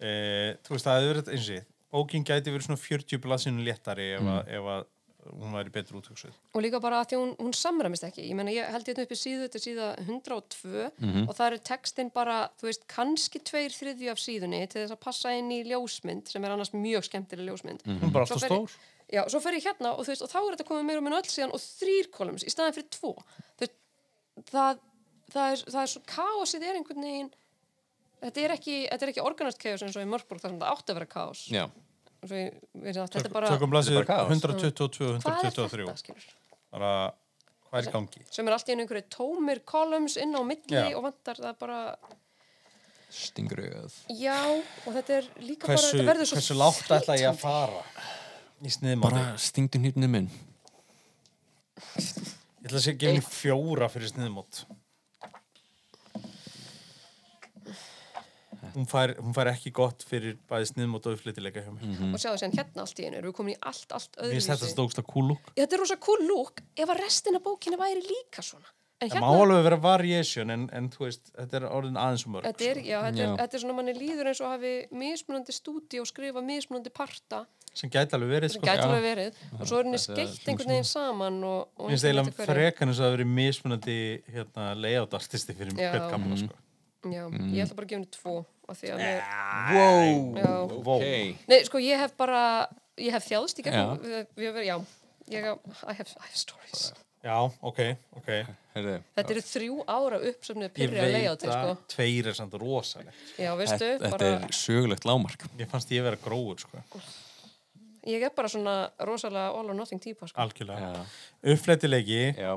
Eh, 0.00 0.54
þú 0.64 0.72
veist, 0.76 0.86
það 0.86 1.00
hefur 1.02 1.10
verið 1.12 1.32
eins 1.34 1.48
og 1.50 1.58
ég. 1.58 1.66
Bókin 1.92 2.24
gæti 2.24 2.52
verið 2.54 2.68
svona 2.68 2.80
40 2.80 3.20
blaðsinu 3.24 3.64
léttari 3.66 4.06
ef, 4.16 4.24
að, 4.28 4.48
ef 4.56 4.70
að 4.76 4.86
hún 5.28 5.52
væri 5.52 5.72
betur 5.72 5.98
útugsuð. 5.98 6.32
og 6.56 6.62
líka 6.64 6.78
bara 6.80 7.02
að 7.02 7.10
því 7.10 7.16
hún, 7.20 7.32
hún 7.36 7.52
samræmist 7.52 8.04
ekki 8.06 8.22
ég 8.30 8.36
meina 8.38 8.52
ég 8.54 8.68
held 8.72 8.86
hérna 8.88 9.04
upp 9.04 9.10
í 9.12 9.18
síðu 9.18 9.42
þetta 9.44 9.58
er 9.58 9.64
síða 9.64 9.88
102 10.06 10.84
og 11.28 11.32
það 11.36 11.46
er 11.48 11.56
textin 11.68 12.10
bara 12.14 12.36
þú 12.60 12.68
veist 12.70 12.86
kannski 12.88 13.42
tveir 13.44 13.74
þriðju 13.76 14.08
af 14.14 14.22
síðunni 14.22 14.60
til 14.72 14.80
þess 14.86 14.94
að 14.96 15.02
passa 15.04 15.34
inn 15.36 15.50
í 15.52 15.58
ljósmynd 15.68 16.30
sem 16.32 16.44
er 16.48 16.54
annars 16.54 16.72
mjög 16.72 17.04
skemmtileg 17.10 17.50
ljósmynd 17.50 17.84
Hún 17.84 18.08
er 18.08 18.14
bara 18.14 18.24
alltaf 18.24 18.40
ég- 18.46 18.48
stór. 18.48 18.78
Já, 19.08 19.22
svo 19.32 19.40
fer 19.40 19.56
ég 19.56 19.64
hérna 19.64 19.94
og 19.96 20.04
þú 20.04 20.12
veist, 20.12 20.22
og 20.26 20.30
þá 20.30 20.38
er 20.42 20.54
þetta 20.54 20.68
komið 20.68 20.86
meira 20.88 21.00
og 21.00 21.04
minna 21.06 21.18
öll 21.22 21.32
síðan 21.32 21.52
og 21.56 21.62
þrýr 21.64 22.08
kolumns 22.12 22.44
í 22.44 22.52
staðan 22.52 22.74
fyrir 22.76 22.90
tvo. 22.92 23.12
Veist, 23.60 23.76
það, 24.50 24.80
það, 25.32 25.52
er, 25.54 25.62
það 25.72 25.82
er 25.82 25.92
svo 25.94 26.02
kaosið 26.12 26.66
er 26.68 26.78
einhvern 26.80 27.06
veginn, 27.06 27.30
þetta 28.26 28.42
er 28.44 28.54
ekki, 28.58 28.74
þetta 28.90 29.06
er 29.06 29.12
ekki 29.14 29.24
organist 29.24 29.62
chaos 29.62 29.84
eins 29.86 29.96
og 29.96 30.04
í 30.04 30.10
Mörkborg 30.12 30.44
þar 30.44 30.52
sem 30.52 30.60
það 30.60 30.74
átti 30.74 30.92
að 30.92 31.00
vera 31.00 31.10
kaos. 31.14 31.46
Já, 31.54 31.64
Svo 32.18 32.34
ég, 32.34 32.54
við, 32.74 32.96
þetta 32.98 33.20
er 33.22 33.32
bara, 33.32 33.48
Tökum 33.54 33.74
Þetta 33.78 34.04
kaos. 34.08 34.30
122 34.34 35.08
og 35.08 35.18
hvað 35.22 35.36
er 35.38 35.50
123. 35.52 35.88
þetta? 36.02 36.38
Bara, 36.74 36.92
hvað 37.68 37.80
er 37.80 37.88
í 37.88 37.92
gangi? 37.94 38.22
Sem 38.34 38.48
er 38.50 38.56
allt 38.56 38.68
í 38.68 38.74
einu 38.74 38.84
einhverju 38.84 39.04
tómir 39.14 39.60
kolumns 39.62 40.18
inn 40.18 40.34
á 40.34 40.42
milli 40.42 40.80
Já. 40.82 40.88
og 40.98 41.04
vantar 41.06 41.38
það 41.38 41.60
bara, 41.62 41.78
stingur 43.08 43.62
auðað. 43.64 43.94
já, 44.18 44.36
og 44.84 44.96
þetta 44.98 45.14
er 45.20 45.28
líka 45.40 45.70
Hversu, 45.70 45.86
bara, 45.86 45.94
þetta 45.94 46.08
verður 46.10 46.28
svo 46.28 46.40
hversu 46.40 46.56
látt 46.58 46.90
ætla 46.98 47.16
ég 47.22 47.30
að 47.30 47.38
fara 47.40 47.84
í 48.64 48.72
sniðmáti? 48.74 49.04
Bara 49.06 49.24
stingdu 49.40 49.78
hnýrnum 49.82 50.10
minn. 50.16 50.28
Ég 51.98 52.66
ætla 52.66 52.78
að 52.80 52.84
segja 52.84 52.98
gefa 52.98 53.12
henni 53.14 53.24
fjóra 53.28 53.88
fyrir 53.92 54.10
sniðmót. 54.10 54.62
Hún 58.74 58.86
fær, 58.90 59.12
hún 59.22 59.34
fær 59.34 59.48
ekki 59.52 59.70
gott 59.74 60.02
fyrir 60.06 60.36
bæði 60.50 60.68
sniðmót 60.72 61.06
og 61.08 61.14
uppflytileika 61.16 61.62
hjá 61.64 61.70
mér. 61.74 62.00
Og 62.14 62.20
sjáðu 62.20 62.40
sér 62.42 62.52
hérna 62.58 62.82
allt 62.84 62.98
í 63.00 63.06
einu, 63.06 63.18
erum 63.20 63.30
við 63.32 63.36
komin 63.38 63.54
í 63.54 63.60
allt, 63.66 63.86
allt 63.96 64.18
Mér 64.18 64.34
finnst 64.34 64.50
þetta 64.50 64.58
öðruvísi. 64.66 64.74
stókst 64.74 65.00
að 65.02 65.06
kúlu. 65.12 65.36
Já, 65.54 65.62
þetta 65.62 65.76
er 65.78 65.82
rosa 65.82 65.96
cool 66.04 66.26
look 66.28 66.62
ef 66.76 66.92
að 66.92 67.00
restina 67.00 67.40
bókinni 67.42 67.78
væri 67.80 68.02
líka 68.04 68.44
svona. 68.44 68.68
En 68.98 69.12
Það 69.12 69.22
má 69.22 69.28
hérna, 69.30 69.42
alveg 69.44 69.64
vera 69.68 69.76
variation 69.78 70.50
en, 70.50 70.62
en 70.74 70.88
þú 70.90 71.04
veist, 71.04 71.28
þetta 71.38 71.58
er 71.60 71.66
orðin 71.70 71.98
aðeins 72.02 72.24
og 72.26 72.32
mörg. 72.34 72.48
þetta 72.48 72.64
er, 72.66 72.80
já, 72.82 72.96
þetta, 73.06 73.18
Já. 73.22 73.26
er, 73.28 73.34
þetta 73.44 73.56
er 73.58 73.62
svona 73.62 73.76
manni 73.78 73.94
líður 73.94 74.30
eins 74.32 74.40
og 74.42 74.50
hafi 74.50 74.72
mismunandi 74.90 75.54
stúdi 75.54 76.00
og 76.02 76.08
skrifa 76.10 76.42
mismunandi 76.42 76.90
parta 76.94 77.44
Sem 77.78 77.90
gæti 77.94 78.16
alveg 78.16 78.30
verið, 78.32 78.52
sem 78.54 78.62
sko. 78.62 78.66
gæti 78.66 78.84
alveg 78.84 79.04
verið. 79.04 79.42
Og 79.54 79.68
svo 79.70 79.78
er 79.78 79.86
henni 79.86 80.00
þetta 80.02 80.14
skeitt 80.14 80.48
einhvern 80.50 80.72
veginn 80.74 80.88
saman 80.88 81.36
og, 81.46 81.58
og 81.78 81.92
finnst 81.92 82.06
eiginlega 82.08 82.46
frekan 82.48 82.90
eins 82.90 82.98
og 82.98 83.04
að 83.04 83.08
það 83.08 83.16
verið 83.16 83.30
mismunandi 83.36 83.98
hérna, 84.34 84.64
layout 84.82 85.14
artisti 85.18 85.54
fyrir 85.58 85.76
hvert 85.78 86.08
gamla, 86.10 86.38
sko. 86.40 86.58
Já, 87.06 87.22
ég 87.30 87.62
ætla 87.62 87.78
bara 87.78 87.86
að 87.86 87.92
gefa 87.92 88.00
henni 88.00 88.12
tvo 88.16 88.36
af 88.68 88.80
því 88.80 88.90
að 88.92 89.02
mér, 89.04 89.20
Wow, 89.78 90.14
já, 90.42 90.54
ok. 90.82 91.04
Nei, 91.52 91.58
sko, 91.68 91.82
ég 91.86 92.02
hef 92.02 92.16
bara, 92.18 92.40
ég 92.98 93.14
hef 93.14 93.28
þjáðst 93.28 93.62
í 93.62 93.66
gegnum, 93.68 94.00
við, 94.02 94.24
við, 94.34 94.50
við, 94.56 94.66
já, 94.66 94.76
ég 95.36 95.46
I 95.52 95.94
have, 95.94 96.10
I 96.18 96.26
have 96.26 96.40
stories. 96.40 96.88
Já, 97.22 97.36
ok, 97.66 97.80
ok. 98.18 98.28
Herðu, 98.74 98.98
Þetta 99.18 99.34
eru 99.34 99.40
þrjú 99.42 99.78
ára 99.90 100.18
uppsöfnuð 100.28 100.68
Ég 100.68 100.74
pyrri 100.76 100.98
að 100.98 101.06
veit 101.08 101.16
leiða 101.16 101.38
til, 101.42 101.48
að 101.50 101.64
sko. 101.64 101.86
tveir 101.94 102.28
er 102.30 102.36
samt 102.38 102.58
rosalegt. 102.62 103.24
Já, 103.34 103.50
veistu, 103.58 103.78
þetta, 103.78 104.04
þetta 104.04 104.12
bara, 104.14 104.28
er 104.46 104.54
sögulegt 104.54 105.08
lámark 105.08 105.48
Ég 105.58 105.70
fannst 105.72 105.90
ég 105.94 106.06
vera 106.06 106.20
gróður, 106.22 106.62
sko. 106.62 106.82
Ég 108.08 108.24
er 108.26 108.32
bara 108.36 108.48
svona 108.52 108.76
rosalega 109.04 109.50
all 109.54 109.68
or 109.70 109.76
nothing 109.76 110.00
típa, 110.02 110.28
sko. 110.30 110.38
Algjörlega. 110.40 111.04
Já 112.38 112.52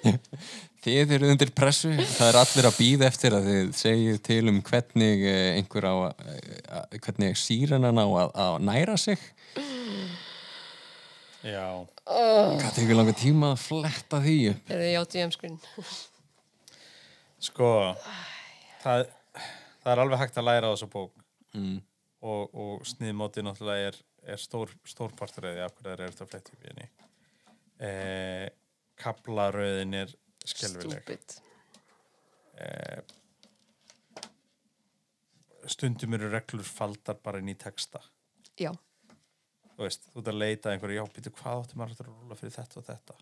Þið 0.80 1.10
eru 1.18 1.28
undir 1.34 1.50
pressu, 1.52 1.90
það 1.92 2.28
er 2.30 2.36
allir 2.40 2.66
að 2.70 2.76
býða 2.78 3.08
eftir 3.10 3.34
að 3.36 3.48
þið 3.50 3.72
segið 3.76 4.20
til 4.24 4.38
um 4.48 4.60
hvernig 4.64 5.24
eh, 5.28 5.48
einhver 5.58 5.84
á 5.84 5.94
að, 6.06 6.22
að- 6.78 6.94
hvernig 7.04 7.36
síranan 7.36 8.00
á 8.00 8.06
að, 8.08 8.30
að 8.46 8.54
næra 8.64 8.94
sig 9.02 9.20
já. 11.44 11.66
Hvað 12.06 12.72
tekur 12.76 12.96
langa 12.98 13.14
tíma 13.16 13.52
að 13.54 13.62
fletta 13.66 14.20
því 14.24 14.36
upp? 14.54 14.72
Er 14.72 14.82
þið 14.84 14.90
já 14.94 15.02
DM 15.14 15.34
screen? 15.36 15.58
Sko, 17.40 17.70
það, 18.82 19.06
það 19.80 19.92
er 19.94 20.02
alveg 20.04 20.20
hægt 20.24 20.40
að 20.40 20.48
læra 20.50 20.70
á 20.70 20.72
þessu 20.74 20.90
bók 20.92 21.16
Mm. 21.50 21.80
og, 22.22 22.52
og 22.54 22.84
sniðmóti 22.86 23.42
náttúrulega 23.42 23.88
er, 23.88 23.96
er 24.26 24.36
stór, 24.40 24.72
stór 24.84 25.12
parturöði 25.16 25.62
af 25.64 25.74
hverju 25.76 25.88
það 25.90 26.00
er 26.00 26.08
eftir 26.08 26.26
að 26.26 26.30
fletti 26.34 26.56
í 26.58 26.66
henni. 26.68 26.88
Eh, 27.80 28.48
kablaröðin 29.00 29.94
er 30.02 30.12
skelvileg. 30.44 31.16
Eh, 32.60 33.00
stundum 35.70 36.14
eru 36.18 36.30
reglur 36.32 36.66
faldar 36.66 37.18
bara 37.24 37.40
inn 37.40 37.52
í 37.52 37.56
texta. 37.58 38.00
Já, 38.60 38.72
Þú 39.80 39.86
veist, 39.86 40.02
þú 40.12 40.20
ert 40.20 40.26
að 40.28 40.36
leita 40.36 40.72
einhverju, 40.74 40.96
já, 40.98 41.04
býtu, 41.16 41.30
hvað 41.38 41.60
áttu 41.62 41.76
maður 41.80 42.00
að 42.02 42.08
rúla 42.10 42.36
fyrir 42.36 42.52
þetta 42.52 42.76
og 42.76 42.84
þetta? 42.84 43.14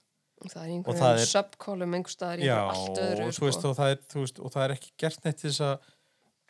það 0.49 0.57
er 0.65 0.73
einhverjum 0.73 1.05
er- 1.21 1.29
subcolumn 1.31 1.95
einhver 1.99 2.11
staðar 2.15 2.41
í 2.43 2.49
Já, 2.49 2.55
einhverju 2.59 2.81
allt 2.89 2.99
öðru, 3.05 3.21
og, 3.23 3.29
þú 3.29 3.37
sko. 3.37 3.47
veist, 3.47 3.67
og, 3.69 3.77
það 3.79 3.93
er, 3.93 4.01
veist, 4.19 4.41
og 4.43 4.51
það 4.57 4.65
er 4.65 4.75
ekki 4.75 4.91
gert 5.05 5.25
neitt 5.29 5.45
þess 5.45 5.61
að 5.69 5.87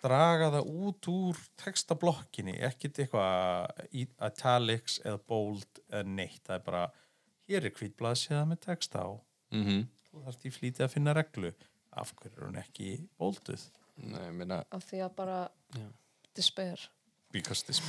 draga 0.02 0.50
það 0.54 0.68
út 0.88 1.08
úr 1.12 1.38
textablokkinni, 1.62 2.54
ekkit 2.68 2.98
eitthvað 3.04 3.88
í 3.92 4.04
italics 4.28 5.00
eða 5.04 5.18
bold 5.30 5.80
eða 5.88 6.02
neitt, 6.06 6.42
það 6.46 6.54
er 6.60 6.64
bara 6.68 6.82
hér 7.48 7.66
er 7.70 7.74
hvítblaðsíða 7.78 8.44
með 8.52 8.60
texta 8.68 9.04
á 9.06 9.10
Mm 9.50 9.62
-hmm. 9.64 9.84
þú 10.10 10.22
þarfst 10.24 10.42
í 10.44 10.50
flítið 10.52 10.84
að 10.84 10.92
finna 10.92 11.12
reglu 11.16 11.50
af 11.96 12.10
hverju 12.14 12.36
er 12.36 12.46
hún 12.46 12.58
ekki 12.60 13.08
bolduð 13.18 13.62
Nei, 13.96 14.30
minna, 14.30 14.64
Af 14.70 14.84
því 14.84 14.98
að 15.06 15.14
bara 15.16 15.48
Já. 15.74 15.86
despair. 16.36 16.90
because 17.32 17.64
bit. 17.66 17.80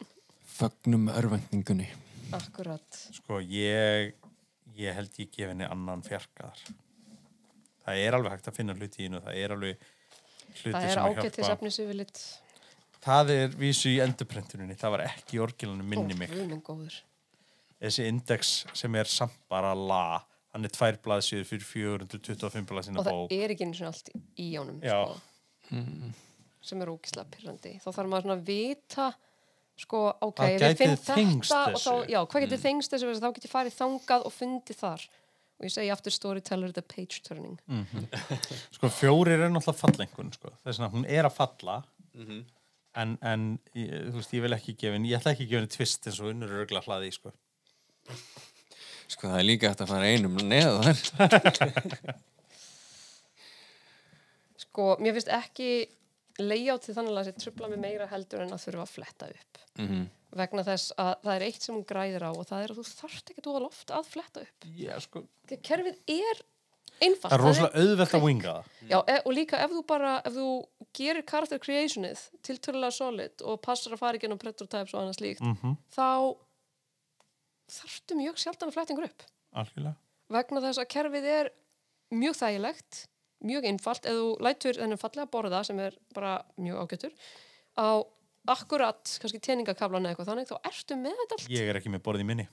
fögnum 0.58 1.08
örvendingunni 1.08 1.88
Akkurat. 2.32 3.08
sko, 3.12 3.40
ég 3.40 4.14
ég 4.76 4.94
held 4.94 5.12
ég 5.18 5.30
gef 5.30 5.48
henni 5.48 5.64
annan 5.64 6.02
fjarkaðar 6.02 6.58
það 7.84 8.00
er 8.06 8.14
alveg 8.14 8.32
hægt 8.32 8.48
að 8.48 8.54
finna 8.56 8.74
hluti 8.74 9.02
í 9.02 9.06
hennu, 9.06 9.20
það 9.20 9.34
er 9.36 9.52
alveg 9.52 9.76
Það 10.62 10.88
er 10.90 11.00
ágættis 11.02 11.42
hjálpa. 11.42 11.52
efnis 11.56 11.78
yfirleitt. 11.82 12.22
það 13.06 13.30
er 13.34 13.58
vísu 13.60 13.90
í 13.92 13.98
endurprentuninni. 14.02 14.76
Það 14.78 14.94
var 14.96 15.04
ekki 15.06 15.36
í 15.38 15.42
orginalinu 15.42 15.84
minni 15.84 16.14
mig. 16.18 16.30
þessi 17.80 18.06
index 18.08 18.64
sem 18.74 18.94
er 18.94 19.04
samt 19.04 19.36
bara 19.48 19.74
la. 19.74 20.22
Hann 20.56 20.64
er 20.64 20.72
tvær 20.72 20.96
blaðsjöður 21.04 21.44
fyrir 21.44 21.66
425 21.68 22.64
blaðsina 22.70 23.02
Og 23.02 23.04
það 23.04 23.32
er 23.36 23.52
ekki 23.52 23.66
eins 23.66 23.80
og 23.82 23.90
allt 23.90 24.08
í 24.40 24.46
ánum, 24.56 24.78
sko. 24.80 26.14
Sem 26.64 26.80
er 26.82 26.88
ógislega 26.90 27.28
pyrrandi. 27.30 27.74
Þá 27.82 27.88
þarf 27.92 28.08
maður 28.08 28.24
svona 28.24 28.36
að 28.38 28.46
vita, 28.48 29.10
sko, 29.76 30.00
ok, 30.24 30.40
við 30.40 30.64
gæti 30.64 30.78
finn 30.80 30.96
þengst 31.04 31.52
þetta 31.52 31.74
og 31.76 31.82
þá, 31.84 32.10
já, 32.14 32.18
hvað 32.32 32.46
getur 32.46 32.62
þengst 32.64 32.94
þessu, 32.94 33.12
þá 33.20 33.28
getur 33.36 33.52
farið 33.52 33.76
þangað 33.76 34.24
og 34.24 34.32
fundið 34.32 34.80
þar. 34.80 35.04
Og 35.56 35.64
ég 35.64 35.72
segi 35.72 35.88
aftur 35.92 36.12
storyteller 36.12 36.72
the 36.76 36.82
page 36.84 37.22
turning. 37.24 37.56
sko 38.76 38.90
fjórir 38.92 39.40
er 39.40 39.48
náttúrulega 39.52 39.80
fallengun 39.80 40.32
sko. 40.34 40.52
þess 40.66 40.82
að 40.84 40.92
hún 40.98 41.06
er 41.08 41.24
að 41.28 41.36
falla 41.38 41.78
en, 42.96 43.16
en 43.20 43.46
ég, 43.76 43.88
þú 44.10 44.20
veist, 44.20 44.34
ég 44.36 44.44
vil 44.44 44.56
ekki 44.56 44.76
gefa 44.76 44.96
henni 44.96 45.12
ég 45.12 45.18
ætla 45.20 45.32
ekki 45.34 45.46
að 45.46 45.50
gefa 45.50 45.60
henni 45.62 45.74
tvist 45.76 46.08
eins 46.08 46.20
og 46.20 46.30
unnur 46.32 46.52
er 46.52 46.62
örgla 46.64 46.84
hlaði 46.84 47.10
sko. 47.16 47.32
Sko 49.12 49.28
það 49.30 49.38
er 49.40 49.46
líka 49.46 49.70
eftir 49.70 49.86
að 49.86 49.92
fara 49.94 50.12
einum 50.12 50.36
neðar 50.44 50.96
Sko, 54.66 54.96
mér 55.00 55.16
finnst 55.16 55.32
ekki 55.32 55.68
layoutið 56.42 56.98
þannig 56.98 57.12
að 57.12 57.18
það 57.18 57.28
sé 57.28 57.34
trubla 57.44 57.68
mig 57.72 57.80
meira 57.80 58.06
heldur 58.10 58.44
en 58.44 58.52
að 58.56 58.64
þurfa 58.66 58.84
að 58.86 58.94
fletta 58.96 59.32
upp. 59.32 59.62
mm 59.80 60.06
Vegna 60.36 60.66
þess 60.66 60.90
að 61.00 61.14
það 61.22 61.32
er 61.32 61.42
eitt 61.46 61.62
sem 61.64 61.72
hún 61.72 61.84
græðir 61.88 62.24
á 62.28 62.30
og 62.34 62.42
það 62.44 62.62
er 62.62 62.72
að 62.74 62.78
þú 62.82 62.82
þarft 62.98 63.30
ekki 63.32 63.44
dúa 63.46 63.60
loft 63.62 63.92
að 63.94 64.08
fletta 64.10 64.42
upp. 64.44 64.66
Já, 64.76 64.90
sko, 65.00 65.22
að 65.48 65.62
kerfið 65.64 65.94
er 66.12 66.42
einfalt. 67.00 67.30
það 67.30 67.36
er 67.38 67.44
rosalega 67.44 67.84
auðvelt 67.84 68.16
að 68.18 68.26
winga 68.26 68.52
það 68.56 68.90
Já, 68.90 68.98
e 69.00 69.16
og 69.22 69.32
líka 69.32 69.60
ef 69.64 69.72
þú 69.72 69.82
bara, 69.88 70.12
ef 70.28 70.36
þú 70.36 70.48
gerir 70.98 71.24
character 71.30 71.62
creationið 71.62 72.24
til 72.44 72.58
tölulega 72.58 72.96
solid 72.98 73.46
og 73.48 73.62
passar 73.64 73.96
að 73.96 74.02
fara 74.02 74.20
ekki 74.20 74.28
ennum 74.28 74.42
prototypes 74.42 74.92
og 74.92 75.00
annað 75.00 75.18
slíkt, 75.20 75.40
mm 75.46 75.76
þá 75.96 76.36
þarftu 77.76 78.16
mjög 78.20 78.38
sjaldan 78.38 78.70
að 78.70 78.76
fletta 78.76 78.94
yngur 78.94 79.08
upp. 79.08 79.24
algjörlega 79.56 79.96
Vegna 80.36 80.62
þess 80.64 80.82
að 80.82 80.90
kerfið 80.90 81.28
er 81.30 81.48
mjög 82.14 82.36
þægilegt, 82.40 83.00
mjög 83.44 83.68
einfalt, 83.70 84.06
ef 84.08 84.16
þú 84.16 84.28
lætur 84.46 84.78
þennan 84.80 85.00
fallega 85.00 85.30
borða 85.32 85.62
sem 85.66 85.80
er 85.82 85.96
bara 86.16 86.38
mjög 86.56 86.84
ágættur, 86.84 87.16
á 87.76 87.88
akkurat, 88.46 89.16
kannski 89.20 89.40
tjeningakaflan 89.42 90.06
eða 90.06 90.14
eitthvað 90.14 90.30
þannig, 90.30 90.50
þá 90.50 90.70
ertu 90.70 90.98
með 91.00 91.16
þetta 91.20 91.38
allt. 91.38 91.50
ég 91.50 91.70
er 91.70 91.80
ekki 91.80 91.92
með 91.92 92.04
borðið 92.06 92.30
minni 92.30 92.48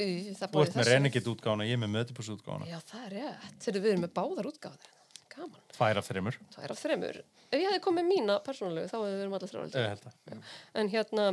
Í, 0.00 0.32
þú 0.40 0.62
ert 0.62 0.76
með 0.76 0.88
renegit 0.88 1.28
útgána, 1.28 1.66
ég 1.68 1.76
er 1.76 1.80
með 1.82 1.92
mötibus 1.92 2.30
útgána 2.32 2.66
Já, 2.66 2.78
það 2.88 3.02
er 3.04 3.14
rétt. 3.18 3.56
Þegar 3.60 3.82
við 3.84 3.90
erum 3.92 4.04
með 4.06 4.12
báðar 4.16 4.48
útgáður. 4.48 4.90
Gaman. 5.32 5.62
tvær 5.72 6.00
af 6.00 6.08
þreymur 6.08 6.38
er 6.60 6.74
af 6.74 6.80
þremur. 6.80 7.18
Ef 7.52 7.58
ég 7.60 7.66
hefði 7.68 7.82
komið 7.84 8.08
mína 8.08 8.38
persónulegu, 8.44 8.88
þá 8.90 8.96
hefði 8.98 9.12
við 9.12 9.22
erum 9.24 9.36
allir 9.38 9.56
að 9.60 10.46
En 10.80 10.90
hérna, 10.92 11.26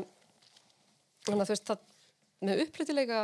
að 1.27 1.43
þú 1.43 1.49
veist, 1.53 1.67
það, 1.69 1.83
með 2.47 2.63
upplýtilega, 2.65 3.21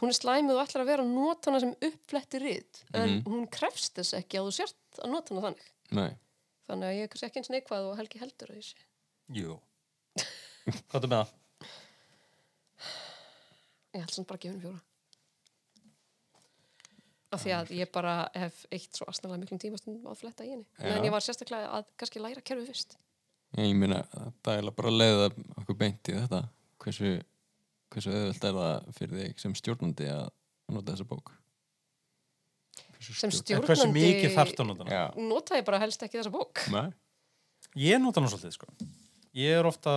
hún 0.00 0.12
er 0.12 0.16
slæmið 0.16 0.56
og 0.56 0.62
ætlar 0.64 0.84
að 0.84 0.90
vera 0.92 1.04
að 1.04 1.12
nota 1.12 1.50
hana 1.50 1.60
sem 1.60 1.74
uppfletti 1.88 2.40
rít, 2.42 2.82
en 2.96 3.18
hún 3.26 3.48
krefst 3.52 3.98
þess 3.98 4.16
ekki 4.16 4.40
að 4.40 4.48
þú 4.48 4.54
sért 4.62 5.00
að 5.02 5.12
nota 5.12 5.34
hana 5.34 5.46
þannig. 5.48 5.72
Nei 5.92 6.12
Þannig 6.68 6.88
að 6.88 6.96
ég 6.96 7.04
er 7.04 7.10
kannski 7.12 7.26
ekki 7.28 7.40
eins 7.42 7.50
neikvað 7.52 7.86
og 7.90 7.98
Helgi 7.98 8.20
heldur 8.22 8.52
að 8.52 8.60
ég 8.60 8.66
sé. 8.70 8.84
jú 9.36 9.58
hvað 10.88 11.04
er 11.04 11.10
með 11.10 11.18
það? 11.18 11.32
Ég 13.92 14.00
held 14.00 14.14
samt 14.14 14.28
bara 14.30 14.38
að 14.38 14.44
gefa 14.46 14.52
henni 14.54 14.62
fjóra. 14.64 14.80
Af 17.32 17.42
því 17.42 17.52
að 17.56 17.72
ég 17.76 17.90
bara 17.92 18.14
hef 18.36 18.62
eitt 18.72 18.96
svo 18.96 19.08
astnalega 19.08 19.42
miklum 19.42 19.60
tímastundum 19.60 20.08
á 20.08 20.12
að 20.12 20.20
fletta 20.22 20.46
í 20.46 20.52
henni. 20.52 20.66
Já. 20.78 20.94
En 20.94 21.06
ég 21.06 21.12
var 21.12 21.24
sérstaklega 21.24 21.70
að 21.78 21.90
kannski 22.00 22.22
læra 22.22 22.44
kerfið 22.44 22.70
fyrst. 22.72 22.96
Ég 23.58 23.74
meina, 23.76 24.00
það 24.44 24.58
er 24.62 24.70
bara 24.76 24.92
að 24.92 24.98
leiða 25.00 25.28
okkur 25.60 25.78
beint 25.80 26.08
í 26.08 26.16
þetta 26.16 26.42
hversu, 26.84 27.12
hversu 27.92 28.12
auðvöld 28.12 28.48
er 28.48 28.58
það 28.58 28.90
fyrir 28.98 29.22
þig 29.22 29.44
sem 29.44 29.54
stjórnandi 29.60 30.10
að 30.12 30.26
nota 30.72 30.94
þessa 30.94 31.08
bók 31.12 31.32
Hversu 32.96 33.14
Sem 33.18 33.32
stjórnandi 33.34 34.26
að 34.32 34.66
nota 34.68 34.84
hana? 34.84 34.90
Já, 34.92 35.04
nota 35.20 35.58
ég 35.58 35.64
bara 35.66 35.80
helst 35.82 36.04
ekki 36.04 36.20
þessa 36.20 36.32
bók. 36.32 36.60
Nei. 36.70 36.92
Ég 37.82 37.98
nota 37.98 38.20
hana 38.20 38.30
svolítið 38.30 38.54
sko. 38.54 38.68
Ég 39.34 39.58
er 39.58 39.66
ofta 39.66 39.94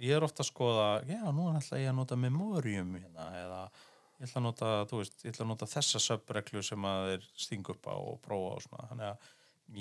ég 0.00 0.16
er 0.16 0.24
ofta 0.24 0.44
að 0.44 0.50
skoða, 0.50 0.88
já, 1.08 1.20
nú 1.34 1.50
ætla 1.52 1.80
ég 1.80 1.90
að 1.90 1.98
nota 1.98 2.18
memorium 2.18 2.94
hérna, 2.96 3.26
eða 3.36 3.60
ég 4.20 4.26
ætla 4.26 4.40
að 4.40 4.46
nota, 4.46 4.72
þú 4.90 5.02
veist, 5.02 5.18
ég 5.24 5.34
ætla 5.34 5.44
að 5.44 5.50
nota 5.52 5.68
þessa 5.70 6.02
söpreglu 6.06 6.64
sem 6.64 6.88
að 6.88 7.06
þeir 7.10 7.28
stinga 7.44 7.74
upp 7.74 7.88
á 7.88 7.94
og 7.96 8.18
prófa 8.24 8.56
og 8.56 8.64
svona, 8.64 8.88
þannig 8.92 9.10
að 9.10 9.30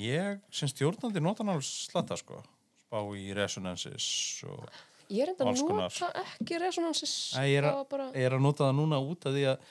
ég 0.03 0.41
sem 0.59 0.71
stjórnandi 0.71 1.23
nota 1.23 1.43
hann 1.43 1.53
alveg 1.55 1.67
slatta 1.69 2.19
sko, 2.19 2.41
spá 2.83 2.99
í 3.15 3.29
resonances 3.37 4.09
og 4.49 4.65
Ég 5.09 5.25
er 5.25 5.33
enda 5.33 5.49
að 5.49 5.61
nota 5.65 6.09
ekki 6.21 6.61
resonansis 6.61 7.13
ég, 7.41 7.59
er 7.59 7.69
og 7.71 7.83
að, 7.83 7.85
bara, 7.93 8.07
ég 8.13 8.27
er 8.29 8.35
að 8.37 8.43
nota 8.45 8.67
það 8.67 8.75
núna 8.77 9.01
út 9.01 9.25
af 9.25 9.35
því 9.35 9.45
að, 9.49 9.67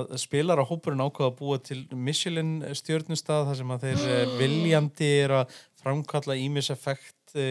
að 0.00 0.12
spilar 0.22 0.62
á 0.62 0.64
hópurinn 0.66 1.04
ákvaða 1.04 1.30
að 1.30 1.36
búa 1.38 1.58
til 1.70 1.80
Michelin 1.94 2.52
stjórnustað 2.78 3.48
þar 3.50 3.58
sem 3.60 3.74
að 3.74 3.86
þeir 3.86 4.06
eh, 4.16 4.34
viljandi 4.40 5.10
er 5.24 5.36
að 5.40 5.58
framkalla 5.80 6.36
ímiseffekt 6.36 7.36
e, 7.38 7.48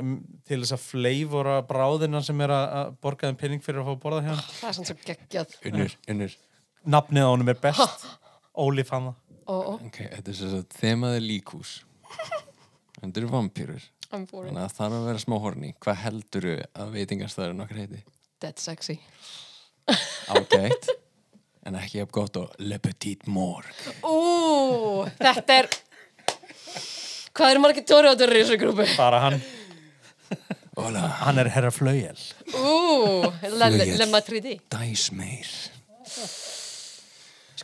um, 0.00 0.16
til 0.48 0.60
þess 0.64 0.76
að 0.76 0.86
fleivora 0.88 1.60
bráðina 1.68 2.20
sem 2.26 2.42
er 2.44 2.54
að, 2.54 2.66
að 2.80 2.94
borga 3.06 3.30
þeim 3.30 3.40
pening 3.44 3.64
fyrir 3.64 3.82
að 3.84 3.90
fá 3.90 3.94
að 3.94 4.02
borða 4.02 4.24
hérna. 4.26 4.48
það 4.58 4.72
er 4.72 4.78
sann 4.80 4.90
sem 4.90 5.04
geggjað. 5.06 5.58
Unnur, 5.70 5.98
unnur 6.12 6.40
Nafnið 6.82 7.22
á 7.22 7.30
honum 7.30 7.50
er 7.52 7.58
best. 7.62 8.06
Óli 8.66 8.82
fann 8.86 9.12
það 9.12 9.22
þetta 10.16 10.30
er 10.30 10.36
svo 10.38 10.50
að 10.58 10.76
þemaði 10.78 11.22
líkús. 11.24 11.72
Þetta 12.98 13.20
eru 13.20 13.30
vampýrur. 13.32 13.86
Þannig 14.12 14.58
að 14.60 14.66
það 14.66 14.74
þarf 14.76 14.96
að 14.98 15.06
vera 15.08 15.22
smá 15.22 15.36
horni. 15.40 15.70
Hvað 15.80 16.00
helduru 16.02 16.56
að 16.76 16.90
veitingastæður 16.98 17.62
okkar 17.64 17.78
heiti? 17.80 18.02
Dead 18.42 18.58
sexy 18.60 18.98
Ágætt. 20.28 20.90
en 21.66 21.78
ekki 21.78 22.00
jafn 22.00 22.12
gott 22.12 22.36
og 22.36 22.52
Le 22.60 22.78
Petit 22.82 23.24
Morgue. 23.30 23.94
Ú, 24.04 25.06
þetta 25.18 25.58
er 25.62 25.70
Hvað 27.32 27.54
eru 27.54 27.62
margir 27.64 27.86
tóriátur 27.88 28.34
í 28.36 28.42
þessu 28.42 28.58
grúpu? 28.60 28.84
bara 28.98 29.22
hann, 29.24 29.38
Hola, 30.76 31.06
hann 31.22 31.40
er 31.40 31.48
herra 31.54 31.70
flauel 31.72 32.20
Ú, 32.52 33.30
Le, 33.48 34.06
Matridi 34.12 34.58
dice 34.72 35.14
meir. 35.16 35.48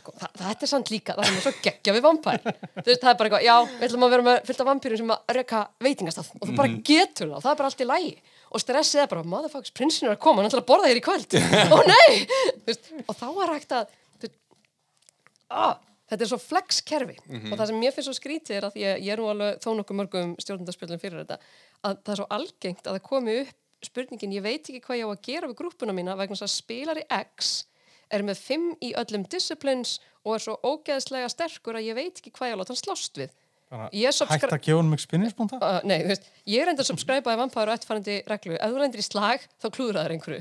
Sko, 0.09 0.17
það, 0.19 0.33
þetta 0.41 0.65
er 0.65 0.71
samt 0.71 0.91
líka, 0.93 1.15
það 1.17 1.29
er 1.29 1.43
svo 1.43 1.53
geggja 1.63 1.95
við 1.95 2.05
vampær. 2.05 2.41
Þú 2.43 2.85
veist, 2.87 3.01
það 3.03 3.11
er 3.11 3.19
bara 3.19 3.29
eitthvað, 3.29 3.45
já, 3.45 3.55
við 3.75 3.87
ætlum 3.87 4.05
að 4.05 4.13
vera 4.15 4.25
með 4.27 4.39
fullt 4.49 4.63
af 4.63 4.69
vampýrum 4.69 5.01
sem 5.01 5.13
að 5.15 5.33
reka 5.37 5.61
veitingastað 5.85 6.31
og 6.39 6.45
þú 6.47 6.55
bara 6.57 6.79
getur 6.89 7.31
það, 7.33 7.43
það 7.45 7.51
er 7.51 7.59
bara 7.61 7.71
allt 7.71 7.83
í 7.83 7.89
lægi 7.89 8.15
og 8.49 8.63
stressið 8.63 9.03
er 9.03 9.11
bara, 9.11 9.25
motherfuckers, 9.29 9.75
prinsinn 9.77 10.09
er 10.09 10.15
að 10.15 10.23
koma 10.23 10.41
hann 10.41 10.49
ætlar 10.49 10.63
að 10.63 10.69
borða 10.71 10.89
þér 10.89 10.99
í 10.99 11.05
kvöld, 11.05 11.37
ó 11.75 11.77
nei! 11.85 12.15
Veist, 12.65 12.89
og 13.05 13.19
þá 13.19 13.27
er 13.29 13.53
hægt 13.53 13.75
að 13.77 13.93
veist, 14.23 14.37
ah, 15.53 15.77
þetta 16.09 16.25
er 16.25 16.31
svo 16.31 16.41
flex 16.41 16.81
kerfi 16.89 17.17
og 17.29 17.53
það 17.53 17.65
sem 17.69 17.81
mér 17.83 17.93
finnst 17.93 18.09
svo 18.09 18.17
skrítið 18.17 18.57
er 18.57 18.69
að 18.71 18.79
að 18.79 19.05
ég 19.05 19.13
er 19.13 19.21
nú 19.21 19.29
alveg 19.29 19.61
þó 19.61 19.69
nokkuð 19.77 19.99
mörgum 19.99 20.35
stjórnundarspjöldum 20.41 21.01
fyrir 21.03 21.21
þetta 21.21 21.37
að 21.85 21.99
það 22.01 22.13
er 22.15 22.21
svo 22.23 22.29
algengt 22.39 22.87
að 22.87 22.97
það 22.97 23.05
komi 23.05 23.35
upp 23.43 23.57
spurningin, 23.85 24.33
ég 24.35 24.43
veit 24.43 24.65
ekki 24.65 24.81
hvað 24.83 24.99
ég 24.99 25.07
á 25.07 25.11
að 25.13 25.21
gera 25.29 25.47
við 25.47 25.59
grúpuna 25.61 25.93
mína 25.95 26.17
vegna 26.19 26.35
þess 26.35 26.49
að 26.49 26.55
spilari 26.57 27.05
X 27.07 27.51
er 28.13 28.23
með 28.25 28.41
fimm 28.41 28.71
í 28.83 28.93
öllum 28.99 29.25
disciplines 29.31 29.97
og 30.25 30.35
er 30.35 30.43
svo 30.43 30.55
ógeðslega 30.65 31.29
sterkur 31.31 31.77
að 31.79 31.89
ég 31.89 31.97
veit 31.97 32.19
ekki 32.19 32.33
hvað 32.35 32.51
ég 32.51 32.53
á 32.53 32.55
að 32.57 32.61
láta 32.63 32.73
hann 32.73 32.81
slást 32.81 33.21
við. 33.21 33.35
Hægt 33.69 34.47
að 34.49 34.63
gefa 34.65 34.79
hann 34.79 34.89
með 34.89 35.03
spinningsbúnta 35.03 35.59
uh, 35.61 35.75
Nei, 35.85 35.99
þú 36.01 36.09
veist, 36.09 36.23
ég 36.49 36.63
er 36.63 36.71
enda 36.71 36.81
að 36.81 36.89
subscribe-aði 36.89 37.37
vampæður 37.43 37.69
og 37.69 37.75
eftirfærandi 37.77 38.15
reglu, 38.31 38.55
ef 38.57 38.71
þú 38.73 38.79
lendir 38.81 39.03
í 39.03 39.05
slag 39.05 39.43
þá 39.61 39.67
klúður 39.75 39.99
það 39.99 40.13
einhverju 40.15 40.39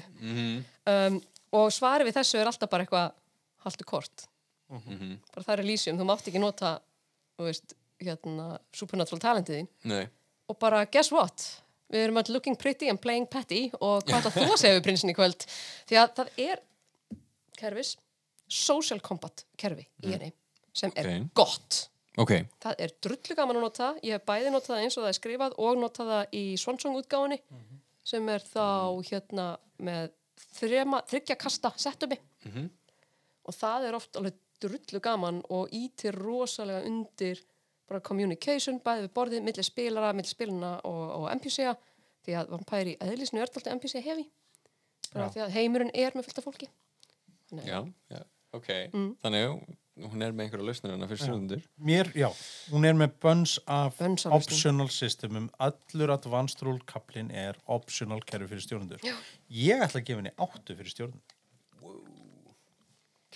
um, 0.89 1.19
og 1.61 1.67
svarið 1.77 2.09
við 2.09 2.17
þessu 2.17 2.41
er 2.41 2.49
alltaf 2.49 2.71
bara 2.73 2.87
eitthvað 2.87 3.11
haltu 3.67 3.85
kort. 3.89 4.25
Bara 4.73 5.45
það 5.45 5.53
er 5.59 5.63
Elysium, 5.67 6.01
þú 6.01 6.07
mátt 6.09 6.31
ekki 6.33 6.41
nota 6.41 6.73
þú 7.37 7.51
veist, 7.51 7.77
hérna 8.01 8.49
supernatural 8.73 9.21
talentið 9.21 9.61
þín. 9.61 9.69
Nei. 9.93 10.07
og 10.49 10.57
bara 10.61 10.87
guess 10.89 11.13
what? 11.13 11.45
Við 11.93 12.05
erum 12.05 12.21
öll 12.21 12.33
looking 12.35 12.57
pretty 12.61 12.89
and 12.93 13.01
playing 13.01 13.29
petty 13.29 13.69
og 13.81 14.05
hvað 14.09 14.19
ætla 14.23 14.33
þú 14.35 14.49
að 14.53 14.61
segja 14.61 14.77
við 14.77 14.85
prinsinn 14.89 15.13
í 15.13 15.17
kvöld? 15.17 15.45
Því 15.89 16.01
að 16.01 16.11
það 16.19 16.33
er 16.45 16.61
kerfis 17.59 17.95
social 18.49 19.01
combat 19.05 19.45
kerfi 19.61 19.85
í 20.05 20.13
henni 20.15 20.31
sem 20.79 20.93
er 20.97 21.09
Ok. 21.11 21.31
gott. 21.35 21.79
Ok, 22.19 22.33
það 22.63 22.81
er 22.83 22.93
drullu 23.05 23.35
gaman 23.39 23.57
að 23.61 23.63
nota 23.67 23.89
ég 24.03 24.17
hef 24.17 24.25
bæði 24.27 24.51
notað 24.51 24.81
eins 24.83 24.97
og 24.99 25.05
það 25.05 25.13
er 25.13 25.19
skrifað 25.21 25.53
og 25.63 25.77
notað 25.79 26.09
það 26.13 26.33
í 26.35 26.45
Swansong 26.59 26.97
útgáfunni 26.99 27.39
sem 28.09 28.29
er 28.33 28.43
þá 28.43 28.65
hérna 29.11 29.45
með 29.79 30.09
þrema, 30.59 31.03
þryggja 31.07 31.37
kasta 31.39 31.71
setuppi. 31.77 32.19
Og 33.49 33.55
það 33.55 33.87
er 33.89 33.95
oft 33.99 34.17
alveg 34.19 34.35
drullu 34.63 35.01
gaman 35.05 35.39
og 35.55 35.71
ítir 35.75 36.17
rosalega 36.19 36.83
undir 36.89 37.41
bara 37.89 38.01
communication, 38.05 38.81
bæði 38.85 39.07
við 39.07 39.13
borðið 39.15 39.45
millir 39.47 39.65
spilara, 39.65 40.11
millir 40.13 40.29
spilana 40.33 40.73
og, 40.85 41.05
og 41.23 41.29
NPC-a 41.39 41.77
því 42.27 42.35
að 42.41 42.51
vampæri 42.53 42.97
í 42.97 42.99
eðlisnu 43.07 43.39
er 43.41 43.47
alltaf 43.47 43.71
NPC 43.73 44.03
hefi 44.05 44.27
bara 45.15 45.29
Já. 45.29 45.33
því 45.37 45.45
að 45.47 45.55
heimurinn 45.55 45.95
er 45.95 46.17
með 46.19 46.27
fullt 46.29 46.41
af 46.43 46.49
fólki 46.49 46.69
já, 47.53 47.79
já, 48.13 48.25
ok. 48.57 48.73
Þannig 49.23 49.47
að 49.47 49.55
hún 50.09 50.23
er 50.23 50.35
með 50.35 50.45
einhverja 50.45 50.67
lausnir 50.69 50.93
hana 50.95 51.09
fyrir 51.11 51.23
stjórnundur. 51.25 51.65
Mér, 51.89 52.13
já, 52.15 52.29
hún 52.71 52.87
er 52.87 52.95
með 52.99 53.17
bunch 53.25 53.57
af 53.67 53.99
lausnum. 53.99 54.37
optional 54.37 54.93
systemum 54.95 55.49
allur 55.59 56.15
advanced 56.15 56.63
rule 56.63 56.85
kaplinn 56.87 57.33
er 57.35 57.59
optional 57.67 58.23
kerfi 58.27 58.53
fyrir 58.53 58.67
stjórnendur 58.67 59.03
ég 59.51 59.83
ætla 59.83 59.99
að 59.99 60.07
gefa 60.07 60.23
henni 60.23 60.37
áttu 60.39 60.79
fyrir 60.79 60.95
stjórnendur 60.95 61.37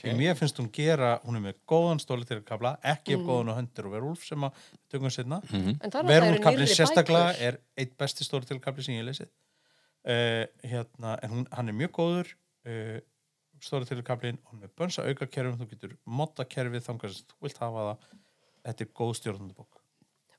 okay. 0.03 0.17
mér 0.19 0.37
finnst 0.39 0.59
hún 0.61 0.71
gera, 0.75 1.15
hún 1.27 1.39
er 1.39 1.45
með 1.47 1.59
góðan 1.69 2.01
stóli 2.03 2.27
til 2.29 2.41
að 2.41 2.47
kapla, 2.49 2.75
ekki 2.93 3.17
mm. 3.17 3.25
góðan 3.29 3.53
á 3.53 3.55
höndur 3.59 3.89
og 3.89 3.97
verulf 3.97 4.27
sem 4.27 4.47
að 4.47 4.67
tökum. 4.91 5.09
En 5.09 5.15
það 5.15 5.39
er 5.39 5.47
náttúrulega 5.79 6.11
verulf 6.13 6.47
nýrri 6.49 6.69
sérstaklega 6.73 7.33
er 7.49 7.59
eitt 7.79 7.97
besti 8.01 8.27
stóli 8.27 8.49
til 8.49 8.61
kapli 8.63 8.87
sem 8.87 8.97
ég 8.97 9.03
hef 9.03 9.11
lesið 9.11 9.31
uh, 9.31 10.45
hérna, 10.73 11.17
en 11.23 11.35
hún, 11.37 11.49
hann 11.53 11.73
er 11.73 11.79
mjög 11.79 11.95
góður 11.99 12.33
uh, 12.67 12.99
stóri 13.63 13.87
til 13.89 14.03
kaplinn 14.07 14.41
hún 14.49 14.59
er 14.59 14.67
með 14.67 14.75
bönsa 14.81 15.05
auka 15.07 15.29
kerfum, 15.31 15.61
þú 15.61 15.69
getur 15.71 15.95
modda 16.05 16.47
kerfið 16.49 16.85
þangar 16.89 17.15
sem 17.15 17.31
þú 17.31 17.47
vilt 17.47 17.63
hafa 17.63 17.87
það. 17.87 18.11
Þetta 18.67 18.85
er 18.85 18.93
góð 18.99 19.15
stjórnendabók. 19.19 19.81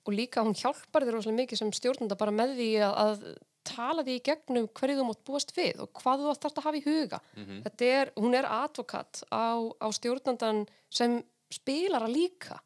Og 0.03 0.15
líka 0.15 0.43
hún 0.43 0.55
hjálpar 0.59 1.05
þér 1.05 1.17
rosalega 1.17 1.39
mikið 1.41 1.61
sem 1.61 1.73
stjórnanda 1.75 2.19
bara 2.19 2.35
með 2.35 2.55
því 2.57 2.69
að, 2.83 2.95
að 3.03 3.25
tala 3.63 4.03
því 4.03 4.15
í 4.17 4.23
gegnum 4.27 4.67
hverju 4.75 4.97
þú 4.99 5.05
mátt 5.07 5.21
búast 5.27 5.53
við 5.55 5.83
og 5.85 5.91
hvað 6.01 6.23
þú 6.23 6.33
þarft 6.33 6.59
að 6.59 6.65
hafa 6.67 6.79
í 6.79 6.83
huga. 6.83 7.19
Þetta 7.63 7.91
er, 7.99 8.11
hún 8.19 8.35
er 8.35 8.47
advokat 8.51 9.23
á, 9.31 9.55
á 9.79 9.87
stjórnandan 9.95 10.65
sem 10.91 11.21
spilara 11.51 12.09
líka. 12.11 12.59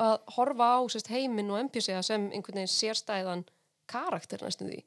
Að 0.00 0.16
horfa 0.32 0.70
á 0.76 0.80
sérst, 0.88 1.12
heiminn 1.12 1.52
og 1.52 1.60
NPC-a 1.66 2.00
sem 2.00 2.30
einhvern 2.32 2.62
veginn 2.62 2.72
sérstæðan 2.72 3.44
karakter 3.90 4.40
næstum 4.40 4.70
því. 4.70 4.80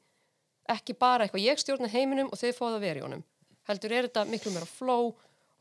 Ekki 0.74 0.96
bara 0.98 1.28
eitthvað, 1.28 1.46
ég 1.46 1.60
stjórna 1.60 1.92
heiminum 1.92 2.32
og 2.32 2.40
að 2.40 2.80
vera 2.82 2.98
í 2.98 3.04
honum 3.04 3.22
heldur 3.68 3.94
er 3.94 4.08
þetta 4.08 4.26
miklu 4.30 4.52
meira 4.54 4.68
flow 4.68 5.14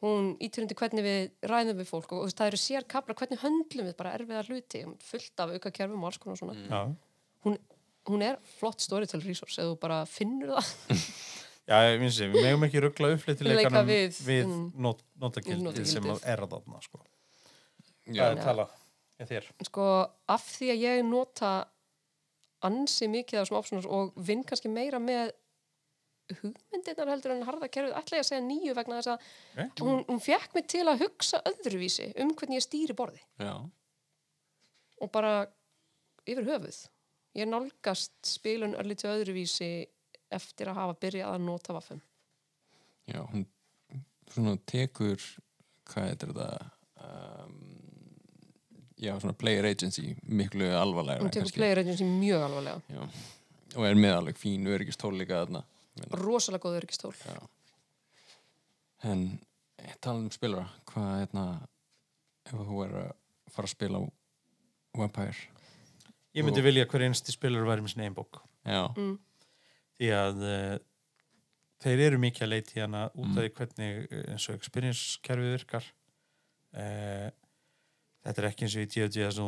hún 0.03 0.33
ítir 0.43 0.65
undir 0.65 0.77
hvernig 0.79 1.05
við 1.05 1.47
ræðum 1.47 1.79
við 1.79 1.87
fólk 1.87 2.11
og, 2.15 2.25
og 2.25 2.33
það 2.35 2.49
eru 2.51 2.59
sér 2.59 2.87
kapla, 2.91 3.15
hvernig 3.15 3.39
höndlum 3.43 3.87
við 3.87 3.95
bara 3.99 4.15
erfiða 4.17 4.43
hluti, 4.49 4.83
fullt 5.07 5.43
af 5.43 5.53
auka 5.55 5.71
kerfum 5.71 6.03
og 6.03 6.09
alls 6.09 6.19
konar 6.19 6.39
svona. 6.39 6.57
Já, 6.67 6.81
hún, 7.47 7.57
hún 8.11 8.25
er 8.27 8.39
flott 8.57 8.83
storytell 8.83 9.21
resource 9.23 9.61
eða 9.61 9.71
þú 9.71 9.79
bara 9.85 10.01
finnur 10.09 10.57
það. 10.57 10.99
Já, 11.71 11.77
ég 11.87 12.01
finnst 12.01 12.19
að 12.19 12.33
við 12.33 12.43
megum 12.43 12.65
ekki 12.67 12.79
ruggla 12.83 13.09
uppleitileikanum 13.15 13.77
Leika 13.77 13.83
við, 13.87 14.01
við, 14.03 14.23
við 14.27 14.41
mm. 14.49 14.63
not, 14.83 15.03
notagildið 15.23 15.85
sem 15.87 16.09
er 16.11 16.41
að 16.43 16.57
þarna 16.57 16.81
sko. 16.83 16.99
Já, 18.09 18.25
Það 18.25 18.33
er 18.33 18.41
tala, 18.43 18.65
ég 19.21 19.29
þér. 19.29 19.47
Sko, 19.69 19.85
af 20.35 20.49
því 20.57 20.73
að 20.73 20.83
ég 20.83 21.05
nota 21.07 21.53
ansi 22.67 23.07
mikið 23.11 23.39
af 23.39 23.47
svona 23.47 23.63
optionals 23.63 23.87
og 23.87 24.11
vinn 24.27 24.43
kannski 24.47 24.71
meira 24.71 24.99
með 24.99 25.31
hugmyndirnar 26.31 27.11
heldur 27.13 27.33
en 27.35 27.45
harða 27.47 27.69
kerfið 27.71 27.97
ætla 27.99 28.19
ég 28.19 28.23
að 28.23 28.29
segja 28.29 28.45
nýju 28.45 28.75
vegna 28.77 28.99
þess 28.99 29.11
að 29.13 29.25
okay. 29.65 29.83
hún, 29.83 30.03
hún 30.07 30.21
fekk 30.23 30.55
mig 30.57 30.69
til 30.71 30.85
að 30.87 31.03
hugsa 31.03 31.41
öðruvísi 31.49 32.09
um 32.23 32.31
hvernig 32.37 32.61
ég 32.61 32.65
stýri 32.67 32.95
borði. 32.97 33.21
Já. 33.41 33.55
og 35.03 35.11
bara 35.11 35.33
yfir 36.23 36.47
höfuð. 36.47 36.77
Ég 37.35 37.49
nálgast 37.49 38.13
spilun 38.29 38.77
örlítið 38.77 39.17
öðruvísi 39.17 39.71
eftir 40.33 40.69
að 40.71 40.79
hafa 40.79 40.97
byrjað 41.01 41.35
að 41.35 41.45
nota 41.47 41.75
vaffum 41.75 42.01
Já, 43.09 43.19
hún 43.29 43.45
svona 44.31 44.55
tekur 44.69 45.19
hvað 45.89 46.09
heitir 46.09 46.31
þetta 46.31 46.69
um, 47.03 47.57
já, 48.95 49.11
svona 49.19 49.35
player 49.37 49.67
agency 49.67 50.13
miklu 50.23 50.69
alvarlega 50.77 51.25
hún 51.25 51.33
tekur 51.33 51.57
player 51.57 51.83
agency 51.83 52.07
mjög 52.07 52.45
alvarlega. 52.47 52.81
Já, 52.87 53.03
og 53.75 53.87
er 53.89 53.99
með 53.99 54.17
alveg 54.21 54.39
fín 54.39 54.69
öryggistól 54.71 55.13
líka 55.19 55.43
þarna 55.43 55.65
rosalega 56.11 56.63
góð 56.63 56.77
öryggistól 56.79 57.13
já. 57.13 57.37
en 59.03 59.25
talað 60.01 60.23
um 60.23 60.31
spilara 60.33 60.69
hvað 60.89 61.11
hérna 61.21 61.43
ef 62.47 62.53
þú 62.55 62.79
er 62.85 62.95
að 63.03 63.11
fara 63.53 63.67
að 63.67 63.73
spila 63.75 63.99
á 63.99 64.03
Vampire? 64.97 65.49
Ég 66.33 66.45
myndi 66.45 66.61
vilja 66.65 66.85
hver 66.89 67.05
einsti 67.07 67.33
spilur 67.33 67.65
væri 67.67 67.81
með 67.85 67.93
sinni 67.93 68.07
einbók 68.09 68.41
já, 68.65 68.87
Mm. 68.97 69.17
því 69.99 70.09
að 70.17 70.43
uh, 70.47 70.77
þeir 71.83 71.99
eru 72.07 72.17
mikið 72.23 72.45
að 72.45 72.51
leita 72.53 72.77
í 72.77 72.81
hana 72.81 73.03
út 73.13 73.33
af 73.37 73.43
því 73.43 73.49
hvernig 73.57 74.11
eh, 74.11 74.31
eins 74.33 74.47
og 74.49 74.55
experience 74.55 75.19
kerfið 75.21 75.51
virkar. 75.57 75.85
Uh, 76.73 77.29
þetta 78.23 78.41
er 78.41 78.47
ekki 78.49 78.65
eins 78.65 78.77
og 78.79 78.85
í 78.85 78.89
D&D 78.93 79.25
að 79.27 79.37
þú 79.41 79.47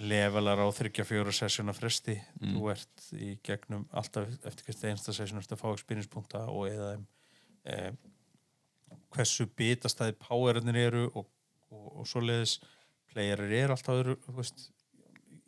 levelar 0.00 0.58
á 0.58 0.66
þryggja 0.74 1.06
fjóra 1.06 1.32
sessjóna 1.34 1.74
fresti. 1.76 2.16
Mm. 2.40 2.56
þú 2.56 2.70
ert 2.72 3.06
í 3.14 3.30
gegnum 3.46 3.86
alltaf 3.94 4.30
eftir 4.42 4.68
hvernig 4.68 4.94
einsta 4.94 5.14
sessjón 5.14 5.42
ert 5.42 5.54
að 5.54 5.62
fá 5.62 5.68
experience 5.72 6.10
punta 6.10 6.44
og 6.50 6.68
eða 6.70 6.94
uh, 6.98 7.90
hversu 9.14 9.46
bitastæði 9.56 10.16
powerinnir 10.18 10.80
eru 10.88 11.04
og, 11.12 11.28
og, 11.70 11.86
og 12.00 12.08
svoleiðis. 12.10 12.58
Playerir 13.14 13.52
eru 13.60 13.76
alltaf 13.76 14.00
öðru, 14.00 14.18
veist, 14.34 14.68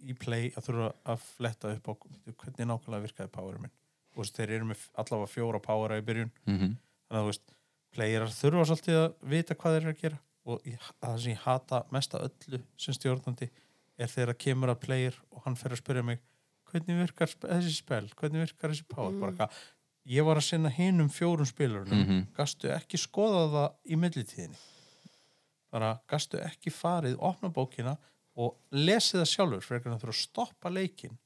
í 0.07 0.15
play 0.15 0.53
að 0.55 0.69
þurfa 0.69 0.91
að 1.11 1.29
fletta 1.33 1.73
upp 1.75 1.89
á 1.91 1.93
hvernig 1.99 2.69
nákvæmlega 2.71 3.07
virkaði 3.09 3.33
Þú 4.15 4.23
veist, 4.23 4.37
þeir 4.39 4.53
eru 4.57 4.69
með 4.71 4.85
allavega 5.03 5.33
fjóra 5.33 5.61
powera 5.61 5.99
í 5.99 6.05
byrjun. 6.07 6.31
Mm 6.47 6.77
þannig 7.07 7.23
að 7.23 7.29
veist, 7.31 7.55
playerar 7.97 8.35
þurfa 8.35 8.65
svolítið 8.71 8.99
að 9.01 9.15
vita 9.33 9.57
hvað 9.57 9.77
þeir 9.77 9.85
eru 9.85 9.95
að 9.95 10.01
gera 10.03 10.21
og 10.47 10.67
það 11.03 11.17
sem 11.23 11.33
ég 11.33 11.43
hata 11.43 11.81
mest 11.95 12.15
að 12.15 12.29
öllu 12.29 12.61
sem 12.79 12.97
stjórnandi 12.97 13.49
er 13.99 14.07
þegar 14.13 14.35
að 14.35 14.39
kemur 14.45 14.69
að 14.75 14.81
player 14.81 15.15
og 15.33 15.43
hann 15.47 15.57
fer 15.57 15.71
að 15.75 15.81
spyrja 15.83 16.05
mig 16.05 16.19
hvernig 16.71 16.99
virkar 17.01 17.27
þessi 17.29 17.73
spell, 17.77 18.09
hvernig 18.19 18.43
virkar 18.47 18.71
þessi 18.75 18.87
power 18.89 19.13
Mm. 19.13 19.21
bara 19.21 19.33
hvað, 19.33 19.51
ég 20.07 20.25
var 20.25 20.37
að 20.37 20.43
sinna 20.49 20.69
hinum 20.71 21.09
fjórum 21.09 21.47
spilurunum 21.47 22.03
Mhm. 22.07 22.27
gastu 22.37 22.69
ekki 22.71 22.99
skoða 22.99 23.45
það 23.55 23.75
í 23.91 23.97
millitíðinni 23.97 24.59
bara 25.73 25.99
gastu 26.09 26.39
ekki 26.41 26.71
farið, 26.73 27.17
opna 27.21 27.49
bókina 27.53 27.97
og 28.37 28.57
lesið 28.73 29.23
það 29.23 29.31
sjálfur 29.33 29.65
fyrir 29.65 29.87
að 29.87 30.01
þurfa 30.01 30.15
að 30.15 30.21
stoppa 30.23 30.71
leikin 30.71 31.17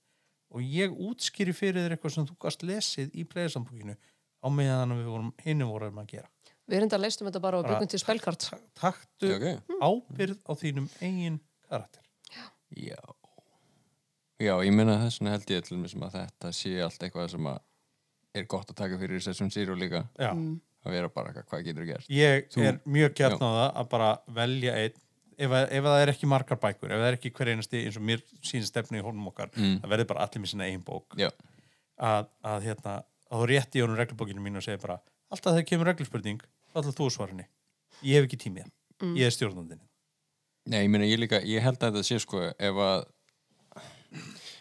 og 0.51 0.60
ég 0.62 0.90
útskýri 0.97 1.55
fyrir 1.55 1.84
þér 1.88 1.97
eitthvað 1.97 2.14
sem 2.14 2.26
þú 2.26 2.36
gast 2.38 2.62
lesið 2.66 3.10
í 3.14 3.24
playerstambókinu 3.24 3.97
á 4.42 4.47
meðan 4.48 4.94
við 4.97 5.05
vorum 5.10 5.32
hinni 5.44 5.64
vorum 5.68 5.98
að 6.02 6.06
gera 6.14 6.28
Við 6.70 6.76
erum 6.78 6.88
þetta 6.90 7.01
leistum 7.02 7.26
þetta 7.26 7.40
bara 7.42 7.59
og 7.59 7.64
byggum 7.66 7.88
til 7.90 7.98
spelkart. 7.98 8.44
taktu 8.78 9.26
Já, 9.26 9.36
ok. 9.36 9.80
ábyrð 9.82 10.38
á 10.47 10.52
þínum 10.55 10.88
eigin 11.02 11.40
karakter 11.68 12.02
Já. 12.76 13.01
Já, 14.40 14.55
ég 14.64 14.72
meina 14.72 14.97
þess 15.02 15.20
vegna 15.20 15.34
held 15.36 15.51
ég 15.52 15.70
að 15.70 16.14
þetta 16.16 16.52
sé 16.56 16.70
allt 16.80 17.02
eitthvað 17.05 17.30
sem 17.34 17.47
að 17.51 17.59
er 18.34 18.44
gott 18.48 18.70
að 18.70 18.76
taka 18.78 18.98
fyrir 19.01 19.20
Session 19.20 19.51
Zero 19.51 19.74
líka. 19.74 20.05
Já. 20.18 20.32
að 20.80 20.94
vera 20.94 21.09
bara 21.12 21.28
eitthvað, 21.28 21.47
hvað 21.51 21.64
getur 21.66 21.84
gert? 21.84 22.06
Ég 22.09 22.47
Þú- 22.48 22.62
er 22.64 22.78
mjög 22.88 23.14
gert 23.18 23.34
á 23.36 23.44
það 23.44 23.74
að 23.82 23.88
bara 23.90 24.10
velja 24.32 24.72
einn. 24.80 24.94
Ef, 25.40 25.51
að- 25.51 25.68
ef 25.72 25.84
það 25.84 26.02
er 26.02 26.09
ekki 26.12 26.26
margar 26.28 26.56
bækur 26.60 26.90
ef 26.92 26.98
það 27.01 27.09
er 27.10 27.16
ekki 27.18 27.30
hver 27.36 27.48
einasti 27.52 27.84
eins 27.84 27.97
og 27.97 28.02
mér 28.02 28.22
sín 28.42 28.64
stefni 28.64 28.98
í 29.01 29.02
honum 29.05 29.26
okkar 29.28 29.51
Mm. 29.56 29.80
það 29.80 29.88
verður 29.92 30.06
bara 30.09 30.20
allir 30.24 30.40
með 30.40 30.48
sinna 30.48 30.64
eigin 30.64 30.84
bók. 30.84 31.16
Já, 31.16 31.30
að, 31.98 32.28
að 32.44 32.62
hérna 32.64 33.05
að 33.30 33.36
þú 33.40 33.47
rétti 33.48 33.76
í 33.78 33.82
honum 33.84 33.97
reglubókinu 33.97 34.40
mínu 34.40 34.56
og 34.56 34.62
segir 34.64 34.80
bara 34.80 35.01
alltaf 35.30 35.52
þegar 35.55 35.66
kemur 35.68 35.86
regluspurning 35.86 36.40
þá 36.40 36.76
ætla 36.80 36.92
þú 36.97 37.06
að 37.06 37.12
svara 37.12 37.28
henni. 37.30 37.47
Ég 38.02 38.14
hef 38.20 38.24
ekki 38.28 38.40
tímið, 38.40 38.70
ég 39.16 39.26
er 39.26 39.30
stjórnandinn 39.36 39.80
Nei, 40.70 40.84
ég 40.84 40.92
meina 40.92 41.09
ég 41.09 41.18
líka, 41.18 41.40
ég 41.42 41.64
held 41.64 41.80
að 41.80 41.97
þetta 41.97 42.06
sé 42.06 42.20
sko 42.22 42.44
ef 42.51 42.82
að 42.86 43.06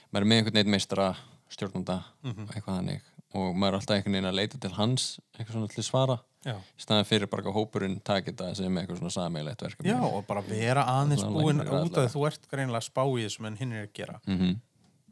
maður 0.10 0.23
er 0.23 0.30
með 0.31 0.40
einhvern 0.40 0.60
veginn 0.60 0.73
meistra 0.73 1.11
stjórnanda 1.53 1.99
eitthvað 2.26 2.80
þannig 2.80 3.06
og 3.38 3.53
maður 3.53 3.76
er 3.76 3.77
alltaf 3.80 3.95
einhvern 3.98 4.18
veginn 4.18 4.30
að 4.31 4.40
leita 4.40 4.61
til 4.61 4.73
hans 4.77 5.06
eitthvað 5.36 5.56
svona 5.57 5.69
til 5.69 5.84
að 5.84 5.90
svara 5.90 6.18
í 6.49 6.56
staðan 6.81 7.06
fyrir 7.06 7.30
bara 7.30 7.45
að 7.45 7.57
hópurinn 7.60 7.99
taki 8.06 8.31
þetta 8.31 8.53
sem 8.57 8.77
eitthvað 8.80 9.02
svona 9.02 9.11
sameiglegt 9.11 9.61
verkefni. 9.65 9.91
Já, 9.91 9.99
og 10.07 10.23
bara 10.26 10.41
vera 10.48 10.86
aðeins 10.88 11.26
Allan 11.26 11.44
búin 11.44 11.60
læknir 11.60 11.84
út 11.84 11.99
af 11.99 12.07
því 12.07 12.14
þú 12.15 12.26
ert 12.30 12.48
greinilega 12.49 12.80
að 12.80 12.88
spá 12.88 13.02
í 13.03 13.26
þessu 13.26 13.45
en 13.49 13.57
hinn 13.60 13.76
er 13.76 13.86
að 13.86 13.95
gera. 13.99 14.22
Mm 14.26 14.56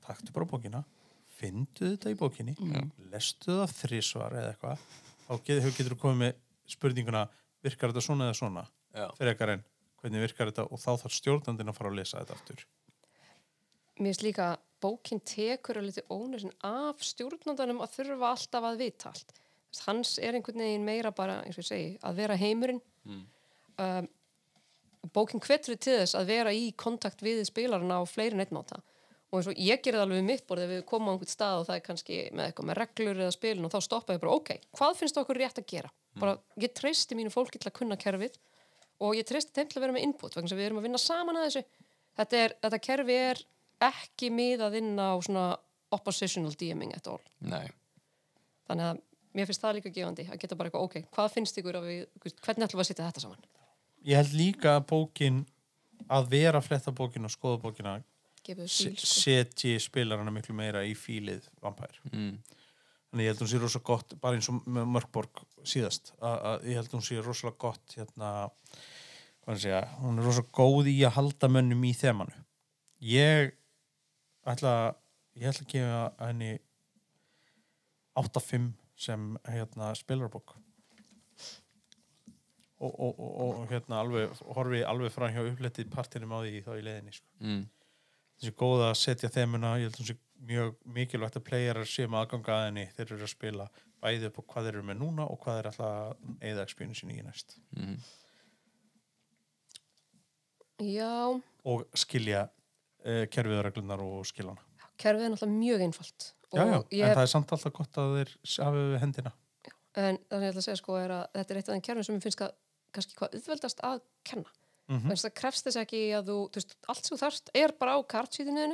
taktu 0.08 0.34
bara 0.36 0.48
bókina, 0.50 0.84
fyndu 1.38 1.92
þetta 1.94 2.14
í 2.14 2.18
bókinni 2.18 2.56
lestu 3.12 3.58
það 3.60 3.74
þrísvar 3.82 4.38
eða 4.40 4.54
eitthvað 4.54 4.86
þá 5.28 5.34
getur, 5.50 5.74
getur 5.78 5.96
þú 5.96 6.00
komið 6.04 6.22
með 6.24 6.38
spurninguna 6.72 7.24
virkar 7.66 7.92
þetta 7.92 8.06
svona 8.08 8.30
eða 8.30 8.38
svona 8.40 8.64
Hvernig 10.02 10.24
virkar 10.28 10.52
þetta 10.52 10.68
og 10.70 10.82
þá 10.82 10.92
þarf 11.04 11.16
stjórnandinn 11.18 11.72
að 11.72 11.78
fara 11.80 11.92
að 11.92 12.00
lesa 12.02 12.22
þetta 12.22 12.38
aftur 12.38 12.66
Mér 13.98 14.12
finnst 14.12 14.26
líka 14.28 14.52
að 14.52 14.60
bókin 14.84 15.22
tekur 15.26 15.80
að 15.80 15.88
liti 15.90 16.04
ónöðsinn 16.14 16.54
af 16.68 17.02
stjórnandanum 17.06 17.82
að 17.82 17.96
þurfa 17.96 18.30
alltaf 18.30 18.68
að 18.70 18.84
vita 18.84 19.10
allt. 19.10 19.34
Hans 19.88 20.12
er 20.22 20.38
einhvern 20.38 20.62
veginn 20.62 20.86
meira 20.86 21.12
bara, 21.14 21.40
eins 21.46 21.58
og 21.58 21.64
ég 21.64 21.70
segi, 21.70 21.88
að 22.06 22.20
vera 22.22 22.38
heimurinn. 22.38 22.82
Um, 23.82 24.10
bókin 25.14 25.42
hvetur 25.42 25.78
til 25.78 25.98
þess 26.02 26.18
að 26.18 26.30
vera 26.30 26.54
í 26.54 26.70
kontakt 26.78 27.24
við 27.26 27.44
spilarana 27.50 28.00
á 28.02 28.04
fleiri 28.10 28.38
nettmáta. 28.38 28.80
Og 29.32 29.40
eins 29.40 29.50
og 29.52 29.60
ég 29.60 29.82
gerði 29.84 30.04
alveg 30.06 30.24
mitt 30.24 30.46
borð 30.48 30.68
ef 30.68 30.72
við 30.72 30.84
komum 30.88 31.10
á 31.10 31.14
einhvern 31.16 31.34
stað 31.34 31.62
og 31.62 31.66
það 31.68 31.80
er 31.80 31.86
kannski 31.88 32.20
með 32.32 32.46
eitthvað 32.46 32.70
með 32.70 32.80
reglur 32.82 33.24
eða 33.24 33.36
spilin 33.36 33.68
og 33.68 33.74
þá 33.74 33.80
stoppa 33.84 34.16
ég 34.16 34.22
bara, 34.24 34.38
ok, 34.38 34.54
hvað 34.78 35.00
finnst 35.02 35.20
okkur 35.20 35.42
rétt 35.42 35.62
að 35.62 35.68
gera? 35.74 35.92
Bara, 36.18 36.38
ég 36.62 36.74
treysti 36.78 37.18
mínu 37.18 37.34
fólki 37.34 37.60
til 37.60 37.70
að 37.70 37.78
kunna 37.82 37.98
kerfið 38.00 38.38
og 39.04 39.18
ég 39.18 39.28
treysti 39.28 39.54
þeim 39.56 39.70
til 39.72 39.80
að 39.80 39.86
vera 39.86 39.96
með 39.96 40.08
input 40.08 40.38
vegna 40.38 40.52
sem 40.52 40.60
við 40.60 40.70
erum 40.70 40.82
að 40.82 40.88
vinna 40.88 41.02
saman 41.02 41.40
að 41.40 41.48
þessu. 41.48 41.64
Þetta, 42.18 42.44
er, 42.44 42.56
þetta 42.66 42.80
kerfi 42.88 43.18
er 43.28 43.44
ekki 43.88 44.32
miðað 44.34 44.80
inn 44.80 44.96
á 44.98 45.14
svona 45.22 45.46
oppositional 45.94 46.56
DMing 46.58 46.96
at 46.98 47.10
all. 47.12 47.22
Nei, 47.46 47.68
þannig 48.68 48.90
að 48.90 49.04
mér 49.38 49.50
finnst 49.50 49.64
það 49.64 49.78
líka 49.78 49.94
gefandi 49.94 50.26
að 50.28 50.42
geta 50.42 50.58
bara 50.58 50.72
eitthvað, 50.72 50.88
ok, 50.88 51.12
hvað 51.14 51.34
finnst 51.36 51.62
ykkur 51.62 51.78
að 51.78 51.88
við, 51.92 52.02
hvernig 52.42 52.66
ætlum 52.66 52.82
við 52.82 52.84
að 52.84 52.90
setja 52.90 53.08
þetta 53.12 53.24
saman? 53.24 53.48
Ég 54.08 54.20
held 54.22 54.36
líka 54.38 54.76
að 54.80 54.88
bókin 54.90 55.40
að 56.14 56.30
vera 56.32 56.62
að 56.62 56.70
fletta 56.70 56.94
bókina 56.96 57.30
og 57.30 57.34
skoða 57.34 58.02
se- 58.56 58.68
stíl, 58.68 58.96
sko. 58.96 59.22
setji 59.22 59.80
spilarana 59.80 60.32
miklu 60.32 60.56
meira 60.56 60.84
í 60.88 60.94
fílið 60.96 61.48
vampær 61.62 62.00
mm. 62.12 62.38
Þannig 63.10 63.28
ég 63.28 63.34
held 63.34 63.44
hún 63.44 63.52
sé 63.52 63.62
rosa 63.62 63.82
gott 63.90 64.16
bara 64.22 64.38
eins 64.38 64.50
og 64.52 64.68
Mörkborg 64.68 65.44
síðast. 65.64 66.14
Að, 66.20 66.38
að 66.52 66.68
ég 66.72 66.82
held 66.82 66.96
hún 66.98 67.06
sé 67.08 67.20
rosalega 67.22 67.62
gott 67.64 67.98
hérna 67.98 68.32
hvað 69.48 69.54
hann 69.54 69.64
segja, 69.64 69.82
hún 70.02 70.20
er 70.20 70.28
rosa 70.28 70.44
góð 70.60 70.92
í 70.92 70.98
að 71.08 71.16
halda 71.22 71.50
mönnum 71.52 71.84
í 71.88 71.94
þemanu. 71.96 72.44
Ég 73.08 73.54
ætla 74.48 74.74
ég 75.38 75.52
ætla 75.52 75.66
að 75.66 75.72
gefa 75.72 76.02
henni 76.26 76.54
8-5 78.18 78.72
sem 78.98 79.26
hérna 79.46 79.92
spilarbók 79.96 80.56
og, 82.78 82.92
og, 82.92 83.20
og, 83.20 83.50
og 83.62 83.72
hérna 83.72 84.02
alveg 84.02 84.42
horfi 84.58 84.84
alveg 84.86 85.14
fram 85.14 85.34
hjá 85.34 85.44
uppletið 85.46 85.90
partinum 85.94 86.34
á 86.34 86.40
því 86.42 86.62
þá 86.66 86.72
í 86.76 86.86
leiðinni 86.86 87.16
sko. 87.16 87.28
Mm. 87.42 87.64
þessi 88.38 88.54
góða 88.58 88.92
að 88.92 89.00
setja 89.02 89.32
þemuna 89.34 89.76
ég 89.82 89.88
held 89.88 89.98
að 89.98 90.02
þessi 90.04 90.18
mjög 90.48 90.78
mikilvægt 90.96 91.40
að 91.40 91.46
playerar 91.48 91.90
séu 91.90 92.10
með 92.12 92.24
aðganga 92.24 92.56
að 92.56 92.66
henni 92.68 92.86
þeir 92.96 93.12
eru 93.16 93.26
að 93.26 93.34
spila 93.34 93.68
bæði 94.04 94.30
upp 94.30 94.40
á 94.40 94.44
hvað 94.52 94.68
þeir 94.68 94.76
eru 94.76 94.86
með 94.88 95.00
núna 95.02 95.26
og 95.26 95.40
hvað 95.44 95.60
þeir 95.60 95.70
að 95.72 96.12
eða 96.52 96.66
experience 96.68 97.08
í 97.08 97.26
næst. 97.26 97.58
Mm. 97.78 97.98
já, 100.86 101.42
og 101.66 101.98
skilja 101.98 102.46
uh, 102.48 103.26
kerfiðarreglunar 103.34 104.04
og 104.06 104.22
skilana. 104.30 104.62
Kerfið 104.98 105.26
er 105.26 105.34
náttúrulega 105.34 105.58
mjög 105.58 105.84
einfalt 105.88 106.30
já, 106.54 106.62
já, 106.62 106.78
og 106.78 106.94
ég 106.94 107.04
en 107.04 107.12
hef, 107.12 107.18
það 107.18 107.26
er 107.26 107.34
samt 107.34 107.52
alltaf 107.54 107.74
gott 107.74 108.00
að 108.02 108.16
þeir 108.20 108.32
við 108.78 108.96
hendina. 109.02 109.34
En 109.98 110.22
það 110.30 110.38
sem 110.38 110.46
ég 110.46 110.54
ætla 110.54 110.62
að 110.62 110.68
segja 110.68 110.80
sko 110.84 111.02
er 111.02 111.14
að 111.16 111.26
þetta 111.34 111.54
er 111.54 111.60
eitt 111.60 111.68
af 111.70 111.76
þeim 111.76 111.86
kerfum 111.90 112.08
sem 112.08 112.18
ég 112.18 112.26
finnst 112.28 112.46
að 112.46 112.56
kannski 112.94 113.18
hvað 113.18 113.38
auðveldast 113.38 113.84
að 113.86 114.02
kenna. 114.26 114.50
Mm 114.54 114.68
mm. 114.88 115.16
það 115.20 115.34
krefst 115.36 115.68
þess 115.68 115.80
ekki 115.82 116.02
að 116.16 116.30
þú, 116.30 116.38
þú 116.48 116.62
veist, 116.62 116.76
allt 116.88 117.08
sem 117.08 117.14
þú 117.14 117.20
þarft 117.24 117.52
er 117.60 117.74
bara 117.80 117.98
á 117.98 118.00
kartsýðinu 118.14 118.68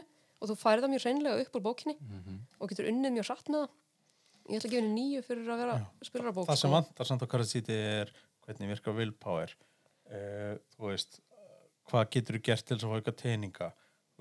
og 0.43 0.51
þú 0.51 0.57
færið 0.59 0.85
það 0.85 0.93
mjög 0.93 1.05
hreinlega 1.07 1.43
upp 1.45 1.57
úr 1.57 1.65
bókinni 1.69 1.95
og 2.59 2.71
getur 2.71 2.89
unnið 2.91 3.15
mjög 3.17 3.29
hratt 3.29 3.51
með 3.53 3.63
það. 3.63 3.75
Ég 4.43 4.59
ætla 4.59 4.67
að 4.67 4.73
gefa 4.73 4.83
henni 4.83 4.97
nýju 4.99 5.21
fyrir 5.23 5.51
að 5.53 5.61
vera 5.63 5.75
spilarabók 6.03 6.47
það 6.49 6.57
sem 6.59 6.67
sko. 6.67 6.75
vantar 6.75 7.07
samt 7.07 7.23
á 7.23 7.27
Karasíti 7.31 7.77
er 7.79 8.11
hvernig 8.43 8.73
virkar 8.73 8.97
willpower. 8.97 9.53
Uh, 10.03 10.59
þú 10.75 10.89
veist 10.89 11.21
hvað 11.87 12.09
getur 12.11 12.37
þú 12.37 12.43
gert 12.49 12.67
til 12.67 12.75
þess 12.75 12.87
að 12.87 12.91
fá 12.91 12.99
auka 12.99 13.15
teininga 13.23 13.69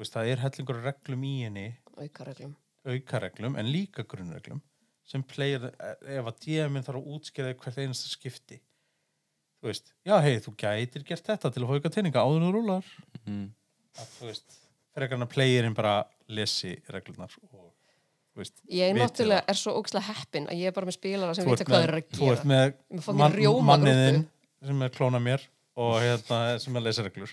það 0.02 0.28
er 0.32 0.42
hellingur 0.42 0.82
reglum 0.82 1.24
í 1.26 1.32
henni. 1.44 1.66
Aukareglum. 1.98 2.54
Aukareglum 2.88 3.58
en 3.60 3.70
líka 3.70 4.06
grunnreglum 4.08 4.62
sem 5.06 5.22
player, 5.26 5.68
ef 6.06 6.28
að 6.30 6.38
DM-in 6.44 6.84
þarf 6.86 7.00
að 7.00 7.08
útskýra 7.16 7.54
hvert 7.58 7.78
einasta 7.82 8.10
skipti. 8.10 8.60
Þú 9.60 9.68
veist, 9.68 9.92
já 10.06 10.14
hei, 10.22 10.38
þú 10.42 10.54
gætir 10.58 11.04
gert 11.06 11.26
þetta 11.26 11.50
til 11.52 11.62
að 11.62 11.68
fá 11.68 11.74
auka 11.78 11.92
teininga 11.92 12.22
áður 12.22 12.38
en 12.38 12.46
þú 12.46 12.52
rúlar. 12.56 12.92
Mm. 13.26 13.48
að 13.98 14.14
þú 14.16 14.30
veist, 14.30 14.56
frekar 14.96 15.18
en 15.18 15.26
að 15.26 15.32
playerinn 15.34 15.76
bara 15.76 15.94
lesi 16.32 16.74
reglunar 16.92 17.32
og 17.50 17.70
þú 18.32 18.42
veist, 18.42 18.58
ég 18.72 18.90
er 18.90 18.98
náttúrulega 18.98 19.44
er 19.52 19.60
svo 19.60 19.74
ógæslega 19.78 20.08
heppin 20.08 20.48
að 20.48 20.60
ég 20.62 20.72
er 20.72 20.76
bara 20.76 20.88
með 20.88 20.98
spilara 20.98 21.36
sem 21.36 21.48
vita 21.48 21.66
hvað 21.68 21.82
þeir 21.84 21.92
eru 21.92 22.02
að 22.02 22.18
þú 22.18 22.28
ert 22.32 22.44
gera. 22.44 22.50
með 22.52 23.38
rjómagrúppu. 23.38 23.66
manniðinn 23.70 24.20
sem 24.62 24.84
er 24.86 24.94
klóna 24.94 25.20
mér 25.22 25.48
og 25.82 25.96
hérna 26.00 26.42
sem 26.62 26.76
er 26.76 26.86
lesa 26.86 27.04
reglur. 27.06 27.32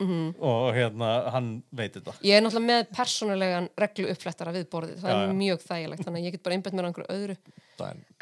Mhm. 0.00 0.34
og 0.40 0.72
hérna 0.72 1.08
hann 1.30 1.48
veit 1.76 1.92
þetta. 1.92 2.14
Ég 2.24 2.38
er 2.38 2.40
náttúrulega 2.40 2.70
með 2.70 2.86
persónulegan 2.96 3.66
reglu 3.76 4.06
uppflettara 4.08 4.54
við 4.54 4.64
borðið, 4.72 5.02
það 5.02 5.12
Já, 5.12 5.18
er 5.20 5.34
mjög 5.36 5.64
þægilegt 5.66 6.04
þannig 6.06 6.20
að 6.20 6.24
ég 6.24 6.32
get 6.36 6.42
bara 6.46 6.56
einbætt 6.56 6.76
mér 6.78 6.86
á 6.86 6.88
einhverju 6.88 7.16
öðru. 7.16 7.36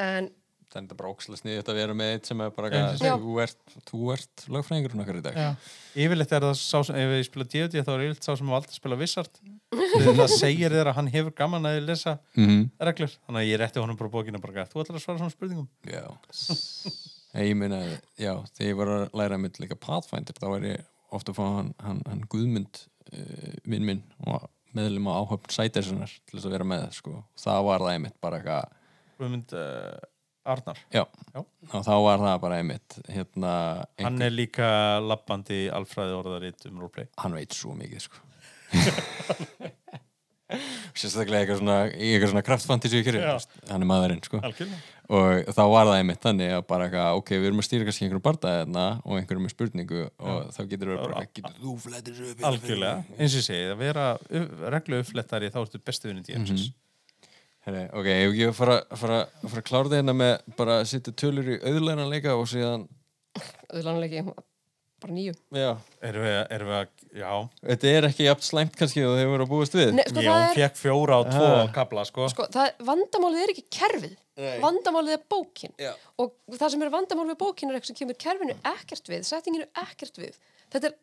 En 0.02 0.30
það 0.68 0.78
er 0.78 0.84
þetta 0.84 0.98
bara 1.00 1.12
ókslega 1.12 1.40
sniðið 1.40 1.70
að 1.72 1.78
vera 1.80 1.96
með 1.98 2.12
eitt 2.14 2.28
sem 2.28 2.42
er 2.44 2.52
bara 2.56 2.70
þú 3.00 3.36
ert, 3.44 3.74
þú 3.88 4.00
ert 4.14 4.44
lögfræðingurinn 4.56 5.04
okkar 5.04 5.18
í 5.18 5.24
dag. 5.24 5.38
Já. 5.38 5.70
Yfirleitt 6.04 6.34
er 6.36 6.46
það 6.46 6.56
sá 6.60 6.78
sem, 6.88 6.98
ef 7.00 7.14
ég 7.16 7.28
spila 7.28 7.48
D&D 7.48 7.84
þá 7.86 7.92
er 7.94 8.04
yfirleitt 8.06 8.28
sá 8.28 8.32
sem 8.38 8.52
valdi 8.54 8.72
að 8.72 8.78
spila 8.80 9.00
Þegar 9.98 10.18
það 10.18 10.34
segir 10.34 10.74
þér 10.76 10.90
að 10.92 10.98
hann 10.98 11.12
hefur 11.12 11.34
gaman 11.38 11.68
að 11.68 11.80
lesa 11.86 12.18
mm 12.36 12.66
reglur. 12.88 13.14
Þannig 13.26 13.40
að 13.42 13.48
ég 13.48 13.60
rétti 13.62 13.82
honum 13.82 13.98
bara 13.98 14.12
bókina 14.12 14.42
bara 14.42 14.66
þú 14.68 14.82
ætlar 14.84 15.00
að 15.00 15.04
svara 15.04 15.22
svona 15.22 15.34
spurningum. 15.34 15.68
Já. 15.88 16.04
Ég 17.38 17.56
meina, 17.56 17.80
já, 18.16 18.32
þegar 18.56 18.68
ég 18.68 18.78
var 18.78 18.92
að 18.94 19.18
læra 19.20 19.38
mitt 19.40 19.58
líka 19.60 19.76
Pathfinder, 19.76 20.36
þá 20.36 20.46
var 20.48 20.64
ég 20.64 20.86
ofta 21.14 21.32
að 21.32 21.38
fá 21.38 21.44
hann, 21.58 21.72
hann, 21.84 22.00
hann 22.08 22.22
Guðmund 22.32 22.80
uh, 23.12 23.52
vinn 23.68 23.86
minn 23.86 24.02
og 24.26 24.48
meðlum 24.76 25.08
á 25.08 25.20
áhöfn 25.22 25.52
sætersinnar 25.52 26.12
til 26.28 26.38
þess 26.38 26.48
að 26.48 26.54
vera 26.56 26.68
með 26.68 26.86
sko. 26.98 27.22
það 27.40 27.66
var 27.68 27.84
það 27.84 27.94
einmitt 27.94 28.18
bara 28.24 28.40
eitthvað 28.40 28.74
Guðmund 29.18 29.54
uh, 29.56 29.98
Arnar. 30.54 30.80
Já, 30.94 31.04
Já. 31.34 31.42
þá 31.72 31.94
var 32.04 32.22
það 32.24 32.38
bara 32.44 32.60
einmitt 32.62 32.98
hérna, 33.12 33.52
Hann 34.00 34.22
er 34.24 34.34
líka 34.34 34.68
labbandi 35.04 35.66
alfræði 35.74 36.16
orðaritt 36.18 36.68
um 36.70 36.80
roleplay. 36.82 37.10
Hann 37.22 37.36
veit 37.36 37.56
svo 37.56 37.76
mikið 37.78 38.06
sko. 38.08 38.24
Sérstaklega 40.96 41.42
eitthvað 41.44 41.58
svona, 41.60 41.74
í 41.92 42.14
eitthvað 42.14 42.30
svona 42.32 42.42
Já. 43.20 43.34
hann 43.68 43.84
er 43.84 43.88
maðurinn 43.90 44.22
sko. 44.24 44.40
Algjörlega. 44.40 44.78
Og 45.08 45.50
þá 45.56 45.60
var 45.72 45.88
það 45.88 45.98
einmitt 45.98 46.22
þannig 46.24 46.54
að 46.56 46.62
bara 46.68 46.86
eitthvað, 46.88 47.18
ok, 47.20 47.32
við 47.34 47.48
erum 47.50 47.60
að 47.60 47.66
stýra 47.68 47.88
kannski 47.88 48.06
einhverjum 48.06 48.24
bardaði 48.24 48.62
þarna 48.62 48.86
og 49.04 49.18
einhverjum 49.18 49.44
með 49.44 49.54
spurningu 49.54 50.02
og 50.08 50.50
þá 50.56 50.60
getur 50.72 50.92
við 50.92 51.00
bara, 51.02 51.22
getur 51.38 51.60
þú 51.60 51.76
flættir 51.84 52.18
upp 52.30 52.44
Algjörlega, 52.50 53.04
eins 53.18 53.36
og 53.36 53.40
ég 53.42 53.46
segi, 53.46 53.70
að 53.72 53.80
vera 53.84 54.06
reglu 54.76 55.00
uppflettari 55.04 55.52
þá 55.52 55.60
ertu 55.62 55.82
bestu 55.84 56.10
vinni 56.10 56.24
DMs 56.24 56.52
Heri, 56.52 56.68
ok, 57.68 58.06
ef 58.12 58.28
ekki 58.32 58.46
að 58.48 58.54
fara, 58.58 58.76
fara, 58.96 59.18
fara 59.46 59.62
að 59.62 59.66
klára 59.70 59.88
þetta 59.88 60.00
hérna 60.02 60.14
með 60.16 60.34
bara 60.58 60.76
að 60.82 60.86
setja 60.92 61.12
tölur 61.22 61.48
í 61.54 61.58
auðlæna 61.62 62.06
leika 62.10 62.36
og 62.38 62.46
síðan 62.50 62.86
auðlanleiki 63.72 64.22
bara 64.98 65.14
nýju. 65.14 65.34
Já, 65.54 65.70
Erum 66.02 66.24
við, 66.26 66.36
erum 66.56 66.70
við 66.72 66.76
að, 66.80 67.02
já. 67.20 67.32
Þetta 67.68 67.90
er 67.94 68.06
ekki 68.08 68.24
jafn 68.26 68.46
slæmt 68.48 68.78
kannski 68.80 69.04
og 69.06 69.12
þeir 69.18 69.28
voru 69.30 69.44
að 69.46 69.52
búast 69.52 69.76
við? 69.78 69.92
Nei, 69.94 70.04
sko, 70.08 70.24
Já, 70.24 70.30
hún 70.32 70.46
er, 70.48 70.56
fekk 70.56 70.80
fjóra 70.80 71.18
og 71.22 71.28
tvo 71.30 71.50
Ah. 71.52 71.68
kabla, 71.76 72.04
sko. 72.08 72.26
Sko, 72.32 72.46
það, 72.54 72.72
vandamálið 72.88 73.44
er 73.44 73.52
ekki 73.54 73.66
kerfið. 73.78 74.16
Nei. 74.38 74.60
vandamálið 74.62 75.16
er 75.16 75.22
bókin. 75.30 75.72
Já. 75.82 75.92
og 76.22 76.34
það 76.54 76.70
sem 76.70 76.82
er 76.82 76.90
vandamálið 76.94 77.32
við 77.32 77.38
bókin 77.40 77.70
er 77.70 77.74
eitthvað 77.78 77.90
sem 77.90 77.96
kemur 77.98 78.18
kerfinu 78.22 78.54
ekkert 78.70 79.08
við, 79.10 79.22
settinginu 79.26 79.66
ekkert 79.82 80.18
við. 80.22 80.36
Þetta 80.70 80.86
er 80.90 80.94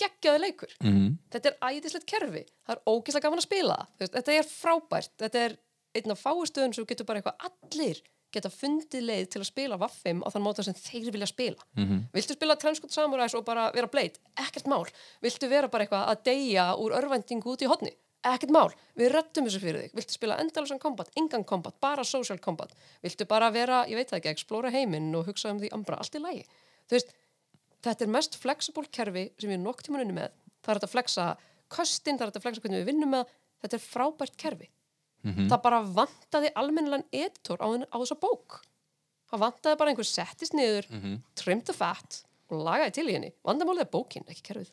geggjaði 0.00 0.40
leikur. 0.40 0.72
Mm. 0.82 1.18
þetta 1.30 1.50
er 1.50 1.58
æðislegt 1.68 2.06
kerfi. 2.08 2.44
Það 2.66 2.76
er 2.76 2.80
ógeðslega 2.88 3.22
gaman 3.26 3.38
að 3.42 3.44
spila 3.48 3.76
það. 3.76 3.90
Þú 3.94 4.04
veist, 4.04 4.14
þetta 4.16 4.32
er 4.38 4.48
frábært, 4.48 5.12
þetta 5.20 5.42
er 5.44 5.56
einn 5.94 6.14
af 6.14 6.22
fáistöðun 6.22 6.74
sem 6.76 6.86
getur 6.88 7.08
bara 7.08 7.20
eitthvað 7.22 7.48
allir 7.48 8.02
geta 8.34 8.50
fundið 8.50 9.04
leið 9.08 9.26
til 9.30 9.40
að 9.42 9.48
spila 9.48 9.78
vaffim 9.78 10.22
á 10.26 10.28
þann 10.34 10.44
móta 10.44 10.64
sem 10.66 10.74
þeir 10.74 11.12
vilja 11.14 11.28
spila. 11.30 11.66
Mhm. 11.76 12.06
viltu 12.14 12.34
spila 12.34 12.56
Transkot 12.56 12.92
Samurais 12.92 13.34
og 13.34 13.44
bara 13.44 13.70
vera 13.74 13.86
bleit 13.86 14.18
ekkert 14.36 14.66
mál, 14.66 14.86
viltu 15.22 15.48
vera 15.48 15.68
bara 15.68 15.84
eitthvað 15.84 16.08
að 16.10 16.24
deyja 16.24 16.74
úr 16.76 16.96
örvendingu 16.98 17.52
út 17.52 17.62
í 17.62 17.70
hodni 17.70 17.94
ekkert 18.24 18.50
mál, 18.50 18.72
við 18.96 19.12
rettum 19.12 19.44
þessu 19.44 19.60
fyrir 19.60 19.82
þig. 19.82 19.94
Viltu 19.94 20.14
spila 20.16 20.38
endalösan 20.40 20.80
kombat, 20.80 21.10
engan 21.14 21.44
kombat 21.44 21.74
bara 21.80 22.04
social 22.04 22.38
kombat, 22.38 22.72
viltu 23.02 23.26
bara 23.28 23.50
vera 23.50 23.84
ég 23.86 23.96
veit 23.96 24.08
það 24.08 24.20
ekki, 24.22 24.30
explora 24.32 24.70
heiminn 24.70 25.14
og 25.14 25.26
hugsa 25.26 25.50
um 25.50 25.60
því 25.60 25.68
ambra, 25.76 25.98
allt 26.00 26.14
í 26.14 26.22
lagi, 26.22 26.46
þú 26.88 26.96
veist 26.96 27.12
þetta 27.84 28.04
er 28.04 28.08
mest 28.08 28.38
flexible 28.40 28.88
kerfi 28.90 29.30
sem 29.38 29.50
við 29.50 29.60
nokk 29.60 29.82
tíma 29.84 30.00
unni 30.00 30.16
með. 30.16 30.30
Það 30.64 30.74
er 30.74 30.80
að 30.80 30.94
flexa 30.94 31.36
köstin, 31.68 32.16
það 32.16 32.26
er 32.26 32.32
að 32.32 32.46
flexa 32.46 32.64
hvernig 32.64 32.80
við 32.80 32.88
vinnum 32.94 33.10
með 33.12 33.28
þetta 33.60 33.76
er 33.76 33.84
frábært 33.84 34.36
kerfi 34.40 34.70
það 35.24 35.62
bara 35.62 35.80
vantaði 35.82 36.52
almennilegan 36.54 37.06
editor 37.12 37.58
á, 37.64 37.66
á 37.88 37.96
þessa 37.96 38.18
bók. 38.20 38.60
Það 39.30 39.40
vantaði 39.40 39.78
bara 39.80 39.90
einhver 39.90 40.04
settist 40.06 40.54
niður 40.54 40.86
trimmed 41.34 41.64
the 41.66 41.72
fat 41.72 42.24
og 42.50 42.60
lagaði 42.66 42.92
til 42.98 43.08
í 43.08 43.14
henni. 43.16 43.32
Vandamálið 43.42 43.86
er 43.86 43.90
bókin, 43.90 44.26
ekki 44.28 44.42
kerfið. 44.50 44.70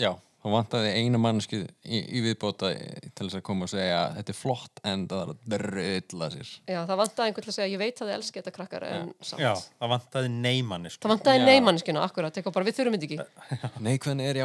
Já, 0.00 0.12
þá 0.40 0.46
vantaði 0.54 0.90
eina 0.96 1.18
mannsku 1.20 1.58
í, 1.84 1.98
í 2.16 2.20
viðbóta 2.24 2.70
til 2.72 3.26
þess 3.26 3.36
að 3.36 3.42
koma 3.44 3.66
og 3.66 3.70
segja 3.72 3.96
að 4.06 4.14
þetta 4.16 4.32
er 4.32 4.38
flott 4.38 4.80
en 4.88 5.02
það 5.10 5.20
er 5.20 5.32
að 5.32 5.42
dröðla 5.54 6.28
sér 6.32 6.52
Já, 6.70 6.78
það 6.88 7.00
vantaði 7.02 7.26
einhvern 7.28 7.44
til 7.46 7.52
að 7.52 7.56
segja, 7.58 7.68
ég 7.74 7.82
veit 7.82 8.00
að 8.00 8.08
þið 8.08 8.14
elski 8.16 8.40
þetta 8.40 8.54
krakkar 8.56 8.86
en 8.88 9.10
samt. 9.20 9.42
Já, 9.44 9.50
það 9.82 9.92
vantaði 9.94 10.30
neymanni, 10.36 10.92
sko 10.94 11.04
Það 11.04 11.12
vantaði 11.14 11.42
Já. 11.42 11.46
neymannskina, 11.50 12.04
akkurat, 12.08 12.38
eitthvað 12.40 12.56
bara 12.56 12.68
við 12.70 12.78
þurfum 12.80 12.96
þetta 12.96 13.08
ekki. 13.10 13.18
Nei, 13.86 13.92
hvernig 14.06 14.30
er 14.30 14.40
í 14.40 14.44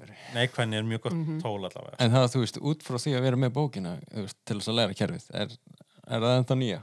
veru 0.00 0.16
Neikvæðni 0.38 0.80
er 0.80 0.88
mjög 0.94 1.02
gott 1.08 1.18
Mhm. 1.20 1.40
tól 1.44 1.58
allavega 1.68 1.96
En 2.00 2.14
það, 2.16 2.28
þú 2.34 2.44
veist, 2.46 2.60
út 2.72 2.86
frá 2.86 2.96
því 3.04 3.16
að 3.18 3.26
vera 3.28 3.36
með 3.44 3.52
bókina 3.60 3.96
veist, 4.14 4.36
til 4.48 4.56
þess 4.60 4.72
að 4.72 4.78
læra 4.80 4.96
kerfið 4.96 5.26
er, 5.44 5.52
er 6.08 6.24
það 6.24 6.38
enda 6.40 6.56
nýja? 6.62 6.80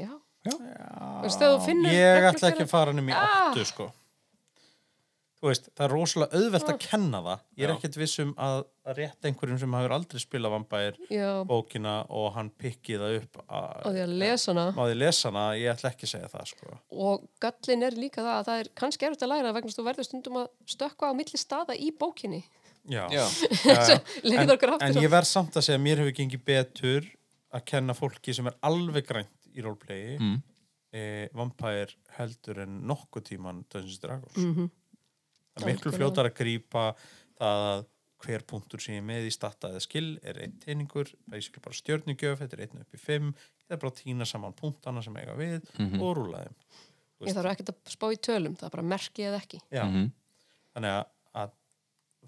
Já. 0.00 0.10
Já. 0.44 0.52
Veist, 1.24 1.40
þegar 1.40 1.56
þú 1.56 1.64
finnur 1.66 1.92
Ég 1.94 2.28
ætla 2.30 2.50
ekki 2.52 2.64
að 2.64 2.70
fara 2.72 2.92
hann 2.92 3.02
um 3.02 3.08
í 3.10 3.16
Ah. 3.16 3.50
áttu, 3.50 3.64
sko 3.68 3.90
veist, 5.48 5.68
það 5.72 5.84
er 5.86 5.92
rosalega 5.94 6.36
auðvelt 6.36 6.68
að 6.68 6.78
kenna 6.84 7.20
það. 7.24 7.42
Ég 7.56 7.64
er 7.64 7.70
ekkert 7.72 7.96
viss 7.96 8.18
um 8.20 8.32
að, 8.36 8.58
að 8.84 8.98
rétt 9.00 9.24
einhverjum 9.30 9.58
sem 9.62 9.76
hefur 9.78 9.94
aldrei 9.96 10.20
spilað 10.20 10.52
vampær 10.52 10.98
bókina 11.48 11.94
og 12.12 12.26
hann 12.34 12.50
pikki 12.60 12.98
það 13.00 13.14
upp 13.22 13.40
að 13.48 13.86
því 13.94 14.02
að 14.04 14.14
lesa 14.20 14.50
hana. 14.52 14.64
Má 14.76 14.82
því 14.90 14.96
lesa 15.00 15.28
hana, 15.30 15.44
ég 15.56 15.72
ætla 15.72 15.92
ekki 15.94 16.04
að 16.08 16.12
segja 16.12 16.28
það, 16.34 16.50
sko. 16.52 16.76
Og 17.08 17.24
gallin 17.40 17.86
er 17.88 17.96
líka 17.96 18.20
það 18.26 18.34
að 18.36 18.44
það 18.50 18.60
er 18.64 18.70
kannski 18.82 19.08
erfitt 19.08 19.24
að 19.24 19.32
læra 19.32 19.54
vegna 19.56 19.72
að 19.72 19.78
þú 19.80 19.86
verður 19.88 20.08
stundum 20.10 20.36
að 20.42 20.50
stökkva 20.74 21.08
á 21.08 21.12
milli 21.16 21.40
staða 21.40 21.76
í 21.78 21.88
bókinni. 21.96 22.42
Já, 22.90 23.06
Já. 23.12 23.24
En, 24.24 24.50
en 24.50 24.50
á- 24.56 25.02
ég 25.04 25.10
verð 25.12 25.28
samt 25.28 25.56
að 25.56 25.64
segja 25.66 25.78
að 25.80 25.84
mér 25.84 26.00
hefur 26.00 26.14
gengið 26.16 26.44
betur 26.48 27.08
að 27.52 27.64
kenna 27.68 27.94
fólki 27.96 28.32
sem 28.36 28.46
er 28.48 28.56
alveg 28.64 29.04
grænt 29.08 29.48
í 29.56 29.64
roleplayi 29.64 30.16
Mm. 30.20 30.36
e, 30.94 31.02
vampær 31.36 31.92
heldur 32.16 32.60
en 32.64 32.80
nokkuð 32.88 33.24
tíman 33.30 33.64
Dungeons 33.70 33.98
and 33.98 34.04
Dragons. 34.04 34.36
Mhm. 34.36 34.70
það 34.70 34.70
er 34.70 34.89
miklu 35.66 35.92
fljótar 35.92 36.28
að 36.30 36.36
grípa 36.40 36.84
það 37.40 37.64
að 37.70 37.84
hver 38.20 38.42
punktur 38.44 38.80
sem 38.84 38.94
ég 38.94 39.00
er 39.00 39.06
með 39.08 39.26
í 39.26 39.32
starta 39.32 39.68
eða 39.72 39.80
skill 39.80 40.18
er 40.22 40.36
einn 40.44 40.58
teiningur 40.60 41.08
basically 41.26 41.62
bara 41.64 41.76
stjörnugjöf, 41.78 42.38
þetta 42.42 42.56
er 42.58 42.64
einn 42.66 42.80
upp 42.82 42.94
í 42.94 42.98
fimm 43.00 43.30
það 43.32 43.76
er 43.76 43.80
bara 43.80 43.90
að 43.94 44.00
týna 44.02 44.26
saman 44.28 44.52
punktana 44.58 45.02
sem 45.02 45.16
eiga 45.16 45.36
við 45.38 45.62
Mhm. 45.78 46.00
og 46.02 46.16
rúla 46.18 46.42
þeim. 46.44 46.54
Ég 47.20 47.34
þarf 47.36 47.50
ekkert 47.52 47.72
að 47.72 47.94
spá 47.94 48.06
í 48.12 48.16
tölum, 48.20 48.56
það 48.56 48.66
er 48.66 48.70
bara 48.70 48.82
merki 48.82 49.22
eða 49.24 49.40
ekki. 49.40 49.60
Já, 49.72 49.84
Mhm. 49.88 50.12
þannig 50.74 50.90
að, 50.98 51.06
að 51.34 51.50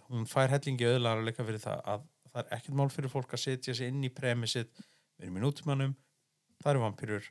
hún 0.08 0.26
fær 0.26 0.48
hellingi 0.48 0.84
auðlara 0.84 1.24
líka 1.24 1.44
fyrir 1.44 1.60
það 1.60 1.82
að 1.84 2.02
það 2.32 2.38
er 2.46 2.56
ekkert 2.56 2.74
mál 2.74 2.88
fyrir 2.90 3.10
fólk 3.10 3.28
að 3.32 3.38
setja 3.44 3.74
sig 3.74 3.88
inn 3.88 4.02
í 4.04 4.08
premissið. 4.10 4.66
Við 5.20 5.26
erum 5.28 5.36
í 5.36 5.40
nútímanum, 5.44 5.94
það 6.62 6.70
eru 6.70 6.80
vampýrur 6.80 7.28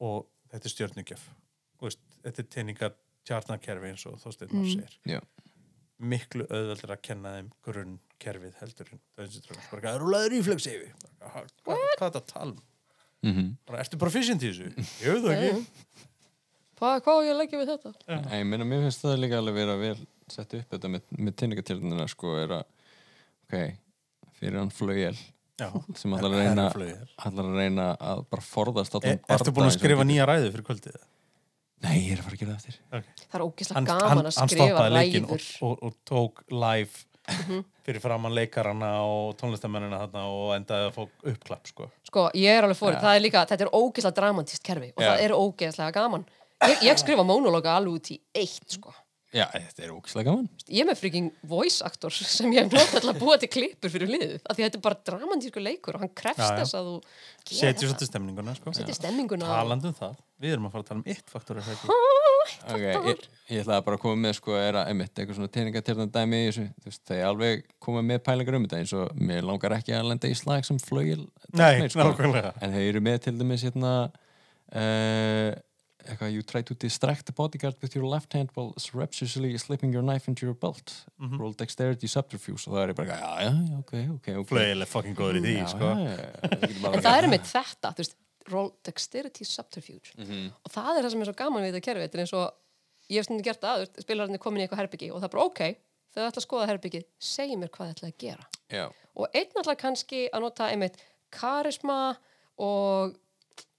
og 0.00 0.26
þetta 0.52 0.64
er 0.68 0.74
stjörnugjöf. 0.76 1.24
Þetta 2.22 2.38
er 2.38 2.46
teiningar 2.54 2.92
tjarnarkerfi 3.28 3.92
eins 3.92 4.04
og 4.10 4.18
þósteinn 4.22 4.52
mm. 4.56 4.68
segir 4.72 5.16
Já. 5.16 5.20
miklu 6.12 6.46
auðveldur 6.48 6.94
að 6.94 7.02
kenna 7.08 7.34
þeim 7.36 7.50
grunnkerfið 7.66 8.60
heldur 8.60 8.92
það 9.16 9.88
er 9.92 10.02
rúlaður 10.02 10.36
reflex 10.36 10.68
yfir 10.70 10.94
hvað, 11.22 11.50
er 11.76 12.02
þetta 12.02 12.12
að 12.12 12.30
tala 12.34 12.54
um? 12.54 12.62
Mm 13.22 13.52
Bara, 13.68 13.84
ertu 13.84 13.98
proficient 14.00 14.42
í 14.42 14.50
þessu? 14.50 14.72
Ég 15.04 15.14
veit 15.14 15.22
það 15.22 15.34
ekki 15.36 15.52
hvað, 16.82 16.96
hvað 17.04 17.14
á 17.14 17.22
ég 17.22 17.32
að 17.34 17.38
leggja 17.38 17.60
við 17.60 17.70
þetta? 17.70 17.92
Ég 18.34 18.48
meina, 18.50 18.66
mér 18.66 18.82
finnst 18.86 19.04
það 19.04 19.20
líka 19.22 19.38
alveg 19.38 19.58
vera 19.60 19.76
vel 19.78 19.98
sett 20.32 20.56
upp 20.58 20.74
þetta 20.74 20.90
með, 20.90 21.06
með 21.18 21.36
tinningatjörnuna 21.38 22.08
sko 22.10 22.34
er 22.40 22.56
að 22.58 22.64
ok, 23.46 23.54
fyrir 24.40 24.58
hann 24.58 24.74
flögjel 24.74 25.14
Já, 25.60 25.68
sem 25.98 26.14
ætlar 26.16 26.32
að 26.32 26.40
reyna 26.40 26.66
að 27.22 27.40
reyna 27.52 27.88
að 28.00 28.22
bara 28.32 28.44
forðast 28.44 28.96
allan 28.96 29.18
Er, 29.18 29.20
ertu 29.36 29.52
búin 29.54 29.68
að 29.68 29.76
skrifa 29.76 30.06
nýja 30.08 30.26
ræðu 30.26 30.48
fyrir 30.48 30.66
kvöldið? 30.66 30.96
Nei, 31.82 31.96
ég 32.06 32.12
er 32.14 32.20
að 32.20 32.26
fara 32.28 32.36
að 32.36 32.42
gera 32.42 32.52
það 32.52 32.58
eftir 32.58 32.76
það 33.32 33.38
er 33.38 33.44
ógislega 33.46 33.86
gaman 33.86 34.08
hann, 34.08 34.18
að 34.26 34.36
hann 34.38 34.50
skrifa 34.52 34.66
stoppaði 34.68 34.92
leikinn 34.98 35.24
og, 35.24 35.32
ræður 35.32 35.66
og, 35.68 35.82
og 35.82 35.96
tók 36.08 36.44
live 36.50 37.08
Mhm. 37.22 37.60
fyrir 37.86 38.02
framann 38.02 38.34
leikarana 38.34 38.88
og 39.06 39.36
tónlistamennina 39.38 40.00
þarna 40.00 40.22
og 40.26 40.48
endaði 40.56 40.88
að 40.88 40.94
fá 40.96 41.02
uppklapp 41.30 41.68
sko. 41.70 41.86
sko, 42.02 42.24
ég 42.34 42.50
er 42.58 42.64
alveg 42.66 42.76
fórið, 42.80 43.00
það 43.00 43.16
er 43.16 43.22
líka 43.22 43.44
þetta 43.46 43.66
er 43.66 43.70
ógislega 43.78 44.16
dramatist 44.16 44.62
kerfi 44.66 44.88
og 44.96 45.02
Já. 45.04 45.06
það 45.12 45.22
er 45.22 45.34
ógislega 45.36 45.92
gaman 45.94 46.24
ég, 46.66 46.82
ég 46.82 46.98
skrifa 46.98 47.22
monologa 47.24 47.76
alveg 47.76 47.94
út 47.94 48.10
í 48.10 48.18
eitt 48.34 48.66
sko 48.74 48.92
Já, 49.32 49.46
þetta 49.54 49.84
er 49.86 49.92
ógislega 49.94 50.26
gaman 50.28 50.48
ég 50.68 50.82
er 50.82 50.88
með 50.90 50.98
freaking 51.00 51.28
voice 51.48 51.78
actor 51.86 52.12
sem 52.12 52.52
ég 52.52 52.66
hef 52.66 52.74
notað 52.74 53.06
að 53.14 53.20
búa 53.22 53.38
til 53.40 53.48
klippur 53.48 53.92
fyrir 53.94 54.10
liðið 54.12 54.34
af 54.44 54.56
því 54.58 54.60
að 54.60 54.66
þetta 54.66 54.78
er 54.80 54.84
bara 54.84 54.98
dramatísku 55.08 55.62
leikur 55.64 55.96
og 55.96 56.04
hann 56.04 56.12
krefst 56.20 56.42
Já, 56.42 56.50
já. 56.52 56.58
þess 56.60 56.76
að 56.76 56.90
þú 56.90 56.96
þetta. 57.52 57.86
svolítið 57.86 58.10
stemninguna 58.10 58.54
sko. 58.58 58.74
setja 58.76 58.96
stemminguna 58.98 59.48
á- 59.48 59.56
talandi 59.62 59.88
um 59.88 59.96
það, 60.02 60.18
við 60.44 60.52
erum 60.56 60.68
að 60.68 60.74
fara 60.76 60.84
að 60.84 60.90
tala 60.92 61.00
um 61.00 61.08
eitt 61.16 61.32
faktor 61.32 61.56
er 61.62 61.66
það 61.68 61.78
ekki? 61.78 61.98
Ok, 62.72 62.82
ég, 62.82 63.24
ég 63.54 63.62
ætlaði 63.62 63.84
bara 63.86 63.96
að 63.96 64.02
koma 64.02 64.20
með 64.26 64.32
sko 64.36 64.54
er 64.58 64.76
að 64.82 64.88
einmitt 64.92 65.16
eitthvað 65.22 65.38
svona 65.38 65.52
teiningatjörnum 65.56 66.10
dæmi 66.12 66.38
í 66.42 66.46
þessu 66.50 66.64
þú 66.82 66.90
veist, 66.90 67.02
það 67.08 67.16
er 67.22 67.26
alveg 67.30 67.64
koma 67.86 68.02
með 68.06 68.20
pælingar 68.26 68.58
um 68.58 68.66
þetta 68.66 68.80
eins 68.82 68.92
og 68.98 69.20
mér 69.30 69.46
langar 69.48 69.74
ekki 69.78 69.94
að 69.96 70.08
lenda 70.10 70.28
í 70.30 70.36
slag 70.38 70.66
sem 70.68 70.78
flögil 70.82 71.22
Nei, 71.56 71.86
nákvæmlega 71.88 72.52
en 72.60 72.74
þeir 72.76 72.88
eru 72.92 73.02
með 73.08 73.20
til 73.28 73.34
dæmis 73.40 73.64
hérna 73.66 73.92
uh, 74.74 75.52
eitthvað 76.06 76.32
you 76.34 76.42
try 76.42 76.62
to 76.66 76.74
distract 76.74 77.26
the 77.28 77.32
bodyguard 77.36 77.76
with 77.82 77.94
your 77.96 78.06
left 78.08 78.32
hand 78.36 78.50
while 78.56 78.72
surreptitiously 78.80 79.52
slipping 79.58 79.92
your 79.94 80.02
knife 80.02 80.28
into 80.30 80.46
your 80.46 80.54
belt. 80.54 80.92
Roll 81.38 81.52
dexterity 81.58 82.08
subterfuge. 82.10 82.66
Og 82.68 82.74
það 82.74 82.82
er 82.82 82.92
ég 82.94 82.98
bara, 82.98 83.18
já, 83.18 83.30
já, 83.46 83.52
já, 83.52 83.78
ok, 83.78 83.94
ok, 84.16 84.28
ok. 84.42 84.48
Flögileg 84.52 84.88
fucking 84.90 85.16
góður 85.18 85.38
í 85.40 85.44
því 85.46 85.54
Já, 85.60 85.68
sko. 85.74 85.92
já, 85.92 86.16
já, 86.16 86.90
en 86.92 87.04
það 87.06 87.18
er 87.20 87.28
með 87.32 87.46
þetta, 87.52 87.92
þú 87.94 88.04
veist 88.04 88.18
roll 88.50 88.72
dexterity 88.84 89.44
subterfuge. 89.46 90.12
Mhm. 90.18 90.50
og 90.64 90.72
það 90.74 90.98
er 90.98 91.04
það 91.06 91.10
sem 91.14 91.20
er 91.22 91.30
svo 91.30 91.36
gaman 91.38 91.62
við 91.62 91.72
þetta 91.76 91.86
kerfi 91.86 92.02
þetta 92.08 92.18
er 92.18 92.22
eins 92.24 92.32
og, 92.34 92.58
ég 93.12 93.16
hef 93.20 93.26
stundin 93.28 93.44
gert 93.46 93.60
það 93.62 93.84
spilarinn 94.02 94.34
er 94.34 94.42
komin 94.42 94.62
í 94.62 94.66
eitthvað 94.66 94.82
herbyggi 94.82 95.10
og 95.12 95.20
það 95.22 95.28
er 95.28 95.34
bara 95.36 95.44
ok 95.46 95.60
það 96.12 96.26
ætla 96.28 96.40
að 96.42 96.46
skoða 96.46 96.66
herbyggið, 96.72 97.04
segi 97.22 97.56
mér 97.56 97.70
hvað 97.72 97.86
það 97.86 97.94
ætla 97.94 98.08
að 98.10 98.18
gera. 98.20 98.46
Já, 98.72 98.84
og 99.16 99.38
einn 99.38 99.60
ætla 99.62 99.76
kannski 99.80 100.24
að 100.32 100.42
nota 100.44 100.66
einmitt 100.72 100.98
karisma 101.32 102.16
og 102.60 103.14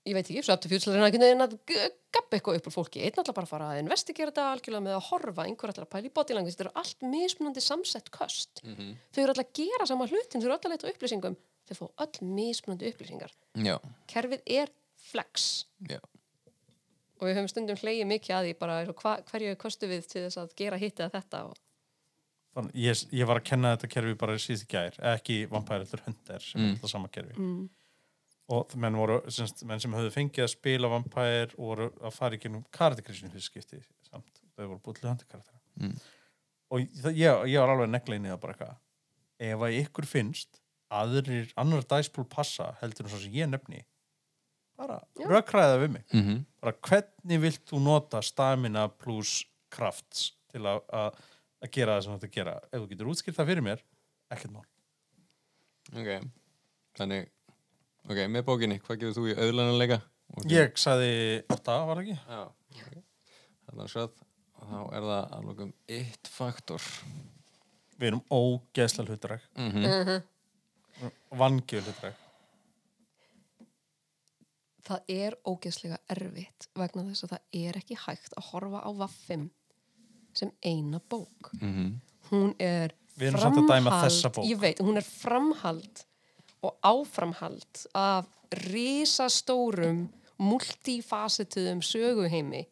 ég 0.05 0.13
veit 0.17 0.27
ekki, 0.29 0.41
svo 0.43 0.53
aftur 0.55 0.71
fjútslega 0.73 0.97
reyna 0.97 1.07
einhvern 1.09 1.23
veginn 1.25 1.43
að 1.45 1.53
g- 1.69 1.89
gabba 2.13 2.37
eitthvað 2.37 2.57
upp 2.59 2.67
úr 2.69 2.75
fólki. 2.75 3.01
Einn 3.05 3.19
ætla 3.21 3.33
bara 3.37 3.47
að 3.47 3.51
fara 3.53 3.67
að 3.73 3.81
investigera 3.83 4.31
þetta 4.33 4.47
algjörlega 4.53 4.85
með 4.87 4.95
að 4.97 5.05
horfa 5.09 5.45
einhver 5.47 5.71
ætla 5.73 5.85
að 5.87 5.91
pæla 5.95 6.09
í 6.09 6.13
body 6.17 6.33
language 6.37 6.55
þetta 6.57 6.65
eru 6.67 6.73
allt 6.83 7.05
mismunandi 7.13 7.63
samsett 7.63 8.11
köst. 8.13 8.61
Þau 8.63 9.21
eru 9.23 9.33
alltaf 9.33 9.45
að 9.47 9.53
gera 9.61 9.87
sama 9.89 10.07
hlutin, 10.11 10.41
þau 10.43 10.47
eru 10.49 10.55
alltaf 10.57 10.69
að 10.69 10.75
leita 10.75 10.87
að 10.89 10.93
upplýsingum. 10.97 11.37
Þau 11.69 11.75
fá 11.79 11.85
öll 12.03 12.31
mismunandi 12.41 12.89
upplýsingar. 12.91 13.31
Já, 13.63 13.77
kerfið 14.11 14.41
er 14.59 14.73
flex. 15.09 15.47
Já. 15.89 15.99
Og 17.21 17.29
við 17.29 17.37
höfum 17.37 17.47
stundum 17.53 17.77
hleyið 17.79 18.07
mikið 18.09 18.35
að 18.35 18.47
því 18.49 18.55
bara 18.59 18.79
eins 18.81 18.89
og 18.91 18.99
hva, 18.99 19.13
hverju 19.31 19.53
kostu 19.61 19.87
við 19.87 20.07
til 20.11 20.25
þess 20.25 20.41
að 20.41 20.55
gera 20.59 20.79
hitt 20.81 20.99
eða 20.99 21.13
þetta 21.21 21.45
og 21.47 21.61
Þannig, 22.53 22.75
ég, 22.83 22.99
ég 23.17 23.25
var 23.25 23.39
að 23.39 23.45
kenna 23.49 23.69
þetta 23.73 23.87
kerfi 23.89 24.11
bara 24.21 24.35
í 24.37 24.57
gær 24.69 24.97
ekki 25.15 25.37
vampæri 25.49 25.87
heldur 25.87 26.03
hundar 26.05 26.43
sem 26.45 26.59
Mm. 26.61 26.65
er 26.67 26.75
alltaf 26.75 26.91
sama 26.91 27.07
kerfi. 27.09 27.33
Mm, 27.33 27.63
og 28.51 28.73
menn, 28.75 28.95
voru, 28.99 29.21
semst, 29.31 29.63
menn 29.65 29.79
sem 29.79 29.93
höfðu 29.95 30.11
fengið 30.11 30.43
að 30.43 30.51
spila 30.51 30.89
vampær 30.91 31.53
og 31.57 31.63
voru 31.69 31.85
að 32.03 32.11
fara 32.17 32.35
í 32.35 32.41
gennum 32.43 32.65
karakterkrisinu 32.75 33.31
fyrir 33.31 33.45
skipti 33.45 33.79
samt, 34.09 34.41
þau 34.57 34.65
voru 34.67 34.81
búið 34.83 34.99
til 35.01 35.09
handikarakter 35.11 35.59
Mm. 35.73 35.95
og 36.69 36.83
það, 37.01 37.15
ég, 37.17 37.39
ég 37.49 37.59
var 37.63 37.71
alveg 37.73 37.87
að 37.87 37.93
negla 37.95 38.15
inn 38.19 38.25
í 38.27 38.29
það 38.29 38.41
bara 38.43 38.53
eitthvað. 38.53 38.75
Ef 39.41 39.63
að 39.65 39.77
ykkur 39.79 40.05
finnst 40.05 40.59
aðrir, 40.93 41.47
annar 41.57 41.81
dæspól 41.89 42.27
passa 42.29 42.67
heldur 42.81 43.07
en 43.07 43.09
svo 43.09 43.21
sem 43.23 43.33
ég 43.33 43.49
nefni 43.49 43.79
bara 44.77 44.99
rökræða 45.17 45.79
við 45.81 45.91
mig. 45.95 46.05
Mm 46.13 46.43
bara 46.61 46.75
hvernig 46.87 47.41
vilt 47.41 47.65
þú 47.71 47.79
nota 47.83 48.21
stamina 48.23 48.85
pluss 48.87 49.41
krafts 49.73 50.27
til 50.53 50.61
að, 50.69 50.83
að, 50.93 51.17
að 51.65 51.71
gera 51.73 51.95
það 51.97 52.03
sem 52.05 52.13
þú 52.13 52.19
ætti 52.21 52.29
að 52.29 52.37
gera? 52.37 52.53
Ef 52.69 52.83
þú 52.83 52.87
getur 52.93 53.09
útskilt 53.11 53.35
það 53.39 53.49
fyrir 53.49 53.65
mér, 53.65 53.81
ekkert 54.31 54.53
mál. 54.53 54.67
Ok. 55.97 56.29
Þannig, 57.01 57.27
ok, 58.09 58.19
með 58.29 58.43
bókinni 58.49 58.79
hvað 58.83 58.99
gefur 59.03 59.15
þú 59.17 59.27
í 59.31 59.37
auðlananleika? 59.37 60.01
ég 60.49 60.77
sagði 60.81 61.09
átta, 61.53 61.79
var 61.87 61.99
það 61.99 62.03
ekki? 62.03 62.17
já, 62.27 62.41
ok. 62.87 63.03
Þannig 63.67 63.83
að 63.83 63.89
og 64.63 64.69
þá 64.69 64.79
er 64.95 65.01
það 65.07 65.33
að 65.37 65.47
lókum 65.49 65.73
eitt 65.91 66.27
faktor. 66.31 66.83
Við 67.99 68.07
erum 68.09 68.23
ógeðslega 68.33 69.09
hlutræk 69.13 69.49
mm 69.55 70.21
vangjöð 71.33 71.87
hlutræk 71.89 72.19
það 74.83 74.99
er 75.15 75.35
ógeðslega 75.47 75.97
erfitt 76.11 76.67
vegna 76.77 77.05
þess 77.07 77.23
að 77.25 77.31
það 77.33 77.59
er 77.63 77.77
ekki 77.79 77.97
hægt 78.03 78.33
að 78.37 78.47
horfa 78.51 78.81
á 78.83 78.89
vaffim 78.99 79.45
sem 80.35 80.51
eina 80.65 80.99
bók. 81.09 81.51
-hmm. 81.59 81.93
hún 82.31 82.55
er 82.59 82.93
Við 83.17 83.27
erum 83.27 83.39
samt 83.41 83.57
að 83.57 83.67
dæma 83.69 83.89
framhald- 83.89 84.03
þessa 84.09 84.29
bók. 84.29 84.45
ég 84.49 84.59
veit, 84.59 84.79
hún 84.79 84.97
er 84.97 85.05
framhald 85.05 86.05
og 86.63 86.77
áframhald 86.85 87.85
af 87.97 88.29
risastórum 88.67 90.07
multifacituðum 90.41 91.81
söguheimi 91.85 92.63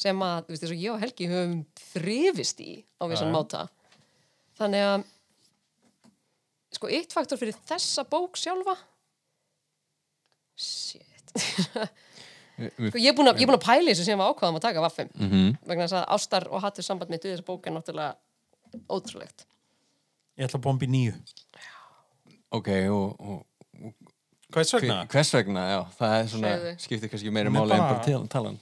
sem 0.00 0.22
að, 0.24 0.46
þú 0.46 0.54
veist, 0.54 0.64
eins 0.64 0.74
og 0.74 0.80
ég 0.80 0.92
og 0.94 1.02
Helgi 1.02 1.28
höfum 1.28 1.56
þrifist 1.92 2.62
í 2.64 2.72
á 3.00 3.04
vissan 3.10 3.34
máta. 3.34 3.66
Þannig 4.56 4.86
að 4.86 5.02
sko, 6.76 6.88
eitt 6.88 7.12
faktor 7.16 7.40
fyrir 7.40 7.58
þessa 7.68 8.06
bók 8.08 8.40
sjálfa? 8.40 8.76
Shit. 10.60 11.34
Sko, 12.60 13.00
ég 13.00 13.08
er 13.08 13.16
búin 13.16 13.30
að, 13.30 13.38
að 13.40 13.62
pæla 13.64 13.86
í 13.86 13.92
þessu 13.92 14.04
sem 14.04 14.20
við 14.20 14.32
ákvaðum 14.32 14.58
að 14.58 14.64
taka 14.66 14.82
vaffum 14.84 15.12
-hmm. 15.16 15.52
vegna 15.64 15.86
þess 15.86 15.96
að 15.96 16.10
ástar 16.16 16.48
og 16.50 16.60
hattur 16.60 16.84
samband 16.84 17.12
mitt 17.12 17.24
við 17.24 17.32
þessa 17.36 17.46
bók 17.46 17.66
er 17.66 17.72
náttúrulega 17.72 18.16
ótrúlegt. 18.84 19.46
Ég 20.36 20.44
ætla 20.44 20.58
að 20.60 20.66
bomba 20.66 20.84
í 20.84 20.90
nýju 20.92 21.14
ok, 22.52 22.68
og, 22.90 23.20
og 23.20 23.94
hvers 24.54 24.72
vegna? 24.74 25.04
hvers 25.12 25.32
vegna, 25.34 25.64
já, 25.70 25.80
það 25.98 26.14
er 26.20 26.30
svona 26.32 26.52
Segðu. 26.56 26.72
skiptir 26.84 27.12
kannski 27.12 27.30
meira 27.34 27.50
Hún 27.50 27.56
er 27.56 27.60
máli 27.60 27.72
en 27.76 27.78
bara- 27.84 27.94
bara 27.94 28.04
til, 28.04 28.28
talan 28.28 28.58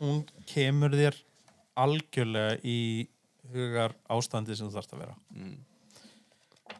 hún 0.00 0.22
kemur 0.50 0.90
þér 0.98 1.18
algjörlega 1.78 2.56
í 2.66 2.78
hugar 3.52 3.94
ástandi 4.10 4.56
sem 4.56 4.68
þú 4.68 4.74
þarfst 4.78 4.92
að 4.96 4.98
vera 5.04 5.14
Mm. 5.34 5.56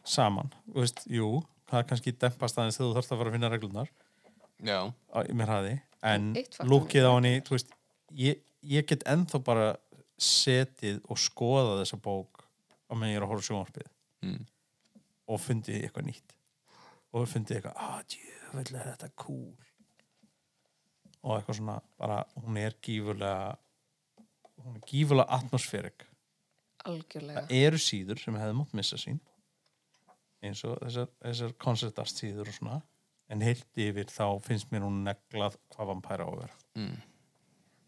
saman, 0.03 0.49
þú 0.69 0.79
veist, 0.83 1.03
jú 1.07 1.27
það 1.71 1.87
kannski 1.89 2.11
dempast 2.19 2.57
aðeins 2.59 2.77
þegar 2.77 2.89
þú 2.89 2.95
þarfst 2.97 3.11
að 3.13 3.17
fara 3.21 3.29
að 3.31 3.35
finna 3.37 3.49
reglunar 3.53 3.89
já, 4.63 4.79
á- 5.15 5.27
mér 5.33 5.47
hraði 5.47 5.73
en 6.03 6.33
Eitt 6.35 6.55
faktor. 6.57 6.69
lúkið 6.69 7.07
á 7.07 7.11
henni 7.15 7.33
þú 7.41 7.55
veist, 7.55 7.71
ég, 8.11 8.39
ég 8.63 8.85
get 8.87 9.03
ennþá 9.05 9.43
bara 9.43 9.75
setið 10.19 10.99
og 11.09 11.17
skoða 11.17 11.79
þessa 11.81 11.99
bók 12.01 12.43
á 12.89 12.93
meðan 12.95 13.13
ég 13.13 13.17
er 13.17 13.23
að 13.25 13.31
horfa 13.31 13.43
á 13.43 13.47
sjónvarpið 13.49 13.87
mm. 14.23 14.45
og 15.27 15.39
fundið 15.39 15.83
eitthvað 15.87 16.05
nýtt 16.11 16.32
og 17.13 17.27
fundið 17.29 17.59
eitthvað, 17.59 17.83
að 17.83 18.07
djöfull 18.15 18.79
er 18.79 18.89
þetta 18.91 19.11
cool. 19.23 19.51
Og 21.23 21.35
eitthvað 21.37 21.59
svona 21.59 21.77
bara, 21.99 22.23
hún 22.43 22.57
er 22.59 22.75
gífurlega 22.83 23.53
hún 24.63 24.79
er 24.79 24.87
gífurlega 24.89 25.37
atmosférik 25.37 26.07
algjörlega. 26.89 27.45
Það 27.45 27.61
eru 27.61 27.79
síður 27.81 28.21
sem 28.21 28.37
hefði 28.39 28.57
mátt 28.59 28.75
missa 28.77 28.99
sín 28.99 29.21
eins 30.43 30.63
og 30.67 30.75
þessar, 30.81 31.09
þessar 31.23 31.55
koncertast 31.61 32.19
síður 32.19 32.51
og 32.51 32.57
svona 32.57 32.79
en 33.31 33.43
heilt 33.45 33.79
yfir 33.79 34.09
þá 34.11 34.25
finnst 34.43 34.71
mér 34.73 34.83
hún 34.83 35.03
neglað 35.05 35.55
hvað 35.73 35.89
vampæra 35.93 36.27
á 36.27 36.29
að 36.29 36.39
vera. 36.41 36.57
Mm. 36.75 36.97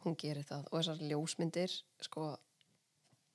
hún 0.06 0.16
gerir 0.22 0.46
það. 0.46 0.68
Og 0.70 0.80
þessar 0.80 1.02
ljósmyndir 1.10 1.76
sko 2.06 2.30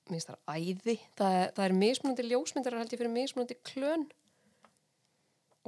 minnst 0.09 0.31
það 0.31 0.39
er 0.39 0.55
æði. 0.57 0.97
Það 1.19 1.37
er, 1.37 1.53
það 1.57 1.65
er 1.65 1.77
mismunandi 1.83 2.27
ljósmyndir 2.31 2.77
held 2.79 2.95
ég 2.95 3.01
fyrir 3.03 3.13
mismunandi 3.13 3.59
klön 3.67 4.07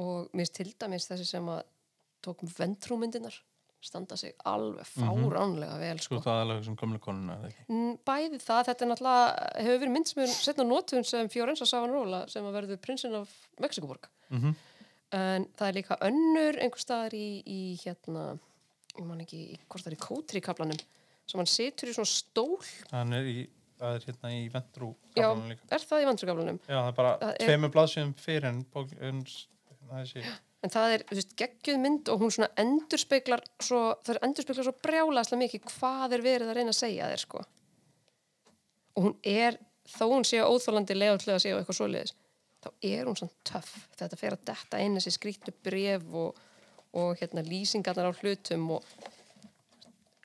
og 0.01 0.29
minnst 0.33 0.55
til 0.57 0.71
dæmis 0.79 1.07
þessi 1.09 1.25
sem 1.29 1.49
að 1.53 1.63
tókum 2.25 2.49
ventrúmyndinar 2.57 3.35
standa 3.83 4.15
sig 4.15 4.31
alveg 4.47 4.85
fáránlega 4.87 5.75
vel 5.81 5.97
sko 5.99 6.15
sko. 6.15 6.23
það 6.23 6.37
er 6.37 6.43
alveg 6.45 6.61
sem 6.69 6.75
gamle 6.79 6.99
konuna 7.03 7.33
eða 7.35 7.49
ekki? 7.51 7.65
Mm, 7.67 7.97
bæði 8.07 8.37
það, 8.39 8.61
þetta 8.69 8.85
er 8.85 8.89
náttúrulega 8.93 9.47
hefur 9.65 9.81
verið 9.81 9.91
mynd 9.97 10.07
sem 10.07 10.21
er 10.23 10.31
setna 10.37 10.63
nótun 10.69 11.03
sem 11.09 11.29
Fiorenza 11.33 11.67
Savonarola 11.67 12.21
sem 12.31 12.47
að 12.47 12.55
verður 12.61 12.79
prinsinn 12.85 13.17
af 13.19 13.33
Mexikoborg 13.59 14.07
Mhm. 14.31 14.53
en 15.13 15.45
það 15.59 15.67
er 15.67 15.73
líka 15.77 15.97
önnur 16.01 16.57
einhver 16.63 16.79
staðar 16.81 17.13
í, 17.13 17.43
í 17.45 17.59
hérna 17.83 18.39
ég 18.97 19.05
man 19.05 19.19
ekki, 19.21 19.41
í, 19.53 19.59
hvort 19.67 19.83
það 19.83 19.91
er 19.91 19.97
í 19.97 20.01
kótri 20.07 20.41
kaplanum 20.41 20.79
sem 21.27 21.37
hann 21.39 21.47
situr 21.47 21.89
í 21.91 21.93
svona 21.93 22.09
stól. 22.09 22.57
Hann 22.91 23.13
er 23.13 23.23
í, 23.29 23.47
það 23.79 23.95
er 23.99 24.07
hérna 24.07 24.31
í 24.31 24.41
vendrú 24.53 24.89
já, 25.13 25.21
kaplanum 25.27 25.51
líka. 25.51 25.67
er 25.75 25.79
það 25.91 26.01
í 26.01 26.07
vandrugaflanum 26.09 26.59
já, 26.63 26.77
það 26.79 26.87
er 26.87 26.97
bara 27.01 27.33
tveimur 27.43 27.71
blaðsjöfum 27.75 28.15
fyrir 28.15 28.47
en, 28.49 28.63
en 29.89 29.99
þessi 29.99 30.23
en 30.63 30.71
það 30.71 30.95
er, 30.95 31.03
þú 31.09 31.17
veist, 31.19 31.35
geggjuð 31.39 31.79
mynd 31.83 32.09
og 32.13 32.21
hún 32.23 32.31
svona 32.31 32.49
endurspeglar 32.63 33.43
svo, 33.59 33.81
það 34.05 34.15
er 34.15 34.21
endurspeglar 34.29 34.67
svo 34.69 34.75
brjálæslega 34.85 35.41
mikið 35.41 35.65
hvað 35.73 36.15
er 36.17 36.23
verið 36.23 36.51
að 36.51 36.59
reyna 36.59 36.71
að 36.73 36.79
segja 36.79 37.09
þér 37.11 37.23
sko. 37.25 37.41
Og 38.93 39.07
hún 39.07 39.15
er, 39.27 39.57
þó 39.91 40.05
hún 40.13 40.27
sé 40.27 40.39
óþólandi 40.39 40.95
leðallega 40.95 41.35
að 41.35 41.43
segja 41.43 41.59
eitthvað 41.59 41.79
svoleiðis 41.81 42.15
þá 42.63 42.69
er 42.87 43.09
hún 43.09 43.19
svona 43.19 43.35
töff. 43.49 43.73
Þetta 43.99 44.19
fer 44.19 44.37
að 44.37 44.45
detta 44.51 44.79
inn 44.79 44.95
þessi 44.99 45.15
skrýttu 45.17 45.53
bref 45.65 46.05
og, 46.15 46.39
og 46.95 47.19
hérna 47.19 47.43
lýsingarnar 47.43 48.07
á 48.07 48.13
hlutum 48.21 48.69
og 48.77 48.87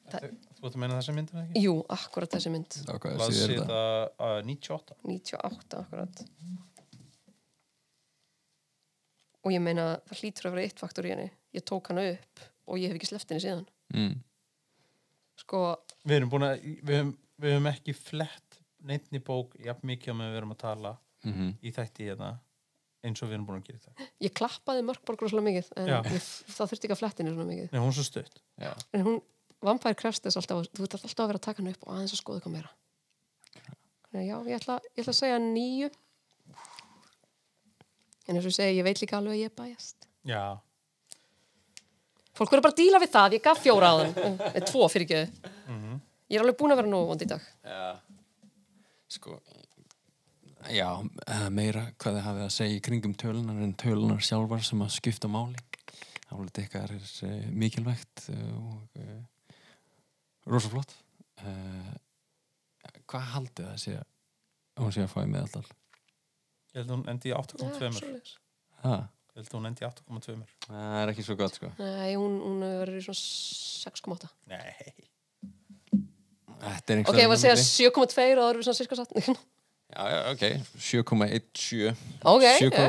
þú 0.09 0.23
ert 0.23 0.75
að 0.75 0.81
meina 0.81 0.97
þessa 0.97 1.15
myndina 1.17 1.43
ekki? 1.45 1.65
jú, 1.67 1.75
akkurat 1.93 2.37
þessi 2.37 2.53
mynd. 2.55 2.79
Hvað 2.89 3.25
síður 3.27 3.57
þetta. 3.59 3.83
uh, 4.23 4.39
98 4.47 4.97
98 5.03 5.83
akkurat 5.83 6.23
og 9.45 9.55
ég 9.55 9.63
meina 9.63 9.91
það 10.09 10.23
hlýtur 10.23 10.49
að 10.49 10.57
vera 10.57 10.67
eitt 10.69 10.81
faktor 10.83 11.09
í 11.09 11.13
henni. 11.15 11.29
Ég 11.57 11.67
tók 11.67 11.91
hana 11.93 12.05
upp 12.13 12.47
og 12.69 12.81
ég 12.81 12.91
hef 12.91 12.99
ekki 12.99 13.11
sleppt 13.11 13.33
henni 13.33 13.45
síðan. 13.45 13.67
Mm. 13.95 14.19
sko, 15.39 15.63
við 16.05 16.19
erum 16.19 16.33
búin 16.33 16.45
að 16.45 16.65
við 16.85 16.99
höfum, 16.99 17.13
við 17.41 17.55
höfum 17.55 17.71
ekki 17.71 17.95
flett 17.97 18.59
neittni 18.89 19.21
bók 19.25 19.55
jafn 19.65 19.89
mikið 19.89 20.13
á 20.13 20.19
með 20.19 20.35
við 20.35 20.41
erum 20.43 20.55
að 20.57 20.65
tala 20.67 20.99
Mm 21.27 21.55
í 21.67 21.73
þætti 21.75 22.05
hérna 22.07 22.29
eins 23.03 23.23
og 23.23 23.31
við 23.31 23.37
erum 23.39 23.47
búin 23.49 23.59
að 23.59 23.69
gera 23.69 23.81
það 23.83 24.05
ég 24.23 24.35
klappaði 24.39 24.85
mörkborg 24.87 25.25
rosalega 25.25 25.47
mikið 25.49 25.71
en 25.81 25.89
ég, 25.91 26.27
það 26.47 26.71
þurfti 26.71 26.87
ekki 26.87 26.95
að 26.95 27.01
fletta 27.01 27.23
henni 27.23 27.33
svona 27.35 27.49
mikið. 27.49 27.73
Nei, 27.73 27.81
hún 27.83 27.91
er 27.91 27.97
svo 27.97 28.05
stutt. 28.07 28.41
Já, 28.59 28.71
en 28.95 29.05
hún, 29.07 29.19
vampær 29.67 29.97
krefst 29.99 30.27
þess 30.27 30.39
alltaf 30.41 30.69
þú 30.71 30.87
ert 30.87 30.97
alltaf 30.99 31.15
að 31.25 31.31
vera 31.33 31.41
að 31.41 31.47
taka 31.49 31.63
hann 31.63 31.73
upp 31.73 31.87
og 31.87 31.95
aðeins 31.95 32.15
að 32.15 32.23
skoða 32.23 32.39
eitthvað 32.39 32.55
meira. 32.55 32.73
Að 34.15 34.25
já, 34.25 34.37
ég 34.49 34.61
ætla, 34.61 34.79
ég 34.95 35.03
ætla 35.03 35.15
að 35.15 35.21
segja 35.21 35.41
nýju 35.43 35.91
en 38.29 38.37
eins 38.37 38.45
og 38.45 38.53
ég 38.53 38.59
segi, 38.61 38.79
ég 38.79 38.87
veit 38.87 39.03
líka 39.03 39.19
alveg 39.19 39.37
að 39.37 39.43
ég 39.43 39.51
er 39.51 39.57
bæjast 39.59 40.09
já, 40.29 40.43
fólk 42.39 42.53
verður 42.53 42.69
bara 42.69 42.77
að 42.77 42.83
díla 42.83 43.01
við 43.03 43.15
það, 43.15 43.37
ég 43.37 43.45
gaf 43.45 43.63
fjóra 43.63 43.91
á 43.91 43.95
þann 43.99 44.37
eða 44.55 44.67
tvo 44.69 44.89
fyrir 44.93 45.07
ekki. 45.09 45.47
Ég 46.29 46.37
er 46.37 46.45
alveg 46.45 46.59
búin 46.61 46.75
að 46.75 46.83
vera 46.83 46.91
nógu 46.93 47.09
vond 47.09 47.25
í 47.25 47.29
dag. 47.29 47.47
Já. 47.65 47.87
sko 49.09 49.39
já, 50.69 50.89
eh, 51.25 51.49
meira 51.55 51.87
hvað 51.97 52.19
þið 52.19 52.27
hafið 52.27 52.45
að 52.45 52.55
segja 52.59 52.77
í 52.77 52.85
kringum 52.85 53.15
tölunar 53.17 53.63
en 53.65 53.73
tölunar 53.81 54.21
sjálfar 54.25 54.65
sem 54.67 54.85
að 54.85 54.95
skipta 54.99 55.31
máli. 55.33 55.57
Álit 56.29 56.61
ykkar 56.61 56.93
er 56.93 57.13
uh, 57.25 57.45
mikilvægt 57.57 58.27
og 58.35 58.99
uh, 59.01 59.55
rosa 60.53 60.69
flott 60.69 60.93
uh, 61.41 61.95
hvað 63.09 63.31
haldið 63.33 63.71
það 63.71 63.95
að 63.97 64.83
hún 64.83 64.93
sé 64.93 65.07
að 65.07 65.15
fá 65.15 65.23
í 65.23 65.31
meðaldal 65.33 65.65
ég 66.79 66.85
held 66.85 66.93
að 66.93 66.97
hún 66.97 67.13
endi 67.13 67.31
í 67.31 67.35
Já, 67.35 67.39
8,2 67.43 67.91
svoleiðis. 67.99 68.33
það, 68.83 69.05
ég 69.35 69.43
held 69.43 69.51
að 69.51 69.59
hún 69.59 69.69
endi 69.71 69.85
í 69.85 69.89
8,2 69.89 70.39
það 70.69 70.97
er 71.03 71.13
ekki 71.13 71.27
svo 71.27 71.39
gott 71.43 71.59
sko. 71.59 71.71
Nei, 71.83 72.11
hún, 72.15 72.39
hún 72.45 72.65
verður 72.65 72.99
í 72.99 73.05
svona 73.09 73.23
6,8 73.93 74.33
nei, 74.55 74.97
þetta 76.65 76.97
er 76.97 77.05
Ok, 77.05 77.23
ég 77.23 77.31
var 77.31 77.39
að 77.39 77.45
segja 77.45 77.59
7,2 77.63 77.95
og 77.99 78.13
það 78.17 78.61
við 78.61 78.69
svona 78.69 78.81
cirka 78.83 78.99
satt 78.99 79.15
já, 79.19 80.03
já, 80.13 80.19
ok, 80.35 80.45
7,17 80.89 81.93
Ok, 82.29 82.47
7,2 82.63 82.89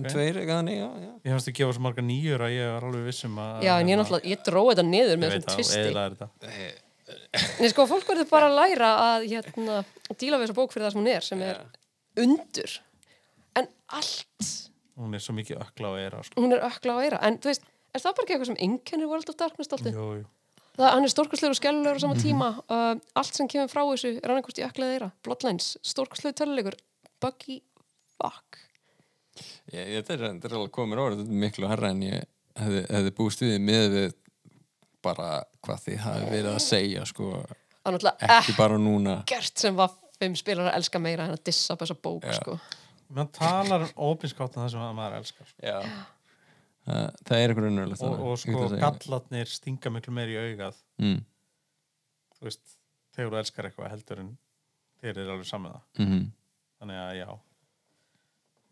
ok. 0.00 0.10
eitthvað 0.10 0.70
já 0.74 1.10
ég 1.20 1.34
fannst 1.34 1.50
að 1.50 1.56
gefa 1.58 1.74
svo 1.76 1.82
marga 1.84 2.04
nýjur 2.04 2.44
að 2.46 2.54
ég 2.54 2.70
var 2.74 2.86
alveg 2.88 3.08
vissum 3.10 3.40
að 3.40 3.66
Já, 3.66 3.72
en 3.76 3.90
ég 3.90 3.98
náttúrulega, 4.00 4.30
ég 4.30 4.44
dróði 4.46 4.72
þetta 4.72 4.86
niður 4.88 5.20
með 5.20 5.34
það, 5.34 5.48
tvisti. 5.54 5.80
Nei, 7.60 7.68
sko, 7.72 7.86
fólk 7.90 8.06
verður 8.08 8.28
bara 8.30 8.48
að 8.48 8.56
læra 8.56 8.90
að 9.04 9.26
hérna, 9.32 9.80
að 10.08 10.18
díla 10.22 10.38
við 10.38 10.46
þessa 10.46 10.56
bók 10.56 10.72
fyrir 10.74 10.86
það 10.86 10.94
sem 10.94 11.02
hún 11.02 11.10
er 11.12 11.26
sem 11.26 11.44
er 11.44 11.60
undur 12.24 12.76
en 13.58 13.70
allt, 13.98 14.50
hún 15.00 15.16
er 15.16 15.22
svo 15.24 15.34
mikið 15.36 15.62
ökla 15.64 15.92
og 15.94 16.00
eira 16.00 16.22
sko. 16.26 16.42
hún 16.42 16.54
er 16.56 16.64
ökla 16.66 16.96
á 16.96 16.98
eira 17.02 17.22
en 17.26 17.38
þú 17.42 17.52
veist, 17.52 17.66
er 17.94 18.04
það 18.04 18.16
bara 18.18 18.26
ekki 18.26 18.36
eitthvað 18.36 18.50
sem 18.52 18.60
einkennir 18.66 19.10
World 19.10 19.32
of 19.32 19.38
Darkness 19.40 19.72
alltaf? 19.72 19.94
jú, 19.94 20.10
jú. 20.20 20.28
Það, 20.78 20.88
hann 20.94 21.04
er 21.04 21.12
stórkastlegur 21.12 21.52
og 21.54 21.58
skellulegur 21.58 21.98
á 21.98 22.04
sama 22.04 22.16
tíma 22.16 22.50
uh, 22.70 22.94
allt 23.18 23.36
sem 23.36 23.48
kemur 23.50 23.68
frá 23.72 23.82
þessu 23.84 24.14
er 24.16 24.32
annarkvort 24.32 24.60
í 24.60 24.64
ökla 24.64 24.86
eða 24.86 24.96
eira 24.98 25.10
Bloodlines, 25.26 25.74
stórkastlegur 25.84 26.38
tölulegur 26.40 26.78
Buggy, 27.20 27.60
fuck 28.16 28.60
Ég, 29.70 29.86
ég, 29.86 30.02
þetta 30.02 30.14
er, 30.14 30.22
þetta 30.34 30.48
er 30.48 30.56
alveg 30.58 30.72
komið 30.74 31.02
orð, 31.02 31.20
þetta 31.22 31.34
er 31.34 31.42
miklu 31.44 31.68
herra 31.70 31.90
en 31.94 32.02
ég 32.04 32.24
hefði, 32.58 32.82
hefði 32.90 33.12
búist 33.18 33.44
við 33.44 33.56
með 33.62 33.86
við 33.94 34.16
bara 35.04 35.28
hvað 35.64 35.84
þið 35.86 35.98
hafi 36.04 36.28
verið 36.28 36.50
að 36.52 36.62
segja 36.64 37.04
sko, 37.08 37.30
ekki 37.88 38.56
bara 38.58 38.76
núna 38.80 39.20
ekkert 39.22 39.62
sem 39.62 39.76
var 39.78 39.94
fimm 40.20 40.36
spilar 40.36 40.68
að 40.68 40.80
elska 40.80 41.00
meira 41.00 41.26
en 41.26 41.36
að 41.36 41.44
dissa 41.48 41.74
upp 41.74 41.84
þessa 41.84 41.96
bók, 41.96 42.26
Já. 42.26 42.36
sko. 42.36 42.58
Man 43.10 43.30
talar 43.34 43.86
opinskátt 43.98 44.56
um 44.56 44.64
það 44.64 44.72
sem 44.74 44.98
maður 44.98 45.16
elskar 45.18 45.48
sko. 45.50 45.62
Já. 45.66 45.78
Það, 46.86 47.06
það 47.26 47.36
er 47.36 47.52
eitthvað 47.52 47.66
raunverulegt 47.66 48.04
og, 48.06 48.20
og 48.24 48.38
sko 48.40 48.66
gallatnir 48.80 49.50
stinga 49.52 49.92
miklu 49.92 50.14
meir 50.16 50.30
í 50.32 50.36
augað 50.40 50.78
mm. 51.02 51.18
þú 52.38 52.46
veist, 52.48 52.76
þegar 53.12 53.34
þú 53.34 53.40
elskar 53.42 53.68
eitthvað 53.68 53.90
heldur 53.92 54.22
en 54.22 54.30
þér 55.02 55.20
er 55.20 55.32
alveg 55.34 55.50
saman 55.50 55.74
það 55.76 56.06
mm 56.06 56.28
þannig 56.80 57.00
að 57.00 57.14
já 57.18 57.28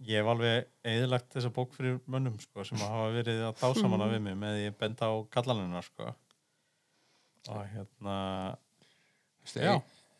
ég 0.09 0.20
hef 0.20 0.31
alveg 0.32 0.69
eðilagt 0.86 1.35
þessa 1.35 1.51
bók 1.55 1.74
fyrir 1.74 1.98
mönnum 2.10 2.39
sko, 2.40 2.65
sem 2.65 2.81
hafa 2.81 3.10
verið 3.16 3.43
að 3.48 3.59
tá 3.59 3.69
saman 3.77 4.06
við 4.12 4.23
mig 4.24 4.39
með 4.39 4.56
því 4.56 4.70
að 4.70 4.78
benda 4.82 5.10
á 5.10 5.15
gallanina 5.35 5.82
sko. 5.85 6.12
og 7.48 7.62
hérna 7.73 8.16
Já. 9.48 9.74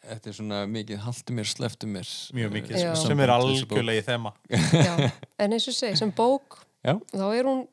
Þetta 0.07 0.31
er 0.31 0.37
svona 0.37 0.59
mikið 0.71 1.01
haltu 1.03 1.35
mér, 1.35 1.49
sleftu 1.51 1.89
mér 1.91 2.07
mjög 2.37 2.53
mikið, 2.55 2.77
Já. 2.79 2.93
sem 2.97 3.21
er 3.21 3.33
algjörlega 3.35 3.99
í 3.99 4.05
þema 4.07 4.31
Já, 4.87 5.11
en 5.43 5.53
eins 5.57 5.67
og 5.69 5.75
segi, 5.75 5.99
sem 5.99 6.13
bók 6.15 6.61
Já. 6.87 6.95
þá 7.13 7.25
er 7.35 7.49
hún 7.51 7.65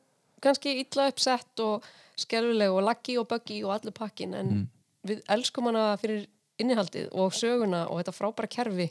kannski 0.42 0.74
illa 0.82 1.06
uppsett 1.12 1.62
og 1.64 1.86
skelfileg 2.18 2.72
og 2.74 2.82
laggi 2.86 3.14
og 3.20 3.28
buggy 3.30 3.60
og 3.64 3.76
allur 3.76 3.94
pakkin 3.96 4.34
en 4.34 4.50
Mm. 4.56 4.64
við 5.06 5.20
elskum 5.30 5.68
hana 5.70 5.96
fyrir 6.02 6.26
innihaldið 6.58 7.12
og 7.12 7.32
söguna 7.36 7.84
og 7.90 8.00
þetta 8.00 8.14
frábæra 8.16 8.48
kerfi 8.50 8.88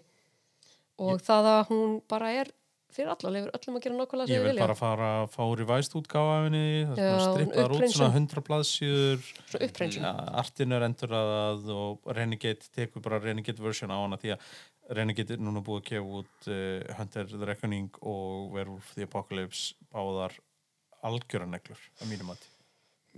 og 1.02 1.20
það 1.26 1.50
að 1.52 1.68
hún 1.74 1.96
bara 2.08 2.30
er 2.32 2.52
fyrir 2.96 3.12
alla, 3.14 3.32
lefur 3.36 3.52
öllum 3.58 3.78
að 3.80 3.84
gera 3.86 3.96
nákvæmlega 4.00 4.28
sem 4.28 4.36
ég 4.36 4.40
þau 4.40 4.46
vil 4.46 4.52
vilja 4.52 4.66
bara 4.66 4.76
fara 4.80 5.10
að 5.22 5.28
fá 5.36 5.44
revæst 5.60 5.96
útgáfa 6.00 6.36
af 6.38 6.46
henni 6.48 6.64
það 6.92 7.02
Já, 7.04 7.10
sem 7.12 7.34
strippaðar 7.36 7.76
út 7.76 7.96
svona 7.96 8.20
100 8.22 8.46
blaðsíður 8.50 9.28
Svona 9.52 9.68
uppreinsun. 9.70 10.06
ja, 10.08 10.14
artin 10.44 10.76
er 10.78 10.86
endurraðað 10.90 11.70
og 11.76 12.10
Renegade 12.20 12.72
tekur 12.80 13.06
bara 13.06 13.20
Renegade 13.24 13.62
version 13.66 13.92
á 13.94 13.98
hana 14.00 14.20
því 14.22 14.34
að 14.38 14.50
Renegade 14.96 15.34
er 15.38 15.42
núna 15.42 15.64
búið 15.66 15.82
að 15.82 15.88
gefa 15.92 16.20
út 16.22 16.50
uh, 16.54 16.96
Hunter 17.00 17.30
the 17.32 17.46
Reckoning 17.50 17.90
og 18.02 18.52
Werewolf 18.54 18.92
the 18.96 19.08
Apocalypse 19.10 19.74
báðar 19.94 20.36
algjöraneglur 21.06 21.82
að 22.02 22.10
mínum 22.12 22.34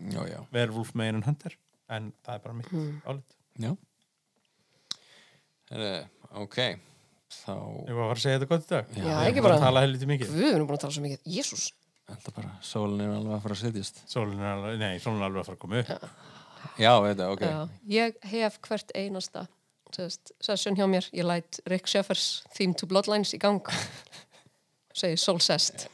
já, 0.07 0.39
Werewolf 0.53 0.93
megin 0.95 1.19
en 1.21 1.25
Hunter 1.27 1.57
en 1.89 2.11
það 2.25 2.33
er 2.35 2.43
bara 2.47 2.57
mitt 2.59 2.71
Hmm. 2.71 3.01
álit 3.05 3.37
já. 3.57 3.71
Heru, 5.69 6.07
Ok, 6.43 6.57
þá 7.33 7.51
Ég 7.87 7.95
var 7.97 8.03
að 8.03 8.07
fara 8.07 8.17
að 8.17 8.23
segja 8.23 8.37
þetta 8.39 8.49
gott 8.53 8.63
í 8.65 8.71
dag? 8.71 8.93
Já, 8.97 9.03
Ég 9.07 9.27
ekki 9.27 9.41
búin 9.41 9.47
bara- 9.47 9.57
að 9.59 9.65
tala 9.67 9.83
helviti 9.85 10.09
mikið. 10.09 10.31
Við 10.37 10.49
erum 10.53 10.67
búin 10.69 10.77
að 10.77 10.83
tala 10.85 10.95
svo 10.97 11.03
mikið, 11.07 11.21
jésús 11.37 11.67
Þetta 12.07 12.31
bara, 12.37 12.51
sólin 12.63 13.01
er 13.03 13.09
alveg 13.17 13.33
að 13.35 13.41
fara 13.43 13.55
að 13.57 13.61
setjast. 13.65 13.97
Sólin 14.07 14.39
er 14.39 14.51
alveg, 14.53 14.77
nei, 14.79 14.93
sólin 15.03 15.19
er 15.19 15.25
alveg 15.27 15.41
að 15.41 15.47
fara 15.49 15.57
að 15.57 15.59
koma 15.59 15.79
upp. 15.81 16.11
Já, 16.79 16.91
þetta, 17.03 17.25
ok. 17.33 17.41
Já, 17.43 17.57
ég 17.97 18.15
hef 18.31 18.59
hvert 18.63 18.93
einasta 18.95 19.41
sest, 19.91 20.31
session 20.39 20.75
hjá 20.79 20.85
mér, 20.87 21.09
ég 21.11 21.27
læt 21.27 21.59
Rick 21.67 21.87
Sheffers 21.91 22.43
Theme 22.55 22.73
to 22.79 22.87
Bloodlines 22.87 23.33
í 23.35 23.39
gang 23.43 23.59
segi 25.01 25.19
Soul 25.19 25.39
Sest. 25.43 25.87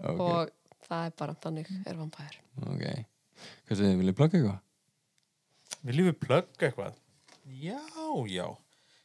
Ok, 0.00 0.20
og 0.22 0.50
það 0.86 1.04
er 1.10 1.14
bara 1.18 1.34
þannig 1.42 1.68
er 1.86 1.98
vampær. 1.98 2.38
Ok. 2.70 2.86
Hvað 3.66 3.74
segir 3.80 3.90
þið, 3.90 3.98
viljið 4.04 4.16
plugga 4.20 4.38
eitthvað? 4.38 4.60
Viljum 5.90 6.08
við 6.12 6.18
plugga 6.22 6.68
eitthvað? 6.70 6.94
Já, 7.58 7.80
já. 8.30 8.46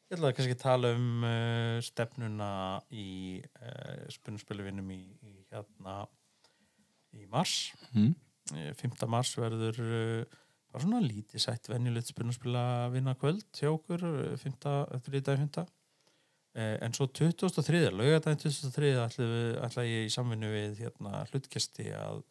Ég 0.06 0.20
ætlaði 0.20 0.36
kannski 0.38 0.54
að 0.54 0.62
tala 0.62 0.90
um 0.94 1.24
uh, 1.26 1.78
stefnuna 1.82 2.50
í 2.94 3.08
uh, 3.42 4.04
spunnspilvinnum 4.14 4.92
í, 4.94 5.02
í 5.26 5.34
hérna 5.50 6.04
í 7.16 7.26
mars. 7.32 7.72
Mm? 7.96 8.12
Eh, 8.54 8.70
5. 8.78 9.00
mars 9.10 9.32
verður 9.40 9.80
uh, 9.82 10.38
bara 10.70 10.84
svona 10.84 11.02
lítið 11.02 11.42
sætt 11.42 11.72
venjulegt 11.72 12.12
spunnspila 12.12 12.92
vinna 12.94 13.16
kvöld 13.18 13.48
hjá 13.58 13.72
okkur, 13.72 14.06
uh, 14.06 14.38
5. 14.38 14.56
3. 15.10 15.24
5. 15.26 15.60
Uh, 15.66 16.76
en 16.86 16.94
svo 16.94 17.10
2003. 17.10 17.88
laugadaginn 17.90 18.44
2003. 18.46 18.94
ætla, 19.08 19.30
ætla 19.66 19.88
ég 19.90 20.06
í 20.06 20.14
samvinnu 20.14 20.54
við 20.54 20.84
hérna 20.86 21.26
hlutkesti 21.32 21.90
að 21.98 22.22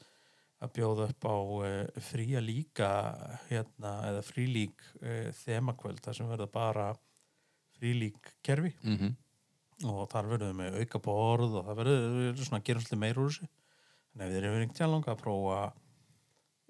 að 0.65 0.71
bjóða 0.79 1.09
upp 1.11 1.27
á 1.29 1.37
uh, 1.37 2.03
fría 2.07 2.41
líka 2.41 2.91
hérna, 3.51 3.97
eða 4.11 4.23
frílík 4.25 4.87
uh, 5.03 5.29
þemakvöld 5.43 6.01
þar 6.05 6.19
sem 6.19 6.31
verða 6.31 6.49
bara 6.55 6.87
frílík 7.85 8.33
kerfi. 8.43 8.73
Mm 8.83 8.99
-hmm. 8.99 9.15
og 9.85 10.09
þar 10.09 10.33
verðum 10.33 10.51
við 10.51 10.59
með 10.63 10.81
auka 10.81 10.99
borð 10.99 11.55
og 11.59 11.65
það 11.69 11.79
verður 11.83 12.45
svona 12.45 12.61
að 12.61 12.67
gera 12.69 12.81
svolítið 12.81 13.03
meir 13.05 13.19
úr 13.21 13.31
þessu. 13.31 13.49
En 14.15 14.21
ef 14.21 14.31
þið 14.31 14.37
eru 14.39 14.51
einhvern 14.51 14.75
tíðan 14.75 14.93
langa 14.95 15.13
að 15.13 15.23
prófa 15.23 15.61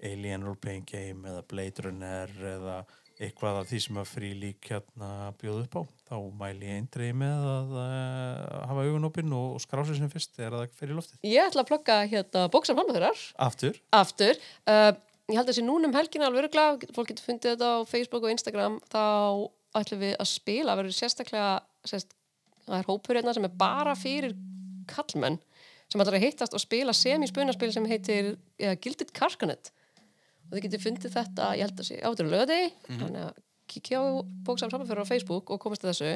Alien 0.02 0.44
Role 0.44 0.60
Playing 0.60 0.86
Game 0.88 1.28
eða 1.28 1.42
Blade 1.48 1.84
Runner 1.84 2.30
eða 2.56 2.84
eitthvað 3.22 3.60
af 3.60 3.68
því 3.70 3.80
sem 3.84 3.98
að 4.00 4.10
frílík 4.10 4.68
hérna 4.72 5.08
bjóða 5.38 5.64
upp 5.64 5.76
á 5.78 5.82
þá 6.08 6.16
mæli 6.40 6.66
ég 6.66 6.80
eindrið 6.80 7.12
með 7.20 7.44
að 7.52 7.74
uh, 7.78 8.62
hafa 8.70 8.86
augunopinn 8.88 9.34
og, 9.36 9.52
og 9.54 9.62
skrá 9.62 9.84
sér 9.86 10.00
sem 10.00 10.10
fyrst 10.10 10.34
þegar 10.34 10.56
það 10.56 10.78
fyrir 10.80 10.98
loftið. 10.98 11.20
Ég 11.30 11.50
ætla 11.50 11.62
að 11.62 11.70
plugga 11.70 11.98
hérna 12.10 12.46
bóksam 12.50 12.80
halmaþurar 12.80 13.20
Aftur, 13.46 13.78
aftur. 13.94 14.40
Uh, 14.66 14.90
ég 15.30 15.38
held 15.38 15.44
að 15.44 15.52
þessi 15.52 15.66
núna 15.66 15.88
um 15.88 15.94
helgina 15.94 16.26
alveg 16.26 16.42
öruglega, 16.42 16.90
fólk 16.96 17.12
getur 17.12 17.28
fundið 17.28 17.54
þetta 17.54 17.70
á 17.70 17.78
Facebook 17.86 18.26
og 18.26 18.34
Instagram. 18.34 18.80
Þá 18.90 19.04
ætlum 19.80 20.02
við 20.02 20.14
að 20.18 20.30
spila 20.30 20.76
verður 20.78 20.96
sérstaklega 20.96 21.54
sérst, 21.86 22.14
það 22.66 22.78
er 22.78 22.88
hópur 22.88 23.18
hérna 23.18 23.34
sem 23.36 23.46
er 23.46 23.56
bara 23.60 23.94
fyrir 23.98 24.36
kallmenn 24.90 25.40
sem 25.90 26.02
ætlar 26.02 26.18
að 26.18 26.26
hittast 26.26 26.54
og 26.56 26.62
spila 26.62 26.94
semi-spunaspil 26.96 27.72
sem 27.74 27.88
heitir 27.88 28.34
ja, 28.60 28.74
Gilded 28.74 29.12
Karkanet 29.16 29.72
og 30.48 30.56
þið 30.56 30.64
getur 30.66 30.82
fundið 30.82 31.16
þetta, 31.16 31.50
ég 31.56 31.66
held 31.66 31.80
að 31.80 31.88
sé 31.88 31.98
átur 32.04 32.30
lögadegi, 32.30 32.70
þannig 32.88 33.22
að 33.24 33.42
kíkja 33.70 34.00
á 34.00 34.04
bóksam 34.44 34.72
samanfyrir 34.72 35.06
á 35.06 35.08
Facebook 35.08 35.50
og 35.50 35.60
komast 35.62 35.84
að 35.84 35.92
þessu. 35.92 36.12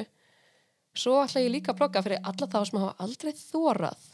Svo 0.99 1.15
ætla 1.23 1.43
ég 1.43 1.53
líka 1.53 1.73
að 1.73 1.79
plugga 1.81 2.03
fyrir 2.05 2.21
alla 2.29 2.49
þá 2.49 2.59
sem 2.65 2.79
hafa 2.81 3.05
aldrei 3.05 3.31
þórað 3.37 4.07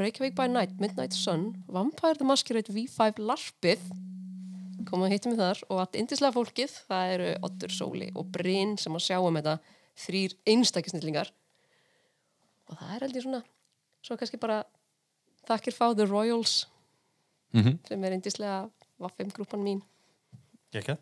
Reykjavík 0.00 0.36
by 0.36 0.48
Night, 0.48 0.78
Midnight 0.80 1.12
Sun 1.16 1.50
Vampire 1.68 2.16
the 2.16 2.24
Masquerade 2.24 2.72
V5 2.72 3.20
larpið 3.20 3.82
koma 4.88 5.08
að 5.08 5.14
hittum 5.16 5.34
við 5.34 5.42
þar 5.42 5.62
og 5.68 5.82
allt 5.82 5.98
indislega 6.00 6.36
fólkið, 6.36 6.74
það 6.88 7.12
eru 7.16 7.30
Otter 7.48 7.74
Sóli 7.74 8.08
og 8.14 8.28
Bryn 8.34 8.76
sem 8.80 8.98
að 8.98 9.06
sjá 9.06 9.18
um 9.20 9.38
þetta 9.38 9.56
þrýr 10.02 10.36
einstakisnillingar 10.54 11.32
og 12.70 12.78
það 12.80 12.94
er 12.96 13.06
held 13.06 13.18
ég 13.18 13.26
svona 13.26 13.42
svo 14.02 14.18
kannski 14.18 14.40
bara 14.42 14.62
þakkir 15.48 15.76
fá 15.76 15.86
The 15.94 16.08
Royals 16.10 16.66
Mm 17.52 17.74
sem 17.84 18.04
er 18.08 18.14
indislega 18.16 18.62
Vaffim 19.02 19.28
grúpan 19.28 19.60
mín 19.60 19.82
ekki 20.72 20.96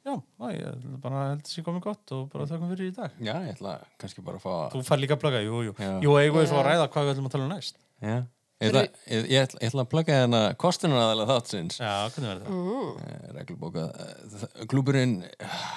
Já, 0.00 0.14
ég 0.54 0.62
ætla 0.64 0.98
bara 1.02 1.22
held 1.28 1.42
að 1.44 1.50
sé 1.52 1.60
komið 1.60 1.82
gott 1.84 2.12
og 2.16 2.28
bara 2.32 2.46
þakkum 2.48 2.70
fyrir 2.72 2.88
í 2.88 2.92
dag. 2.96 3.16
Já, 3.20 3.34
ég 3.44 3.50
ætla 3.52 3.74
kannski 4.00 4.22
bara 4.24 4.38
að 4.40 4.46
fá 4.46 4.72
Þú 4.72 4.80
fær 4.86 5.00
líka 5.02 5.16
að 5.18 5.20
plugga, 5.20 5.42
jú, 5.44 5.58
jú. 5.66 5.74
Já. 5.76 5.90
Jú, 6.00 6.14
eigum 6.16 6.40
við 6.40 6.46
svo 6.48 6.60
að 6.62 6.68
ræða 6.70 6.86
hvað 6.94 7.04
við 7.04 7.12
ætlum 7.12 7.28
að 7.28 7.34
tala 7.34 7.44
um 7.44 7.52
næst. 7.52 7.82
Já 8.00 8.16
Ég 8.60 8.68
ætla, 8.68 8.82
ég, 9.08 9.22
ég, 9.32 9.38
ætla, 9.40 9.58
ég 9.62 9.70
ætla 9.70 9.82
að 9.86 9.90
plugga 9.94 10.16
hérna 10.20 10.40
kostunaraðalega 10.60 11.32
þáttsins 11.32 11.78
Já, 11.80 11.92
hvernig 12.12 12.28
verður 12.28 12.44
það? 12.44 12.52
mm. 12.60 12.90
reglubóka 13.38 13.84
uh, 13.88 14.64
klúburinn 14.68 15.14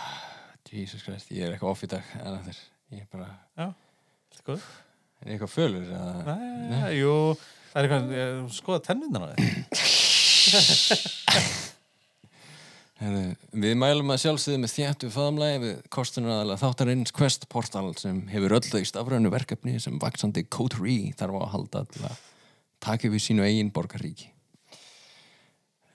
Jesus 0.74 1.06
Christ, 1.06 1.30
ég 1.32 1.46
er 1.48 1.54
eitthvað 1.56 1.72
off 1.72 1.86
í 1.86 1.90
dag 1.94 2.04
en 2.20 2.34
það 2.42 2.50
er, 2.52 2.60
ég 2.98 3.06
er 3.06 3.10
bara 3.14 3.30
Já, 3.32 3.68
þetta 4.34 4.42
er 4.42 4.48
góð. 4.50 4.66
er 5.24 5.30
ég 5.30 5.36
eitthvað 5.38 5.54
fölur 5.54 5.86
eða, 5.96 6.36
Nei, 6.74 6.90
jú, 6.98 7.14
það 7.72 7.80
er 7.80 7.88
eitthvað, 7.88 8.42
skoða 8.58 8.84
tennundan 8.90 9.24
á 9.24 9.28
þér. 9.32 9.40
Heru, 13.04 13.24
við 13.64 13.74
mælum 13.80 14.12
að 14.14 14.22
sjálfsögðu 14.26 14.60
með 14.64 14.72
þjættu 14.76 15.08
faðamlægi 15.12 15.62
við 15.64 15.80
kostunaraðalega 15.92 16.62
þáttarins 16.62 17.16
Quest 17.16 17.48
Portal 17.52 17.90
sem 18.00 18.22
hefur 18.32 18.54
öll 18.60 18.68
þau 18.68 18.84
stafrænu 18.88 19.32
verkefni 19.34 19.80
sem 19.84 19.98
vaksandi 20.04 20.46
Coterie 20.52 21.16
þarf 21.20 21.36
á 21.36 21.42
að 21.42 21.52
halda 21.56 21.82
að 21.84 22.22
taka 22.84 23.12
við 23.12 23.24
sínu 23.26 23.46
eigin 23.48 23.72
borgaríki 23.74 24.30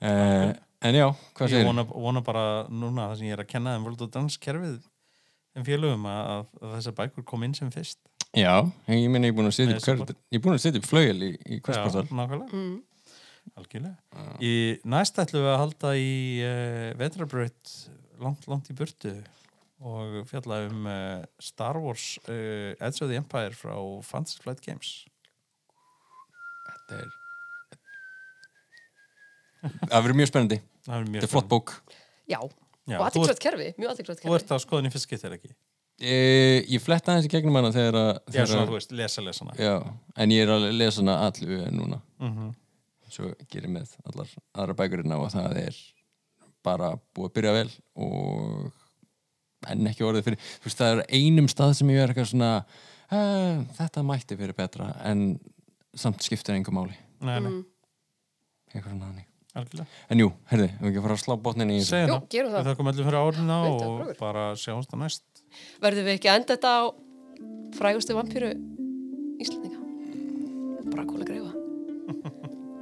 uh, 0.01 0.51
En 0.79 0.95
já, 0.95 1.09
hvað 1.35 1.49
Ég 1.51 1.57
segir 1.57 1.67
vona, 1.67 1.83
vona 1.89 2.21
bara 2.23 2.43
núna 2.71 3.09
það 3.09 3.17
sem 3.19 3.27
ég 3.27 3.35
er 3.35 3.43
að 3.43 3.49
kenna 3.51 3.73
þeim 3.75 3.87
World 3.87 4.03
of 4.05 4.11
Dance 4.13 4.39
kerfið 4.39 4.77
þeim 5.55 5.65
félögum 5.67 6.05
að, 6.07 6.45
að 6.61 6.75
þessar 6.77 6.95
bækur 7.01 7.25
kom 7.27 7.43
inn 7.43 7.55
sem 7.57 7.71
fyrst. 7.73 7.99
Já, 8.37 8.53
ég 8.87 9.09
meina 9.11 9.27
ég 9.27 9.33
er 9.33 9.37
búin 9.39 9.49
að 9.49 9.57
setja 9.57 9.75
upp, 9.75 10.13
ég 10.29 10.37
er 10.37 10.43
búin 10.45 10.55
að 10.55 10.61
setja 10.63 10.79
upp 10.79 10.87
flaugjel 10.87 11.25
í, 11.25 11.31
í 11.35 11.57
Quest 11.65 11.81
Portal 11.81 12.05
Já, 12.05 12.13
nákvæmlega. 12.21 12.61
mm. 12.61 12.77
Algjörlega. 13.57 14.23
Í 14.45 14.53
næst 14.93 15.19
ætlum 15.19 15.43
við 15.43 15.51
að 15.51 15.59
halda 15.63 15.93
í 15.97 16.09
uh, 16.45 16.87
vetrabraut 16.99 17.75
langt, 18.21 18.47
langt 18.51 18.69
í 18.69 18.75
burtu 18.77 19.13
og 19.79 20.19
fjalla 20.29 20.61
um 20.67 20.87
uh, 20.91 21.23
Star 21.41 21.79
Wars 21.81 22.11
uh, 22.27 22.75
Edge 22.77 23.01
of 23.01 23.09
the 23.09 23.17
Empire 23.17 23.55
frá 23.57 23.75
Fantasy 24.05 24.43
Flight 24.43 24.61
Games. 24.63 25.08
Þetta 26.89 26.99
er 27.05 27.15
Það 29.89 30.03
verður 30.03 30.17
mjög 30.19 30.29
spennandi 30.31 30.59
Það 30.85 30.95
er 30.95 31.07
mjög 31.09 31.19
Þetta 31.19 31.27
er 31.29 31.33
flott 31.33 31.49
bók 31.51 31.73
Já, 32.29 32.39
Já, 32.89 32.97
og 32.99 33.11
þú, 33.13 33.23
ert, 33.29 33.41
kerfi, 33.43 33.67
mjög 33.77 33.99
þú 33.99 34.05
kerfi 34.07 34.35
ert 34.39 34.53
að 34.55 34.61
skoða 34.63 34.79
henni 34.81 34.91
fyrst 34.93 35.09
getur 35.11 35.35
ekki. 35.35 35.51
e, 35.99 36.13
Ég 36.69 36.81
fletta 36.81 37.13
aðeins 37.13 37.27
í 37.27 37.31
gegnum 37.33 37.57
hana 37.59 37.71
þegar 37.75 37.97
að 37.99 38.09
Já, 38.09 38.31
þegar 38.31 38.49
svona, 38.49 38.61
að- 38.63 38.71
þú 38.71 38.77
veist, 38.77 38.95
lesa 38.97 39.23
lesana. 39.25 39.55
Já, 39.59 39.73
en 40.23 40.33
ég 40.33 40.45
er 40.45 40.53
að 40.55 40.65
lesa 40.77 41.03
hana 41.03 41.17
allu 41.27 41.59
núna 41.75 42.01
Mm 42.19 42.33
-hmm. 42.35 42.55
Svo 43.09 43.33
gerir 43.49 43.69
með 43.69 43.95
allar 44.05 44.27
aðra 44.53 44.73
bækurinn 44.75 45.11
á 45.13 45.17
og 45.17 45.31
það 45.31 45.57
er 45.57 45.75
bara 46.63 46.99
búið 47.15 47.29
að 47.29 47.33
byrja 47.33 47.53
vel 47.53 47.71
og 47.95 48.71
enn 49.67 49.87
ekki 49.87 50.03
orðið 50.05 50.23
fyrir 50.23 50.39
þú 50.39 50.65
veist 50.65 50.77
það 50.77 50.91
er 50.93 51.05
einum 51.09 51.47
stað 51.47 51.73
sem 51.73 51.89
ég 51.89 52.03
er 52.03 52.09
eitthvað 52.09 52.29
svona 52.31 52.65
uh, 53.11 53.63
þetta 53.79 54.03
mætti 54.03 54.37
fyrir 54.37 54.53
betra 54.53 54.95
en 55.03 55.39
samt 55.95 56.21
skiptir 56.23 56.55
einhver 56.55 56.73
máli 56.75 56.95
Nei, 57.21 57.39
nei, 57.39 57.49
Mm. 57.51 57.65
eitthvað 58.73 58.91
svona 58.93 59.05
hannig 59.09 59.25
algjörlega 59.55 59.87
en 60.13 60.19
jú, 60.21 60.29
herði, 60.51 60.67
við 60.79 60.89
ekki 60.91 60.99
að 60.99 61.05
fara 61.07 61.15
að 61.17 61.23
slá 61.23 61.35
botnin 61.41 61.71
í 61.73 61.79
þessu 61.79 61.89
Segðu 61.89 62.07
Jú, 62.07 62.13
það, 62.19 62.27
gerum 62.29 62.51
það. 62.53 62.59
við 62.63 62.69
þakkum 62.71 62.89
allir 62.91 63.07
fyrir 63.09 63.19
árina 63.19 63.57
Beint 63.63 63.81
af 63.81 63.87
og 63.87 63.99
okkur. 63.99 64.19
bara 64.19 64.43
sjáumst 64.55 64.89
það 64.93 65.01
næst 65.03 65.23
Verðum 65.81 66.05
við 66.05 66.13
ekki 66.19 66.29
að 66.29 66.37
enda 66.39 66.53
þetta 66.55 66.69
á 66.69 66.81
frægustu 67.79 68.13
vampíru 68.17 68.51
Íslandinga? 69.39 69.79
Brakúla 70.89 71.25
greifa. 71.25 71.53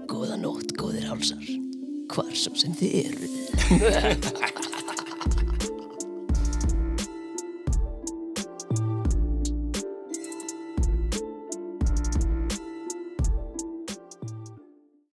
Góða 0.07 0.37
nótt, 0.39 0.71
góðir 0.79 1.05
hálsar. 1.09 1.43
Hvar 2.13 2.31
sem 2.39 2.55
sem 2.55 2.73
þið 2.73 2.93
eru. 3.03 3.27